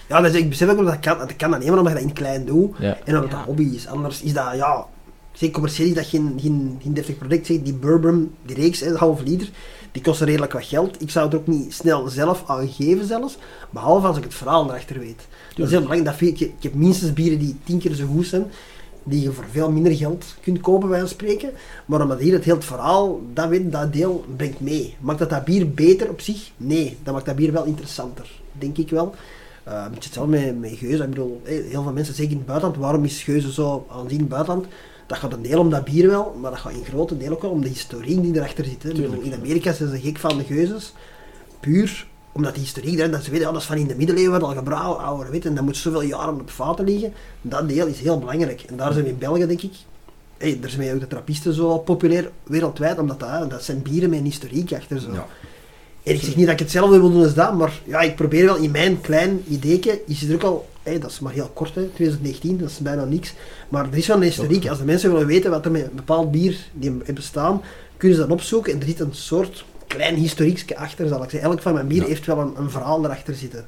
Ja, 0.07 0.21
dus 0.21 0.33
ik 0.33 0.49
besef 0.49 0.69
ook 0.69 0.85
dat 0.85 0.99
kan, 0.99 1.17
dat 1.17 1.35
kan 1.35 1.53
alleen 1.53 1.67
maar 1.69 1.77
omdat 1.77 1.93
je 1.93 1.99
dat 1.99 2.07
in 2.09 2.09
het 2.09 2.17
klein 2.19 2.45
doet. 2.45 2.75
Ja. 2.79 2.97
En 3.03 3.15
omdat 3.15 3.21
het 3.23 3.31
Ja. 3.31 3.37
een 3.37 3.43
hobby 3.45 3.69
is. 3.75 3.87
Anders 3.87 4.21
is 4.21 4.33
dat, 4.33 4.45
ja... 4.55 4.85
Zeg, 5.35 5.51
commercieel 5.51 5.87
is 5.87 5.93
dat 5.93 6.05
geen, 6.05 6.37
geen, 6.41 6.79
geen 6.81 6.93
deftig 6.93 7.17
product. 7.17 7.45
Zeg, 7.45 7.61
die 7.61 7.73
bourbon, 7.73 8.31
die 8.45 8.55
reeks, 8.55 8.79
hè, 8.79 8.95
halve 8.95 9.23
liter, 9.23 9.49
die 9.91 10.01
kost 10.01 10.21
redelijk 10.21 10.53
wat 10.53 10.65
geld. 10.65 11.01
Ik 11.01 11.09
zou 11.09 11.25
het 11.25 11.35
ook 11.35 11.47
niet 11.47 11.73
snel 11.73 12.07
zelf 12.07 12.43
aangeven 12.45 13.05
zelfs. 13.05 13.37
Behalve 13.69 14.07
als 14.07 14.17
ik 14.17 14.23
het 14.23 14.33
verhaal 14.33 14.69
erachter 14.69 14.99
weet. 14.99 15.27
Dat 15.55 15.65
is 15.65 15.71
heel 15.71 15.81
belangrijk. 15.81 16.05
Dat 16.05 16.15
vind 16.15 16.41
ik, 16.41 16.47
ik 16.47 16.63
heb 16.63 16.73
minstens 16.73 17.13
bieren 17.13 17.39
die 17.39 17.55
tien 17.63 17.79
keer 17.79 17.93
zo 17.93 18.05
goed 18.05 18.27
zijn. 18.27 18.45
die 19.03 19.21
je 19.21 19.31
voor 19.31 19.45
veel 19.51 19.71
minder 19.71 19.95
geld 19.95 20.25
kunt 20.41 20.59
kopen, 20.59 20.89
bij 20.89 20.99
van 20.99 21.07
spreken. 21.07 21.49
Maar 21.85 22.01
omdat 22.01 22.19
hier 22.19 22.33
het 22.33 22.43
hele 22.43 22.61
verhaal, 22.61 23.21
dat, 23.33 23.47
weet, 23.47 23.71
dat 23.71 23.93
deel 23.93 24.25
brengt 24.35 24.59
mee. 24.59 24.95
Maakt 24.99 25.19
dat 25.19 25.29
dat 25.29 25.45
bier 25.45 25.71
beter 25.71 26.09
op 26.09 26.21
zich? 26.21 26.51
Nee, 26.57 26.97
dat 27.03 27.13
maakt 27.13 27.25
dat 27.25 27.35
bier 27.35 27.51
wel 27.51 27.65
interessanter, 27.65 28.31
denk 28.51 28.77
ik 28.77 28.89
wel. 28.89 29.15
Uh, 29.67 29.73
een 29.73 29.89
beetje 29.89 30.03
hetzelfde 30.03 30.31
met, 30.31 30.59
met 30.59 30.77
Geuze. 30.77 31.03
Ik 31.03 31.09
bedoel, 31.09 31.41
eh, 31.43 31.53
heel 31.69 31.83
veel 31.83 31.91
mensen 31.91 32.13
zeggen 32.13 32.33
in 32.33 32.37
het 32.37 32.47
buitenland, 32.47 32.81
waarom 32.81 33.03
is 33.03 33.23
Geuze 33.23 33.53
zo 33.53 33.85
aanzien 33.89 34.11
in 34.11 34.19
het 34.19 34.29
buitenland? 34.29 34.65
Dat 35.05 35.17
gaat 35.17 35.33
een 35.33 35.41
deel 35.41 35.59
om 35.59 35.69
dat 35.69 35.83
bier 35.83 36.07
wel, 36.07 36.35
maar 36.41 36.51
dat 36.51 36.59
gaat 36.59 36.73
in 36.73 36.85
grote 36.85 37.17
deel 37.17 37.31
ook 37.31 37.41
wel 37.41 37.51
om 37.51 37.61
de 37.61 37.67
historie 37.67 38.21
die 38.21 38.35
erachter 38.35 38.65
zit. 38.65 38.83
Hè. 38.83 38.89
Bedoel, 38.89 39.21
in 39.21 39.33
Amerika 39.33 39.73
zijn 39.73 39.89
ze 39.89 39.99
gek 39.99 40.17
van 40.17 40.37
de 40.37 40.43
Geuzes. 40.43 40.93
Puur 41.59 42.07
omdat 42.35 42.53
die 42.53 42.63
historie 42.63 42.97
erin, 42.97 43.11
dat 43.11 43.23
ze 43.23 43.31
weten, 43.31 43.45
ja, 43.45 43.51
dat 43.51 43.61
is 43.61 43.67
van 43.67 43.77
in 43.77 43.87
de 43.87 43.95
middeleeuwen 43.95 44.41
al 44.41 44.53
gebrouwen, 44.53 44.99
ouder 44.99 45.31
wit, 45.31 45.45
en 45.45 45.55
dat 45.55 45.63
moet 45.63 45.77
zoveel 45.77 46.01
jaren 46.01 46.39
op 46.39 46.49
vaten 46.49 46.85
liggen. 46.85 47.13
Dat 47.41 47.69
deel 47.69 47.87
is 47.87 47.99
heel 47.99 48.19
belangrijk. 48.19 48.61
En 48.61 48.77
daar 48.77 48.91
zijn 48.93 49.03
we 49.03 49.09
in 49.09 49.17
België, 49.17 49.45
denk 49.45 49.61
ik, 49.61 49.73
hey, 50.37 50.59
daar 50.59 50.69
zijn 50.69 50.93
ook 50.93 50.99
de 50.99 51.07
trappisten 51.07 51.53
zo 51.53 51.77
populair 51.77 52.31
wereldwijd, 52.43 52.99
omdat 52.99 53.19
dat, 53.19 53.49
dat 53.49 53.63
zijn 53.63 53.81
bieren 53.81 54.09
met 54.09 54.19
een 54.19 54.25
historiek 54.25 54.73
achter 54.73 54.99
zo. 54.99 55.11
Ja. 55.11 55.27
En 56.05 56.13
ik 56.13 56.21
zeg 56.21 56.35
niet 56.35 56.45
dat 56.45 56.53
ik 56.53 56.59
hetzelfde 56.59 56.99
wil 56.99 57.11
doen 57.11 57.23
als 57.23 57.33
dat, 57.33 57.53
maar 57.53 57.79
ja, 57.83 58.01
ik 58.01 58.15
probeer 58.15 58.45
wel 58.45 58.55
in 58.55 58.71
mijn 58.71 59.01
klein 59.01 59.43
ideetje, 59.47 60.01
is 60.07 60.23
er 60.23 60.35
ook 60.35 60.43
al, 60.43 60.67
hey, 60.83 60.99
dat 60.99 61.11
is 61.11 61.19
maar 61.19 61.33
heel 61.33 61.49
kort, 61.53 61.75
hè, 61.75 61.87
2019, 61.87 62.57
dat 62.57 62.69
is 62.69 62.77
bijna 62.77 63.05
niks, 63.05 63.33
maar 63.69 63.85
er 63.91 63.97
is 63.97 64.07
wel 64.07 64.17
een 64.17 64.23
historiek. 64.23 64.67
Als 64.67 64.77
de 64.77 64.85
mensen 64.85 65.11
willen 65.11 65.27
weten 65.27 65.51
wat 65.51 65.65
er 65.65 65.71
met 65.71 65.83
een 65.83 65.95
bepaald 65.95 66.31
bier 66.31 66.57
die 66.73 66.97
hebben 67.03 67.23
staan, 67.23 67.61
kunnen 67.97 68.17
ze 68.17 68.23
dat 68.23 68.31
opzoeken 68.31 68.73
en 68.73 68.79
er 68.79 68.85
zit 68.85 68.99
een 68.99 69.13
soort 69.13 69.65
klein 69.87 70.15
historiekje 70.15 70.77
achter, 70.77 71.07
zal 71.07 71.23
ik 71.23 71.29
zeggen. 71.29 71.49
Elk 71.49 71.61
van 71.61 71.73
mijn 71.73 71.87
bier 71.87 72.03
heeft 72.03 72.25
wel 72.25 72.39
een, 72.39 72.53
een 72.57 72.69
verhaal 72.69 73.05
erachter 73.05 73.35
zitten. 73.35 73.65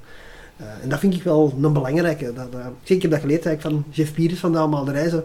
Uh, 0.62 0.68
en 0.84 0.90
dat 0.90 1.00
vind 1.00 1.14
ik 1.14 1.24
wel 1.24 1.54
een 1.62 1.74
belangrijke. 1.74 2.34
Dat, 2.34 2.48
uh, 2.56 2.66
ik 2.84 3.02
heb 3.02 3.12
dat 3.12 3.20
geleerd 3.20 3.46
eigenlijk 3.46 3.76
van 3.76 3.94
Jeff 3.94 4.14
Piers 4.14 4.40
van 4.40 4.52
de 4.52 4.58
Amaalderij, 4.58 5.10
zo, 5.10 5.24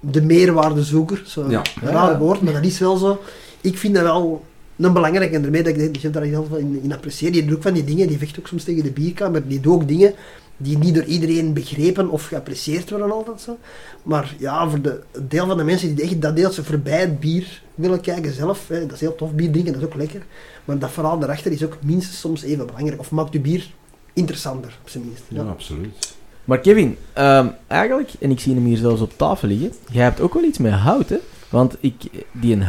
de 0.00 0.22
meerwaardezoeker. 0.22 1.22
Zo, 1.26 1.50
ja. 1.50 1.62
Een 1.82 1.88
raar 1.88 2.18
woord, 2.18 2.42
maar 2.42 2.52
dat 2.52 2.64
is 2.64 2.78
wel 2.78 2.96
zo. 2.96 3.20
Ik 3.60 3.78
vind 3.78 3.94
dat 3.94 4.02
wel 4.02 4.44
een 4.76 4.92
belangrijke. 4.92 5.34
En 5.34 5.42
daarmee 5.42 5.62
dat 5.62 5.76
ik, 5.76 5.96
ik 6.02 6.12
daar 6.12 6.22
heel 6.22 6.44
veel 6.44 6.56
in, 6.56 6.80
in 6.82 6.92
apprecieer. 6.92 7.32
Die 7.32 7.44
doet 7.44 7.56
ook 7.56 7.62
van 7.62 7.74
die 7.74 7.84
dingen, 7.84 8.08
die 8.08 8.18
vecht 8.18 8.38
ook 8.38 8.46
soms 8.46 8.64
tegen 8.64 8.82
de 8.82 8.90
bierkamer. 8.90 9.48
Die 9.48 9.60
doet 9.60 9.74
ook 9.74 9.88
dingen 9.88 10.14
die 10.56 10.78
niet 10.78 10.94
door 10.94 11.04
iedereen 11.04 11.52
begrepen 11.52 12.08
of 12.08 12.26
geapprecieerd 12.26 12.90
worden 12.90 13.12
altijd 13.12 13.40
zo. 13.40 13.58
Maar 14.02 14.34
ja, 14.38 14.68
voor 14.68 14.80
de 14.80 15.00
deel 15.28 15.46
van 15.46 15.56
de 15.56 15.64
mensen 15.64 15.94
die 15.94 16.04
echt 16.04 16.22
dat 16.22 16.36
deeltje 16.36 16.62
voorbij 16.62 17.00
het 17.00 17.20
bier 17.20 17.62
willen 17.74 18.00
kijken 18.00 18.32
zelf, 18.32 18.68
hè, 18.68 18.80
dat 18.80 18.92
is 18.92 19.00
heel 19.00 19.14
tof, 19.14 19.32
bier 19.32 19.50
drinken, 19.50 19.72
dat 19.72 19.82
is 19.82 19.86
ook 19.88 19.94
lekker. 19.94 20.22
Maar 20.64 20.78
dat 20.78 20.90
verhaal 20.90 21.18
daarachter 21.18 21.52
is 21.52 21.64
ook 21.64 21.76
minstens 21.82 22.20
soms 22.20 22.42
even 22.42 22.66
belangrijk. 22.66 23.00
Of 23.00 23.10
maakt 23.10 23.32
je 23.32 23.40
bier 23.40 23.70
interessanter, 24.12 24.78
op 24.82 24.88
zijn 24.88 25.04
minst. 25.04 25.22
Ja, 25.28 25.42
absoluut. 25.42 26.14
Maar 26.44 26.60
Kevin, 26.60 26.96
um, 27.18 27.52
eigenlijk, 27.66 28.10
en 28.18 28.30
ik 28.30 28.40
zie 28.40 28.54
hem 28.54 28.64
hier 28.64 28.76
zelfs 28.76 29.00
op 29.00 29.12
tafel 29.16 29.48
liggen, 29.48 29.72
jij 29.90 30.04
hebt 30.04 30.20
ook 30.20 30.34
wel 30.34 30.44
iets 30.44 30.58
met 30.58 30.72
hout, 30.72 31.08
hè? 31.08 31.16
Want 31.48 31.76
ik, 31.80 31.94
die 32.32 32.54
een 32.54 32.64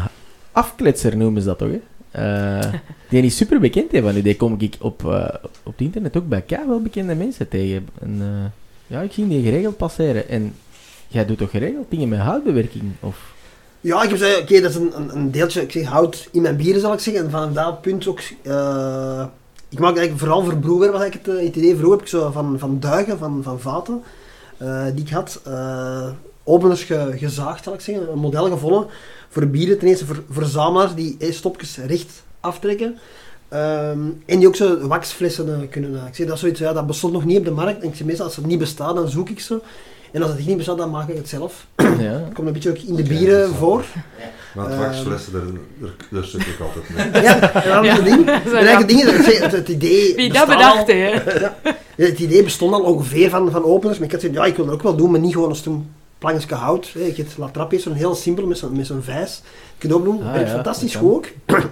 afkletser 0.52 1.18
noemen 1.18 1.42
ze 1.42 1.48
dat 1.48 1.58
toch, 1.58 1.72
hè? 1.72 1.82
Uh, 2.16 2.74
die 3.10 3.24
is 3.24 3.38
super 3.38 3.60
bekend 3.60 3.92
hè, 3.92 4.02
van. 4.02 4.22
Die 4.22 4.36
kom 4.36 4.56
ik 4.58 4.76
op, 4.80 5.04
uh, 5.04 5.28
op 5.64 5.72
het 5.72 5.82
internet 5.82 6.18
ook 6.18 6.28
bij 6.28 6.44
elkaar 6.48 6.68
wel 6.68 6.82
bekende 6.82 7.16
mensen 7.16 7.48
tegen. 7.48 7.88
En, 8.02 8.18
uh, 8.20 8.28
ja, 8.88 9.02
ik 9.02 9.12
zie 9.12 9.28
die 9.28 9.44
geregeld 9.44 9.78
passeren. 9.78 10.30
En 10.30 10.56
jij 11.08 11.26
doet 11.26 11.38
toch 11.38 11.50
geregeld 11.50 11.86
dingen 11.90 12.10
met 12.10 12.20
houtbewerking? 12.20 12.84
Of? 13.00 13.34
Ja, 13.82 14.04
ik 14.04 14.10
heb 14.10 14.18
gezegd, 14.18 14.42
oké, 14.42 14.62
dat 14.62 14.70
is 14.70 14.76
een, 14.76 15.16
een, 15.16 15.32
deeltje, 15.32 15.62
ik 15.62 15.72
zeg 15.72 15.86
hout 15.86 16.30
in 16.32 16.42
mijn 16.42 16.56
bieren 16.56 16.82
zal 16.82 16.94
ik 16.94 17.00
zeggen. 17.00 17.24
En 17.24 17.32
vanaf 17.32 17.54
dat 17.54 17.82
punt 17.82 18.08
ook, 18.08 18.20
ik 19.70 19.80
maak 19.80 19.98
eigenlijk 19.98 20.20
vooral 20.20 20.44
voor 20.44 20.58
broer, 20.58 20.92
wat 20.92 21.04
ik 21.04 21.14
het, 21.14 21.26
het 21.26 21.56
idee 21.56 21.76
vroeger 21.76 21.92
heb 21.92 22.02
ik 22.02 22.08
zo 22.08 22.32
van, 22.32 22.60
van 22.60 22.80
duigen, 22.80 23.18
van, 23.18 23.44
van 23.44 23.60
vaten, 23.60 24.04
die 24.96 25.06
ik 25.06 25.10
had, 25.10 25.42
openers 26.48 26.84
ge, 26.84 27.14
gezaagd 27.16 27.64
zal 27.64 27.74
ik 27.74 27.82
zeggen, 27.82 28.12
een 28.12 28.20
model 28.20 28.50
gevonden 28.50 28.88
voor 29.30 29.48
bieren, 29.48 29.80
ten 29.80 29.88
eerste 29.88 30.06
voor 30.06 30.24
verzamelaars 30.30 30.94
die 30.94 31.18
stopjes 31.20 31.78
recht 31.78 32.24
aftrekken. 32.40 32.98
Um, 33.54 34.24
en 34.26 34.40
die 34.40 34.48
ook 34.48 34.56
zo 34.56 34.88
waxflessen 34.88 35.48
uh, 35.48 35.70
kunnen. 35.70 35.92
Uh, 35.92 36.08
ik 36.08 36.16
zeg 36.16 36.28
dat 36.28 36.40
zoiets, 36.40 36.60
ja, 36.60 36.74
dat 36.74 36.88
bestond 36.88 37.14
nog 37.14 37.26
niet 37.26 37.38
op 37.38 37.46
de 37.46 37.52
markt. 37.52 37.82
En 37.82 37.88
ik 37.88 37.96
zeg 37.96 38.08
meestal, 38.08 38.26
als 38.26 38.36
het 38.36 38.46
niet 38.46 38.60
bestaat, 38.60 38.96
dan 38.96 39.10
zoek 39.10 39.30
ik 39.30 39.40
ze. 39.40 39.60
En 40.12 40.22
als 40.22 40.32
het 40.32 40.46
niet 40.46 40.58
bestaat, 40.58 40.78
dan 40.78 40.90
maak 40.90 41.10
ik 41.10 41.18
het 41.18 41.30
zelf. 41.30 41.68
Ja. 41.76 42.18
Dat 42.26 42.34
komt 42.34 42.48
een 42.48 42.54
beetje 42.54 42.70
ook 42.70 42.78
in 42.78 42.96
de 42.96 43.04
bieren 43.04 43.50
voor. 43.56 43.86
Maar 44.56 44.70
het 44.70 44.80
waxflessen, 44.80 45.34
daar, 45.34 45.42
daar, 45.78 45.92
daar 46.12 46.24
zit 46.24 46.42
ik 46.42 46.60
altijd 46.60 46.90
mee. 46.90 47.24
Ja, 47.24 47.40
dat 47.40 47.84
is 47.86 47.92
ja. 47.92 48.02
ding. 48.02 48.26
De 48.78 48.84
dingen, 48.86 49.24
het, 49.24 49.52
het 49.52 49.70
idee 49.70 50.16
Wie 50.16 50.34
dat 50.34 50.48
bedacht, 50.48 50.88
hè? 50.88 51.10
Ja, 51.96 52.06
het 52.06 52.20
idee 52.20 52.44
bestond 52.44 52.74
al 52.74 52.82
ongeveer 52.82 53.30
van, 53.30 53.52
van 53.52 53.64
openers. 53.64 53.98
Maar 53.98 54.08
ik 54.08 54.14
had 54.14 54.22
gezegd, 54.22 54.40
ja, 54.40 54.46
ik 54.46 54.56
wil 54.56 54.66
dat 54.66 54.74
ook 54.74 54.84
wel 54.84 54.96
doen, 54.96 55.12
maar 55.12 55.20
niet 55.20 55.34
gewoon 55.34 55.50
een 55.50 55.56
stom 55.56 55.90
plankje 56.18 56.56
hout. 56.56 56.90
Hè. 56.94 57.00
Je 57.00 57.14
hebt 57.16 57.38
La 57.38 57.50
Trappe, 57.50 57.80
zo'n 57.80 57.94
heel 57.94 58.16
simpel 58.16 58.48
met 58.48 58.58
zo'n 58.58 58.76
met 58.76 58.86
zo'n 58.86 59.02
vijs. 59.02 59.42
Je 59.46 59.78
kunt 59.78 59.94
opdoen, 59.94 60.24
ah, 60.24 60.34
werkt 60.34 60.48
ja, 60.48 60.54
fantastisch 60.54 60.96
goed 60.96 61.14
ook. 61.14 61.28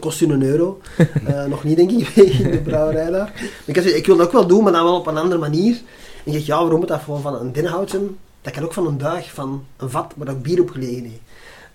Kost 0.00 0.18
je 0.18 0.26
een 0.26 0.42
euro. 0.42 0.80
uh, 1.28 1.44
nog 1.52 1.64
niet, 1.64 1.76
denk 1.76 1.90
ik, 1.90 2.08
in 2.40 2.50
de 2.50 2.60
brouwerij 2.64 3.10
daar. 3.10 3.32
ik, 3.64 3.76
ik 3.76 4.06
wil 4.06 4.16
dat 4.16 4.26
ook 4.26 4.32
wel 4.32 4.46
doen, 4.46 4.62
maar 4.62 4.72
dan 4.72 4.84
wel 4.84 4.96
op 4.96 5.06
een 5.06 5.16
andere 5.16 5.40
manier. 5.40 5.80
En 6.24 6.32
je 6.32 6.32
zegt, 6.32 6.46
ja, 6.46 6.60
waarom 6.60 6.78
moet 6.78 6.88
dat 6.88 7.00
gewoon 7.00 7.20
van 7.20 7.34
een 7.34 7.52
denhout 7.52 7.90
zijn? 7.90 8.16
Dat 8.40 8.52
kan 8.52 8.64
ook 8.64 8.72
van 8.72 8.86
een 8.86 8.98
duig, 8.98 9.32
van 9.32 9.64
een 9.76 9.90
vat 9.90 10.12
waar 10.16 10.30
ook 10.30 10.42
bier 10.42 10.60
op 10.60 10.70
gelegen 10.70 11.04
heeft. 11.04 11.20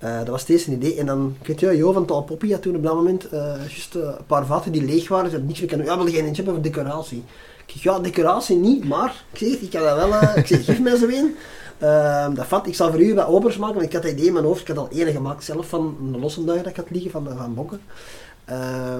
Uh, 0.03 0.17
dat 0.17 0.27
was 0.27 0.41
steeds 0.41 0.67
een 0.67 0.73
idee. 0.73 0.95
En 0.95 1.05
dan, 1.05 1.35
ik 1.41 1.47
weet 1.47 1.59
je, 1.59 1.77
Jo 1.77 1.91
van 1.91 2.05
Talpoppy 2.05 2.51
had 2.51 2.61
toen 2.61 2.75
op 2.75 2.83
dat 2.83 2.95
moment 2.95 3.25
uh, 3.25 3.31
juist 3.57 3.95
uh, 3.95 4.03
een 4.03 4.25
paar 4.27 4.45
vaten 4.45 4.71
die 4.71 4.85
leeg 4.85 5.07
waren. 5.07 5.25
Ze 5.25 5.31
hadden 5.31 5.47
niks 5.47 5.59
meer 5.59 5.69
kunnen 5.69 5.87
Ja, 5.87 5.97
wil 5.97 6.07
je 6.07 6.19
een 6.19 6.35
hebben 6.35 6.53
voor 6.53 6.63
decoratie? 6.63 7.23
Ik 7.65 7.73
zeg, 7.73 7.83
ja, 7.83 7.99
decoratie 7.99 8.55
niet, 8.55 8.83
maar 8.83 9.23
ik 9.31 9.37
zeg, 9.37 9.59
ik 9.59 9.69
kan 9.69 9.81
dat 9.81 10.09
wel. 10.09 10.21
ik 10.35 10.47
zeg, 10.47 10.65
geef 10.65 10.79
mij 10.79 10.95
zo 10.95 11.07
een. 11.07 11.35
Uh, 11.83 12.27
dat 12.33 12.45
vat, 12.45 12.67
ik 12.67 12.75
zal 12.75 12.91
voor 12.91 13.01
u 13.01 13.13
wat 13.13 13.27
opers 13.27 13.57
maken, 13.57 13.81
ik 13.81 13.93
had 13.93 14.01
dat 14.01 14.11
idee 14.11 14.25
in 14.25 14.33
mijn 14.33 14.45
hoofd, 14.45 14.61
ik 14.61 14.67
had 14.67 14.77
al 14.77 14.89
ene 14.91 15.11
gemaakt 15.11 15.43
zelf 15.43 15.67
van 15.67 15.97
een 16.01 16.19
losse 16.19 16.43
dat 16.43 16.65
ik 16.65 16.75
had 16.75 16.89
liggen 16.89 17.11
van, 17.11 17.27
van 17.37 17.53
Bokken. 17.53 17.81
Uh, 18.49 18.99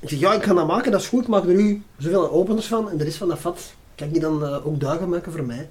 ik 0.00 0.08
zeg, 0.08 0.18
ja, 0.18 0.32
ik 0.32 0.42
ga 0.42 0.54
dat 0.54 0.66
maken, 0.66 0.92
dat 0.92 1.00
is 1.00 1.08
goed, 1.08 1.28
maak 1.28 1.44
er 1.44 1.50
u 1.50 1.82
zoveel 1.98 2.30
openers 2.30 2.66
van 2.66 2.90
en 2.90 2.96
de 2.96 3.04
rest 3.04 3.16
van 3.16 3.28
dat 3.28 3.38
vat 3.38 3.74
kan 3.94 4.08
je 4.12 4.20
dan 4.20 4.42
uh, 4.42 4.66
ook 4.66 4.80
duigen 4.80 5.08
maken 5.08 5.32
voor 5.32 5.44
mij. 5.44 5.68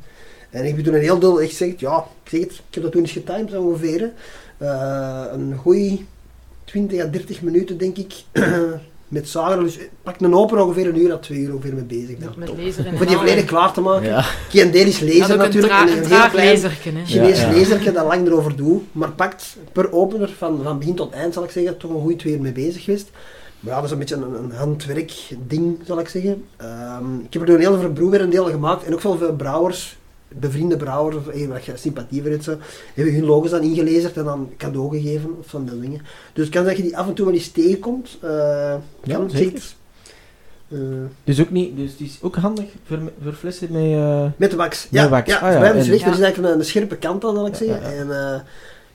En 0.49 0.65
ik 0.65 0.83
toen 0.83 0.93
een 0.93 1.01
heel 1.01 1.19
deel 1.19 1.41
echt 1.41 1.49
gezegd, 1.49 1.79
ja, 1.79 2.05
ik 2.23 2.29
zeg 2.29 2.39
het, 2.39 2.51
ik 2.51 2.73
heb 2.73 2.83
dat 2.83 2.91
toen 2.91 3.01
eens 3.01 3.11
getimed 3.11 3.57
ongeveer. 3.57 4.11
Uh, 4.57 5.23
een 5.31 5.57
goede 5.57 5.97
20 6.65 7.01
à 7.01 7.07
30 7.07 7.41
minuten 7.41 7.77
denk 7.77 7.97
ik. 7.97 8.13
met 9.13 9.29
zagen. 9.29 9.63
Dus 9.63 9.77
pak 10.03 10.19
een 10.19 10.35
open 10.35 10.65
ongeveer 10.65 10.87
een 10.87 10.99
uur 10.99 11.11
à 11.11 11.17
twee 11.17 11.39
uur 11.39 11.53
ongeveer 11.53 11.73
mee 11.73 11.83
bezig. 11.83 12.19
Ja, 12.19 12.29
met 12.35 12.49
Om 12.49 12.57
die 13.07 13.17
volledig 13.17 13.45
klaar 13.45 13.73
te 13.73 13.81
maken. 13.81 14.07
Ja. 14.07 14.21
Geen 14.49 14.71
deel 14.71 14.85
is 14.85 14.99
laser 14.99 15.37
natuurlijk. 15.37 15.73
Een, 15.73 15.97
een, 15.97 16.05
heel 16.05 16.29
klein 16.29 16.59
Chinees 17.05 17.83
ja, 17.83 17.91
dat 17.91 18.05
lang 18.05 18.27
erover 18.27 18.55
doe. 18.55 18.81
Maar 18.91 19.11
pakt 19.11 19.57
per 19.71 19.91
opener 19.91 20.29
van, 20.37 20.59
van 20.63 20.79
begin 20.79 20.95
tot 20.95 21.13
eind 21.13 21.33
zal 21.33 21.43
ik 21.43 21.51
zeggen, 21.51 21.77
toch 21.77 21.91
een 21.91 22.01
goede 22.01 22.15
twee 22.15 22.33
uur 22.33 22.41
mee 22.41 22.51
bezig 22.51 22.83
geweest. 22.83 23.09
Maar 23.59 23.73
ja, 23.73 23.75
dat 23.75 23.85
is 23.85 23.91
een 23.91 23.99
beetje 23.99 24.15
een, 24.15 24.43
een 24.43 24.51
handwerk 24.51 25.11
ding, 25.47 25.79
zal 25.85 25.99
ik 25.99 26.07
zeggen. 26.07 26.45
Um, 26.61 27.19
ik 27.19 27.33
heb 27.33 27.41
er 27.41 27.47
door 27.47 27.59
heel 27.59 27.79
veel 27.79 27.91
broer 27.91 28.21
een 28.21 28.29
deel 28.29 28.45
gemaakt. 28.45 28.83
En 28.83 28.93
ook 28.93 29.01
veel, 29.01 29.17
veel 29.17 29.35
brouwers 29.35 29.97
bevriende 30.39 30.77
brouwers 30.77 31.15
of 31.15 31.27
een 31.27 31.49
wat 31.49 31.65
je 31.65 31.73
sympathie 31.75 32.21
voor 32.21 32.31
hebt, 32.31 32.43
zo, 32.43 32.57
hebben 32.93 33.13
hun 33.13 33.25
logos 33.25 33.49
dan 33.49 33.61
ingelezerd 33.61 34.17
en 34.17 34.23
dan 34.23 34.49
cadeau 34.57 34.89
gegeven 34.89 35.37
of 35.39 35.47
van 35.47 35.65
dat 35.65 35.81
dingen. 35.81 36.01
Dus 36.33 36.45
het 36.45 36.53
kan 36.53 36.65
dat 36.65 36.77
je 36.77 36.83
die 36.83 36.97
af 36.97 37.07
en 37.07 37.13
toe 37.13 37.25
wel 37.25 37.33
eens 37.33 37.51
tegenkomt. 37.51 38.17
Uh, 38.23 38.75
ja, 39.03 39.27
zeker. 39.27 39.61
Uh, 40.67 40.79
dus, 41.23 41.41
ook 41.41 41.49
niet, 41.49 41.77
dus 41.77 41.97
die 41.97 42.07
is 42.07 42.17
ook 42.21 42.35
handig 42.35 42.65
voor, 42.85 42.99
voor 43.23 43.33
flessen 43.33 43.71
met... 43.71 43.83
Uh, 43.83 44.25
met 44.37 44.51
de 44.51 44.57
wax. 44.57 44.87
Ja, 44.89 45.09
wax. 45.09 45.29
ja, 45.29 45.37
ah, 45.37 45.53
ja. 45.53 45.71
Is 45.71 45.87
er 45.87 45.93
is 45.93 46.01
eigenlijk 46.01 46.37
een, 46.37 46.59
een, 46.59 46.65
scherpe 46.65 46.95
kant 46.95 47.25
aan, 47.25 47.35
zal 47.35 47.47
ik 47.47 47.55
zeggen. 47.55 47.97
En, 47.97 48.07
uh, 48.07 48.39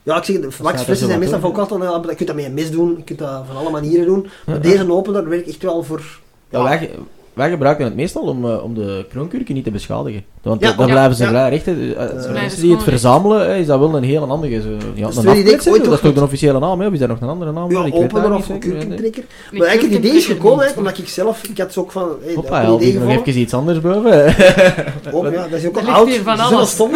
ja, 0.03 0.17
ik 0.17 0.23
zeg, 0.23 0.57
waxflessen 0.57 1.07
zijn 1.07 1.19
meestal 1.19 1.43
ook 1.43 1.57
altijd... 1.57 2.09
Je 2.09 2.15
kunt 2.15 2.27
dat 2.27 2.35
met 2.35 2.45
een 2.45 2.53
mes 2.53 2.71
doen, 2.71 2.93
je 2.97 3.03
kunt 3.03 3.19
dat 3.19 3.45
van 3.47 3.55
alle 3.55 3.69
manieren 3.69 4.05
doen. 4.05 4.27
Maar 4.45 4.61
deze 4.61 4.91
opener 4.91 5.29
werkt 5.29 5.47
echt 5.47 5.63
wel 5.63 5.83
voor... 5.83 6.19
Ja, 6.49 6.63
wij, 6.63 6.91
wij 7.39 7.49
gebruiken 7.49 7.85
het 7.85 7.95
meestal 7.95 8.21
om, 8.21 8.45
uh, 8.45 8.63
om 8.63 8.73
de 8.73 9.05
kroonkurken 9.09 9.55
niet 9.55 9.63
te 9.63 9.71
beschadigen. 9.71 10.23
Want 10.41 10.61
ja, 10.61 10.73
dan 10.73 10.85
blijven 10.85 11.15
ze 11.15 11.25
vrij 11.25 11.49
recht. 11.49 11.67
Uh, 11.67 12.31
mensen 12.31 12.61
die 12.61 12.71
het 12.71 12.83
verzamelen, 12.83 13.57
is 13.57 13.65
dat 13.65 13.79
wel 13.79 13.95
een 13.95 14.03
hele 14.03 14.25
handige. 14.25 14.61
Zo, 14.61 14.69
ja, 14.69 15.07
een 15.07 15.45
is 15.45 15.63
dat 15.63 15.75
is 15.75 15.99
toch 15.99 16.13
de 16.13 16.21
officiële 16.21 16.59
naam, 16.59 16.81
of 16.81 16.93
is 16.93 16.99
daar 16.99 17.07
nog 17.07 17.21
een 17.21 17.27
andere 17.27 17.51
naam? 17.51 17.71
Ja, 17.71 17.85
ik 17.85 17.95
opener 17.95 18.33
of 18.33 18.47
kurkentrekker. 18.47 19.23
Maar 19.51 19.67
eigenlijk 19.67 19.97
het 19.97 20.05
idee 20.05 20.17
is 20.17 20.25
gekomen, 20.25 20.71
omdat 20.77 20.97
ik 20.97 21.07
zelf, 21.07 21.43
ik 21.43 21.57
had 21.57 21.77
ook 21.77 21.91
van... 21.91 22.09
Hey, 22.23 22.33
Hoppa, 22.33 22.69
idee 22.69 22.99
nog 22.99 23.25
even 23.25 23.41
iets 23.41 23.53
anders 23.53 23.81
boven. 23.81 24.11
oh, 25.13 25.31
ja, 25.31 25.47
dat 25.47 25.59
is 25.59 25.65
ook 25.65 25.77
al 25.77 25.87
oud, 25.87 26.67
stom. 26.67 26.91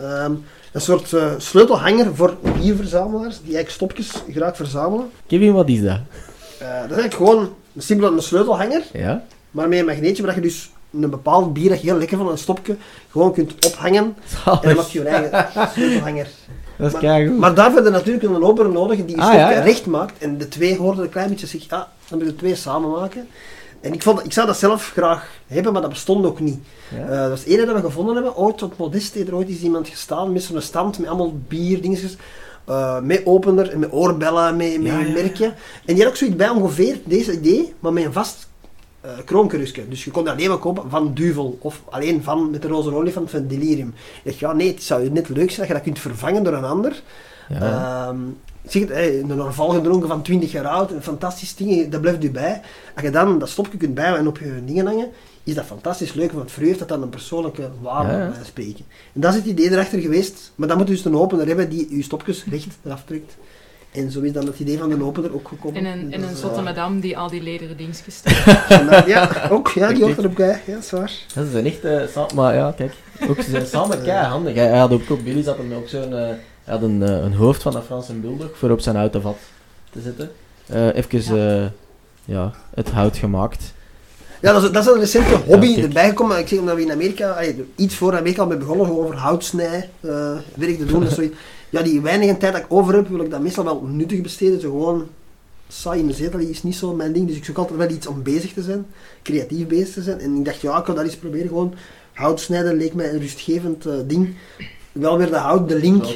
Um, 0.00 0.44
een 0.72 0.80
soort 0.80 1.12
uh, 1.12 1.26
sleutelhanger 1.36 2.14
voor 2.14 2.34
bierverzamelaars, 2.60 3.36
die 3.44 3.56
eigenlijk 3.56 3.70
stopjes 3.70 4.10
graag 4.32 4.56
verzamelen. 4.56 5.10
Kevin, 5.26 5.52
wat 5.52 5.68
is 5.68 5.82
dat? 5.82 5.98
Dat 6.58 6.68
is 6.68 6.96
eigenlijk 6.96 7.14
gewoon 7.14 7.38
een 7.74 7.82
simpele 7.82 8.10
een 8.10 8.22
sleutelhanger. 8.22 8.82
Ja 8.92 9.24
maar 9.56 9.68
met 9.68 9.78
een 9.78 9.84
magneetje 9.84 10.22
waar 10.22 10.34
je 10.34 10.40
dus 10.40 10.70
een 10.92 11.10
bepaald 11.10 11.52
bier 11.52 11.68
dat 11.68 11.80
je 11.80 11.86
heel 11.86 11.98
lekker 11.98 12.16
van 12.18 12.28
een 12.28 12.38
stopje 12.38 12.76
gewoon 13.10 13.32
kunt 13.32 13.66
ophangen. 13.66 14.16
En 14.44 14.58
dan 14.62 14.74
maak 14.76 14.86
je 14.86 14.98
je 14.98 15.08
eigen 15.08 15.70
sleutelhanger. 15.72 16.28
Dat 16.78 16.94
is 16.94 17.00
maar, 17.00 17.30
maar 17.30 17.54
daarvoor 17.54 17.74
heb 17.76 17.84
je 17.84 17.90
natuurlijk 17.90 18.24
een 18.24 18.44
opener 18.44 18.72
nodig 18.72 19.04
die 19.04 19.16
je 19.16 19.22
ah, 19.22 19.28
stopje 19.28 19.60
recht 19.60 19.86
maakt. 19.86 20.18
En 20.18 20.38
de 20.38 20.48
twee 20.48 20.76
hoorden 20.76 21.04
een 21.04 21.10
klein 21.10 21.28
beetje 21.28 21.46
zich, 21.46 21.68
ja, 21.68 21.88
dan 22.08 22.18
moet 22.18 22.26
je 22.26 22.32
de 22.32 22.38
twee 22.38 22.54
samen 22.54 22.90
maken. 22.90 23.28
En 23.80 23.92
ik, 23.92 24.02
vond, 24.02 24.24
ik 24.24 24.32
zou 24.32 24.46
dat 24.46 24.56
zelf 24.56 24.90
graag 24.90 25.30
hebben, 25.46 25.72
maar 25.72 25.80
dat 25.82 25.90
bestond 25.90 26.26
ook 26.26 26.40
niet. 26.40 26.58
Ja. 26.96 27.04
Eh, 27.04 27.18
dat 27.18 27.28
was 27.28 27.40
het 27.40 27.48
ene 27.48 27.66
dat 27.66 27.74
we 27.74 27.80
gevonden 27.80 28.14
hebben. 28.14 28.36
Ooit 28.36 28.62
op 28.62 28.78
Modeste 28.78 29.24
er 29.24 29.34
ooit 29.34 29.48
is 29.48 29.60
iemand 29.60 29.88
gestaan 29.88 30.32
met 30.32 30.42
zo'n 30.42 30.60
stand 30.60 30.98
met 30.98 31.08
allemaal 31.08 31.34
bier, 31.48 31.80
dingetjes. 31.82 32.16
eh, 32.64 33.00
met 33.00 33.22
opener 33.24 33.70
en 33.70 33.78
met 33.78 33.92
oorbellen, 33.92 34.56
met, 34.56 34.74
een 34.74 35.12
merkje. 35.12 35.52
En 35.84 35.94
die 35.94 35.98
had 35.98 36.06
ook 36.06 36.16
zoiets 36.16 36.36
bij 36.36 36.48
ongeveer 36.48 36.98
deze 37.04 37.32
idee, 37.32 37.74
maar 37.80 37.92
met 37.92 38.04
een 38.04 38.12
vast 38.12 38.48
eh 39.06 39.24
kroonkerusje. 39.24 39.88
Dus 39.88 40.04
je 40.04 40.10
kon 40.10 40.24
dat 40.24 40.34
alleen 40.34 40.48
maar 40.48 40.58
kopen 40.58 40.90
van 40.90 41.14
Duvel 41.14 41.58
of 41.60 41.82
alleen 41.90 42.22
van 42.22 42.50
met 42.50 42.62
de 42.62 42.68
roze 42.68 42.94
olifant 42.94 43.30
van 43.30 43.46
Delirium. 43.46 43.88
Ik 43.88 44.24
dacht, 44.24 44.38
ja 44.38 44.52
nee, 44.52 44.68
het 44.68 44.82
zou 44.82 45.10
net 45.10 45.28
leuk 45.28 45.50
zijn 45.50 45.58
dat 45.58 45.66
je 45.66 45.72
dat 45.72 45.82
kunt 45.82 45.98
vervangen 45.98 46.44
door 46.44 46.52
een 46.52 46.64
ander. 46.64 47.02
Ja. 47.48 48.14
Zeg 48.68 48.88
hey, 48.88 49.20
een 49.20 49.42
Orval 49.42 49.68
gedronken 49.68 50.08
van 50.08 50.22
20 50.22 50.52
jaar 50.52 50.66
oud, 50.66 50.90
een 50.90 51.02
fantastisch 51.02 51.54
ding, 51.54 51.88
dat 51.88 52.00
blijft 52.00 52.24
u 52.24 52.30
bij. 52.30 52.60
Als 52.94 53.04
je 53.04 53.10
dan 53.10 53.38
dat 53.38 53.48
stopje 53.48 53.78
kunt 53.78 53.94
bij 53.94 54.14
en 54.16 54.26
op 54.26 54.38
je 54.38 54.64
dingen 54.64 54.86
hangen, 54.86 55.08
is 55.44 55.54
dat 55.54 55.64
fantastisch 55.64 56.12
leuk, 56.12 56.32
want 56.32 56.50
voor 56.50 56.62
u 56.62 56.66
heeft 56.66 56.78
dat 56.78 56.88
dan 56.88 57.02
een 57.02 57.08
persoonlijke 57.08 57.70
waarde 57.80 58.12
Ja, 58.12 58.18
ja. 58.18 58.28
bij 58.28 58.44
spreken. 58.44 58.84
En 59.12 59.20
dat 59.20 59.30
is 59.30 59.38
het 59.38 59.46
idee 59.46 59.70
erachter 59.70 60.00
geweest, 60.00 60.52
maar 60.54 60.68
dan 60.68 60.76
moet 60.76 60.88
je 60.88 60.94
dus 60.94 61.04
een 61.04 61.16
opener 61.16 61.46
hebben 61.46 61.68
die 61.68 61.86
uw 61.90 62.02
stopjes 62.02 62.44
recht 62.44 62.66
eraf 62.84 63.04
trekt. 63.04 63.36
En 63.96 64.10
zo 64.10 64.20
is 64.20 64.32
dan 64.32 64.46
het 64.46 64.58
idee 64.58 64.78
van 64.78 64.88
de 64.88 65.02
opener 65.04 65.34
ook 65.34 65.48
gekomen. 65.48 65.84
En 65.86 65.92
een, 65.92 66.12
en 66.12 66.20
Dus, 66.20 66.28
een 66.30 66.34
eh, 66.36 66.40
zotte 66.40 66.60
madame 66.62 67.00
die 67.00 67.18
al 67.18 67.28
die 67.30 67.42
lederen 67.42 67.76
dingetjes 67.76 68.14
steekt. 68.24 69.06
Ja, 69.06 69.30
ook, 69.50 69.68
ja, 69.68 69.88
die 69.92 70.02
hoort 70.04 70.18
erop 70.18 70.34
bij, 70.34 70.62
ja, 70.66 70.74
dat 70.74 70.82
is 70.82 70.90
waar. 70.90 71.12
Dat 71.34 71.46
zijn 71.52 71.66
echt, 71.66 71.84
eh, 71.84 72.32
maar 72.34 72.54
ja, 72.54 72.72
kijk, 72.76 72.92
ook, 73.28 73.40
ze 73.40 73.50
zijn 73.50 73.66
samen 73.66 74.02
kei 74.08 74.26
handig. 74.26 74.54
Hij, 74.54 74.78
had 74.78 74.92
ook, 74.92 75.10
ook 75.10 75.24
Billy 75.24 75.42
zat 75.42 75.56
hem 75.56 75.72
ook 75.72 75.88
zo'n, 75.88 76.12
eh, 76.14 76.18
hij 76.64 76.74
had 76.74 76.82
een, 76.82 77.02
eh, 77.02 77.10
een 77.24 77.34
hoofd 77.34 77.62
van 77.62 77.76
een 77.76 77.82
Franse 77.82 78.12
bulldog 78.12 78.50
voor 78.58 78.70
op 78.70 78.80
zijn 78.80 78.96
autovat 78.96 79.36
te 79.90 80.00
zetten. 80.00 80.30
Eh 80.66 80.94
even, 80.96 81.34
ja. 81.36 81.70
ja, 82.24 82.52
het 82.74 82.90
hout 82.90 83.16
gemaakt. 83.16 83.74
Ja, 84.40 84.52
dat 84.52 84.62
is, 84.62 84.70
dat 84.70 84.86
is 84.86 84.92
een 84.92 84.98
recente 85.00 85.36
hobby 85.46 85.66
Ja, 85.66 85.82
erbij 85.82 86.08
gekomen. 86.08 86.38
Ik 86.38 86.48
zeg 86.48 86.58
omdat 86.58 86.74
we 86.76 86.82
in 86.82 86.90
Amerika, 86.92 87.30
allee, 87.30 87.64
iets 87.76 87.94
voor 87.94 88.16
Amerika 88.16 88.40
al 88.42 88.48
mee 88.48 88.56
begonnen, 88.58 88.86
gewoon 88.86 89.04
over 89.04 89.16
houtsnij 89.16 89.90
eh, 90.00 90.10
werk 90.54 90.78
te 90.78 90.84
doen. 90.84 91.00
Dat 91.00 91.08
is 91.08 91.14
zoiets- 91.14 91.36
ja, 91.70 91.82
die 91.82 92.00
weinige 92.00 92.36
tijd 92.36 92.52
dat 92.52 92.62
ik 92.62 92.72
over 92.72 92.94
heb, 92.94 93.08
wil 93.08 93.20
ik 93.20 93.30
dat 93.30 93.40
meestal 93.40 93.64
wel 93.64 93.82
nuttig 93.82 94.20
besteden. 94.20 94.60
Zo 94.60 94.70
gewoon 94.70 95.08
saai 95.68 96.00
in 96.00 96.06
de 96.06 96.12
zetel 96.12 96.38
is 96.38 96.62
niet 96.62 96.76
zo 96.76 96.94
mijn 96.94 97.12
ding. 97.12 97.26
Dus 97.26 97.36
ik 97.36 97.44
zoek 97.44 97.56
altijd 97.56 97.78
wel 97.78 97.90
iets 97.90 98.06
om 98.06 98.22
bezig 98.22 98.52
te 98.52 98.62
zijn, 98.62 98.86
creatief 99.22 99.66
bezig 99.66 99.94
te 99.94 100.02
zijn. 100.02 100.20
En 100.20 100.36
ik 100.36 100.44
dacht, 100.44 100.60
ja, 100.60 100.78
ik 100.78 100.84
kan 100.84 100.94
dat 100.94 101.04
eens 101.04 101.16
proberen. 101.16 101.48
Gewoon 101.48 101.74
hout 102.12 102.40
snijden 102.40 102.76
leek 102.76 102.94
mij 102.94 103.12
een 103.12 103.20
rustgevend 103.20 103.86
eh, 103.86 103.94
ding. 104.06 104.34
Wel 104.92 105.18
weer 105.18 105.30
de 105.30 105.36
hout, 105.36 105.68
de 105.68 105.78
link. 105.78 106.04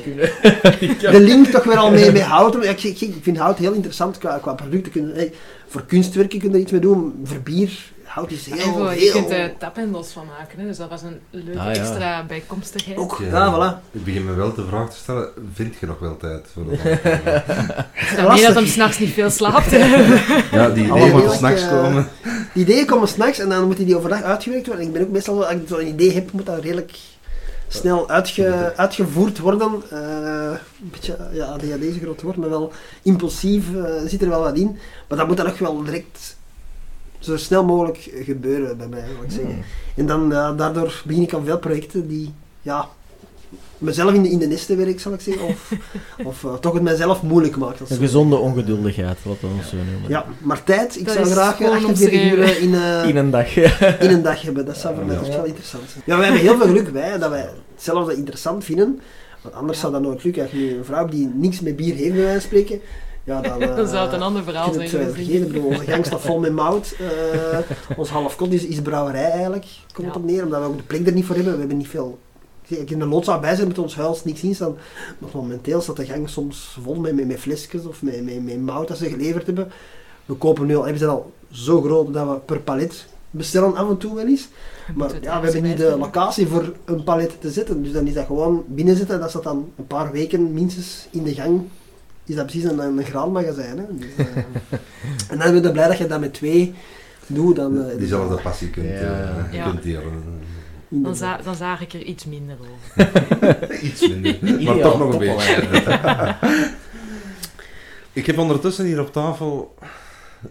De 1.01 1.20
link 1.20 1.46
toch 1.46 1.64
weer 1.64 1.76
al 1.76 1.90
mee 1.90 2.12
met 2.12 2.22
hout. 2.22 2.64
Ik, 2.64 2.82
ik, 2.82 3.01
ik 3.01 3.14
vind 3.22 3.36
hout 3.36 3.59
heel 3.59 3.72
interessant 3.72 4.18
qua, 4.18 4.38
qua 4.38 4.55
producten. 4.55 5.11
Hey, 5.14 5.32
voor 5.66 5.84
kunstwerken 5.86 6.38
kun 6.38 6.48
je 6.48 6.55
er 6.55 6.61
iets 6.61 6.72
mee 6.72 6.80
doen. 6.80 7.20
Voor 7.24 7.40
bier, 7.40 7.92
hout 8.11 8.31
is 8.31 8.49
En 8.49 8.59
heel, 8.59 8.73
voor, 8.73 8.93
je 8.93 8.99
heel... 9.01 9.13
kunt 9.13 9.31
er 9.31 9.57
taphendels 9.59 10.13
van 10.13 10.27
maken, 10.39 10.59
hè, 10.59 10.67
dus 10.67 10.77
dat 10.77 10.89
was 10.89 11.03
een 11.03 11.21
leuke 11.31 11.59
Ah, 11.59 11.65
ja. 11.65 11.81
extra 11.81 12.25
bijkomstigheid. 12.25 12.99
Ook, 12.99 13.19
ja, 13.21 13.27
Ja. 13.27 13.53
voilà. 13.81 13.93
Ik 13.93 14.05
begin 14.05 14.25
me 14.25 14.35
wel 14.35 14.55
de 14.55 14.67
vraag 14.67 14.91
te 14.91 14.97
stellen, 14.97 15.29
vind 15.55 15.75
je 15.81 15.87
nog 15.87 15.99
wel 15.99 16.17
tijd 16.17 16.47
voor 16.53 16.65
dat? 16.65 16.73
Ik 16.85 18.07
snap 18.07 18.19
niet 18.19 18.27
Lastig. 18.27 18.47
dat 18.47 18.55
hem 18.55 18.67
s'nachts 18.67 18.99
niet 18.99 19.13
veel 19.13 19.31
slaapt. 19.31 19.71
ja, 19.71 20.69
die 20.69 20.85
ideeën 20.85 20.91
Allemaal 20.91 21.09
moeten 21.09 21.37
s'nachts 21.37 21.63
eh, 21.63 21.69
komen. 21.71 22.09
Die 22.55 22.63
ideeën 22.65 22.87
komen 22.87 23.09
s'nachts 23.09 23.39
en 23.39 23.49
dan 23.49 23.65
moeten 23.67 23.87
die 23.87 23.97
overdag 23.97 24.23
uitgewerkt 24.23 24.67
worden. 24.67 24.85
Ik 24.87 24.93
ben 24.93 25.03
ook 25.03 25.11
meestal, 25.11 25.45
als 25.47 25.55
ik 25.55 25.69
zo'n 25.69 25.87
idee 25.87 26.13
heb, 26.13 26.33
moet 26.33 26.47
dat 26.47 26.63
redelijk 26.63 26.99
snel 27.69 28.09
uitge, 28.11 28.73
uitgevoerd 28.77 29.39
worden. 29.39 29.83
Eh, 29.91 29.99
een 30.83 30.91
beetje, 30.91 31.17
ja, 31.33 31.45
ADHD 31.45 31.83
is 31.83 31.95
een 31.95 32.01
groot 32.01 32.23
woord, 32.23 32.37
maar 32.37 32.49
wel 32.51 32.73
impulsief 33.03 33.75
eh, 33.75 33.93
zit 34.07 34.23
er 34.23 34.29
wel 34.29 34.41
wat 34.43 34.57
in. 34.57 34.79
Maar 35.09 35.19
dat 35.19 35.27
moet 35.27 35.37
dan 35.37 35.47
ook 35.49 35.59
wel 35.59 35.83
direct 35.85 36.39
zo 37.21 37.37
snel 37.37 37.64
mogelijk 37.64 38.11
gebeuren 38.25 38.77
bij 38.77 38.89
mij, 38.89 39.05
wil 39.14 39.25
ik 39.25 39.31
zeggen. 39.31 39.53
Hmm. 39.53 39.64
En 39.97 40.07
dan, 40.07 40.33
eh, 40.33 40.57
daardoor 40.57 41.03
begin 41.07 41.23
ik 41.23 41.35
aan 41.35 41.45
veel 41.45 41.59
projecten 41.59 42.09
die, 42.09 42.33
ja, 42.62 42.89
mezelf 43.79 44.12
in 44.14 44.23
de, 44.23 44.31
in 44.31 44.39
de 44.39 44.47
nesten 44.47 44.77
werk, 44.77 45.01
zal 45.01 45.12
ik 45.12 45.21
zeggen. 45.21 45.47
Of, 45.47 45.73
of 46.31 46.45
eh, 46.45 46.55
toch 46.55 46.75
het 46.75 46.83
mijzelf 46.83 47.23
moeilijk 47.23 47.57
maakt. 47.57 47.79
dat 47.79 47.91
Een 47.91 47.97
zo. 47.97 48.03
gezonde 48.03 48.37
ongeduldigheid, 48.37 49.18
wat 49.23 49.37
we 49.41 49.47
ons 49.57 49.68
zo 49.68 49.77
noemen. 49.77 50.09
Ja, 50.11 50.25
maar 50.43 50.62
tijd, 50.64 50.99
ik 50.99 51.05
Dat 51.05 51.14
zou 51.14 51.27
graag 51.27 51.51
eh, 51.51 51.57
gewoon 51.57 51.73
48 51.73 52.23
uur 52.33 52.61
in, 52.61 52.75
eh, 52.75 53.09
In 53.09 53.16
een 53.16 53.31
dag. 53.31 53.57
in 54.05 54.11
een 54.11 54.23
dag 54.23 54.43
hebben. 54.43 54.66
Dat 54.66 54.77
zou 54.77 54.95
voor 54.95 55.05
mij 55.05 55.14
Ja. 55.14 55.21
echt 55.21 55.37
wel 55.37 55.45
interessant 55.45 55.85
zijn. 55.91 56.03
Ja, 56.07 56.16
wij 56.16 56.25
hebben 56.25 56.43
heel 56.43 56.57
veel 56.57 56.66
geluk 56.66 56.89
wij, 56.89 57.18
dat 57.18 57.31
wij 57.31 57.49
hetzelfde 57.75 58.14
interessant 58.16 58.64
vinden. 58.64 59.01
Want 59.43 59.55
anders 59.55 59.81
zou 59.81 59.93
dat 59.93 60.03
nooit 60.03 60.25
lukken. 60.25 60.43
Als 60.43 60.51
je 60.51 60.57
nu 60.57 60.77
een 60.77 60.85
vrouw 60.85 61.09
die 61.09 61.31
niks 61.35 61.61
met 61.61 61.77
bier 61.77 61.95
heeft, 61.95 62.14
bij 62.14 62.23
wijze 62.23 62.41
van 62.41 62.49
spreken, 62.49 62.81
ja, 63.25 63.41
dan... 63.41 63.61
eh, 63.62 63.77
Dan 63.77 63.89
zou 63.89 64.05
het 64.05 64.12
een 64.12 64.23
ander 64.23 64.43
verhaal 64.43 64.73
zijn. 64.73 64.91
het, 64.91 64.95
eh, 64.95 65.07
vergeten. 65.07 65.62
Onze 65.62 65.85
gang 65.85 66.07
staat 66.07 66.21
vol 66.21 66.39
met 66.39 66.53
mout. 66.53 66.95
Eh, 66.99 67.59
ons 67.97 68.09
halfkot 68.09 68.53
is, 68.53 68.66
is 68.66 68.83
brouwerij 68.83 69.31
eigenlijk, 69.31 69.66
komt 69.93 70.07
Ja. 70.07 70.14
op 70.14 70.25
neer. 70.25 70.45
Omdat 70.45 70.61
we 70.61 70.66
ook 70.66 70.77
de 70.77 70.83
plek 70.83 71.07
er 71.07 71.12
niet 71.12 71.25
voor 71.25 71.35
hebben. 71.35 71.53
We 71.53 71.59
hebben 71.59 71.77
niet 71.77 71.89
veel... 71.89 72.18
Ik 72.66 72.91
in 72.91 72.99
de 72.99 73.07
loodzaal 73.07 73.41
bij 73.41 73.55
zijn 73.55 73.68
met 73.68 73.79
ons 73.79 73.95
huis 73.97 74.25
niks 74.25 74.43
in 74.43 74.55
staan. 74.55 74.77
Maar 75.18 75.31
momenteel 75.35 75.81
staat 75.81 75.97
de 75.97 76.05
gang 76.05 76.29
soms 76.29 76.77
vol 76.83 76.95
met, 76.95 77.14
met, 77.14 77.27
met 77.27 77.39
flesjes 77.39 77.85
of 77.87 78.03
met, 78.03 78.25
met, 78.25 78.45
met 78.45 78.61
mout 78.61 78.89
dat 78.89 78.97
ze 78.99 79.09
geleverd 79.09 79.47
hebben. 79.47 79.71
We 80.25 80.35
kopen 80.35 80.66
nu 80.66 80.77
al, 80.77 80.85
we 80.85 80.97
zijn 80.99 81.11
al 81.11 81.33
zo 81.51 81.81
groot 81.83 82.12
dat 82.14 82.29
we 82.29 82.35
per 82.35 82.61
palet 82.61 83.07
bestellen 83.31 83.77
af 83.77 83.89
en 83.89 83.97
toe 83.97 84.14
wel 84.14 84.27
eens. 84.27 84.49
Maar 84.95 85.11
ja, 85.21 85.41
we 85.41 85.45
hebben 85.51 85.62
niet 85.62 85.79
de 85.79 85.97
locatie 85.99 86.47
voor 86.47 86.73
een 86.85 87.05
palet 87.05 87.41
te 87.41 87.51
zetten. 87.51 87.83
Dus 87.83 87.93
dan 87.93 88.07
is 88.07 88.14
dat 88.14 88.27
gewoon 88.27 88.64
binnenzetten. 88.66 89.21
Dat 89.21 89.31
staat 89.31 89.43
dan 89.43 89.73
een 89.77 89.87
paar 89.87 90.12
weken 90.12 90.53
minstens 90.53 91.09
in 91.11 91.23
de 91.23 91.35
gang. 91.35 91.62
Is 92.31 92.37
dat 92.37 92.47
precies 92.47 92.64
een, 92.70 92.78
een 92.78 93.05
graanmagazijn. 93.05 93.78
Hè? 93.78 93.85
Dus, 93.91 94.26
eh, 94.26 94.37
en 95.28 95.39
dan 95.39 95.53
ben 95.53 95.62
je 95.62 95.70
blij 95.72 95.89
dat 95.89 95.99
je 95.99 96.07
dat 96.07 96.20
met 96.20 96.35
twee 96.35 96.74
doet. 97.26 97.57
Dan, 97.57 97.85
eh, 97.91 97.99
Diezelfde 97.99 98.35
passie 98.43 98.70
kunt, 98.70 98.87
Ja. 98.89 98.95
eh, 99.49 99.53
Ja. 99.53 99.64
kunt 99.70 99.83
delen. 99.83 100.22
Dan, 100.89 101.16
za 101.16 101.37
dan 101.45 101.55
zaag 101.55 101.81
ik 101.81 101.93
er 101.93 102.03
iets 102.03 102.24
minder 102.24 102.57
over. 102.61 103.83
Iets 103.87 104.09
minder, 104.09 104.62
maar 104.62 104.78
toch 104.78 104.99
nog 104.99 105.12
een 105.12 105.18
beetje. 105.18 106.37
Ik 108.12 108.26
heb 108.26 108.39
ondertussen 108.39 108.85
hier 108.85 109.01
op 109.01 109.12
tafel 109.12 109.74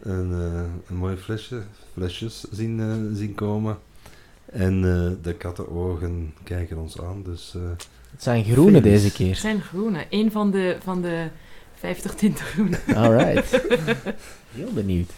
een, 0.03 0.31
eh, 0.31 0.61
een 0.89 0.95
mooie 0.95 1.17
flesje, 1.17 1.61
flesjes 1.93 2.43
zien, 2.51 3.09
zien 3.15 3.35
komen. 3.35 3.77
En 4.45 4.73
eh, 4.75 5.23
de 5.23 5.33
kattenogen 5.33 6.33
kijken 6.43 6.77
ons 6.77 7.01
aan, 7.01 7.23
dus... 7.23 7.53
eh, 7.55 7.61
Het 8.11 8.23
zijn 8.23 8.43
groene 8.43 8.71
Feest. 8.71 8.83
deze 8.83 9.05
Het 9.05 9.13
keer. 9.13 9.35
zijn 9.35 9.61
groene. 9.61 10.05
Eén 10.09 10.31
van 10.31 10.51
de, 10.51 10.77
van 10.83 11.01
de 11.01 11.27
50 11.79 12.13
tinten 12.13 12.45
groen. 12.45 12.75
Alright. 12.95 13.51
Heel 14.55 14.71
benieuwd. 14.73 15.11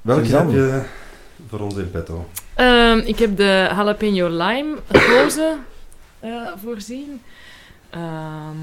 welke 0.00 0.36
heb 0.36 0.50
je 0.50 0.82
voor 1.48 1.60
ons 1.60 1.76
in 1.76 1.90
petto? 1.90 2.28
Ehm, 2.54 2.98
ik 2.98 3.18
heb 3.18 3.36
de 3.36 3.68
jalapeno 3.70 4.28
lime 4.28 4.78
roze 4.88 5.56
eh, 6.20 6.46
voorzien. 6.64 7.22
Ehm, 7.90 8.56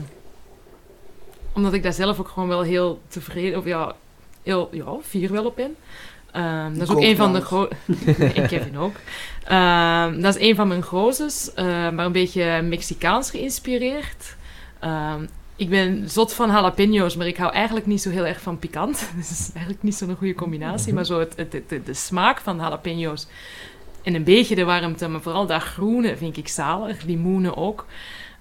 omdat 1.54 1.74
ik 1.74 1.84
daar 1.84 1.94
zelf 1.94 2.20
ook 2.20 2.28
gewoon 2.28 2.50
wel 2.50 2.62
heel 2.62 3.02
tevreden, 3.08 3.60
of 3.60 3.66
ja, 3.66 3.96
heel 4.44 4.70
ja, 4.72 4.96
fier 5.04 5.32
wel 5.32 5.46
op 5.46 5.56
ben. 5.56 5.76
Ehm, 6.32 6.74
dat 6.74 6.82
is 6.82 6.90
Ik 6.90 6.96
ook 6.96 7.02
een 7.02 7.16
van 7.16 7.34
de 7.34 7.42
grote... 7.42 7.76
ik 8.42 8.48
Kevin 8.48 8.78
ook. 8.78 8.96
Ehm, 9.44 10.22
dat 10.22 10.36
is 10.36 10.42
een 10.50 10.56
van 10.56 10.68
mijn 10.68 10.84
grozes, 10.84 11.54
eh, 11.54 11.66
maar 11.66 12.06
een 12.06 12.12
beetje 12.12 12.62
Mexicaans 12.62 13.30
geïnspireerd. 13.30 14.36
Ehm, 14.80 15.26
ik 15.60 15.70
ben 15.70 16.10
zot 16.10 16.34
van 16.34 16.50
jalapeno's, 16.50 17.16
maar 17.16 17.28
ik 17.28 17.38
hou 17.38 17.54
eigenlijk 17.54 17.86
niet 17.86 18.02
zo 18.02 18.10
heel 18.10 18.26
erg 18.26 18.42
van 18.42 18.60
pikant. 18.60 19.10
Dus 19.18 19.30
is 19.32 19.50
eigenlijk 19.54 19.84
niet 19.84 19.96
zo'n 19.96 20.16
goede 20.16 20.34
combinatie. 20.36 20.94
Maar 20.94 21.06
zo 21.06 21.20
het, 21.20 21.34
het, 21.36 21.54
het- 21.54 21.86
de, 21.86 21.94
smaak 21.94 22.40
van 22.40 22.58
jalapeno's 22.58 23.28
en 24.04 24.14
een 24.16 24.24
beetje 24.24 24.56
de 24.56 24.64
warmte, 24.64 25.08
maar 25.08 25.22
vooral 25.22 25.46
dat 25.46 25.62
groene 25.62 26.18
vind 26.18 26.38
ik 26.38 26.48
zalig. 26.48 27.04
Limoenen 27.04 27.58
ook. 27.58 27.86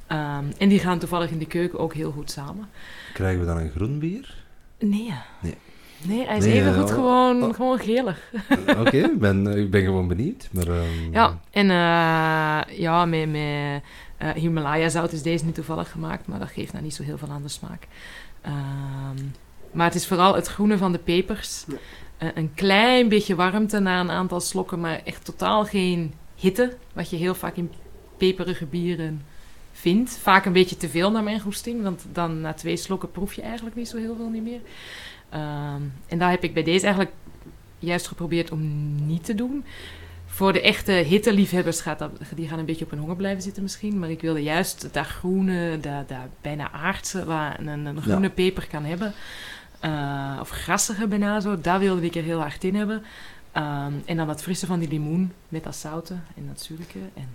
Ehm, 0.06 0.44
en 0.58 0.68
die 0.68 0.78
gaan 0.78 0.98
toevallig 0.98 1.30
in 1.30 1.38
de 1.38 1.46
keuken 1.46 1.78
ook 1.78 1.94
heel 1.94 2.10
goed 2.10 2.30
samen. 2.30 2.68
Krijgen 3.12 3.40
we 3.40 3.46
dan 3.46 3.56
een 3.58 3.70
groen 3.76 3.98
bier? 3.98 4.34
Nee. 4.78 5.12
Nee. 5.40 5.54
Nee, 6.02 6.26
hij 6.26 6.36
is 6.36 6.44
Nee, 6.44 6.54
even 6.60 6.74
goed 6.74 6.88
oh, 6.88 6.94
gewoon, 6.94 7.42
oh. 7.42 7.54
gewoon 7.54 7.78
gelig. 7.78 8.30
Oké, 8.78 8.96
ik 8.96 9.18
ben, 9.18 9.46
ik 9.58 9.70
ben 9.70 9.82
gewoon 9.84 10.08
benieuwd. 10.08 10.48
Maar, 10.52 10.66
ehm, 10.68 11.12
Ja, 11.12 11.38
en 11.50 11.70
eh, 11.70 12.78
ja, 12.78 13.04
met, 13.04 13.30
met 13.30 13.82
eh, 14.18 14.30
Himalaya 14.30 14.88
zout 14.88 15.12
is 15.12 15.22
deze 15.22 15.44
niet 15.44 15.54
toevallig 15.54 15.90
gemaakt, 15.90 16.26
maar 16.26 16.38
dat 16.38 16.48
geeft 16.48 16.72
nou 16.72 16.84
niet 16.84 16.94
zo 16.94 17.02
heel 17.02 17.18
veel 17.18 17.30
aan 17.30 17.42
de 17.42 17.48
smaak. 17.48 17.86
Ehm, 18.40 19.24
maar 19.70 19.86
het 19.86 19.94
is 19.94 20.06
vooral 20.06 20.34
het 20.34 20.46
groene 20.46 20.78
van 20.78 20.92
de 20.92 20.98
pepers. 20.98 21.64
Ja. 21.68 21.76
Eh, 22.18 22.28
een 22.34 22.54
klein 22.54 23.08
beetje 23.08 23.34
warmte 23.34 23.78
na 23.78 24.00
een 24.00 24.10
aantal 24.10 24.40
slokken, 24.40 24.80
maar 24.80 25.00
echt 25.04 25.24
totaal 25.24 25.64
geen 25.64 26.14
hitte, 26.36 26.76
wat 26.92 27.10
je 27.10 27.16
heel 27.16 27.34
vaak 27.34 27.56
in 27.56 27.72
peperige 28.16 28.66
bieren 28.66 29.22
vindt. 29.72 30.10
Vaak 30.10 30.44
een 30.44 30.52
beetje 30.52 30.76
te 30.76 30.88
veel 30.88 31.10
naar 31.10 31.22
mijn 31.22 31.40
goesting, 31.40 31.82
want 31.82 32.06
dan 32.12 32.40
na 32.40 32.52
twee 32.52 32.76
slokken 32.76 33.10
proef 33.10 33.34
je 33.34 33.42
eigenlijk 33.42 33.76
niet 33.76 33.88
zo 33.88 33.96
heel 33.96 34.16
veel 34.16 34.28
niet 34.28 34.42
meer. 34.42 34.60
Ehm, 35.28 35.82
en 36.06 36.18
daar 36.18 36.30
heb 36.30 36.44
ik 36.44 36.54
bij 36.54 36.62
deze 36.62 36.84
eigenlijk 36.84 37.14
juist 37.78 38.06
geprobeerd 38.06 38.50
om 38.50 38.60
niet 39.06 39.24
te 39.24 39.34
doen. 39.34 39.64
Voor 40.38 40.52
de 40.52 40.60
echte 40.60 40.92
hitteliefhebbers 40.92 41.80
gaat 41.80 41.98
dat, 41.98 42.10
die 42.34 42.48
gaan 42.48 42.58
een 42.58 42.64
beetje 42.64 42.84
op 42.84 42.90
hun 42.90 43.00
honger 43.00 43.16
blijven 43.16 43.42
zitten 43.42 43.62
misschien. 43.62 43.98
Maar 43.98 44.10
ik 44.10 44.20
wilde 44.20 44.42
juist 44.42 44.88
dat 44.92 45.06
groene, 45.06 45.78
dat, 45.80 46.08
dat 46.08 46.18
bijna 46.40 46.70
aardse, 46.72 47.24
waar 47.24 47.60
een, 47.60 47.86
een 47.86 48.02
groene 48.02 48.30
peper 48.30 48.66
kan 48.66 48.84
hebben. 48.84 49.12
eh, 49.80 50.38
of 50.40 50.48
grassige 50.48 51.06
bijna 51.06 51.40
zo, 51.40 51.60
dat 51.60 51.80
wilde 51.80 52.04
ik 52.04 52.14
er 52.14 52.22
heel 52.22 52.40
hard 52.40 52.64
in 52.64 52.74
hebben. 52.74 53.02
Ehm, 53.58 53.92
en 54.04 54.16
dan 54.16 54.28
het 54.28 54.42
frisse 54.42 54.66
van 54.66 54.78
die 54.78 54.88
limoen 54.88 55.32
met 55.48 55.64
dat 55.64 55.76
zouten 55.76 56.22
en 56.36 56.42
dat 56.48 56.60
zuurke. 56.60 56.98
En 57.14 57.28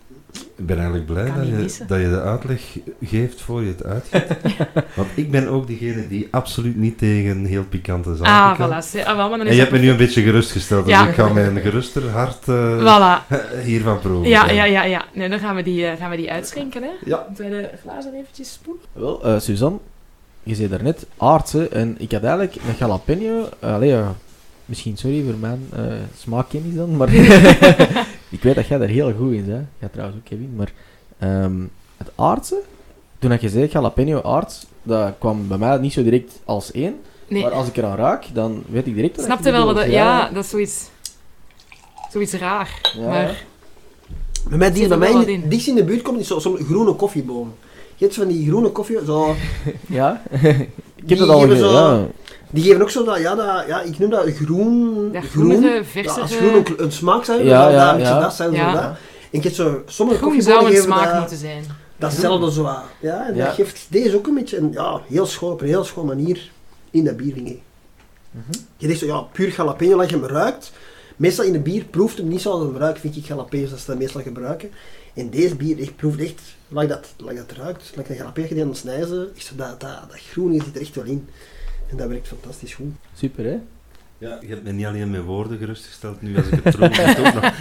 Ik 0.56 0.66
ben 0.66 0.76
eigenlijk 0.76 1.06
blij 1.06 1.26
dat 1.26 1.48
je, 1.48 1.86
dat 1.88 2.00
je 2.00 2.10
de 2.10 2.22
uitleg 2.22 2.78
geeft 3.04 3.42
voor 3.42 3.62
je 3.62 3.68
het 3.68 3.84
uitgeeft. 3.84 4.28
Want 4.96 5.08
ik 5.16 5.32
ben 5.32 5.48
ook 5.48 5.68
diegene 5.68 6.08
die 6.08 6.28
absoluut 6.32 6.76
niet 6.76 6.98
tegen 6.98 7.46
heel 7.46 7.64
pikante 7.64 8.16
zaken 8.16 8.34
ah, 8.34 8.58
kan. 8.58 8.70
voilà. 8.70 9.06
Ah, 9.06 9.16
wel, 9.16 9.30
maar 9.30 9.38
dan 9.38 9.40
En 9.40 9.48
is 9.48 9.54
je 9.54 9.60
hebt 9.60 9.72
me 9.72 9.78
nu 9.80 9.90
een 9.90 9.98
beetje 9.98 10.22
gerustgesteld, 10.22 10.86
dus 10.86 10.94
Ja. 10.94 11.08
ik 11.08 11.14
ga 11.16 11.34
mijn 11.34 11.60
geruster 11.60 12.10
hart 12.10 12.48
eh, 12.48 12.80
Voilà. 12.88 13.28
hiervan 13.70 14.00
proeven. 14.00 14.30
Ja, 14.30 14.50
ja, 14.50 14.64
ja, 14.64 14.84
ja. 14.84 15.06
Nee, 15.14 15.30
dan 15.30 15.40
gaan 15.40 15.56
we 15.56 15.64
die, 15.64 15.88
eh, 15.88 15.98
gaan 15.98 16.10
we 16.10 16.16
die 16.18 16.32
uitschenken, 16.32 16.84
hè. 16.84 16.92
Ja. 17.06 17.26
Moeten 17.28 17.50
wij 17.50 17.62
de 17.62 17.70
glazen 17.82 18.14
eventjes 18.14 18.52
spoelen? 18.54 18.84
Wel, 18.94 19.24
eh, 19.24 19.40
Suzanne, 19.40 19.78
je 20.44 20.56
zei 20.56 20.70
daarnet 20.70 21.06
aardse 21.18 21.68
en 21.68 21.96
ik 21.98 22.12
had 22.12 22.22
eigenlijk 22.24 22.56
een 22.56 22.76
jalapeno. 22.80 23.50
Allee, 23.60 23.96
misschien 24.66 24.98
sorry 24.98 25.24
voor 25.24 25.36
mijn 25.40 25.68
eh 25.74 25.84
smaakkennis 26.18 26.76
dan, 26.76 26.98
maar 26.98 27.14
ik 28.36 28.42
weet 28.42 28.56
dat 28.56 28.68
jij 28.68 28.78
daar 28.78 28.88
heel 28.88 29.14
goed 29.18 29.32
in 29.34 29.46
bent. 29.46 29.68
Jij 29.80 29.90
trouwens 29.92 30.18
ook, 30.20 30.26
Kevin. 30.26 30.54
Maar 30.56 30.72
ehm, 31.20 31.54
het 31.98 32.12
aardse, 32.16 32.62
toen 33.20 33.30
dat 33.30 33.42
je 33.42 33.50
zei 33.50 33.68
jalapeno 33.68 34.22
aards, 34.22 34.66
dat 34.84 35.14
kwam 35.20 35.48
bij 35.48 35.58
mij 35.58 35.78
niet 35.78 35.94
zo 35.94 36.04
direct 36.04 36.40
als 36.46 36.72
één. 36.72 36.96
Nee, 37.28 37.42
Maar 37.44 37.52
als 37.52 37.68
ik 37.68 37.78
eraan 37.78 37.98
raak, 37.98 38.26
dan 38.34 38.64
weet 38.70 38.88
ik 38.88 38.96
direct 38.96 39.16
wat 39.16 39.26
snapte 39.26 39.46
je 39.48 39.52
wel 39.52 39.74
dat... 39.74 39.86
Ja, 39.90 40.30
dat 40.30 40.44
is 40.44 40.50
zoiets... 40.50 40.90
Zoiets 42.12 42.34
raar. 42.34 42.92
Ja. 42.98 43.08
Maar 43.08 43.46
Bij 44.50 44.58
mij, 44.58 44.72
die 44.72 44.88
bij 44.88 44.98
mij 44.98 45.42
dichtst 45.48 45.68
in 45.68 45.76
de 45.76 45.84
buurt 45.84 46.02
komt, 46.02 46.20
is 46.20 46.28
zo- 46.28 46.40
zo'n 46.40 46.58
groene 46.58 46.94
koffieboom. 46.94 47.54
Je 47.96 48.06
hebt 48.06 48.18
van 48.18 48.28
die 48.28 48.48
groene 48.48 48.70
koffie, 48.70 49.06
zo, 49.06 49.36
Ja, 49.88 50.22
ik 50.32 50.42
heb 50.42 50.68
Die 51.06 51.18
dat 51.18 51.30
al 51.30 51.40
geven 51.40 51.56
ge- 51.56 51.62
zo- 51.62 51.72
ja. 51.72 52.08
Die 52.54 52.64
geven 52.64 52.82
ook 52.82 52.90
zo 52.90 53.04
dat, 53.04 53.20
ja, 53.20 53.36
dat, 53.36 53.68
ja, 53.68 53.82
ik 53.82 54.00
noem 54.00 54.10
dat 54.10 54.30
groen, 54.34 55.12
dat 55.12 55.24
groen, 55.24 55.62
ja, 55.62 56.12
als 56.20 56.36
groen 56.36 56.56
ook 56.56 56.70
een 56.78 56.92
smaak 56.92 57.24
zijn, 57.26 57.46
Ja, 57.46 57.70
ja, 57.70 57.70
ja, 57.70 57.76
ja, 57.76 57.92
een 57.92 57.98
beetje 57.98 58.14
ja. 58.14 58.20
dat 58.20 58.34
zijn, 58.34 58.50
zo 58.50 58.56
Ja. 58.56 58.74
dat. 58.74 58.84
En 58.84 58.98
ik 59.40 59.44
heb 59.44 59.54
zo, 59.54 59.82
sommige 59.86 60.18
Groen 60.20 60.42
zou 60.42 60.60
een 60.60 60.66
geven 60.66 60.84
smaak 60.84 61.10
dat, 61.12 61.20
moeten 61.20 61.38
zijn. 61.38 61.64
datzelfde 61.98 62.52
zo, 62.52 62.66
aan. 62.66 62.84
ja, 63.00 63.28
en 63.28 63.36
Ja. 63.36 63.46
dat 63.46 63.54
geeft 63.56 63.86
deze 63.90 64.16
ook 64.18 64.28
een 64.28 64.34
beetje, 64.34 64.58
een, 64.58 64.72
ja, 64.72 65.02
heel 65.08 65.26
schoon, 65.26 65.52
op 65.52 65.62
een 65.62 65.68
heel 65.68 65.84
schoon 65.84 66.06
manier 66.06 66.52
in 66.92 67.04
dat 67.06 67.18
bier. 67.18 67.36
Mhm. 67.36 67.54
Je 68.78 68.88
denkt 68.88 69.00
zo, 69.02 69.06
ja, 69.06 69.20
puur 69.20 69.50
jalapeno, 69.56 70.00
als 70.00 70.10
je 70.10 70.16
hem 70.16 70.26
ruikt, 70.26 70.72
meestal 71.16 71.46
in 71.46 71.52
de 71.54 71.60
bier 71.60 71.84
proeft 71.84 72.18
hem 72.18 72.28
niet 72.28 72.42
zoals 72.42 72.64
hem 72.64 72.78
ruikt, 72.78 73.00
vind 73.00 73.16
ik 73.16 73.26
jalapenos, 73.26 73.70
dat 73.70 73.80
ze 73.80 73.86
dat 73.86 73.98
meestal 73.98 74.22
gebruiken. 74.22 74.70
En 75.14 75.30
deze 75.30 75.56
bier, 75.56 75.80
ik 75.80 75.96
proef 75.96 76.18
echt, 76.18 76.42
like 76.68 76.88
dat, 76.88 77.08
like 77.18 77.36
dat 77.48 77.58
ruikt, 77.58 77.92
like 77.96 78.10
een 78.12 78.16
jalapeno 78.18 78.48
die 78.48 78.62
aan 78.62 78.68
het 78.68 78.78
snijden, 78.78 79.30
echt 79.36 79.46
zo, 79.46 79.54
dat, 79.56 79.80
dat, 79.80 79.90
dat 80.10 80.20
groene 80.32 80.64
zit 80.64 80.76
er 80.76 80.82
echt 80.82 80.96
wel 80.96 81.04
in. 81.06 81.28
En 81.94 82.00
dat 82.00 82.08
werkt 82.08 82.28
fantastisch 82.28 82.74
goed. 82.74 82.92
Super, 83.16 83.44
hè? 83.46 83.58
Ja, 84.18 84.38
je 84.42 84.48
hebt 84.48 84.64
me 84.64 84.72
niet 84.72 84.86
alleen 84.86 85.10
met 85.12 85.24
woorden 85.24 85.58
gerustgesteld, 85.58 86.22
nu 86.22 86.38
als 86.38 86.48
ik 86.48 86.64
het 86.64 86.76
proef, 86.76 86.96
ben 86.98 87.16
toch 87.16 87.34
nog, 87.34 87.52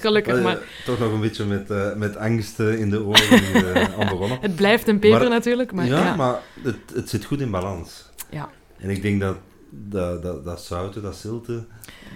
Gelukkig, 0.00 0.36
eh, 0.36 0.42
maar 0.42 0.58
toch 0.84 0.98
nog 0.98 1.12
een 1.12 1.20
beetje 1.20 1.44
met, 1.44 1.70
eh, 1.70 1.94
met 1.94 2.16
angst 2.16 2.60
eh, 2.60 2.80
in 2.80 2.90
de 2.90 3.02
oren 3.04 3.74
eh, 3.74 3.98
aan 3.98 4.08
begonnen. 4.08 4.38
het 4.40 4.56
blijft 4.56 4.88
een 4.88 4.98
peper 4.98 5.18
Maar- 5.18 5.28
natuurlijk. 5.28 5.72
Maar, 5.72 5.86
ja, 5.86 6.04
ja, 6.04 6.16
maar 6.16 6.38
het, 6.62 6.76
het 6.94 7.08
zit 7.08 7.24
goed 7.24 7.40
in 7.40 7.50
balans. 7.50 8.10
Ja. 8.30 8.48
En 8.78 8.90
ik 8.90 9.02
denk 9.02 9.20
dat 9.20 9.36
dat, 9.70 10.22
dat, 10.22 10.44
dat 10.44 10.62
zouten, 10.62 11.02
dat 11.02 11.16
zilte, 11.16 11.64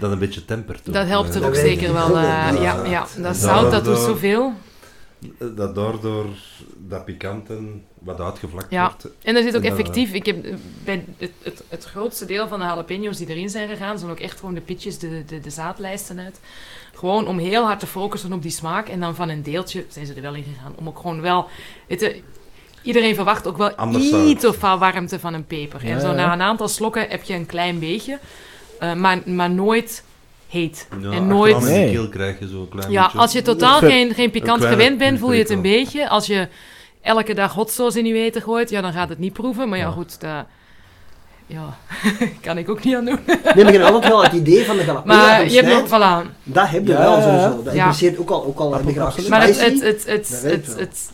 dat 0.01 0.13
een 0.13 0.19
beetje 0.19 0.45
tempert. 0.45 0.89
ook. 0.89 0.95
Dat 0.95 1.07
helpt 1.07 1.35
er 1.35 1.41
Eh, 1.41 1.47
ook 1.47 1.55
Dat 1.55 1.63
zeker 1.63 1.93
wel. 1.93 2.09
eh, 2.17 2.23
Ja, 2.23 2.51
ja, 2.51 2.85
ja, 2.85 3.01
dat 3.01 3.23
dat- 3.23 3.37
zout, 3.37 3.71
dat 3.71 3.85
doet 3.85 3.95
dat- 3.95 4.05
zoveel. 4.05 4.53
Dat 5.39 5.75
daardoor 5.75 6.27
dat 6.89 7.05
pikanten 7.05 7.83
wat 8.17 8.21
uitgevlakt 8.21 8.71
Ja. 8.71 8.83
wordt. 8.85 9.09
En 9.23 9.35
dat 9.35 9.43
zit 9.45 9.57
ook 9.57 9.63
Ja. 9.63 9.71
effectief. 9.71 10.13
Ik 10.13 10.27
heb 10.27 10.45
eh, 10.45 10.55
bij 10.85 11.05
het, 11.19 11.31
het, 11.43 11.63
het 11.69 11.85
grootste 11.85 12.25
deel 12.27 12.49
van 12.49 12.59
de 12.59 12.65
jalapeno's 12.65 13.17
die 13.17 13.29
erin 13.29 13.49
zijn 13.51 13.69
gegaan, 13.69 13.99
zijn 13.99 14.11
ook 14.11 14.21
echt 14.21 14.39
gewoon 14.39 14.55
de 14.55 14.61
pitjes, 14.61 14.99
de, 14.99 15.25
de, 15.27 15.41
de 15.41 15.51
zaadlijsten 15.51 16.19
uit. 16.21 16.41
Gewoon 16.95 17.27
om 17.27 17.39
heel 17.39 17.65
hard 17.65 17.81
te 17.81 17.87
focussen 17.87 18.33
op 18.33 18.43
die 18.43 18.51
smaak. 18.51 18.89
En 18.89 19.01
dan 19.01 19.15
van 19.15 19.29
een 19.29 19.43
deeltje 19.43 19.85
zijn 19.89 20.07
ze 20.07 20.15
er 20.15 20.23
wel 20.23 20.35
in 20.35 20.45
gegaan. 20.55 20.73
Om 20.77 20.89
ook 20.89 20.99
gewoon 20.99 21.21
wel. 21.21 21.49
je, 21.87 22.23
iedereen 22.83 23.15
verwacht 23.15 23.47
ook 23.47 23.57
wel 23.57 23.71
Anders 23.75 24.11
iets 24.11 24.45
of 24.45 24.61
wat 24.61 24.79
warmte 24.79 25.19
van 25.21 25.35
een 25.35 25.47
peper. 25.47 25.87
Ja, 25.87 25.95
en 25.95 26.01
zo 26.01 26.09
ja. 26.09 26.15
na 26.15 26.33
een 26.33 26.43
aantal 26.43 26.69
slokken 26.69 27.09
heb 27.09 27.23
je 27.23 27.35
een 27.35 27.47
klein 27.47 27.79
beetje. 27.79 28.19
eh, 28.79 28.95
maar, 28.95 29.19
maar 29.25 29.51
nooit 29.51 30.05
heet. 30.49 30.89
Ja, 31.01 31.11
en 31.11 31.27
nooit. 31.27 31.61
Nee. 31.61 31.91
keel 31.91 32.09
krijg 32.09 32.39
je 32.39 32.49
zo 32.49 32.61
een 32.61 32.69
klein 32.69 32.91
Ja, 32.91 33.03
beetje... 33.03 33.19
als 33.19 33.33
je 33.33 33.43
totaal 33.43 33.79
geen, 33.79 34.15
geen 34.15 34.31
pikant 34.31 34.59
kleine 34.59 34.81
gewend 34.83 34.99
bent, 34.99 35.19
voel 35.19 35.33
je 35.33 35.39
het 35.39 35.51
een 35.51 35.63
beetje. 35.63 36.09
Als 36.09 36.27
je 36.27 36.49
elke 37.03 37.35
dag 37.35 37.53
hot 37.53 37.71
sauce 37.71 37.99
in 37.99 38.05
je 38.07 38.15
eten 38.15 38.43
gooit, 38.43 38.71
ja, 38.71 38.81
dan 38.81 38.93
gaat 38.93 39.09
het 39.09 39.19
niet 39.19 39.33
proeven. 39.33 39.69
Maar 39.69 39.79
ja, 39.79 39.85
Ja. 39.85 39.91
goed, 39.91 40.21
dat... 40.21 40.45
Ja, 41.47 41.77
kan 42.41 42.59
ik 42.59 42.69
ook 42.71 42.85
niet 42.85 42.95
aan 42.97 43.05
doen. 43.05 43.19
Nee, 43.27 43.65
maar 43.65 43.73
je 43.73 43.79
hebt 43.79 43.85
altijd 43.85 44.13
wel 44.13 44.23
het 44.23 44.33
idee 44.33 44.65
van 44.65 44.77
de 44.77 44.85
jalapeno 44.87 45.15
Maar 45.17 45.39
dat 45.43 45.53
je 45.55 45.63
hebt 45.63 45.91
nog... 45.91 46.01
Voilà. 46.01 46.27
dat 46.43 46.69
heb 46.69 46.87
je 46.87 46.93
Ja, 46.93 46.99
wel 46.99 47.21
sowieso. 47.23 47.63
Dat 47.63 47.65
Ja. 47.65 47.79
interesseert 47.79 48.19
ook 48.19 48.31
al, 48.31 48.45
ook 48.45 48.59
al 48.59 48.75
heb 48.75 48.89
je. 48.89 49.29
Maar 49.29 49.43
het, 49.43 49.55
spicy. 49.57 49.81
het, 49.85 50.07
het, 50.07 50.29
het, 50.43 50.75
het, 50.79 51.11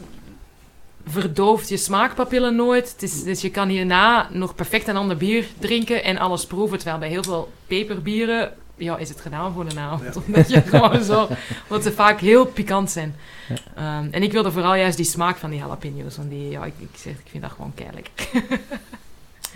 verdooft 1.06 1.68
je 1.68 1.76
smaakpapillen 1.76 2.56
nooit. 2.56 2.92
Het 2.92 3.02
is, 3.02 3.22
dus 3.22 3.40
je 3.40 3.50
kan 3.50 3.68
hierna 3.68 4.28
nog 4.30 4.54
perfect 4.54 4.88
een 4.88 4.96
ander 4.96 5.16
bier 5.16 5.46
drinken 5.58 6.04
en 6.04 6.18
alles 6.18 6.46
proeven. 6.46 6.76
Terwijl 6.78 6.98
bij 6.98 7.08
heel 7.08 7.22
veel 7.22 7.52
peperbieren 7.66 8.52
ja, 8.76 8.96
is 8.98 9.08
het 9.08 9.20
gedaan 9.20 9.52
voor 9.52 9.68
de 9.68 9.78
avond. 9.80 10.16
Omdat 10.26 10.50
je 10.52 10.60
gewoon 10.60 11.02
zo... 11.04 11.28
Omdat 11.68 11.82
ze 11.84 11.92
vaak 11.92 12.20
heel 12.20 12.46
pikant 12.46 12.90
zijn. 12.90 13.14
Ja. 13.48 13.56
Ehm, 13.98 14.08
en 14.10 14.22
ik 14.22 14.32
wilde 14.32 14.52
vooral 14.52 14.74
juist 14.74 14.96
die 14.96 15.06
smaak 15.06 15.36
van 15.36 15.50
die 15.50 15.58
jalapeno's. 15.58 16.16
Want 16.16 16.30
die, 16.30 16.50
ja, 16.50 16.64
ik, 16.64 16.72
ik, 16.78 16.88
zeg, 16.96 17.12
ik 17.12 17.26
vind 17.30 17.42
dat 17.42 17.52
gewoon 17.52 17.72
keihard. 17.74 18.08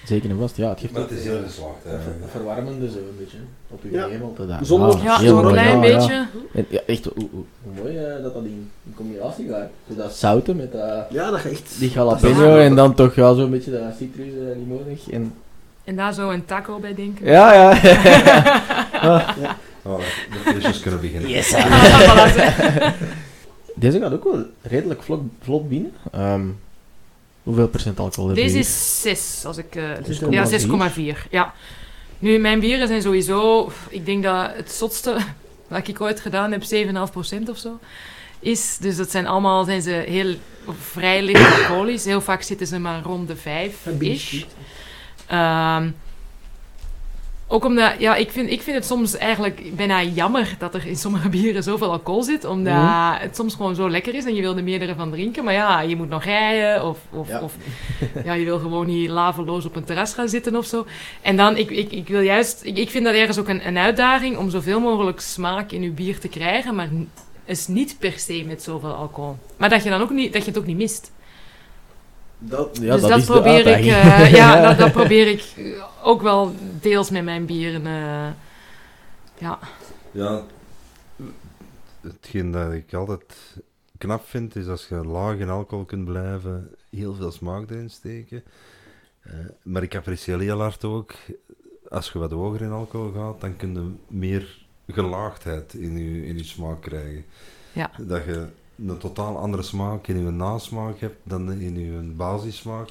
Zeker 0.04 0.30
en 0.30 0.38
vast. 0.38 0.56
Ja, 0.56 0.68
het 0.68 0.80
geeft 0.80 0.92
Maar 0.92 1.02
het 1.02 1.10
is 1.10 1.24
heel 1.24 1.42
geslaagd. 1.46 1.84
hè. 1.84 1.90
eh, 1.96 2.02
ver- 2.02 2.28
verwarmende 2.30 2.90
zo 2.90 2.96
een 2.98 3.16
beetje. 3.18 3.36
Op 3.68 3.82
je 3.82 3.90
Ja. 3.90 4.08
hemelte 4.08 4.46
daar. 4.46 4.64
Zonder- 4.64 5.02
Ja, 5.02 5.20
zo'n 5.20 5.34
mooi, 5.42 5.52
klein 5.52 5.80
beetje. 5.80 6.26
Ja, 6.68 6.80
echt, 6.86 7.08
mooi 7.76 7.96
eh, 7.96 8.22
dat 8.22 8.34
dat 8.34 8.44
in, 8.44 8.70
in 8.86 8.94
combinatie 8.94 9.48
gaat. 9.48 9.68
Dat 9.86 10.14
zouten 10.14 10.56
met 10.56 10.72
dat, 10.72 11.06
Ja, 11.10 11.30
dat 11.30 11.44
echt... 11.44 11.76
die 11.78 11.90
jalapeno 11.90 12.56
Ja. 12.56 12.60
en 12.64 12.74
dan 12.74 12.94
toch 12.94 13.14
ja, 13.14 13.34
zo'n 13.34 13.50
beetje 13.50 13.70
dat 13.70 13.80
citrus 13.98 14.26
uh, 14.26 14.56
limonig. 14.56 15.10
En... 15.10 15.32
En 15.88 15.96
daar 15.96 16.12
zo 16.14 16.30
een 16.30 16.44
taco 16.44 16.78
bij 16.78 16.94
denken. 16.94 17.26
Ja, 17.26 17.52
ja. 17.52 17.70
Oh, 19.82 19.98
de 20.30 20.52
feestjes 20.52 20.80
kunnen 20.80 21.00
beginnen. 21.00 21.30
yes. 21.30 21.48
Zeg. 21.48 21.64
Deze 23.74 23.98
gaat 23.98 24.12
ook 24.12 24.24
wel 24.24 24.44
redelijk 24.62 25.02
vlot, 25.02 25.20
vlot 25.42 25.68
binnen. 25.68 25.92
Ehm, 26.12 26.46
hoeveel 27.42 27.68
procent 27.68 27.98
alcohol 27.98 28.28
heb 28.28 28.36
je 28.36 28.42
Deze 28.42 28.58
is 28.58 29.00
6, 29.02 29.42
als 29.44 29.56
ik... 29.56 29.74
eh, 29.74 29.90
6,4. 29.94 30.28
ja, 30.30 30.48
6,4. 31.24 31.28
Ja. 31.30 31.54
Nu, 32.18 32.38
mijn 32.38 32.60
bieren 32.60 32.88
zijn 32.88 33.02
sowieso... 33.02 33.70
Ik 33.88 34.06
denk 34.06 34.22
dat 34.22 34.50
het 34.54 34.70
zotste 34.70 35.16
wat 35.68 35.88
ik 35.88 36.00
ooit 36.00 36.20
gedaan 36.20 36.52
heb, 36.52 36.62
7,5% 36.62 37.48
of 37.50 37.58
zo, 37.58 37.78
is. 38.40 38.76
Dus 38.80 38.96
dat 38.96 39.10
zijn 39.10 39.26
allemaal... 39.26 39.64
Zijn 39.64 39.82
ze 39.82 39.90
heel 39.90 40.34
vrij 40.80 41.22
licht 41.22 41.56
alcoholisch. 41.56 42.04
Heel 42.04 42.20
vaak 42.20 42.42
zitten 42.42 42.66
ze 42.66 42.78
maar 42.78 43.02
rond 43.02 43.28
de 43.28 43.36
5-ish. 43.36 44.44
Ehm, 45.28 45.90
ook 47.50 47.64
omdat, 47.64 47.92
ja, 47.98 48.14
ik 48.14 48.30
vind, 48.30 48.50
ik 48.50 48.62
vind 48.62 48.76
het 48.76 48.86
soms 48.86 49.16
eigenlijk 49.16 49.76
bijna 49.76 50.02
jammer 50.02 50.54
dat 50.58 50.74
er 50.74 50.86
in 50.86 50.96
sommige 50.96 51.28
bieren 51.38 51.62
zoveel 51.62 51.90
alcohol 51.90 52.22
zit. 52.22 52.44
Omdat 52.44 52.74
Mhm. 52.74 53.20
het 53.20 53.36
soms 53.36 53.54
gewoon 53.54 53.74
zo 53.74 53.90
lekker 53.90 54.14
is 54.14 54.24
en 54.24 54.34
je 54.34 54.40
wil 54.40 54.56
er 54.56 54.62
meerdere 54.64 54.94
van 54.94 55.10
drinken. 55.10 55.44
Maar 55.44 55.54
ja, 55.54 55.80
je 55.80 55.96
moet 55.96 56.08
nog 56.08 56.24
rijden 56.24 56.84
of, 56.86 56.98
of, 57.10 57.28
Ja. 57.28 57.40
of 57.40 57.54
ja, 58.24 58.32
je 58.32 58.44
wil 58.44 58.58
gewoon 58.58 58.86
niet 58.86 59.08
laveloos 59.10 59.64
op 59.64 59.76
een 59.76 59.84
terras 59.84 60.14
gaan 60.14 60.28
zitten 60.28 60.56
of 60.56 60.66
zo. 60.66 60.86
En 61.22 61.36
dan, 61.36 61.56
ik, 61.56 61.70
ik, 61.70 61.92
ik 61.92 62.08
wil 62.08 62.20
juist, 62.20 62.60
ik, 62.64 62.76
ik 62.78 62.90
vind 62.90 63.04
dat 63.04 63.14
ergens 63.14 63.38
ook 63.38 63.48
een, 63.48 63.66
een 63.66 63.78
uitdaging 63.78 64.36
om 64.36 64.50
zoveel 64.50 64.80
mogelijk 64.80 65.20
smaak 65.20 65.70
in 65.72 65.82
je 65.82 65.90
bier 65.90 66.18
te 66.18 66.28
krijgen. 66.28 66.74
Maar 66.74 66.88
is 67.44 67.66
niet 67.66 67.96
per 67.98 68.12
se 68.18 68.44
met 68.46 68.62
zoveel 68.62 68.92
alcohol. 68.94 69.36
Maar 69.56 69.68
dat 69.68 69.82
je, 69.82 69.90
dan 69.90 70.00
ook 70.00 70.10
niet, 70.10 70.32
dat 70.32 70.42
je 70.44 70.48
het 70.50 70.58
ook 70.58 70.66
niet 70.66 70.76
mist. 70.76 71.12
Dat, 72.38 72.78
ja, 72.80 72.92
dus 72.92 73.02
dat, 73.02 73.18
is 73.18 73.26
de 73.26 73.32
probeer 73.32 73.66
ik, 73.66 73.84
eh, 73.84 74.32
ja, 74.32 74.60
dat, 74.68 74.78
dat 74.78 74.92
probeer 74.92 75.26
ik 75.26 75.54
ook 76.02 76.22
wel 76.22 76.54
deels 76.80 77.10
met 77.10 77.24
mijn 77.24 77.46
bieren. 77.46 77.86
eh, 77.86 78.28
ja. 79.38 79.58
Ja, 80.10 80.42
hetgeen 82.00 82.50
dat 82.50 82.72
ik 82.72 82.94
altijd 82.94 83.56
knap 83.98 84.26
vind, 84.26 84.56
is 84.56 84.66
als 84.66 84.88
je 84.88 84.94
laag 84.94 85.36
in 85.36 85.48
alcohol 85.48 85.84
kunt 85.84 86.04
blijven, 86.04 86.70
heel 86.90 87.14
veel 87.14 87.30
smaak 87.30 87.70
erin 87.70 87.90
steken. 87.90 88.42
Eh, 89.20 89.32
maar 89.62 89.82
ik 89.82 89.96
apprecieer 89.96 90.38
heel 90.38 90.60
hard 90.60 90.84
ook, 90.84 91.12
als 91.88 92.10
je 92.12 92.18
wat 92.18 92.30
hoger 92.30 92.60
in 92.62 92.70
alcohol 92.70 93.12
gaat, 93.12 93.40
dan 93.40 93.56
kun 93.56 93.74
je 93.74 94.16
meer 94.16 94.66
gelaagdheid 94.88 95.74
in 95.74 95.98
je, 95.98 96.26
in 96.26 96.36
je 96.36 96.44
smaak 96.44 96.80
krijgen. 96.80 97.24
Ja. 97.72 97.90
Dat 98.00 98.24
je 98.24 98.46
een 98.86 98.98
totaal 98.98 99.36
andere 99.38 99.62
smaak 99.62 100.06
in 100.06 100.24
je 100.24 100.30
nasmaak 100.30 101.00
hebt 101.00 101.16
dan 101.22 101.52
in 101.52 101.78
je 101.80 102.12
basissmaak. 102.16 102.88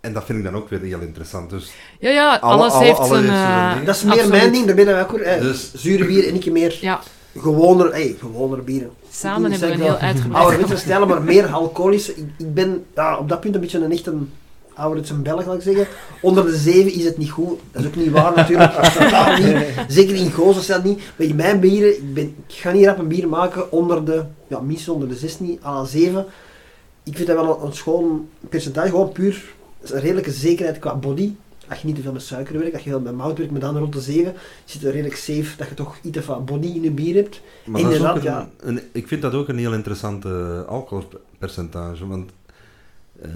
En 0.00 0.12
dat 0.12 0.24
vind 0.24 0.38
ik 0.38 0.44
dan 0.44 0.54
ook 0.54 0.68
weer 0.68 0.80
heel 0.80 1.00
interessant. 1.00 1.50
Dus 1.50 1.72
Ja, 2.00 2.10
ja, 2.10 2.36
Alle- 2.36 2.52
alles 2.54 2.72
alle- 2.72 2.84
heeft 2.84 2.98
alles 2.98 3.08
zijn... 3.08 3.22
heeft 3.22 3.36
zijn 3.36 3.78
eh. 3.80 3.86
Dat 3.86 3.94
is 3.96 4.02
meer 4.02 4.12
absoluut. 4.12 4.30
mijn 4.32 4.52
ding, 4.52 4.66
daar 4.66 4.74
ben 4.74 5.00
ik 5.00 5.12
ook. 5.12 5.18
Eh, 5.18 5.40
Dus- 5.40 5.74
Zure 5.74 6.04
bier 6.06 6.28
en 6.28 6.34
ik 6.34 6.52
meer 6.52 6.78
Ja, 6.80 7.00
gewone, 7.36 7.90
hey, 7.90 8.16
gewone 8.20 8.62
bieren. 8.62 8.90
samen 9.10 9.52
Ik 9.52 9.58
hebben 9.58 9.68
we 9.68 9.74
een 9.84 9.90
heel 9.90 9.98
wel, 10.00 10.08
uitgebreid... 10.08 10.42
Ouderwetse 10.44 10.76
stijlen, 10.76 11.08
maar 11.08 11.22
meer 11.22 11.46
alcoholische. 11.46 12.14
Ik, 12.16 12.26
ik 12.38 12.54
ben 12.54 12.84
ja, 12.94 13.16
op 13.18 13.28
dat 13.28 13.40
punt 13.40 13.54
een 13.54 13.60
beetje 13.60 13.78
een 13.84 13.92
echt 13.92 14.06
een 14.06 14.32
ouderwetse 14.76 15.14
Belg, 15.14 15.46
laat 15.46 15.54
ik 15.56 15.62
zeggen. 15.62 15.86
Onder 16.20 16.44
de 16.44 16.56
7 16.56 16.92
is 16.92 17.04
het 17.04 17.18
niet 17.18 17.30
goed. 17.30 17.58
Dat 17.72 17.82
is 17.82 17.88
ook 17.88 17.96
niet 17.96 18.10
waar 18.10 18.32
natuurlijk. 18.36 18.72
Totaal 18.98 19.36
niet. 19.38 19.56
Zeker 19.88 20.14
in 20.16 20.30
Goos 20.30 20.58
is 20.58 20.66
dat 20.66 20.84
niet. 20.84 21.00
In 21.16 21.36
mijn 21.36 21.60
bieren, 21.60 21.96
ik, 21.96 22.14
ben, 22.14 22.24
ik 22.46 22.54
ga 22.54 22.70
niet 22.72 22.84
rap 22.84 22.98
een 22.98 23.08
bier 23.08 23.28
maken 23.28 23.72
onder 23.72 24.04
de, 24.04 24.24
ja, 24.46 24.60
minstens 24.60 24.88
onder 24.94 25.08
de 25.08 25.14
6 25.16 25.40
niet, 25.40 25.62
à 25.64 25.84
7. 25.84 26.26
Ik 27.02 27.16
vind 27.16 27.28
dat 27.28 27.36
wel 27.36 27.60
een, 27.60 27.66
een 27.66 27.72
schoon 27.74 28.28
percentage, 28.48 28.88
gewoon 28.88 29.12
puur 29.12 29.54
een 29.82 30.00
redelijke 30.00 30.30
zekerheid 30.30 30.78
qua 30.78 30.94
body. 30.94 31.32
Als 31.68 31.80
je 31.80 31.86
niet 31.86 31.96
te 31.96 32.02
veel 32.02 32.12
met 32.12 32.22
suiker 32.22 32.58
werkt, 32.58 32.74
als 32.74 32.82
je 32.82 32.90
veel 32.90 33.00
met 33.00 33.14
mout 33.16 33.36
werkt, 33.38 33.52
maar 33.52 33.60
dan 33.60 33.78
rond 33.78 33.92
de 33.92 34.00
7, 34.00 34.34
zit 34.64 34.82
het 34.82 34.90
redelijk 34.92 35.16
safe 35.16 35.56
dat 35.56 35.68
je 35.68 35.74
toch 35.74 35.96
iets 36.02 36.18
van 36.18 36.44
body 36.44 36.66
in 36.66 36.82
je 36.82 36.90
bier 36.90 37.14
hebt. 37.14 37.40
Maar 37.64 37.82
dat 37.82 37.90
is 37.90 38.00
ook 38.00 38.06
Inderdaad, 38.06 38.48
een, 38.60 38.76
een- 38.76 38.82
ik 38.92 39.08
vind 39.08 39.22
dat 39.22 39.34
ook 39.34 39.48
een 39.48 39.58
heel 39.58 39.72
interessant 39.72 40.24
eh, 40.24 40.64
alcoholpercentage. 40.66 42.06
Want 42.06 42.30
eh, 43.22 43.30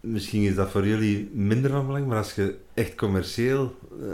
misschien 0.00 0.42
is 0.42 0.54
dat 0.54 0.70
voor 0.70 0.86
jullie 0.86 1.30
minder 1.32 1.70
van 1.70 1.86
belang, 1.86 2.06
maar 2.06 2.16
als 2.16 2.34
je 2.34 2.58
echt 2.74 2.94
commercieel 2.94 3.74
eh, 4.00 4.12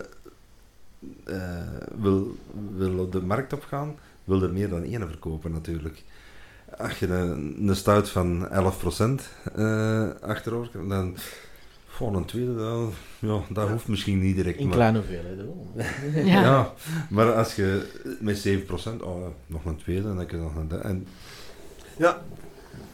eh, 1.37 1.67
wil, 1.99 2.37
wil 2.77 2.99
op 2.99 3.13
de 3.13 3.23
markt 3.23 3.53
opgaan, 3.53 3.95
wil 4.25 4.43
er 4.43 4.53
meer 4.53 4.69
dan 4.69 4.83
één 4.83 5.09
verkopen 5.09 5.53
natuurlijk. 5.53 6.03
Als 6.79 6.99
je 6.99 7.07
een, 7.07 7.69
een 7.69 7.77
stout 7.77 8.09
van 8.09 8.49
11% 8.49 9.23
eh 9.55 10.09
achterover 10.21 10.71
krijgt, 10.71 10.89
dan 10.89 11.17
voor 11.87 12.17
een 12.17 12.25
tweede, 12.25 12.55
dan, 12.55 12.93
ja, 13.19 13.41
dat 13.49 13.69
hoeft 13.69 13.89
misschien 13.89 14.21
niet 14.21 14.37
direct. 14.37 14.59
In 14.59 14.67
maar- 14.67 14.75
kleine 14.75 14.99
hoeveelheden 14.99 15.47
wel. 15.47 15.73
Ja. 16.25 16.41
ja. 16.41 16.73
maar 17.11 17.33
als 17.35 17.55
je 17.55 17.93
met 18.21 18.49
7%, 18.49 19.03
oh, 19.03 19.27
nog 19.47 19.65
een 19.65 19.77
tweede, 19.77 20.09
en 20.09 20.17
dan 20.17 20.27
kun 20.27 20.39
je 20.39 20.45
nog 20.45 20.57
een 20.57 20.69
derde. 20.69 20.89
En 20.89 21.07
Ja, 21.97 22.23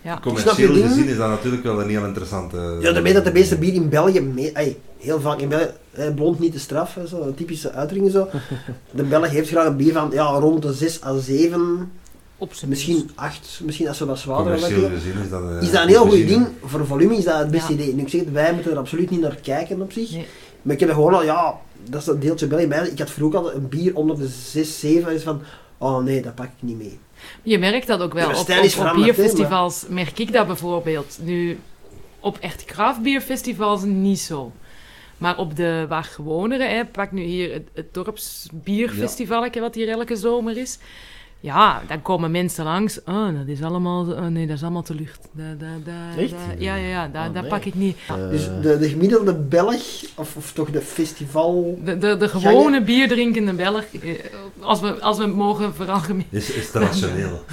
Ja. 0.03 0.19
Commercieel 0.23 0.73
gezien 0.75 1.07
is 1.09 1.17
dat 1.17 1.29
natuurlijk 1.29 1.63
wel 1.63 1.81
een 1.81 1.89
heel 1.89 2.05
interessante... 2.05 2.77
ja 2.81 2.93
daarmee 2.93 3.13
dat 3.13 3.25
de 3.25 3.33
meeste 3.33 3.59
bier 3.59 3.75
in 3.75 3.89
België, 3.89 4.21
mee, 4.21 4.53
ey, 4.53 4.77
heel 4.99 5.21
vaak 5.21 5.39
in 5.39 5.49
België, 5.49 5.71
eh, 5.91 6.15
blond 6.15 6.39
niet 6.39 6.53
te 6.53 6.59
straf, 6.59 6.99
zo, 7.07 7.21
een 7.23 7.35
typische 7.35 7.73
uitdrukking 7.73 8.13
zo. 8.13 8.29
De 8.91 9.03
Belg 9.03 9.29
heeft 9.29 9.49
graag 9.49 9.67
een 9.67 9.77
bier 9.77 9.93
van 9.93 10.11
ja, 10.13 10.25
rond 10.25 10.63
de 10.63 10.73
6 10.73 11.03
à 11.05 11.19
7, 11.19 11.93
Op 12.39 12.55
zijn 12.55 12.71
misschien 12.71 13.11
8, 13.15 13.61
misschien 13.65 13.89
als 13.89 13.97
ze 13.97 14.07
wat 14.07 14.19
zwaarder 14.19 14.53
Commercieel 14.53 14.81
hebben. 14.91 15.23
is 15.25 15.31
dat... 15.31 15.43
eh, 15.51 15.63
Is 15.63 15.71
dat 15.71 15.83
een 15.83 15.89
heel 15.89 16.07
goed 16.09 16.27
ding? 16.29 16.47
Voor 16.65 16.87
volume 16.87 17.17
is 17.17 17.25
dat 17.25 17.39
het 17.39 17.51
beste 17.51 17.73
Ja. 17.77 17.79
idee. 17.79 17.95
Nu 17.95 18.03
ik 18.03 18.09
zeg 18.09 18.21
het, 18.21 18.33
wij 18.33 18.55
moeten 18.55 18.73
er 18.73 18.79
absoluut 18.79 19.11
niet 19.11 19.21
naar 19.21 19.37
kijken 19.43 19.81
op 19.81 19.93
zich. 19.93 20.11
Nee. 20.11 20.27
Maar 20.63 20.75
ik 20.75 20.81
heb 20.81 20.89
er 20.89 20.95
gewoon 20.95 21.15
al, 21.15 21.23
ja, 21.25 21.55
dat 21.89 22.01
is 22.01 22.07
dat 22.07 22.21
deeltje 22.21 22.47
België 22.47 22.67
bij. 22.67 22.89
Ik 22.89 22.99
had 22.99 23.11
vroeger 23.11 23.39
al 23.39 23.55
een 23.55 23.69
bier 23.69 23.97
onder 23.97 24.17
de 24.19 24.29
6, 24.29 24.81
7 24.81 25.13
is 25.13 25.23
van, 25.23 25.41
oh 25.79 26.03
nee, 26.03 26.23
dat 26.23 26.35
pak 26.35 26.47
ik 26.47 26.53
niet 26.61 26.79
mee. 26.79 26.99
Je 27.43 27.59
merkt 27.59 27.87
dat 27.87 28.01
ook 28.01 28.13
wel. 28.13 28.29
Op, 28.29 28.49
op, 28.79 28.93
bierfestivals 28.95 29.85
merk 29.89 30.19
ik 30.19 30.33
dat 30.33 30.47
bijvoorbeeld. 30.47 31.19
Nu, 31.21 31.59
op 32.21 32.39
echt 32.39 32.65
craftbierfestivals 32.65 33.83
niet 33.83 34.21
zo. 34.21 34.53
Maar 35.19 35.39
op 35.39 35.57
de 35.57 35.87
waar 35.89 36.05
gewonere, 36.05 36.65
hè, 36.65 36.85
pak 36.85 37.13
nu 37.13 37.23
hier 37.23 37.53
het, 37.53 37.69
het 37.75 37.95
dorpsbierfestival, 37.95 39.51
wat 39.51 39.75
hier 39.75 39.89
elke 39.89 40.17
zomer 40.17 40.57
is. 40.57 40.79
Ja, 41.43 41.83
dan 41.89 42.03
komen 42.03 42.31
mensen 42.31 42.65
langs. 42.65 43.01
Oh, 43.05 43.25
dat 43.39 43.47
is 43.47 43.63
allemaal, 43.63 44.07
oh, 44.07 44.27
nee, 44.27 44.47
dat 44.47 44.57
is 44.57 44.63
allemaal 44.63 44.83
te 44.83 44.95
lucht. 44.95 45.29
Dat, 45.33 45.45
Echt? 46.19 46.31
dat- 46.31 46.39
ja, 46.59 46.75
ja, 46.75 46.89
ja, 46.89 47.09
dat, 47.09 47.27
Oh, 47.29 47.33
dat 47.33 47.43
nee. 47.43 47.51
pak 47.51 47.65
ik 47.65 47.75
niet. 47.75 47.97
Eh, 48.09 48.15
Dus 48.31 48.45
de, 48.63 48.79
de 48.79 48.89
gemiddelde 48.89 49.35
Belg, 49.35 49.83
of, 50.15 50.37
of 50.37 50.53
toch 50.53 50.71
de 50.71 50.81
festival... 50.81 51.79
De, 51.85 51.99
de, 51.99 52.17
de 52.17 52.29
gewone 52.29 52.83
bierdrinkende 52.83 53.53
Belg, 53.53 53.85
eh, 54.03 54.11
als 54.61 54.81
we, 54.81 55.01
als 55.01 55.19
we 55.19 55.25
het 55.25 55.35
mogen 55.35 55.75
veralgemenen. 55.75 56.27
Is, 56.31 56.51
is 56.51 56.71
rationeel. 56.71 57.45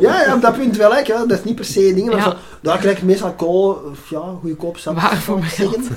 Ja, 0.00 0.22
ja, 0.22 0.34
op 0.34 0.40
dat 0.40 0.56
punt 0.56 0.76
wel, 0.76 0.94
hè. 0.94 1.02
dat 1.04 1.30
is 1.30 1.44
niet 1.44 1.54
per 1.54 1.64
se 1.64 1.94
dingen. 1.94 2.06
Maar 2.12 2.16
Ja. 2.24 2.30
zo, 2.30 2.36
daar 2.62 2.78
krijg 2.78 2.98
je 3.00 3.04
meestal 3.06 3.32
kool, 3.32 3.70
of 3.90 4.10
ja, 4.10 4.20
goedkoop 4.40 4.76
sap. 4.76 4.94
Waar 4.94 5.16
voor 5.16 5.38
ik 5.38 5.44
zeggen. 5.44 5.84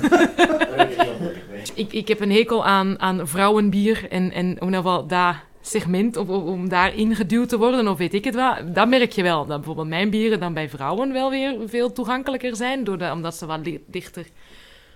Ik, 1.74 1.92
ik 1.92 2.08
heb 2.08 2.20
een 2.20 2.30
hekel 2.32 2.64
aan, 2.64 3.00
aan 3.00 3.28
vrouwenbier 3.28 4.06
en, 4.10 4.32
en 4.32 4.60
om 4.60 4.70
nou 4.70 4.82
wel 4.84 5.06
dat 5.06 5.34
segment, 5.62 6.16
of, 6.16 6.28
of 6.28 6.42
om 6.42 6.68
daarin 6.68 7.14
geduwd 7.16 7.48
te 7.48 7.58
worden, 7.58 7.88
of 7.88 7.98
weet 7.98 8.14
ik 8.14 8.24
het 8.24 8.34
wat. 8.34 8.74
Dat 8.74 8.88
merk 8.88 9.12
je 9.12 9.22
wel. 9.22 9.46
Dat 9.46 9.56
bijvoorbeeld 9.56 9.88
mijn 9.88 10.10
bieren 10.10 10.40
dan 10.40 10.54
bij 10.54 10.68
vrouwen 10.68 11.12
wel 11.12 11.30
weer 11.30 11.56
veel 11.66 11.92
toegankelijker 11.92 12.56
zijn, 12.56 12.84
doordat, 12.84 13.12
omdat 13.12 13.34
ze 13.34 13.46
wat 13.46 13.68
dichter 13.86 14.26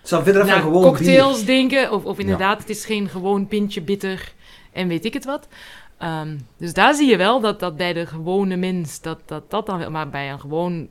zou 0.02 0.24
verder 0.24 0.46
naar 0.46 0.60
gewoon 0.60 0.82
cocktails 0.82 1.36
bier. 1.36 1.46
denken. 1.46 1.92
Of, 1.92 2.04
of 2.04 2.18
inderdaad, 2.18 2.58
het 2.58 2.68
is 2.68 2.84
geen 2.84 3.08
gewoon 3.08 3.46
pintje 3.46 3.80
bitter 3.80 4.32
en 4.72 4.88
weet 4.88 5.04
ik 5.04 5.12
het 5.12 5.24
wat. 5.24 5.48
Ehm, 5.98 6.36
dus 6.58 6.72
daar 6.72 6.94
zie 6.94 7.10
je 7.10 7.16
wel 7.16 7.40
dat, 7.40 7.60
dat 7.60 7.76
bij 7.76 7.92
de 7.92 8.06
gewone 8.06 8.56
mens, 8.56 9.00
dat 9.00 9.20
dat, 9.24 9.50
dat 9.50 9.66
dan 9.66 9.78
wel... 9.78 9.90
Maar 9.90 10.08
bij 10.08 10.30
een 10.30 10.40
gewoon... 10.40 10.88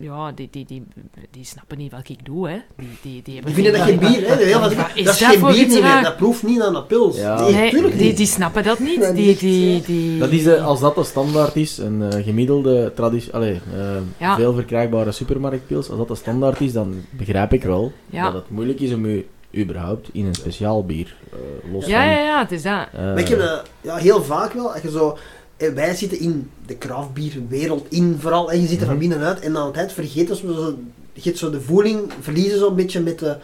Ja, 0.00 0.32
die, 0.32 0.48
die, 0.50 0.64
die, 0.66 0.82
die 1.30 1.44
snappen 1.44 1.78
niet 1.78 1.92
wat 1.92 2.08
ik 2.08 2.24
doe, 2.24 2.48
hè. 2.48 2.56
Die, 2.76 2.88
die, 3.02 3.22
die 3.22 3.34
hebben 3.34 3.54
Die 3.54 3.62
vinden 3.64 3.80
dat 3.80 3.88
geen 3.88 3.98
bier, 3.98 4.28
hè. 4.28 4.34
Heel 4.44 4.60
wat, 4.60 4.74
dat 4.76 4.86
is 4.94 5.04
dat 5.04 5.14
geen 5.16 5.40
bier 5.40 5.66
niet 5.66 5.82
meer, 5.82 6.02
dat 6.02 6.16
proeft 6.16 6.42
niet 6.42 6.60
aan 6.60 6.72
de 6.74 6.82
pils. 6.82 7.16
Ja. 7.16 7.40
Nee, 7.40 7.52
Nee, 7.52 7.70
tuurlijk 7.70 7.96
die, 7.98 8.06
niet. 8.06 8.16
die 8.16 8.26
snappen 8.26 8.62
dat 8.64 8.78
niet. 8.78 9.14
Die, 9.14 9.36
die, 9.36 9.80
eh, 9.80 9.86
die, 9.86 10.18
Dat 10.18 10.30
is 10.30 10.42
de, 10.42 10.60
als 10.60 10.80
dat 10.80 10.94
de 10.94 11.04
standaard 11.04 11.56
is, 11.56 11.78
een 11.78 12.02
eh, 12.02 12.24
gemiddelde 12.24 12.92
traditie, 12.94 13.32
allee, 13.32 13.60
eh, 13.74 13.80
Ja. 14.18 14.36
veel 14.36 14.54
verkrijgbare 14.54 15.12
supermarktpils, 15.12 15.88
als 15.88 15.98
dat 15.98 16.08
de 16.08 16.14
standaard 16.14 16.60
is, 16.60 16.72
dan 16.72 16.94
begrijp 17.10 17.52
ik 17.52 17.62
wel 17.62 17.92
Ja. 18.10 18.24
dat 18.24 18.32
het 18.34 18.50
moeilijk 18.50 18.80
is 18.80 18.92
om 18.94 19.04
u 19.04 19.26
überhaupt 19.56 20.08
in 20.12 20.26
een 20.26 20.34
speciaal 20.34 20.84
bier 20.84 21.16
eh, 21.32 21.72
los 21.72 21.86
Ja, 21.86 21.98
van... 22.00 22.08
ja, 22.10 22.18
ja, 22.24 22.38
het 22.40 22.52
is 22.52 22.62
dat. 22.62 22.86
eh, 22.92 23.00
Maar 23.00 23.18
ik 23.18 23.28
heb 23.28 23.38
dat 23.38 23.62
ja, 23.80 23.96
heel 23.96 24.22
vaak 24.22 24.52
wel, 24.52 24.72
als 24.72 24.82
je 24.82 24.90
zo... 24.90 25.18
eh, 25.56 25.72
Wij 25.72 25.94
zitten 25.94 26.18
in 26.20 26.50
de 26.66 26.78
craftbierwereld 26.78 27.86
in 27.88 28.16
vooral, 28.20 28.50
en 28.52 28.60
je 28.60 28.66
zit 28.66 28.80
er 28.80 28.86
van 28.86 28.96
Mhm. 28.96 28.98
binnenuit, 29.08 29.40
en 29.40 29.56
aan 29.56 29.64
het 29.64 29.74
tijd 29.74 29.92
vergeet 29.92 30.30
als 30.30 30.42
we 30.42 30.52
zo, 30.54 30.78
je 31.12 31.36
zo 31.36 31.50
de 31.50 31.60
voeling, 31.60 32.12
verliezen 32.20 32.58
zo'n 32.58 32.74
beetje 32.76 33.00
met 33.00 33.18
de... 33.18 33.36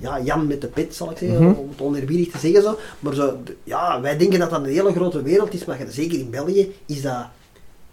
Ja, 0.00 0.20
Jan 0.22 0.46
met 0.46 0.60
de 0.60 0.66
pit, 0.66 0.94
zal 0.94 1.10
ik 1.10 1.18
zeggen, 1.18 1.42
Mhm. 1.42 1.58
om 1.58 1.68
het 1.70 1.80
oneerbiedig 1.80 2.30
te 2.30 2.38
zeggen 2.38 2.62
zo. 2.62 2.78
Maar 3.00 3.14
zo, 3.14 3.38
de- 3.44 3.56
ja, 3.64 4.00
wij 4.00 4.16
denken 4.16 4.38
dat 4.38 4.50
dat 4.50 4.60
een 4.60 4.66
hele 4.72 4.92
grote 4.92 5.22
wereld 5.22 5.54
is, 5.54 5.64
maar 5.64 5.78
zeker 5.88 6.18
in 6.18 6.30
België 6.30 6.72
is 6.86 7.02
dat... 7.02 7.26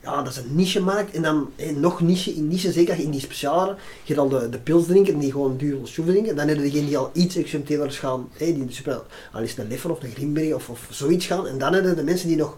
Ja, 0.04 0.22
dat 0.24 0.32
is 0.32 0.38
een 0.38 0.56
niche-markt. 0.56 1.16
En 1.16 1.22
dan 1.22 1.50
eh, 1.56 1.76
nog 1.76 2.02
niche 2.02 2.32
in 2.34 2.48
niche, 2.48 2.72
zeker 2.72 3.00
in 3.00 3.10
die 3.12 3.20
speciale... 3.22 3.76
Je 4.04 4.14
hebt 4.14 4.20
al 4.20 4.30
de, 4.40 4.50
de 4.50 4.58
pils 4.58 4.86
drinken, 4.86 5.20
die 5.20 5.32
gewoon 5.32 5.58
duur 5.58 5.78
schroef 5.84 6.06
drinken. 6.06 6.36
Dan 6.36 6.48
heb 6.48 6.58
je 6.58 6.64
degene 6.64 6.86
die 6.86 6.98
al 6.98 7.10
iets 7.14 7.36
experimentelers 7.36 7.98
gaan. 7.98 8.28
eh, 8.38 8.40
die 8.48 8.56
in 8.56 8.66
de 8.68 8.74
super, 8.74 9.02
al 9.34 9.42
is 9.42 9.58
een 9.58 9.68
Leffen 9.68 9.92
of 9.92 10.04
een 10.04 10.12
Grimberg 10.12 10.54
of, 10.54 10.70
of 10.70 10.88
zoiets 10.90 11.26
gaan. 11.26 11.48
En 11.48 11.58
dan 11.58 11.74
heb 11.74 11.84
je 11.86 11.94
de 11.94 12.04
mensen 12.04 12.28
die 12.28 12.38
nog 12.38 12.58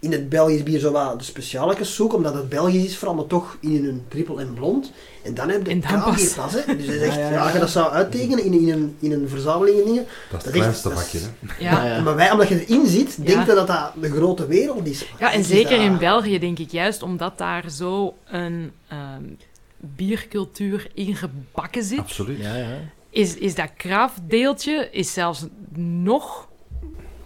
in 0.00 0.12
het 0.12 0.28
Belgisch 0.28 0.62
bier 0.62 0.78
zo 0.78 0.92
wat 0.92 1.18
de 1.18 1.24
specialetjes 1.24 1.94
zoeken, 1.94 2.16
omdat 2.16 2.34
het 2.34 2.48
Belgisch 2.48 2.84
is, 2.84 2.96
vooral 2.96 3.16
maar 3.16 3.26
toch 3.26 3.56
in 3.60 3.84
een 3.86 4.02
triple 4.08 4.40
en 4.40 4.54
blond. 4.54 4.92
En 5.22 5.34
dan 5.34 5.48
heb 5.48 5.66
je 5.66 5.72
En 5.72 5.80
de 5.80 5.86
pas. 6.36 6.52
Hè. 6.52 6.76
Dus 6.76 6.86
dat 6.86 6.94
is 6.94 7.00
echt, 7.08 7.14
Ja, 7.14 7.20
ja, 7.20 7.28
ja, 7.28 7.32
ja. 7.34 7.42
als 7.42 7.52
je 7.52 7.58
dat 7.58 7.70
zou 7.70 7.92
uittekenen 7.92 8.44
in, 8.44 8.52
in, 8.52 8.68
een, 8.72 8.96
in 8.98 9.12
een 9.12 9.28
verzameling 9.28 9.78
en 9.78 9.84
dingen. 9.84 10.06
Dat 10.30 10.38
is 10.40 10.44
het 10.46 10.54
kleinste 10.54 10.90
vakje, 10.90 11.18
hè. 11.18 11.64
Ja. 11.64 11.84
Ja, 11.84 11.94
ja. 11.96 12.00
Maar 12.02 12.14
wij, 12.16 12.30
omdat 12.30 12.48
je 12.48 12.64
erin 12.66 12.86
zit, 12.86 13.18
je 13.24 13.44
dat 13.46 13.66
dat 13.66 13.92
de 14.00 14.10
grote 14.10 14.46
wereld 14.46 14.86
is. 14.86 15.04
Ja, 15.18 15.32
en 15.32 15.40
is 15.40 15.48
zeker 15.48 15.76
dat- 15.76 15.86
in 15.86 15.98
België 15.98 16.38
denk 16.38 16.58
ik 16.58 16.70
juist 16.70 17.02
omdat 17.02 17.38
daar 17.38 17.70
zo 17.70 18.14
een 18.30 18.72
ehm, 18.88 19.22
biercultuur 19.80 20.90
in 20.94 21.14
gebakken 21.16 21.82
zit, 21.84 21.98
Absoluut. 21.98 22.38
Ja, 22.38 22.54
ja. 22.56 22.66
is, 23.10 23.34
is 23.36 23.54
dat 23.54 23.70
kraafdeeltje 23.76 24.88
is 24.92 25.12
zelfs 25.12 25.44
nog 26.02 26.47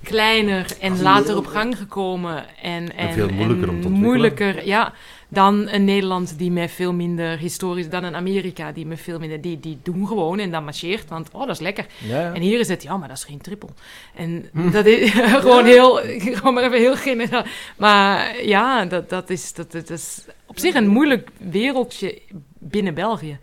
kleiner 0.02 0.66
en 0.80 1.02
later 1.02 1.36
op 1.36 1.46
gang 1.46 1.76
gekomen. 1.76 2.44
En, 2.62 2.96
en, 2.96 3.12
veel 3.12 3.28
moeilijker 3.28 3.68
om 3.68 3.80
te 3.80 3.86
ontwikkelen. 3.86 4.00
moeilijker, 4.00 4.66
ja, 4.66 4.92
dan 5.28 5.68
een 5.68 5.84
Nederland 5.84 6.38
die 6.38 6.50
met 6.50 6.70
veel 6.70 6.92
minder 6.92 7.38
historisch, 7.38 7.88
dan 7.88 8.04
een 8.04 8.14
Amerika 8.14 8.72
die 8.72 8.86
met 8.86 9.00
veel 9.00 9.18
minder, 9.18 9.40
die, 9.40 9.60
die 9.60 9.78
doen 9.82 10.06
gewoon 10.06 10.38
en 10.38 10.50
dat 10.50 10.62
marcheert, 10.62 11.08
want 11.08 11.28
oh, 11.32 11.40
dat 11.40 11.50
is 11.50 11.60
lekker. 11.60 11.86
ja, 11.98 12.20
ja. 12.20 12.34
En 12.34 12.40
hier 12.40 12.60
is 12.60 12.68
het, 12.68 12.82
ja, 12.82 12.96
maar 12.96 13.08
dat 13.08 13.16
is 13.16 13.24
geen 13.24 13.40
trippel. 13.40 13.70
En 14.14 14.48
dat 14.72 14.86
is 14.86 15.10
gewoon 15.44 15.64
heel, 15.64 16.00
gewoon 16.18 16.54
maar 16.54 16.64
even 16.64 16.78
heel 16.78 16.96
generaal. 16.96 17.44
Maar 17.76 18.44
ja, 18.44 18.84
dat, 18.84 19.08
dat, 19.08 19.30
is, 19.30 19.52
dat, 19.52 19.72
dat 19.72 19.90
is 19.90 20.24
op 20.46 20.58
zich 20.58 20.74
een 20.74 20.88
moeilijk 20.88 21.30
wereldje 21.36 22.18
binnen 22.58 22.94
België. 22.94 23.38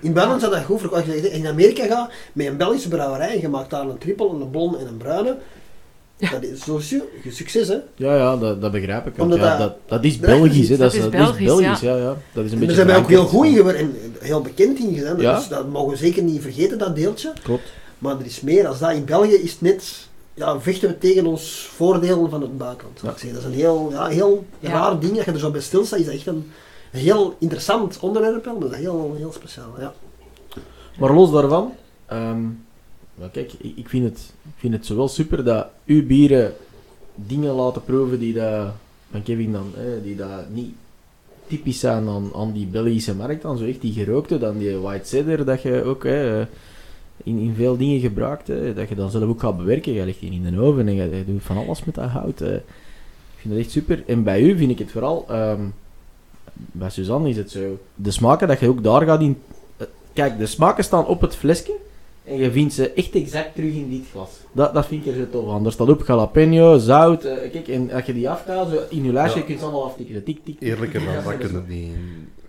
In 0.00 0.12
België 0.12 0.40
zou 0.40 0.52
dat 0.52 0.64
goed 0.64 0.80
voor 0.80 0.94
als 0.94 1.04
je 1.04 1.30
in 1.30 1.46
Amerika 1.46 1.86
gaat 1.86 2.12
met 2.32 2.46
een 2.46 2.56
Belgische 2.56 2.88
brouwerij 2.88 3.34
en 3.34 3.40
je 3.40 3.48
maakt 3.48 3.70
daar 3.70 3.88
een 3.88 3.98
triple, 3.98 4.28
een 4.28 4.50
blond 4.50 4.76
en 4.76 4.86
een 4.86 4.96
bruine. 4.96 5.38
Ja. 6.20 6.30
Dat 6.30 6.42
is 6.42 6.60
zo 6.64 6.78
su- 6.78 7.02
succes, 7.28 7.68
hè. 7.68 7.76
Ja, 7.96 8.16
ja, 8.16 8.36
dat, 8.36 8.60
dat 8.60 8.72
begrijp 8.72 9.06
ik. 9.06 9.12
ook. 9.22 9.30
Ja, 9.32 9.36
dat- 9.36 9.58
dat, 9.58 9.74
dat 9.86 10.04
is 10.04 10.20
dat- 10.20 10.30
Belgisch, 10.30 10.68
hè. 10.68 10.76
dat 10.76 10.78
Dat, 10.78 10.92
is, 10.92 11.04
is 11.04 11.10
dat 11.10 11.38
is 11.38 11.44
Belgisch, 11.44 11.80
ja. 11.80 11.94
ja. 11.96 12.02
ja. 12.02 12.16
Dat 12.32 12.44
is 12.44 12.52
een 12.52 12.58
En 12.60 12.66
beetje 12.66 12.66
daar 12.66 12.74
zijn 12.74 12.86
wij 12.86 12.96
ook 12.96 13.08
heel 13.08 13.26
goed 13.26 13.46
in 13.46 13.54
geworden 13.54 13.80
en 13.80 13.94
heel 14.20 14.40
bekend 14.40 14.78
in 14.78 14.94
gedaan. 14.94 15.20
Ja. 15.20 15.36
Dus 15.36 15.48
dat 15.48 15.68
mogen 15.68 15.90
we 15.90 15.96
zeker 15.96 16.22
niet 16.22 16.42
vergeten, 16.42 16.78
dat 16.78 16.96
deeltje. 16.96 17.32
Klopt. 17.42 17.72
Maar 17.98 18.18
er 18.18 18.24
is 18.26 18.40
meer 18.40 18.66
als 18.66 18.78
dat. 18.78 18.92
In 18.92 19.04
België 19.04 19.32
is 19.34 19.50
het 19.52 19.60
net, 19.60 20.08
ja, 20.34 20.60
vechten 20.60 20.88
we 20.88 20.98
tegen 20.98 21.26
ons 21.26 21.70
voordelen 21.74 22.30
van 22.30 22.40
het 22.40 22.58
buitenland. 22.58 23.00
Ja. 23.02 23.08
ik. 23.28 23.32
Dat 23.32 23.40
is 23.42 23.44
een 23.48 23.52
heel, 23.52 23.88
ja, 23.90 24.06
heel 24.06 24.44
Ja. 24.58 24.70
raar 24.70 24.98
ding. 25.00 25.16
Als 25.16 25.24
je 25.24 25.32
er 25.32 25.38
zo 25.38 25.50
bij 25.50 25.60
stilstaat, 25.60 25.98
is 25.98 26.04
dat 26.04 26.14
echt 26.14 26.26
een, 26.26 26.50
een 26.92 27.00
heel 27.00 27.34
interessant 27.38 27.98
onderwerp. 28.00 28.44
wel, 28.44 28.52
Maar 28.54 28.62
dat 28.62 28.72
is 28.72 28.78
heel, 28.78 29.14
heel 29.18 29.32
speciaal, 29.32 29.74
ja. 29.78 29.92
Maar 30.98 31.12
los 31.14 31.30
daarvan, 31.32 31.72
ehm, 32.06 32.38
kijk, 33.28 33.52
ik, 33.52 33.88
vind 33.88 34.04
het, 34.04 34.32
ik 34.42 34.56
vind 34.56 34.72
het 34.72 34.86
zowel 34.86 35.08
super 35.08 35.44
dat 35.44 35.66
uw 35.86 36.06
bieren 36.06 36.52
dingen 37.14 37.54
laten 37.54 37.84
proeven 37.84 38.18
die 38.18 38.32
dat, 38.32 38.72
van 39.10 39.22
Kevin 39.22 39.52
dan, 39.52 39.72
hè, 39.76 40.02
die 40.02 40.16
dat 40.16 40.48
niet 40.50 40.74
typisch 41.46 41.80
zijn 41.80 42.08
aan, 42.08 42.30
aan 42.34 42.52
die 42.52 42.66
Belgische 42.66 43.14
markt, 43.14 43.42
dan 43.42 43.58
zo 43.58 43.64
echt 43.64 43.80
die 43.80 43.92
gerookte, 43.92 44.38
dan 44.38 44.58
die 44.58 44.76
white 44.76 45.08
cider, 45.08 45.44
dat 45.44 45.62
je 45.62 45.82
ook 45.82 46.04
hè, 46.04 46.40
in, 47.24 47.38
in 47.38 47.54
veel 47.54 47.76
dingen 47.76 48.00
gebruikt, 48.00 48.46
hè, 48.46 48.74
dat 48.74 48.88
je 48.88 48.94
dan 48.94 49.10
zelf 49.10 49.24
ook 49.24 49.40
gaat 49.40 49.56
bewerken. 49.56 49.92
Je 49.92 50.04
legt 50.04 50.20
die 50.20 50.32
in 50.32 50.54
de 50.54 50.60
oven 50.60 50.88
en 50.88 50.94
je, 50.94 51.24
doet 51.26 51.42
van 51.42 51.56
alles 51.56 51.84
met 51.84 51.94
dat 51.94 52.08
hout. 52.08 52.40
Ik 52.40 52.62
vind 53.36 53.54
dat 53.54 53.62
echt 53.64 53.70
super. 53.70 54.02
En 54.06 54.22
bij 54.22 54.42
u 54.42 54.56
vind 54.56 54.70
ik 54.70 54.78
het 54.78 54.90
vooral, 54.90 55.24
ehm, 55.28 55.62
bij 56.52 56.90
Suzanne 56.90 57.28
is 57.28 57.36
het 57.36 57.50
zo, 57.50 57.78
de 57.94 58.10
smaken 58.10 58.48
dat 58.48 58.60
je 58.60 58.68
ook 58.68 58.82
daar 58.82 59.02
gaat 59.02 59.20
in... 59.20 59.38
eh, 59.76 59.86
Kijk, 60.12 60.38
de 60.38 60.46
smaken 60.46 60.84
staan 60.84 61.06
op 61.06 61.20
het 61.20 61.36
flesje 61.36 61.72
en 62.24 62.36
je 62.36 62.50
vindt 62.50 62.74
ze 62.74 62.92
echt 62.92 63.14
exact 63.14 63.54
terug 63.54 63.72
in 63.72 63.90
dit 63.90 64.04
glas. 64.10 64.30
Dat, 64.52 64.74
dat 64.74 64.86
vind 64.86 65.06
ik 65.06 65.12
er 65.12 65.18
zo 65.18 65.30
tof 65.30 65.50
aan. 65.52 65.66
Er 65.66 65.72
staat 65.72 65.88
op 65.88 66.06
jalapeno, 66.06 66.78
zout, 66.78 67.24
eh, 67.24 67.50
kijk, 67.50 67.68
en 67.68 67.90
als 67.90 68.04
je 68.04 68.12
die 68.12 68.30
afgaat, 68.30 68.68
zo 68.70 68.82
in 68.90 69.04
je 69.04 69.12
lijstje 69.12 69.40
Ja. 69.40 69.44
kun 69.46 69.54
je 69.54 69.60
ze 69.60 69.66
allemaal 69.66 69.84
aftikken. 69.84 70.24
Tik, 70.24 70.44
tik. 70.44 70.56
Eerlijker 70.60 71.04
dan 71.04 71.14
dat 71.24 71.38
kunnen 71.38 71.54
het 71.54 71.68
niet. 71.68 71.92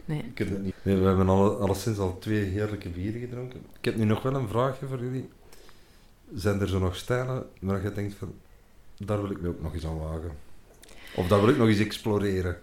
Nee. 0.06 0.22
Het 0.34 0.64
niet. 0.64 0.76
Nee, 0.82 0.96
we 0.96 1.06
hebben 1.06 1.30
alle, 1.30 1.50
alleszins 1.50 1.98
al 1.98 2.18
twee 2.20 2.44
heerlijke 2.44 2.90
bieren 2.90 3.20
gedronken. 3.20 3.60
Ik 3.80 3.86
heb 3.86 3.96
nu 3.96 4.06
nog 4.06 4.22
wel 4.22 4.36
een 4.36 4.48
vraagje 4.48 4.86
voor 4.86 5.00
jullie. 5.00 5.30
Zijn 6.36 6.60
er 6.62 6.70
zo 6.70 6.80
nog 6.80 6.96
stijlen 6.96 7.46
waar 7.60 7.84
je 7.84 7.92
denkt 7.92 8.16
van, 8.16 8.34
daar 8.98 9.22
wil 9.22 9.32
ik 9.32 9.42
me 9.42 9.48
ook 9.48 9.62
nog 9.62 9.74
eens 9.74 9.86
aan 9.86 10.00
wagen? 10.00 10.32
Of 11.16 11.28
daar 11.28 11.40
wil 11.40 11.50
ik 11.50 11.58
nog 11.58 11.68
eens 11.68 11.80
exploreren? 11.80 12.58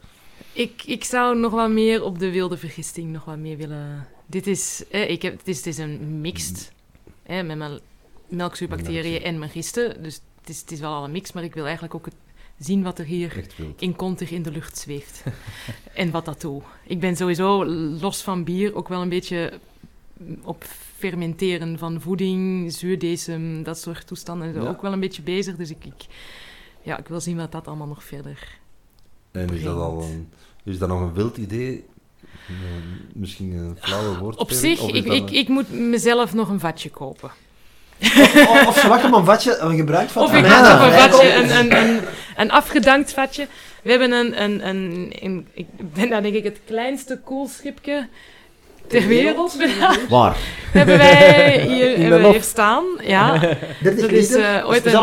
Ik, 0.53 0.83
ik 0.87 1.05
zou 1.05 1.39
nog 1.39 1.53
wat 1.53 1.71
meer 1.71 2.03
op 2.03 2.19
de 2.19 2.31
wilde 2.31 2.57
vergisting 2.57 3.13
nog 3.13 3.25
wat 3.25 3.39
meer 3.39 3.57
willen... 3.57 4.07
Dit 4.27 4.47
is, 4.47 4.85
eh, 4.91 5.11
ik 5.11 5.23
heb, 5.23 5.39
het, 5.39 5.49
is 5.49 5.57
het 5.57 5.67
is 5.67 5.79
een 5.79 6.21
mixed, 6.21 6.73
met 7.29 7.57
mijn 7.57 7.81
melkzuurbacteriën 8.29 9.23
en 9.23 9.39
mijn 9.39 9.51
gisten. 9.51 10.03
Dus 10.03 10.21
het 10.41 10.49
is, 10.49 10.61
het 10.61 10.71
is 10.71 10.81
wel 10.81 10.93
al 10.93 11.05
een 11.05 11.11
mix, 11.11 11.33
maar 11.33 11.45
ik 11.45 11.55
wil 11.55 11.65
eigenlijk 11.65 11.95
ook 11.95 12.05
het, 12.05 12.15
zien 12.59 12.83
wat 12.83 12.99
er 12.99 13.05
hier 13.05 13.47
in 13.77 13.97
Contig 13.97 14.31
in 14.31 14.43
de 14.43 14.51
lucht 14.51 14.79
zweeft. 14.79 15.25
en 15.95 16.11
wat 16.11 16.25
dat 16.25 16.41
doet. 16.41 16.63
Ik 16.85 17.01
ben 17.01 17.17
sowieso, 17.17 17.65
los 18.01 18.23
van 18.23 18.45
bier, 18.45 18.75
ook 18.75 18.89
wel 18.89 19.03
een 19.03 19.09
beetje 19.09 19.53
op 20.43 20.65
fermenteren 20.97 21.79
van 21.79 22.01
voeding, 22.01 22.73
zuurdesem, 22.73 23.63
dat 23.63 23.79
soort 23.79 24.07
toestanden. 24.07 24.55
Ja. 24.55 24.69
Ook 24.69 24.83
wel 24.83 24.93
een 24.93 25.01
beetje 25.01 25.23
bezig, 25.23 25.57
dus 25.57 25.71
ik, 25.71 25.85
ik, 25.85 26.07
ja, 26.83 26.99
ik 26.99 27.09
wil 27.09 27.21
zien 27.21 27.37
wat 27.37 27.53
dat 27.53 27.67
allemaal 27.67 27.87
nog 27.87 28.05
verder... 28.05 28.59
En 29.31 29.49
is 29.51 29.63
dat 29.63 29.77
al 29.77 30.03
een, 30.03 30.29
is 30.65 30.79
dat 30.79 30.89
nog 30.89 31.01
een 31.01 31.13
wild 31.13 31.37
idee? 31.37 31.85
Eh, 32.49 32.55
misschien 33.12 33.53
een 33.53 33.77
flauwe 33.81 34.19
woord. 34.19 34.37
Op 34.37 34.51
zich, 34.51 34.81
ik, 34.83 35.05
ik, 35.07 35.31
ik 35.31 35.49
moet 35.49 35.70
mezelf 35.73 36.35
nog 36.35 36.49
een 36.49 36.61
vatje 36.61 36.91
kopen. 36.91 37.31
Of, 38.49 38.66
of 38.66 38.79
ze 38.79 38.89
wachten 38.89 39.11
maar 39.11 39.19
een 39.19 39.25
vatje 39.25 39.57
een 39.59 39.77
gebruikt 39.77 40.16
Of 40.16 40.35
ik 40.35 40.45
Ah, 40.45 40.51
ja, 40.51 40.73
nog 40.77 40.87
een 40.87 40.99
vatje, 41.11 41.35
een, 41.35 41.51
een, 41.57 41.77
een, 41.77 42.01
een 42.37 42.51
afgedankt 42.51 43.12
vatje. 43.12 43.47
We 43.83 43.91
hebben 43.91 44.12
een, 44.12 44.43
een, 44.43 44.69
een, 44.69 45.12
een- 45.20 45.47
ik 45.55 45.66
ben 45.95 46.09
daar 46.09 46.23
denk 46.23 46.35
ik 46.35 46.45
het 46.45 46.61
kleinste 46.66 47.19
koelschipje 47.25 48.09
ter 48.87 49.07
wereld. 49.07 49.57
Waar? 50.09 50.37
hebben 50.73 50.99
wij 50.99 51.61
hier, 51.73 51.99
hebben 51.99 52.23
we 52.23 52.29
hier 52.29 52.43
staan. 52.43 52.85
Ja, 53.01 53.39
30 53.83 54.01
Dat 54.01 54.11
is, 54.11 54.35
eh, 54.35 54.55
Dat 54.55 54.65
ooit 54.65 54.85
is 54.85 54.93
een, 54.93 54.99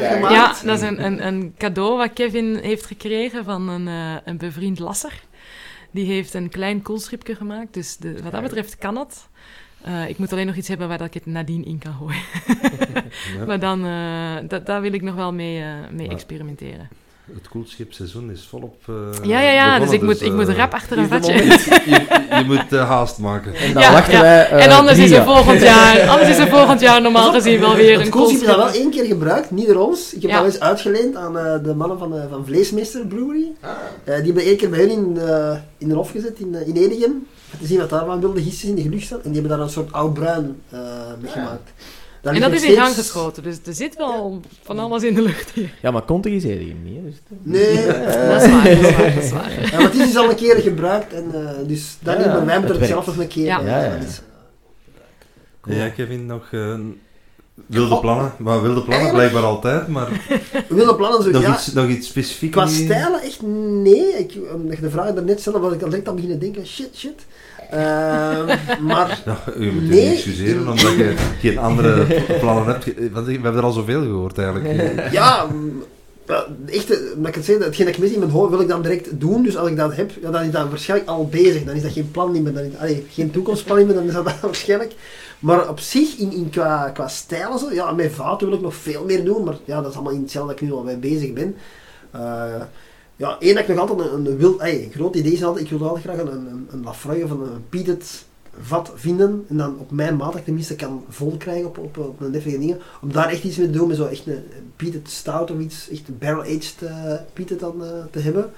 eh, 0.00 0.12
gemaakt. 0.12 0.34
ja 0.34 0.54
dat 0.64 0.76
is 0.76 0.88
een, 0.88 1.04
een, 1.04 1.26
een 1.26 1.54
cadeau 1.58 1.96
wat 1.96 2.12
Kevin 2.12 2.58
heeft 2.62 2.86
gekregen 2.86 3.44
van 3.44 3.68
een, 3.68 3.88
eh, 3.88 4.16
een 4.24 4.36
bevriend 4.36 4.78
lasser. 4.78 5.12
Die 5.92 6.06
heeft 6.06 6.34
een 6.34 6.48
klein 6.48 6.82
koelschipje 6.82 7.34
gemaakt, 7.34 7.74
dus 7.74 7.96
de, 7.96 8.22
wat 8.22 8.32
dat 8.32 8.42
betreft 8.42 8.78
kan 8.78 8.96
het. 8.96 9.28
Eh, 9.82 10.08
ik 10.08 10.18
moet 10.18 10.32
alleen 10.32 10.46
nog 10.46 10.56
iets 10.56 10.68
hebben 10.68 10.88
waar 10.88 10.98
dat 10.98 11.06
ik 11.06 11.14
het 11.14 11.26
nadien 11.26 11.64
in 11.64 11.78
kan 11.78 11.92
gooien. 11.94 12.22
Maar 13.46 13.60
dan, 13.60 13.78
eh, 13.78 14.48
da- 14.48 14.58
daar 14.64 14.80
wil 14.80 14.92
ik 14.92 15.02
nog 15.02 15.14
wel 15.14 15.32
mee, 15.32 15.62
eh, 15.62 15.74
mee 15.90 16.08
experimenteren. 16.08 16.88
Het 17.34 17.48
koelschipseizoen 17.48 18.30
is 18.30 18.46
volop 18.50 18.74
eh, 18.88 18.94
Ja, 19.28 19.40
ja, 19.40 19.50
ja, 19.52 19.78
dus 19.78 19.90
ik 19.90 20.02
moet, 20.02 20.22
ik 20.22 20.32
moet 20.32 20.48
eh, 20.48 20.56
rap 20.56 20.72
achter 20.72 20.98
een 20.98 21.08
vatje. 21.08 21.32
moment. 21.34 21.64
je, 21.92 22.26
je 22.38 22.42
moet 22.46 22.72
eh, 22.72 22.88
haast 22.88 23.18
maken. 23.18 23.54
En 23.54 23.72
dan 23.72 23.82
Ja, 23.82 23.92
wachten 23.92 24.12
ja. 24.12 24.20
wij 24.20 24.48
en 24.48 24.70
anders 24.70 24.98
is, 24.98 25.10
er 25.10 25.16
jaar. 25.16 25.24
volgend 25.24 25.60
jaar, 25.72 26.08
anders 26.08 26.28
is 26.28 26.38
er 26.38 26.48
volgend 26.48 26.80
jaar 26.80 27.02
normaal 27.02 27.32
gezien 27.32 27.60
wel 27.60 27.74
weer 27.74 27.96
Het 27.96 28.04
een 28.06 28.10
koelschip 28.12 28.40
is 28.42 28.48
al 28.48 28.56
wel 28.56 28.68
één 28.70 28.90
keer 28.90 29.04
gebruikt, 29.04 29.50
niet 29.50 29.66
door 29.66 29.88
ons. 29.88 30.14
Ik 30.14 30.22
heb 30.22 30.30
Ja. 30.30 30.36
dat 30.36 30.46
eens 30.46 30.60
uitgeleend 30.60 31.16
aan 31.16 31.38
eh, 31.38 31.64
de 31.64 31.74
mannen 31.74 31.98
van, 31.98 32.14
van 32.30 32.44
Vleesmeester 32.46 33.06
Brewery. 33.06 33.46
Ah. 33.60 33.70
Eh, 34.04 34.14
die 34.16 34.24
hebben 34.24 34.42
één 34.44 34.56
keer 34.56 34.70
bij 34.70 34.78
hun 34.80 34.90
in, 34.90 35.14
de 35.14 35.56
in 35.78 35.88
de 35.88 35.94
hof 35.94 36.10
gezet 36.10 36.38
in, 36.38 36.54
in 36.66 36.76
Edegem. 36.76 37.26
Om 37.52 37.58
te 37.60 37.66
zien 37.66 37.78
wat 37.78 37.90
daar 37.90 38.04
van 38.06 38.20
wilde 38.20 38.42
gistjes 38.42 38.68
in 38.70 38.74
de 38.76 38.82
gelucht 38.82 39.04
staan. 39.04 39.18
En 39.24 39.30
die 39.32 39.40
hebben 39.40 39.58
daar 39.58 39.66
een 39.66 39.72
soort 39.72 39.92
oud 39.92 40.14
bruin 40.14 40.60
eh 40.70 40.78
mee 41.20 41.30
gemaakt. 41.30 41.70
En 42.22 42.40
dat 42.40 42.52
is 42.52 42.62
in 42.62 42.74
gang 42.74 42.92
steeds- 42.92 42.98
geschoten, 43.10 43.42
dus 43.42 43.56
er 43.66 43.74
zit 43.74 43.96
wel 43.96 44.40
van 44.62 44.78
alles 44.78 45.02
in 45.02 45.14
de 45.14 45.22
lucht 45.22 45.50
hier. 45.50 45.74
Ja, 45.82 45.90
maar 45.90 46.04
Conte 46.04 46.30
is 46.30 46.44
er 46.44 46.56
niet. 46.56 46.96
hè, 46.96 47.02
Dus 47.04 47.14
Nee, 47.42 47.86
Dat 47.86 48.42
is 48.42 48.50
waar, 48.50 48.64
dat 48.64 48.72
is 48.78 48.90
waar, 48.96 49.14
dat 49.14 49.22
is 49.24 49.30
waar. 49.30 49.50
ja, 49.70 49.70
maar 49.76 49.82
het 49.82 49.94
is 49.94 50.06
dus 50.06 50.16
al 50.16 50.30
een 50.30 50.36
keer 50.36 50.56
gebruikt. 50.56 51.12
En, 51.12 51.24
eh, 51.34 51.68
dus 51.68 51.96
dat 52.00 52.14
Ja, 52.14 52.18
niet, 52.20 52.28
ja, 52.38 52.44
wij 52.44 52.58
moeten 52.58 52.78
het 52.78 52.88
zelf 52.88 53.06
nog 53.06 53.16
een 53.16 53.26
keer. 53.28 53.44
Ja. 53.44 53.60
Ja, 53.60 53.84
ja. 53.84 53.94
is- 53.94 54.20
En 55.64 55.74
jij, 55.76 55.90
Kevin, 55.90 56.26
nog 56.26 56.48
eh, 56.50 56.74
wilde 57.66 57.98
plannen? 58.00 58.32
Maar 58.38 58.62
wilde 58.62 58.82
plannen 58.82 59.10
blijkbaar 59.12 59.42
altijd, 59.42 59.88
maar 59.88 60.08
We 60.68 60.74
willen 60.74 60.96
plannen 60.96 61.22
zo, 61.22 61.30
nog, 61.30 61.42
ja, 61.42 61.52
iets, 61.54 61.72
nog 61.72 61.88
iets 61.88 62.06
specifieks? 62.08 62.52
Qua 62.52 62.66
stijlen 62.66 63.22
echt 63.22 63.42
nee. 63.42 64.12
Ik, 64.18 64.32
de 64.80 64.90
vraag 64.90 65.14
daarnet 65.14 65.40
stelde, 65.40 65.58
was 65.58 65.72
ik 65.72 65.82
al 65.82 65.88
direct 65.88 66.08
aan 66.08 66.14
beginnen 66.14 66.38
denken, 66.38 66.66
shit, 66.66 66.90
shit. 66.96 67.26
Ehm, 67.72 68.46
maar 68.90 69.22
Ja, 69.24 69.38
je 69.58 69.70
moet 69.72 69.88
Nee, 69.88 70.12
excuseren 70.12 70.68
omdat 70.68 70.80
je 70.80 71.14
geen 71.40 71.58
andere 71.58 72.22
plannen 72.40 72.64
hebt. 72.64 73.12
Want 73.12 73.26
we 73.26 73.32
hebben 73.32 73.56
er 73.56 73.62
al 73.62 73.72
zoveel 73.72 74.02
gehoord 74.02 74.38
eigenlijk. 74.38 74.92
ja, 75.12 75.46
ja, 76.26 76.46
echt, 76.66 76.90
eh, 76.90 76.98
omdat 77.16 77.28
ik 77.28 77.34
het 77.34 77.44
zeg, 77.44 77.58
hetgeen 77.58 77.86
dat 77.86 77.94
ik 77.94 78.00
mis 78.00 78.10
in 78.10 78.18
mijn 78.18 78.30
hoofd 78.30 78.50
wil 78.50 78.60
ik 78.60 78.68
dan 78.68 78.82
direct 78.82 79.20
doen. 79.20 79.42
Dus 79.42 79.56
als 79.56 79.68
ik 79.68 79.76
dat 79.76 79.96
heb, 79.96 80.10
ja, 80.20 80.30
dan 80.30 80.42
is 80.42 80.50
dat 80.50 80.68
waarschijnlijk 80.68 81.10
al 81.10 81.26
bezig. 81.28 81.64
Dan 81.64 81.74
is 81.74 81.82
dat 81.82 81.92
geen 81.92 82.10
plan 82.10 82.32
niet 82.32 82.42
meer. 82.42 82.52
Dan 82.52 82.64
is, 82.64 82.76
allee, 82.78 83.06
geen 83.10 83.30
toekomstplan 83.30 83.78
niet 83.78 83.86
meer, 83.86 83.94
dan 83.94 84.04
is 84.06 84.12
dat 84.12 84.40
waarschijnlijk. 84.40 84.94
Maar 85.38 85.68
op 85.68 85.80
zich, 85.80 86.16
in, 86.16 86.32
in 86.32 86.50
qua, 86.50 86.90
qua 86.94 87.08
stijl 87.08 87.52
en 87.52 87.58
zo, 87.58 87.72
ja, 87.72 87.92
met 87.92 88.12
vaten 88.12 88.46
wil 88.48 88.56
ik 88.56 88.62
nog 88.62 88.74
veel 88.74 89.04
meer 89.04 89.24
doen. 89.24 89.44
Maar 89.44 89.56
ja, 89.64 89.80
dat 89.80 89.90
is 89.90 89.94
allemaal 89.94 90.14
in 90.14 90.22
hetzelfde 90.22 90.52
dat 90.52 90.62
ik 90.62 90.68
nu 90.68 90.74
al 90.74 90.82
mee 90.82 90.96
bezig 90.96 91.32
ben. 91.32 91.56
Eh, 92.10 92.20
ja, 93.22 93.36
één 93.38 93.54
dat 93.54 93.68
ik 93.68 93.68
nog 93.68 93.78
altijd 93.78 94.12
een, 94.12 94.26
een, 94.26 94.36
wil, 94.36 94.60
ey, 94.60 94.84
een 94.84 94.92
groot 94.92 95.14
idee 95.14 95.32
is 95.32 95.44
altijd, 95.44 95.64
ik 95.64 95.78
wil 95.78 95.88
altijd 95.88 96.04
graag 96.04 96.18
een, 96.18 96.46
een, 96.46 96.68
een 96.70 96.82
Lafroy 96.82 97.22
of 97.22 97.30
een, 97.30 97.40
een 97.70 98.02
vat 98.60 98.92
vinden. 98.94 99.44
En 99.48 99.56
dan 99.56 99.78
op 99.78 99.90
mijn 99.90 100.16
maat 100.16 100.30
dat 100.30 100.38
ik 100.38 100.44
tenminste 100.44 100.74
kan 100.74 101.04
vol 101.08 101.36
krijgen 101.36 101.66
op, 101.66 101.78
op, 101.78 101.98
op 101.98 102.20
een 102.20 102.32
deftige 102.32 102.58
dingen. 102.58 102.78
Om 103.02 103.12
daar 103.12 103.28
echt 103.28 103.44
iets 103.44 103.56
mee 103.56 103.66
te 103.66 103.72
doen, 103.72 103.88
met 103.88 103.96
zo 103.96 104.06
echt 104.06 104.26
een, 104.26 104.44
peated 104.76 105.10
stout 105.10 105.50
of 105.50 105.58
iets, 105.58 105.90
echt 105.90 106.08
een 106.08 106.18
barrel-aged 106.18 106.74
peated 107.32 107.60
dan 107.60 107.84
eh, 107.84 107.90
te 108.10 108.18
hebben. 108.18 108.50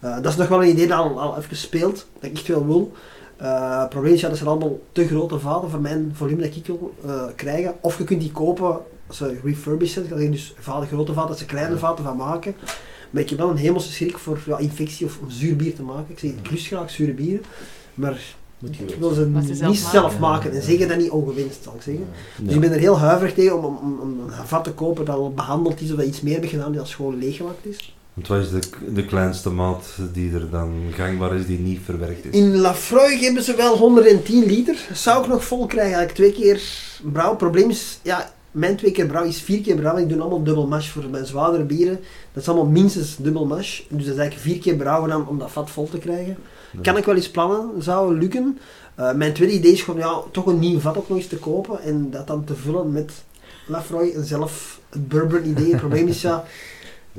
Eh, 0.00 0.14
dat 0.22 0.32
is 0.32 0.36
nog 0.36 0.48
wel 0.48 0.62
een 0.62 0.70
idee 0.70 0.86
dat 0.86 0.98
al, 0.98 1.20
al 1.20 1.38
even 1.38 1.56
speelt, 1.56 2.06
dat 2.20 2.30
ik 2.30 2.36
echt 2.36 2.46
wel 2.46 2.66
wil. 2.66 2.92
Eh, 3.36 3.80
het 3.80 3.88
probleem 3.88 4.12
is, 4.12 4.20
ja, 4.20 4.28
dat 4.28 4.36
zijn 4.36 4.48
allemaal 4.48 4.78
te 4.92 5.06
grote 5.06 5.38
vaten 5.38 5.70
voor 5.70 5.80
mijn 5.80 6.12
volume 6.14 6.42
dat 6.42 6.56
ik 6.56 6.66
wil 6.66 6.94
krijgen. 7.36 7.74
Of 7.80 7.98
je 7.98 8.04
kunt 8.04 8.20
die 8.20 8.32
kopen 8.32 8.78
als 9.06 9.16
ze 9.16 9.38
refurbished 9.44 9.94
zijn, 9.94 10.08
dat 10.08 10.20
je 10.22 10.30
dus 10.30 10.54
vaten, 10.58 10.88
grote 10.88 11.12
vaten, 11.12 11.28
dat 11.28 11.38
ze 11.38 11.44
kleine 11.44 11.78
vaten 11.78 12.04
van 12.04 12.16
maken. 12.16 12.54
Maar 13.10 13.22
ik 13.22 13.28
heb 13.28 13.38
wel 13.38 13.50
een 13.50 13.56
hemelse 13.56 13.92
schrik 13.92 14.18
voor 14.18 14.38
ja, 14.46 14.58
infectie 14.58 15.06
of 15.06 15.18
om 15.22 15.30
zuur 15.30 15.56
bier 15.56 15.74
te 15.74 15.82
maken. 15.82 16.04
Ik 16.08 16.18
zeg, 16.18 16.30
ik 16.30 16.50
lust 16.50 16.66
graag 16.66 16.90
zure 16.90 17.12
bieren, 17.12 17.42
maar 17.94 18.20
Moet 18.58 18.76
je 18.76 18.84
ik 18.84 18.94
wil 18.98 19.10
ze 19.10 19.14
zelf 19.14 19.42
niet 19.44 19.60
maken. 19.60 19.74
zelf 19.90 20.18
maken. 20.18 20.52
En 20.52 20.62
zeker 20.62 20.88
dat 20.88 20.98
niet 20.98 21.10
ongewenst, 21.10 21.62
zal 21.62 21.74
ik 21.74 21.82
zeggen. 21.82 22.04
Dus 22.36 22.48
Ja. 22.48 22.54
ik 22.54 22.60
ben 22.60 22.72
er 22.72 22.78
heel 22.78 22.98
huiverig 22.98 23.34
tegen 23.34 23.56
om, 23.64 23.76
om, 23.76 23.98
om 24.00 24.20
een 24.20 24.46
vat 24.46 24.64
te 24.64 24.72
kopen 24.72 25.04
dat 25.04 25.16
al 25.16 25.32
behandeld 25.34 25.80
is 25.80 25.90
of 25.90 25.96
dat 25.96 26.06
iets 26.06 26.20
meer 26.20 26.34
heb 26.40 26.48
gedaan, 26.48 26.70
die 26.70 26.80
als 26.80 26.94
gewoon 26.94 27.18
leeggemaakt 27.18 27.66
is. 27.66 27.96
Want 28.14 28.28
wat 28.28 28.40
is 28.40 28.50
de, 28.50 28.92
de 28.94 29.04
kleinste 29.04 29.50
maat 29.50 29.86
die 30.12 30.32
er 30.32 30.50
dan 30.50 30.72
gangbaar 30.92 31.34
is, 31.36 31.46
die 31.46 31.58
niet 31.58 31.80
verwerkt 31.84 32.24
is? 32.24 32.30
In 32.32 32.56
Lafroy 32.56 33.18
hebben 33.20 33.42
ze 33.42 33.54
wel 33.56 33.76
110 33.76 34.44
liter. 34.46 34.76
Zou 34.92 35.22
ik 35.22 35.28
nog 35.28 35.44
vol 35.44 35.66
krijgen, 35.66 35.96
eigenlijk 35.96 36.32
twee 36.34 36.44
keer 36.44 36.62
brouw. 37.12 37.36
Probleem 37.36 37.70
is, 37.70 37.98
ja, 38.02 38.32
mijn 38.58 38.76
twee 38.76 38.90
keer 38.90 39.06
brouw 39.06 39.24
is 39.24 39.40
vier 39.40 39.60
keer 39.60 39.76
brouw. 39.76 39.96
Ik 39.96 40.08
doe 40.08 40.20
allemaal 40.20 40.42
dubbel 40.42 40.66
mash 40.66 40.88
voor 40.88 41.04
mijn 41.10 41.26
zwaardere 41.26 41.64
bieren. 41.64 42.00
Dat 42.32 42.42
is 42.42 42.48
allemaal 42.48 42.70
minstens 42.70 43.16
dubbel 43.16 43.46
mash. 43.46 43.80
Dus 43.88 44.04
dat 44.04 44.14
is 44.14 44.20
eigenlijk 44.20 44.40
vier 44.48 44.58
keer 44.58 44.76
brouwen 44.76 45.10
dan 45.10 45.28
om 45.28 45.38
dat 45.38 45.50
vat 45.50 45.70
vol 45.70 45.88
te 45.88 45.98
krijgen. 45.98 46.36
Ja. 46.70 46.80
Kan 46.82 46.96
ik 46.96 47.04
wel 47.04 47.14
eens 47.14 47.30
plannen, 47.30 47.82
zou 47.82 48.18
lukken. 48.18 48.58
Eh, 48.94 49.12
mijn 49.12 49.32
tweede 49.32 49.54
idee 49.54 49.72
is 49.72 49.82
gewoon 49.82 50.00
ja, 50.00 50.20
toch 50.32 50.46
een 50.46 50.58
nieuw 50.58 50.80
vat 50.80 50.96
ook 50.96 51.08
nog 51.08 51.18
eens 51.18 51.26
te 51.26 51.38
kopen 51.38 51.82
en 51.82 52.10
dat 52.10 52.26
dan 52.26 52.44
te 52.44 52.54
vullen 52.54 52.92
met 52.92 53.12
Lafroy 53.66 54.12
en 54.14 54.24
zelf 54.24 54.80
het 54.88 55.08
bourbon 55.08 55.46
idee. 55.46 55.70
Het 55.70 55.76
probleem 55.80 56.08
is 56.08 56.20
ja, 56.20 56.44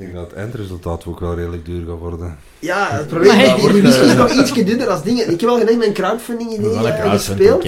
Ik 0.00 0.06
denk 0.06 0.18
dat 0.18 0.30
het 0.30 0.38
eindresultaat 0.38 1.06
ook 1.06 1.20
wel 1.20 1.34
redelijk 1.34 1.64
duur 1.64 1.86
gaat 1.86 1.98
worden. 1.98 2.38
ja 2.58 2.88
het 2.90 3.06
probleem 3.14 3.40
is 3.40 3.54
die, 3.72 3.82
whisky 3.82 4.04
is 4.04 4.14
nog 4.14 4.32
iets 4.32 4.52
dunner 4.52 4.88
als 4.88 5.02
dingen. 5.02 5.24
Ik 5.24 5.40
heb 5.40 5.48
wel 5.50 5.58
gedaan 5.58 5.78
mijn 5.78 5.92
crowdfunding 5.92 6.52
idee 6.52 6.74
Dat 6.74 6.84
eh, 6.84 7.10
gespeeld. 7.10 7.66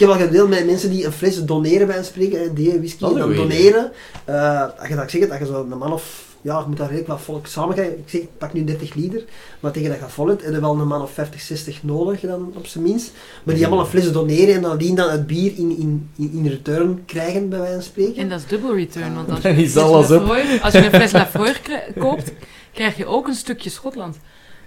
Ik 0.00 0.06
heb 0.06 0.14
al 0.14 0.26
gedeeld 0.26 0.48
met 0.48 0.66
mensen 0.66 0.90
die 0.90 1.04
een 1.04 1.12
fles 1.12 1.44
doneren 1.44 1.86
bij 1.86 1.96
een 1.96 2.04
spreken, 2.04 2.54
die 2.54 2.78
whisky 2.78 3.00
Dat 3.00 3.16
dan 3.16 3.34
doneren. 3.34 3.92
Eh, 4.24 4.62
als 4.78 4.88
je 4.88 4.94
dat 4.94 5.04
ik 5.04 5.10
zeg, 5.10 5.28
dat 5.28 5.38
je 5.38 5.46
zo 5.46 5.66
een 5.70 5.78
man 5.78 5.92
of, 5.92 6.24
ja, 6.40 6.58
je 6.58 6.64
moet 6.66 6.76
daar 6.76 6.86
redelijk 6.86 7.08
wat 7.08 7.20
volk 7.20 7.46
samen 7.46 7.76
gaan. 7.76 7.84
Ik 7.84 8.02
zeg, 8.06 8.20
ik 8.20 8.28
pak 8.38 8.52
nu 8.52 8.64
30 8.64 8.94
liter, 8.94 9.24
maar 9.60 9.72
tegen 9.72 9.88
dat 9.90 9.98
je 9.98 10.04
vol 10.08 10.28
hebt, 10.28 10.44
heb 10.44 10.52
je 10.52 10.60
wel 10.60 10.78
een 10.78 10.86
man 10.86 11.02
of 11.02 11.12
50, 11.12 11.40
60 11.40 11.82
nodig 11.82 12.20
dan 12.20 12.52
op 12.56 12.66
zijn 12.66 12.84
minst. 12.84 13.12
Maar 13.42 13.54
die 13.54 13.66
allemaal 13.66 13.84
een 13.84 13.90
fles 13.90 14.12
doneren 14.12 14.54
en 14.54 14.62
dan 14.62 14.78
die 14.78 14.94
dan 14.94 15.10
het 15.10 15.26
bier 15.26 15.52
in, 15.56 15.78
in, 15.78 16.10
in, 16.32 16.46
return 16.46 17.02
krijgen, 17.06 17.48
bij 17.48 17.58
wijze 17.58 17.74
van 17.74 17.82
spreken. 17.82 18.16
En 18.16 18.28
dat 18.28 18.38
is 18.38 18.46
dubbel 18.46 18.74
return, 18.74 19.14
want 19.14 19.30
als 19.30 19.42
je, 19.56 19.62
is 19.62 19.76
alles 19.76 20.10
op. 20.10 20.28
Als 20.62 20.72
je 20.72 20.84
een 20.84 20.94
fles 20.94 21.12
Lafroy 21.12 21.54
koopt, 21.98 22.32
krijg 22.72 22.96
je 22.96 23.06
ook 23.06 23.28
een 23.28 23.34
stukje 23.34 23.70
Schotland. 23.70 24.18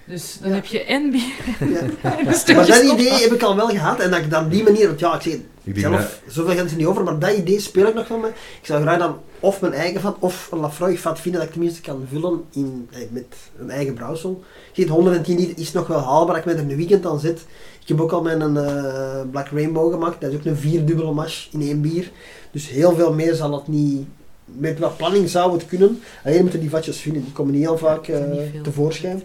Dus 0.05 0.37
dan 0.41 0.49
Ja. 0.49 0.55
heb 0.55 0.65
je 0.65 0.83
en 0.83 1.11
bier 1.11 1.21
Ja. 1.59 1.65
en 2.01 2.27
een 2.27 2.55
Maar 2.55 2.65
dat 2.67 2.81
idee 2.83 3.11
heb 3.21 3.31
ik 3.31 3.41
al 3.43 3.55
wel 3.55 3.67
gehad. 3.67 3.99
En 3.99 4.09
dat 4.11 4.19
ik 4.19 4.29
dan 4.29 4.49
die 4.49 4.63
manier, 4.63 4.87
want 4.87 4.99
ja, 4.99 5.15
ik 5.15 5.21
zeg 5.21 5.33
Ik 5.33 5.41
denk 5.75 5.81
dat- 5.81 5.99
zelf, 5.99 6.21
zoveel 6.27 6.55
het 6.57 6.71
er 6.71 6.77
niet 6.77 6.85
over, 6.85 7.03
maar 7.03 7.19
dat 7.19 7.31
idee 7.37 7.59
speel 7.59 7.87
ik 7.87 7.93
nog 7.93 8.07
van 8.07 8.19
me. 8.19 8.27
Ik 8.27 8.33
zou 8.65 8.81
graag 8.81 8.97
dan 8.99 9.17
of 9.39 9.61
mijn 9.61 9.73
eigen 9.73 10.01
vat 10.01 10.15
of 10.19 10.47
een 10.51 10.59
Lafroig 10.59 10.99
vat 10.99 11.19
vinden 11.19 11.39
dat 11.39 11.49
ik 11.49 11.55
tenminste 11.55 11.81
kan 11.81 12.05
vullen 12.11 12.43
in, 12.51 12.87
eh, 12.91 12.99
met 13.09 13.25
een 13.59 13.69
eigen 13.69 13.93
brouwsel. 13.93 14.43
Geen 14.73 14.87
110 14.89 15.37
liter 15.39 15.57
is 15.59 15.71
nog 15.71 15.87
wel 15.87 15.99
haalbaar 15.99 16.35
dat 16.35 16.45
ik 16.45 16.45
met 16.45 16.55
er 16.65 16.71
een 16.71 16.77
weekend 16.77 17.05
aan 17.05 17.19
zit. 17.19 17.39
Ik 17.81 17.87
heb 17.87 18.01
ook 18.01 18.11
al 18.11 18.21
mijn 18.21 18.57
eh, 18.57 19.21
Black 19.31 19.47
Rainbow 19.53 19.91
gemaakt. 19.93 20.21
Dat 20.21 20.31
is 20.31 20.35
ook 20.37 20.45
een 20.45 20.57
vierdubbele 20.57 21.11
mash 21.11 21.47
in 21.51 21.61
één 21.61 21.81
bier. 21.81 22.11
Dus 22.51 22.69
heel 22.69 22.95
veel 22.95 23.13
meer 23.13 23.33
zal 23.35 23.53
het 23.53 23.67
niet... 23.67 24.07
Met 24.45 24.79
wat 24.79 24.97
planning 24.97 25.29
zou 25.29 25.53
het 25.53 25.67
kunnen. 25.67 26.01
Alleen 26.23 26.41
moeten 26.41 26.59
die 26.59 26.69
vatjes 26.69 26.97
vinden. 26.97 27.23
Die 27.23 27.31
komen 27.31 27.53
niet 27.53 27.61
heel 27.61 27.77
vaak 27.77 28.07
eh, 28.07 28.25
Niet 28.25 28.63
tevoorschijn. 28.63 29.23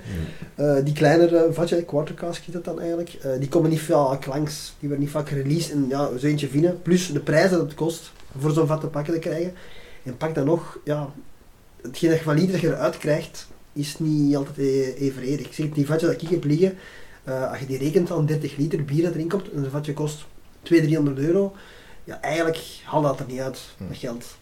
Eh, 0.55 0.77
die 0.85 0.95
kleinere 0.95 1.49
vatjes, 1.53 1.85
quarter 1.85 2.15
cask 2.15 2.43
heet 2.45 2.55
dat 2.55 2.65
dan 2.65 2.79
eigenlijk, 2.79 3.15
eh, 3.23 3.31
die 3.39 3.49
komen 3.49 3.71
niet 3.71 3.81
vaak 3.81 4.27
langs. 4.27 4.75
Die 4.79 4.89
worden 4.89 5.05
niet 5.05 5.15
vaak 5.15 5.29
released 5.29 5.73
en 5.73 5.87
ja, 5.89 6.19
zo 6.19 6.27
eentje 6.27 6.49
vinden. 6.49 6.83
Plus 6.83 7.13
de 7.13 7.21
prijs 7.21 7.51
dat 7.51 7.61
het 7.61 7.75
kost 7.75 8.13
voor 8.39 8.51
zo'n 8.51 8.67
vat 8.67 8.81
te 8.81 8.87
pakken 8.87 9.13
te 9.15 9.19
krijgen. 9.19 9.53
En 10.03 10.17
pak 10.17 10.35
dan 10.35 10.45
nog, 10.45 10.79
ja, 10.85 11.13
hetgeen 11.83 12.11
dat 12.11 12.19
je 12.19 12.25
van 12.25 12.35
liter 12.35 12.53
dat 12.53 12.61
je 12.61 12.67
eruit 12.67 12.99
krijgt, 12.99 13.47
is 13.73 13.99
niet 13.99 14.37
altijd 14.37 14.59
e- 14.59 14.93
evenredig. 14.93 15.47
Ik 15.47 15.53
zeg, 15.53 15.69
die 15.69 15.87
vatjes 15.87 16.11
dat 16.11 16.23
ik 16.23 16.29
heb 16.29 16.45
liggen, 16.45 16.75
eh, 17.25 17.51
als 17.51 17.59
je 17.59 17.67
die 17.67 17.79
rekent 17.79 18.11
aan 18.11 18.27
30 18.27 18.57
liter 18.57 18.85
bier 18.85 19.03
dat 19.03 19.15
erin 19.15 19.29
komt, 19.29 19.51
en 19.51 19.65
een 19.65 19.71
vatje 19.71 19.93
kost 19.93 20.27
200, 20.63 21.03
300 21.03 21.19
euro, 21.29 21.55
ja, 22.05 22.21
eigenlijk 22.21 22.59
haalt 22.85 23.05
dat 23.05 23.21
er 23.21 23.27
niet 23.29 23.41
uit, 23.41 23.61
dat 23.89 23.97
geld. 23.97 24.38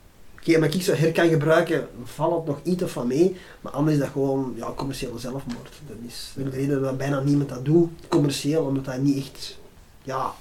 Oké, 0.49 0.59
maar 0.59 0.75
ik 0.75 0.83
zo 0.83 0.93
her 0.93 1.13
kan 1.13 1.29
gebruiken, 1.29 1.89
valt 2.05 2.37
het 2.37 2.47
nog 2.47 2.59
iets 2.63 2.93
van 2.93 3.07
mee. 3.07 3.37
Maar 3.61 3.73
anders 3.73 3.97
is 3.97 4.03
dat 4.03 4.13
gewoon 4.13 4.55
ja, 4.57 4.73
commerciële 4.77 5.19
zelfmoord. 5.19 5.71
Dat 5.87 5.97
is 6.07 6.33
de 6.35 6.51
reden 6.51 6.83
dat 6.83 6.99
bijna 6.99 7.21
niemand 7.21 7.49
dat 7.49 7.65
doet, 7.65 7.91
commercieel, 8.09 8.65
omdat 8.65 8.85
dat 8.85 8.99
niet 8.99 9.17
echt... 9.17 9.59
Ja, 10.03 10.33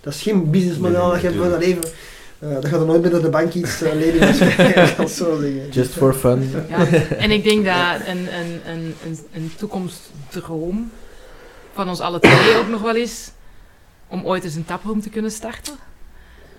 dat 0.00 0.14
is 0.14 0.22
geen 0.22 0.50
businessmodel 0.50 1.12
Nee, 1.12 1.22
dat 1.22 1.32
je 1.32 1.38
voor 1.38 1.48
dat 1.48 1.58
leven... 1.58 1.82
eh 2.38 2.54
dat 2.54 2.66
gaat 2.66 2.80
er 2.80 2.86
nooit 2.86 3.02
meer 3.02 3.10
door 3.10 3.22
de 3.22 3.28
bank 3.28 3.54
iets 3.54 3.82
uh, 3.82 4.96
kan 4.96 5.08
zo 5.18 5.40
zeggen. 5.40 5.70
Just 5.70 5.92
for 5.92 6.14
fun. 6.14 6.50
Ja, 6.68 6.86
en 7.16 7.30
ik 7.30 7.44
denk 7.44 7.64
dat 7.64 8.06
een, 8.06 8.34
een, 8.34 8.60
een, 8.66 8.94
een, 9.04 9.18
een 9.32 9.52
toekomstdroom 9.56 10.90
van 11.72 11.88
ons 11.88 12.00
alle 12.00 12.20
twee 12.20 12.56
ook 12.56 12.68
nog 12.68 12.82
wel 12.82 12.96
is 12.96 13.30
om 14.08 14.24
ooit 14.24 14.44
eens 14.44 14.54
een 14.54 14.64
taproom 14.64 15.00
te 15.00 15.10
kunnen 15.10 15.30
starten. 15.30 15.74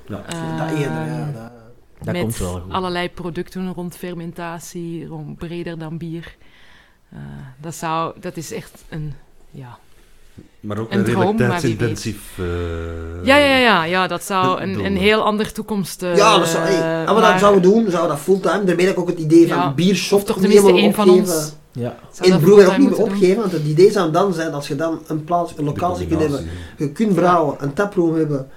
Ja. 0.08 0.24
dat 0.58 0.70
eerder, 0.70 1.06
ja. 1.06 1.20
Ehm, 1.28 1.34
Dat, 1.34 1.52
Dat 2.04 2.14
met 2.14 2.22
komt 2.22 2.38
wel 2.38 2.60
goed. 2.60 2.72
allerlei 2.74 3.10
producten 3.10 3.74
rond 3.74 3.96
fermentatie, 3.98 5.06
rond 5.06 5.38
breder 5.38 5.80
dan 5.80 5.98
bier. 5.98 6.36
Eh, 7.10 7.20
dat, 7.62 7.76
zou, 7.76 8.14
dat 8.20 8.38
is 8.38 8.52
echt 8.54 8.84
een... 8.90 9.14
Ja, 9.52 9.78
Maar 10.60 10.78
ook 10.78 10.92
Een 10.92 11.00
een, 11.00 11.06
redelijk 11.06 11.38
tijdsintensief... 11.38 12.20
eh, 12.40 12.46
ja, 13.26 13.38
ja, 13.38 13.58
ja, 13.58 13.84
ja, 13.84 14.08
dat 14.08 14.24
zou 14.24 14.62
een, 14.62 14.86
een 14.86 14.98
heel 14.98 15.24
ander 15.24 15.52
toekomst... 15.54 16.04
eh, 16.04 16.16
ja, 16.16 16.38
dat 16.38 16.48
zou, 16.48 16.64
hey, 16.64 17.00
en 17.00 17.06
wat 17.14 17.22
maar- 17.22 17.32
dat 17.32 17.40
zouden 17.40 17.62
we 17.62 17.68
doen, 17.68 17.82
zouden 17.92 18.02
we 18.02 18.08
dat 18.08 18.20
fulltime. 18.20 18.64
Daarmee 18.64 18.86
dat 18.86 18.94
ik 18.94 19.00
ook 19.00 19.08
het 19.08 19.20
idee 19.20 19.48
van 19.48 19.58
Ja, 19.58 19.74
biershop 19.74 20.20
Of 20.20 20.26
toch 20.26 20.40
niet 20.40 20.48
helemaal 20.52 20.78
één 20.78 20.94
van 20.94 21.10
ons. 21.10 21.54
Ja. 21.72 21.96
dat 22.22 22.42
broer 22.42 22.66
ook 22.66 22.78
niet 22.78 22.90
meer 22.90 22.98
doen. 22.98 23.06
opgeven, 23.06 23.40
want 23.40 23.52
het 23.52 23.64
idee 23.66 23.92
zou 23.92 24.12
dan 24.12 24.34
zijn 24.34 24.54
als 24.54 24.68
je 24.68 24.76
dan 24.76 25.02
een 25.08 25.24
plaats, 25.24 25.54
een 25.58 25.64
locatie 25.66 26.08
kunt 26.08 26.20
hebben 26.20 26.48
Je 26.78 26.92
kunt 26.92 27.16
brouwen, 27.16 27.56
een 27.60 27.74
taproom 27.74 28.16
hebben, 28.16 28.48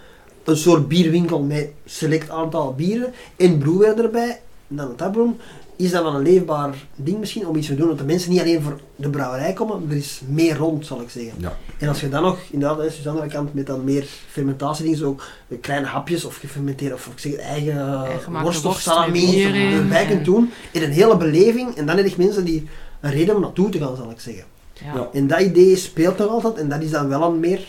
een 0.51 0.57
soort 0.57 0.89
bierwinkel 0.89 1.43
met 1.43 1.69
select 1.85 2.31
aantal 2.31 2.75
bieren 2.75 3.13
en 3.37 3.59
brouwer 3.59 4.05
erbij, 4.05 4.41
en 4.69 4.77
dan 4.77 4.89
een 4.91 4.97
taproom. 4.97 5.37
Is 5.77 5.91
dat 5.91 6.05
dan 6.05 6.15
een 6.15 6.23
leefbaar 6.23 6.75
ding 6.97 7.19
misschien 7.19 7.47
om 7.47 7.57
iets 7.57 7.67
te 7.67 7.75
doen? 7.75 7.87
Want 7.87 7.99
de 7.99 8.05
mensen 8.05 8.31
niet 8.31 8.41
alleen 8.41 8.63
voor 8.63 8.81
de 8.97 9.09
brouwerij 9.09 9.53
komen, 9.53 9.83
er 9.91 9.97
is 9.97 10.21
meer 10.29 10.57
rond, 10.57 10.87
zal 10.87 11.01
ik 11.01 11.11
zeggen. 11.11 11.33
Ja. 11.37 11.57
En 11.79 11.89
als 11.89 12.01
je 12.01 12.09
dan 12.09 12.23
nog, 12.23 12.39
inderdaad, 12.51 12.79
dus 12.79 12.97
aan 12.97 13.03
de 13.03 13.09
andere 13.09 13.29
kant 13.29 13.55
met 13.55 13.67
dan 13.67 13.85
meer 13.85 14.07
fermentatiedingen, 14.29 14.99
zo 14.99 15.17
kleine 15.61 15.87
hapjes 15.87 16.25
of 16.25 16.37
gefermenteerd, 16.37 16.93
of 16.93 17.07
ik 17.07 17.19
zeg 17.19 17.33
het, 17.33 17.41
eigen, 17.41 18.05
Eigen 18.05 18.43
worst 18.43 18.65
of 18.65 18.81
salami 18.81 19.45
erbij 19.45 20.07
kunt 20.07 20.19
en- 20.19 20.25
doen. 20.25 20.51
In 20.73 20.83
een 20.83 20.93
hele 20.93 21.17
beleving, 21.17 21.77
en 21.77 21.87
dan 21.87 21.97
heb 21.97 22.07
je 22.07 22.15
mensen 22.17 22.45
die 22.45 22.69
een 23.01 23.11
reden 23.11 23.35
om 23.35 23.41
naartoe 23.41 23.69
te 23.69 23.79
gaan, 23.79 23.97
zal 23.97 24.11
ik 24.11 24.21
zeggen. 24.21 24.45
Ja. 24.73 24.95
Ja. 24.95 25.09
En 25.13 25.27
dat 25.27 25.41
idee 25.41 25.77
speelt 25.77 26.19
nog 26.19 26.29
altijd 26.29 26.57
en 26.57 26.69
dat 26.69 26.83
is 26.83 26.91
dan 26.91 27.09
wel 27.09 27.23
een 27.23 27.41
meer 27.41 27.61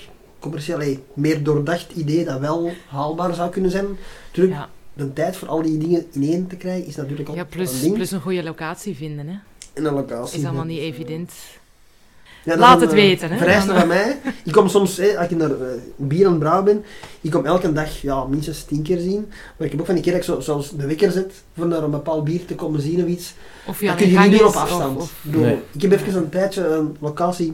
commercieel, 0.41 0.77
hey, 0.80 0.99
meer 1.13 1.43
doordacht 1.43 1.91
idee 1.91 2.26
dat 2.26 2.39
wel 2.39 2.72
haalbaar 2.88 3.34
zou 3.34 3.49
kunnen 3.49 3.72
zijn. 3.72 3.85
Natuurlijk, 4.27 4.55
Ja. 4.57 4.69
de 4.93 5.13
tijd 5.13 5.35
voor 5.35 5.47
al 5.47 5.61
die 5.61 5.77
dingen 5.77 6.05
ineen 6.13 6.47
te 6.47 6.55
krijgen 6.55 6.88
is 6.88 6.95
natuurlijk 6.95 7.30
ook 7.30 7.35
Ja, 7.35 7.41
een 7.41 7.47
plus, 7.47 7.81
ding. 7.81 7.93
plus 7.93 8.11
een 8.11 8.22
goede 8.22 8.43
locatie 8.43 8.95
vinden, 8.95 9.27
hè. 9.27 9.35
En 9.73 9.85
een 9.85 9.93
locatie. 9.93 10.39
Is 10.39 10.45
allemaal 10.45 10.65
niet 10.65 10.80
evident. 10.80 11.31
Ja, 12.43 12.57
Laat 12.57 12.76
een, 12.76 12.81
het 12.81 12.91
weten, 12.93 13.30
hè. 13.30 13.38
Vereiste 13.38 13.68
Dan, 13.68 13.77
van 13.80 13.88
mij. 13.88 14.18
Ik 14.43 14.51
kom 14.51 14.68
soms, 14.69 14.97
hè, 14.97 15.18
als 15.18 15.27
ik 15.30 15.38
naar 15.38 15.51
eh, 15.51 15.68
bier 15.95 16.26
aan 16.26 16.31
het 16.31 16.39
brouwen 16.39 16.65
ben, 16.65 16.84
ik 17.22 17.31
kom 17.31 17.45
elke 17.45 17.73
dag 17.73 18.01
ja, 18.01 18.26
minstens 18.26 18.63
tien 18.63 18.81
keer 18.81 18.99
zien. 18.99 19.26
Maar 19.57 19.65
ik 19.65 19.72
heb 19.72 19.80
ook 19.80 19.85
van 19.85 19.95
die 19.95 20.03
keer 20.03 20.13
dat 20.13 20.22
ik 20.22 20.27
zo, 20.27 20.39
zoals 20.39 20.72
de 20.72 20.85
wekker 20.88 21.11
zet 21.11 21.34
voor 21.57 21.68
naar 21.68 21.84
een 21.84 21.91
bepaald 21.91 22.23
bier 22.23 22.45
te 22.45 22.55
komen 22.55 22.81
zien 22.81 23.01
of 23.03 23.07
iets. 23.07 23.34
Of 23.65 23.81
ja, 23.81 23.88
dat 23.88 23.97
kun 23.97 24.09
je 24.09 24.18
een 24.18 24.30
niet 24.30 24.39
doen 24.39 24.47
op 24.47 24.53
afstand. 24.55 24.97
Of, 24.97 25.13
Nee. 25.22 25.57
Ik 25.72 25.81
heb 25.81 25.91
even 25.91 26.15
een 26.15 26.30
tijdje 26.30 26.68
een 26.68 26.95
locatie 26.99 27.53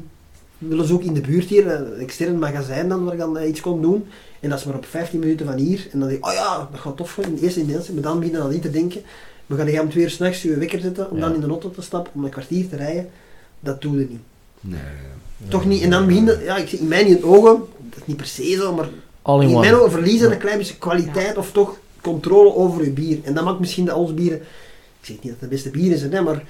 willen 0.58 0.88
zoeken 0.88 1.08
in 1.08 1.14
de 1.14 1.22
buurt 1.22 1.50
hier, 1.50 1.72
een 1.72 2.00
extern 2.00 2.40
magazijn 2.40 2.90
dan, 2.90 3.04
waar 3.04 3.14
ik 3.14 3.20
dan 3.20 3.38
eh, 3.38 3.50
iets 3.50 3.62
kon 3.62 3.82
doen. 3.82 4.06
En 4.40 4.50
dat 4.50 4.60
is 4.60 4.66
maar 4.66 4.76
op 4.76 4.86
15 4.86 5.20
minuten 5.20 5.46
van 5.46 5.58
hier. 5.58 5.88
En 5.92 6.00
dan 6.00 6.08
denk 6.08 6.20
ik, 6.20 6.28
oh 6.28 6.34
ja, 6.34 6.68
dat 6.72 6.80
gaat 6.80 6.98
tof 6.98 7.16
worden 7.16 7.36
in 7.38 7.44
eerste 7.44 7.60
instantie. 7.60 7.94
Maar 7.94 8.04
dan 8.04 8.20
beginnen 8.20 8.42
aan 8.42 8.50
niet 8.50 8.62
te 8.62 8.70
denken. 8.70 9.02
We 9.46 9.56
gaan 9.56 9.80
om 9.80 9.90
twee 9.90 10.04
uur 10.04 10.10
s'nachts 10.10 10.42
je 10.42 10.58
wekker 10.58 10.80
zetten 10.80 11.10
om 11.10 11.18
Ja. 11.18 11.22
dan 11.26 11.34
in 11.34 11.42
de 11.42 11.48
auto 11.48 11.72
te 11.72 11.82
stappen, 11.82 12.12
om 12.16 12.24
een 12.24 12.30
kwartier 12.30 12.70
te 12.70 12.76
rijden. 12.76 13.10
Dat 13.60 13.82
doe 13.82 14.00
je 14.00 14.08
niet. 14.10 14.20
Nee. 14.60 14.80
Toch 15.50 15.66
niet. 15.66 15.82
En 15.82 15.90
dan 15.90 16.06
begin 16.06 16.26
je, 16.26 16.42
ja, 16.44 16.58
ik 16.58 16.68
zie 16.70 16.80
in 16.80 16.88
mijn 16.88 17.24
ogen, 17.24 17.64
dat 17.90 18.00
is 18.00 18.06
niet 18.06 18.18
per 18.18 18.26
se 18.26 18.56
zo, 18.56 18.74
maar 18.76 18.90
All 19.22 19.42
in 19.42 19.50
in 19.50 19.60
mijn 19.60 19.76
ogen 19.76 19.92
verliezen 19.92 20.32
een 20.32 20.38
klein 20.38 20.58
beetje 20.58 20.78
kwaliteit 20.78 21.38
of 21.38 21.52
toch 21.52 21.78
controle 22.02 22.54
over 22.56 22.84
je 22.84 22.92
bier. 22.92 23.20
En 23.24 23.34
dat 23.34 23.44
maakt 23.44 23.60
misschien 23.60 23.86
dat 23.86 23.96
ons 23.96 24.14
bieren, 24.14 24.38
ik 25.00 25.06
zeg 25.06 25.16
niet 25.16 25.24
dat 25.24 25.32
het 25.32 25.40
de 25.40 25.48
beste 25.48 25.70
bieren 25.70 25.98
zijn, 25.98 26.12
hè, 26.12 26.22
maar 26.22 26.44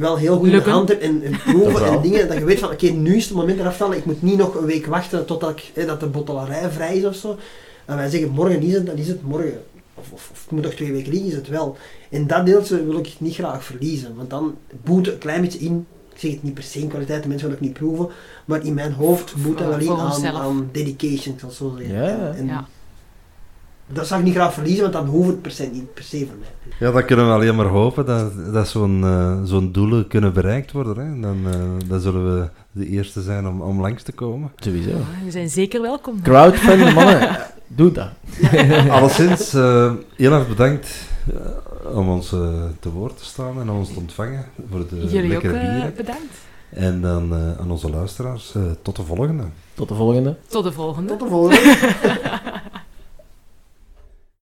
wel 0.00 0.16
heel 0.16 0.36
goed 0.36 0.46
in 0.46 0.58
de 0.58 0.70
hand 0.70 0.88
hebt 0.88 1.02
en, 1.02 1.22
proeven 1.44 1.86
en 1.86 2.02
dingen. 2.02 2.28
Dat 2.28 2.38
je 2.38 2.44
weet 2.44 2.58
van, 2.58 2.70
oké, 2.70 2.86
nu 2.86 3.16
is 3.16 3.24
het 3.24 3.34
moment 3.36 3.58
eraf 3.58 3.76
tellen. 3.76 3.96
Ik 3.96 4.04
moet 4.04 4.22
niet 4.22 4.36
nog 4.36 4.54
een 4.54 4.66
week 4.66 4.86
wachten 4.86 5.26
totdat 5.26 5.50
ik, 5.50 5.70
hè, 5.74 5.86
dat 5.86 6.00
de 6.00 6.06
bottelarij 6.06 6.70
vrij 6.70 6.96
is 6.96 7.04
of 7.04 7.14
zo. 7.14 7.36
En 7.84 7.96
wij 7.96 8.10
zeggen, 8.10 8.30
morgen 8.30 8.62
is 8.62 8.72
het, 8.72 8.86
dan 8.86 8.96
is 8.96 9.08
het 9.08 9.22
morgen. 9.22 9.62
Of, 9.94 10.12
of, 10.12 10.28
of 10.32 10.42
het 10.42 10.50
moet 10.50 10.62
nog 10.62 10.74
twee 10.74 10.92
weken 10.92 11.12
liggen, 11.12 11.28
is 11.28 11.34
het 11.34 11.48
wel. 11.48 11.76
En 12.10 12.26
dat 12.26 12.46
deeltje 12.46 12.84
wil 12.84 12.98
ik 12.98 13.14
niet 13.18 13.34
graag 13.34 13.64
verliezen. 13.64 14.16
Want 14.16 14.30
dan 14.30 14.54
boet 14.84 15.06
het 15.06 15.14
een 15.14 15.20
klein 15.20 15.40
beetje 15.40 15.58
in. 15.58 15.86
Ik 16.12 16.18
zeg 16.18 16.30
het 16.30 16.42
niet 16.42 16.54
per 16.54 16.62
se 16.62 16.78
in 16.78 16.88
kwaliteit, 16.88 17.22
de 17.22 17.28
mensen 17.28 17.48
willen 17.48 17.64
het 17.64 17.72
niet 17.72 17.78
proeven. 17.78 18.08
Maar 18.44 18.64
in 18.64 18.74
mijn 18.74 18.92
hoofd 18.92 19.34
boet 19.42 19.58
dat 19.58 19.66
wel 19.66 19.78
in 19.78 19.90
aan, 19.90 20.26
aan 20.26 20.68
dedication, 20.72 21.34
ik 21.34 21.40
zal 21.40 21.50
zo 21.50 21.74
zeggen. 21.78 21.96
Ja, 21.96 22.08
ja. 22.08 22.28
En, 22.28 22.36
en 22.36 22.46
Ja. 22.46 22.66
Dat 23.92 24.06
zou 24.06 24.20
ik 24.20 24.26
niet 24.26 24.34
graag 24.34 24.52
verliezen, 24.52 24.82
want 24.82 24.92
dan 24.92 25.06
hoeft 25.06 25.28
het 25.28 25.42
per 25.42 25.50
se 25.50 25.68
niet 25.72 25.94
per 25.94 26.02
se 26.04 26.18
voor 26.26 26.36
mij. 26.40 26.74
Ja, 26.78 26.92
dan 26.92 27.04
kunnen 27.04 27.26
we 27.26 27.32
alleen 27.32 27.54
maar 27.54 27.66
hopen 27.66 28.06
dat, 28.06 28.32
dat 28.52 28.68
zo'n 28.68 29.04
eh, 29.04 29.40
zo'n 29.44 29.72
doelen 29.72 30.06
kunnen 30.08 30.32
bereikt 30.32 30.72
worden. 30.72 30.96
Hè. 30.96 31.20
Dan, 31.20 31.38
eh, 31.52 31.88
dan 31.88 32.00
zullen 32.00 32.34
we 32.40 32.48
de 32.72 32.86
eerste 32.86 33.22
zijn 33.22 33.46
om, 33.48 33.60
om 33.62 33.80
langs 33.80 34.02
te 34.02 34.12
komen. 34.12 34.50
Sowieso. 34.56 34.90
Ja, 34.90 35.24
we 35.24 35.30
zijn 35.30 35.48
zeker 35.50 35.82
welkom. 35.82 36.22
Crowdfund, 36.22 36.94
mannen. 36.94 37.38
Doe 37.66 37.92
dat. 37.92 38.08
Alleszins, 38.90 39.54
eh, 39.54 39.92
heel 40.16 40.32
erg 40.32 40.48
bedankt 40.48 40.88
om 41.94 42.08
ons 42.08 42.32
eh, 42.32 42.48
te 42.80 42.90
woord 42.90 43.16
te 43.18 43.24
staan 43.24 43.60
en 43.60 43.70
om 43.70 43.76
ons 43.78 43.92
te 43.92 43.98
ontvangen 43.98 44.44
voor 44.70 44.86
de 44.88 44.96
Jullie 44.96 45.36
ook 45.36 45.42
lekkere 45.42 45.56
eh, 45.58 45.72
bieren. 45.74 45.92
bedankt. 45.96 46.34
En 46.70 47.00
dan 47.00 47.32
eh, 47.34 47.60
aan 47.60 47.70
onze 47.70 47.90
luisteraars, 47.90 48.54
eh, 48.54 48.62
tot 48.82 48.96
de 48.96 49.02
volgende. 49.02 49.44
Tot 49.74 49.88
de 49.88 49.94
volgende. 49.94 50.36
Tot 50.46 50.64
de 50.64 50.72
volgende. 50.72 51.08
Tot 51.08 51.20
de 51.20 51.26
volgende. 51.28 51.76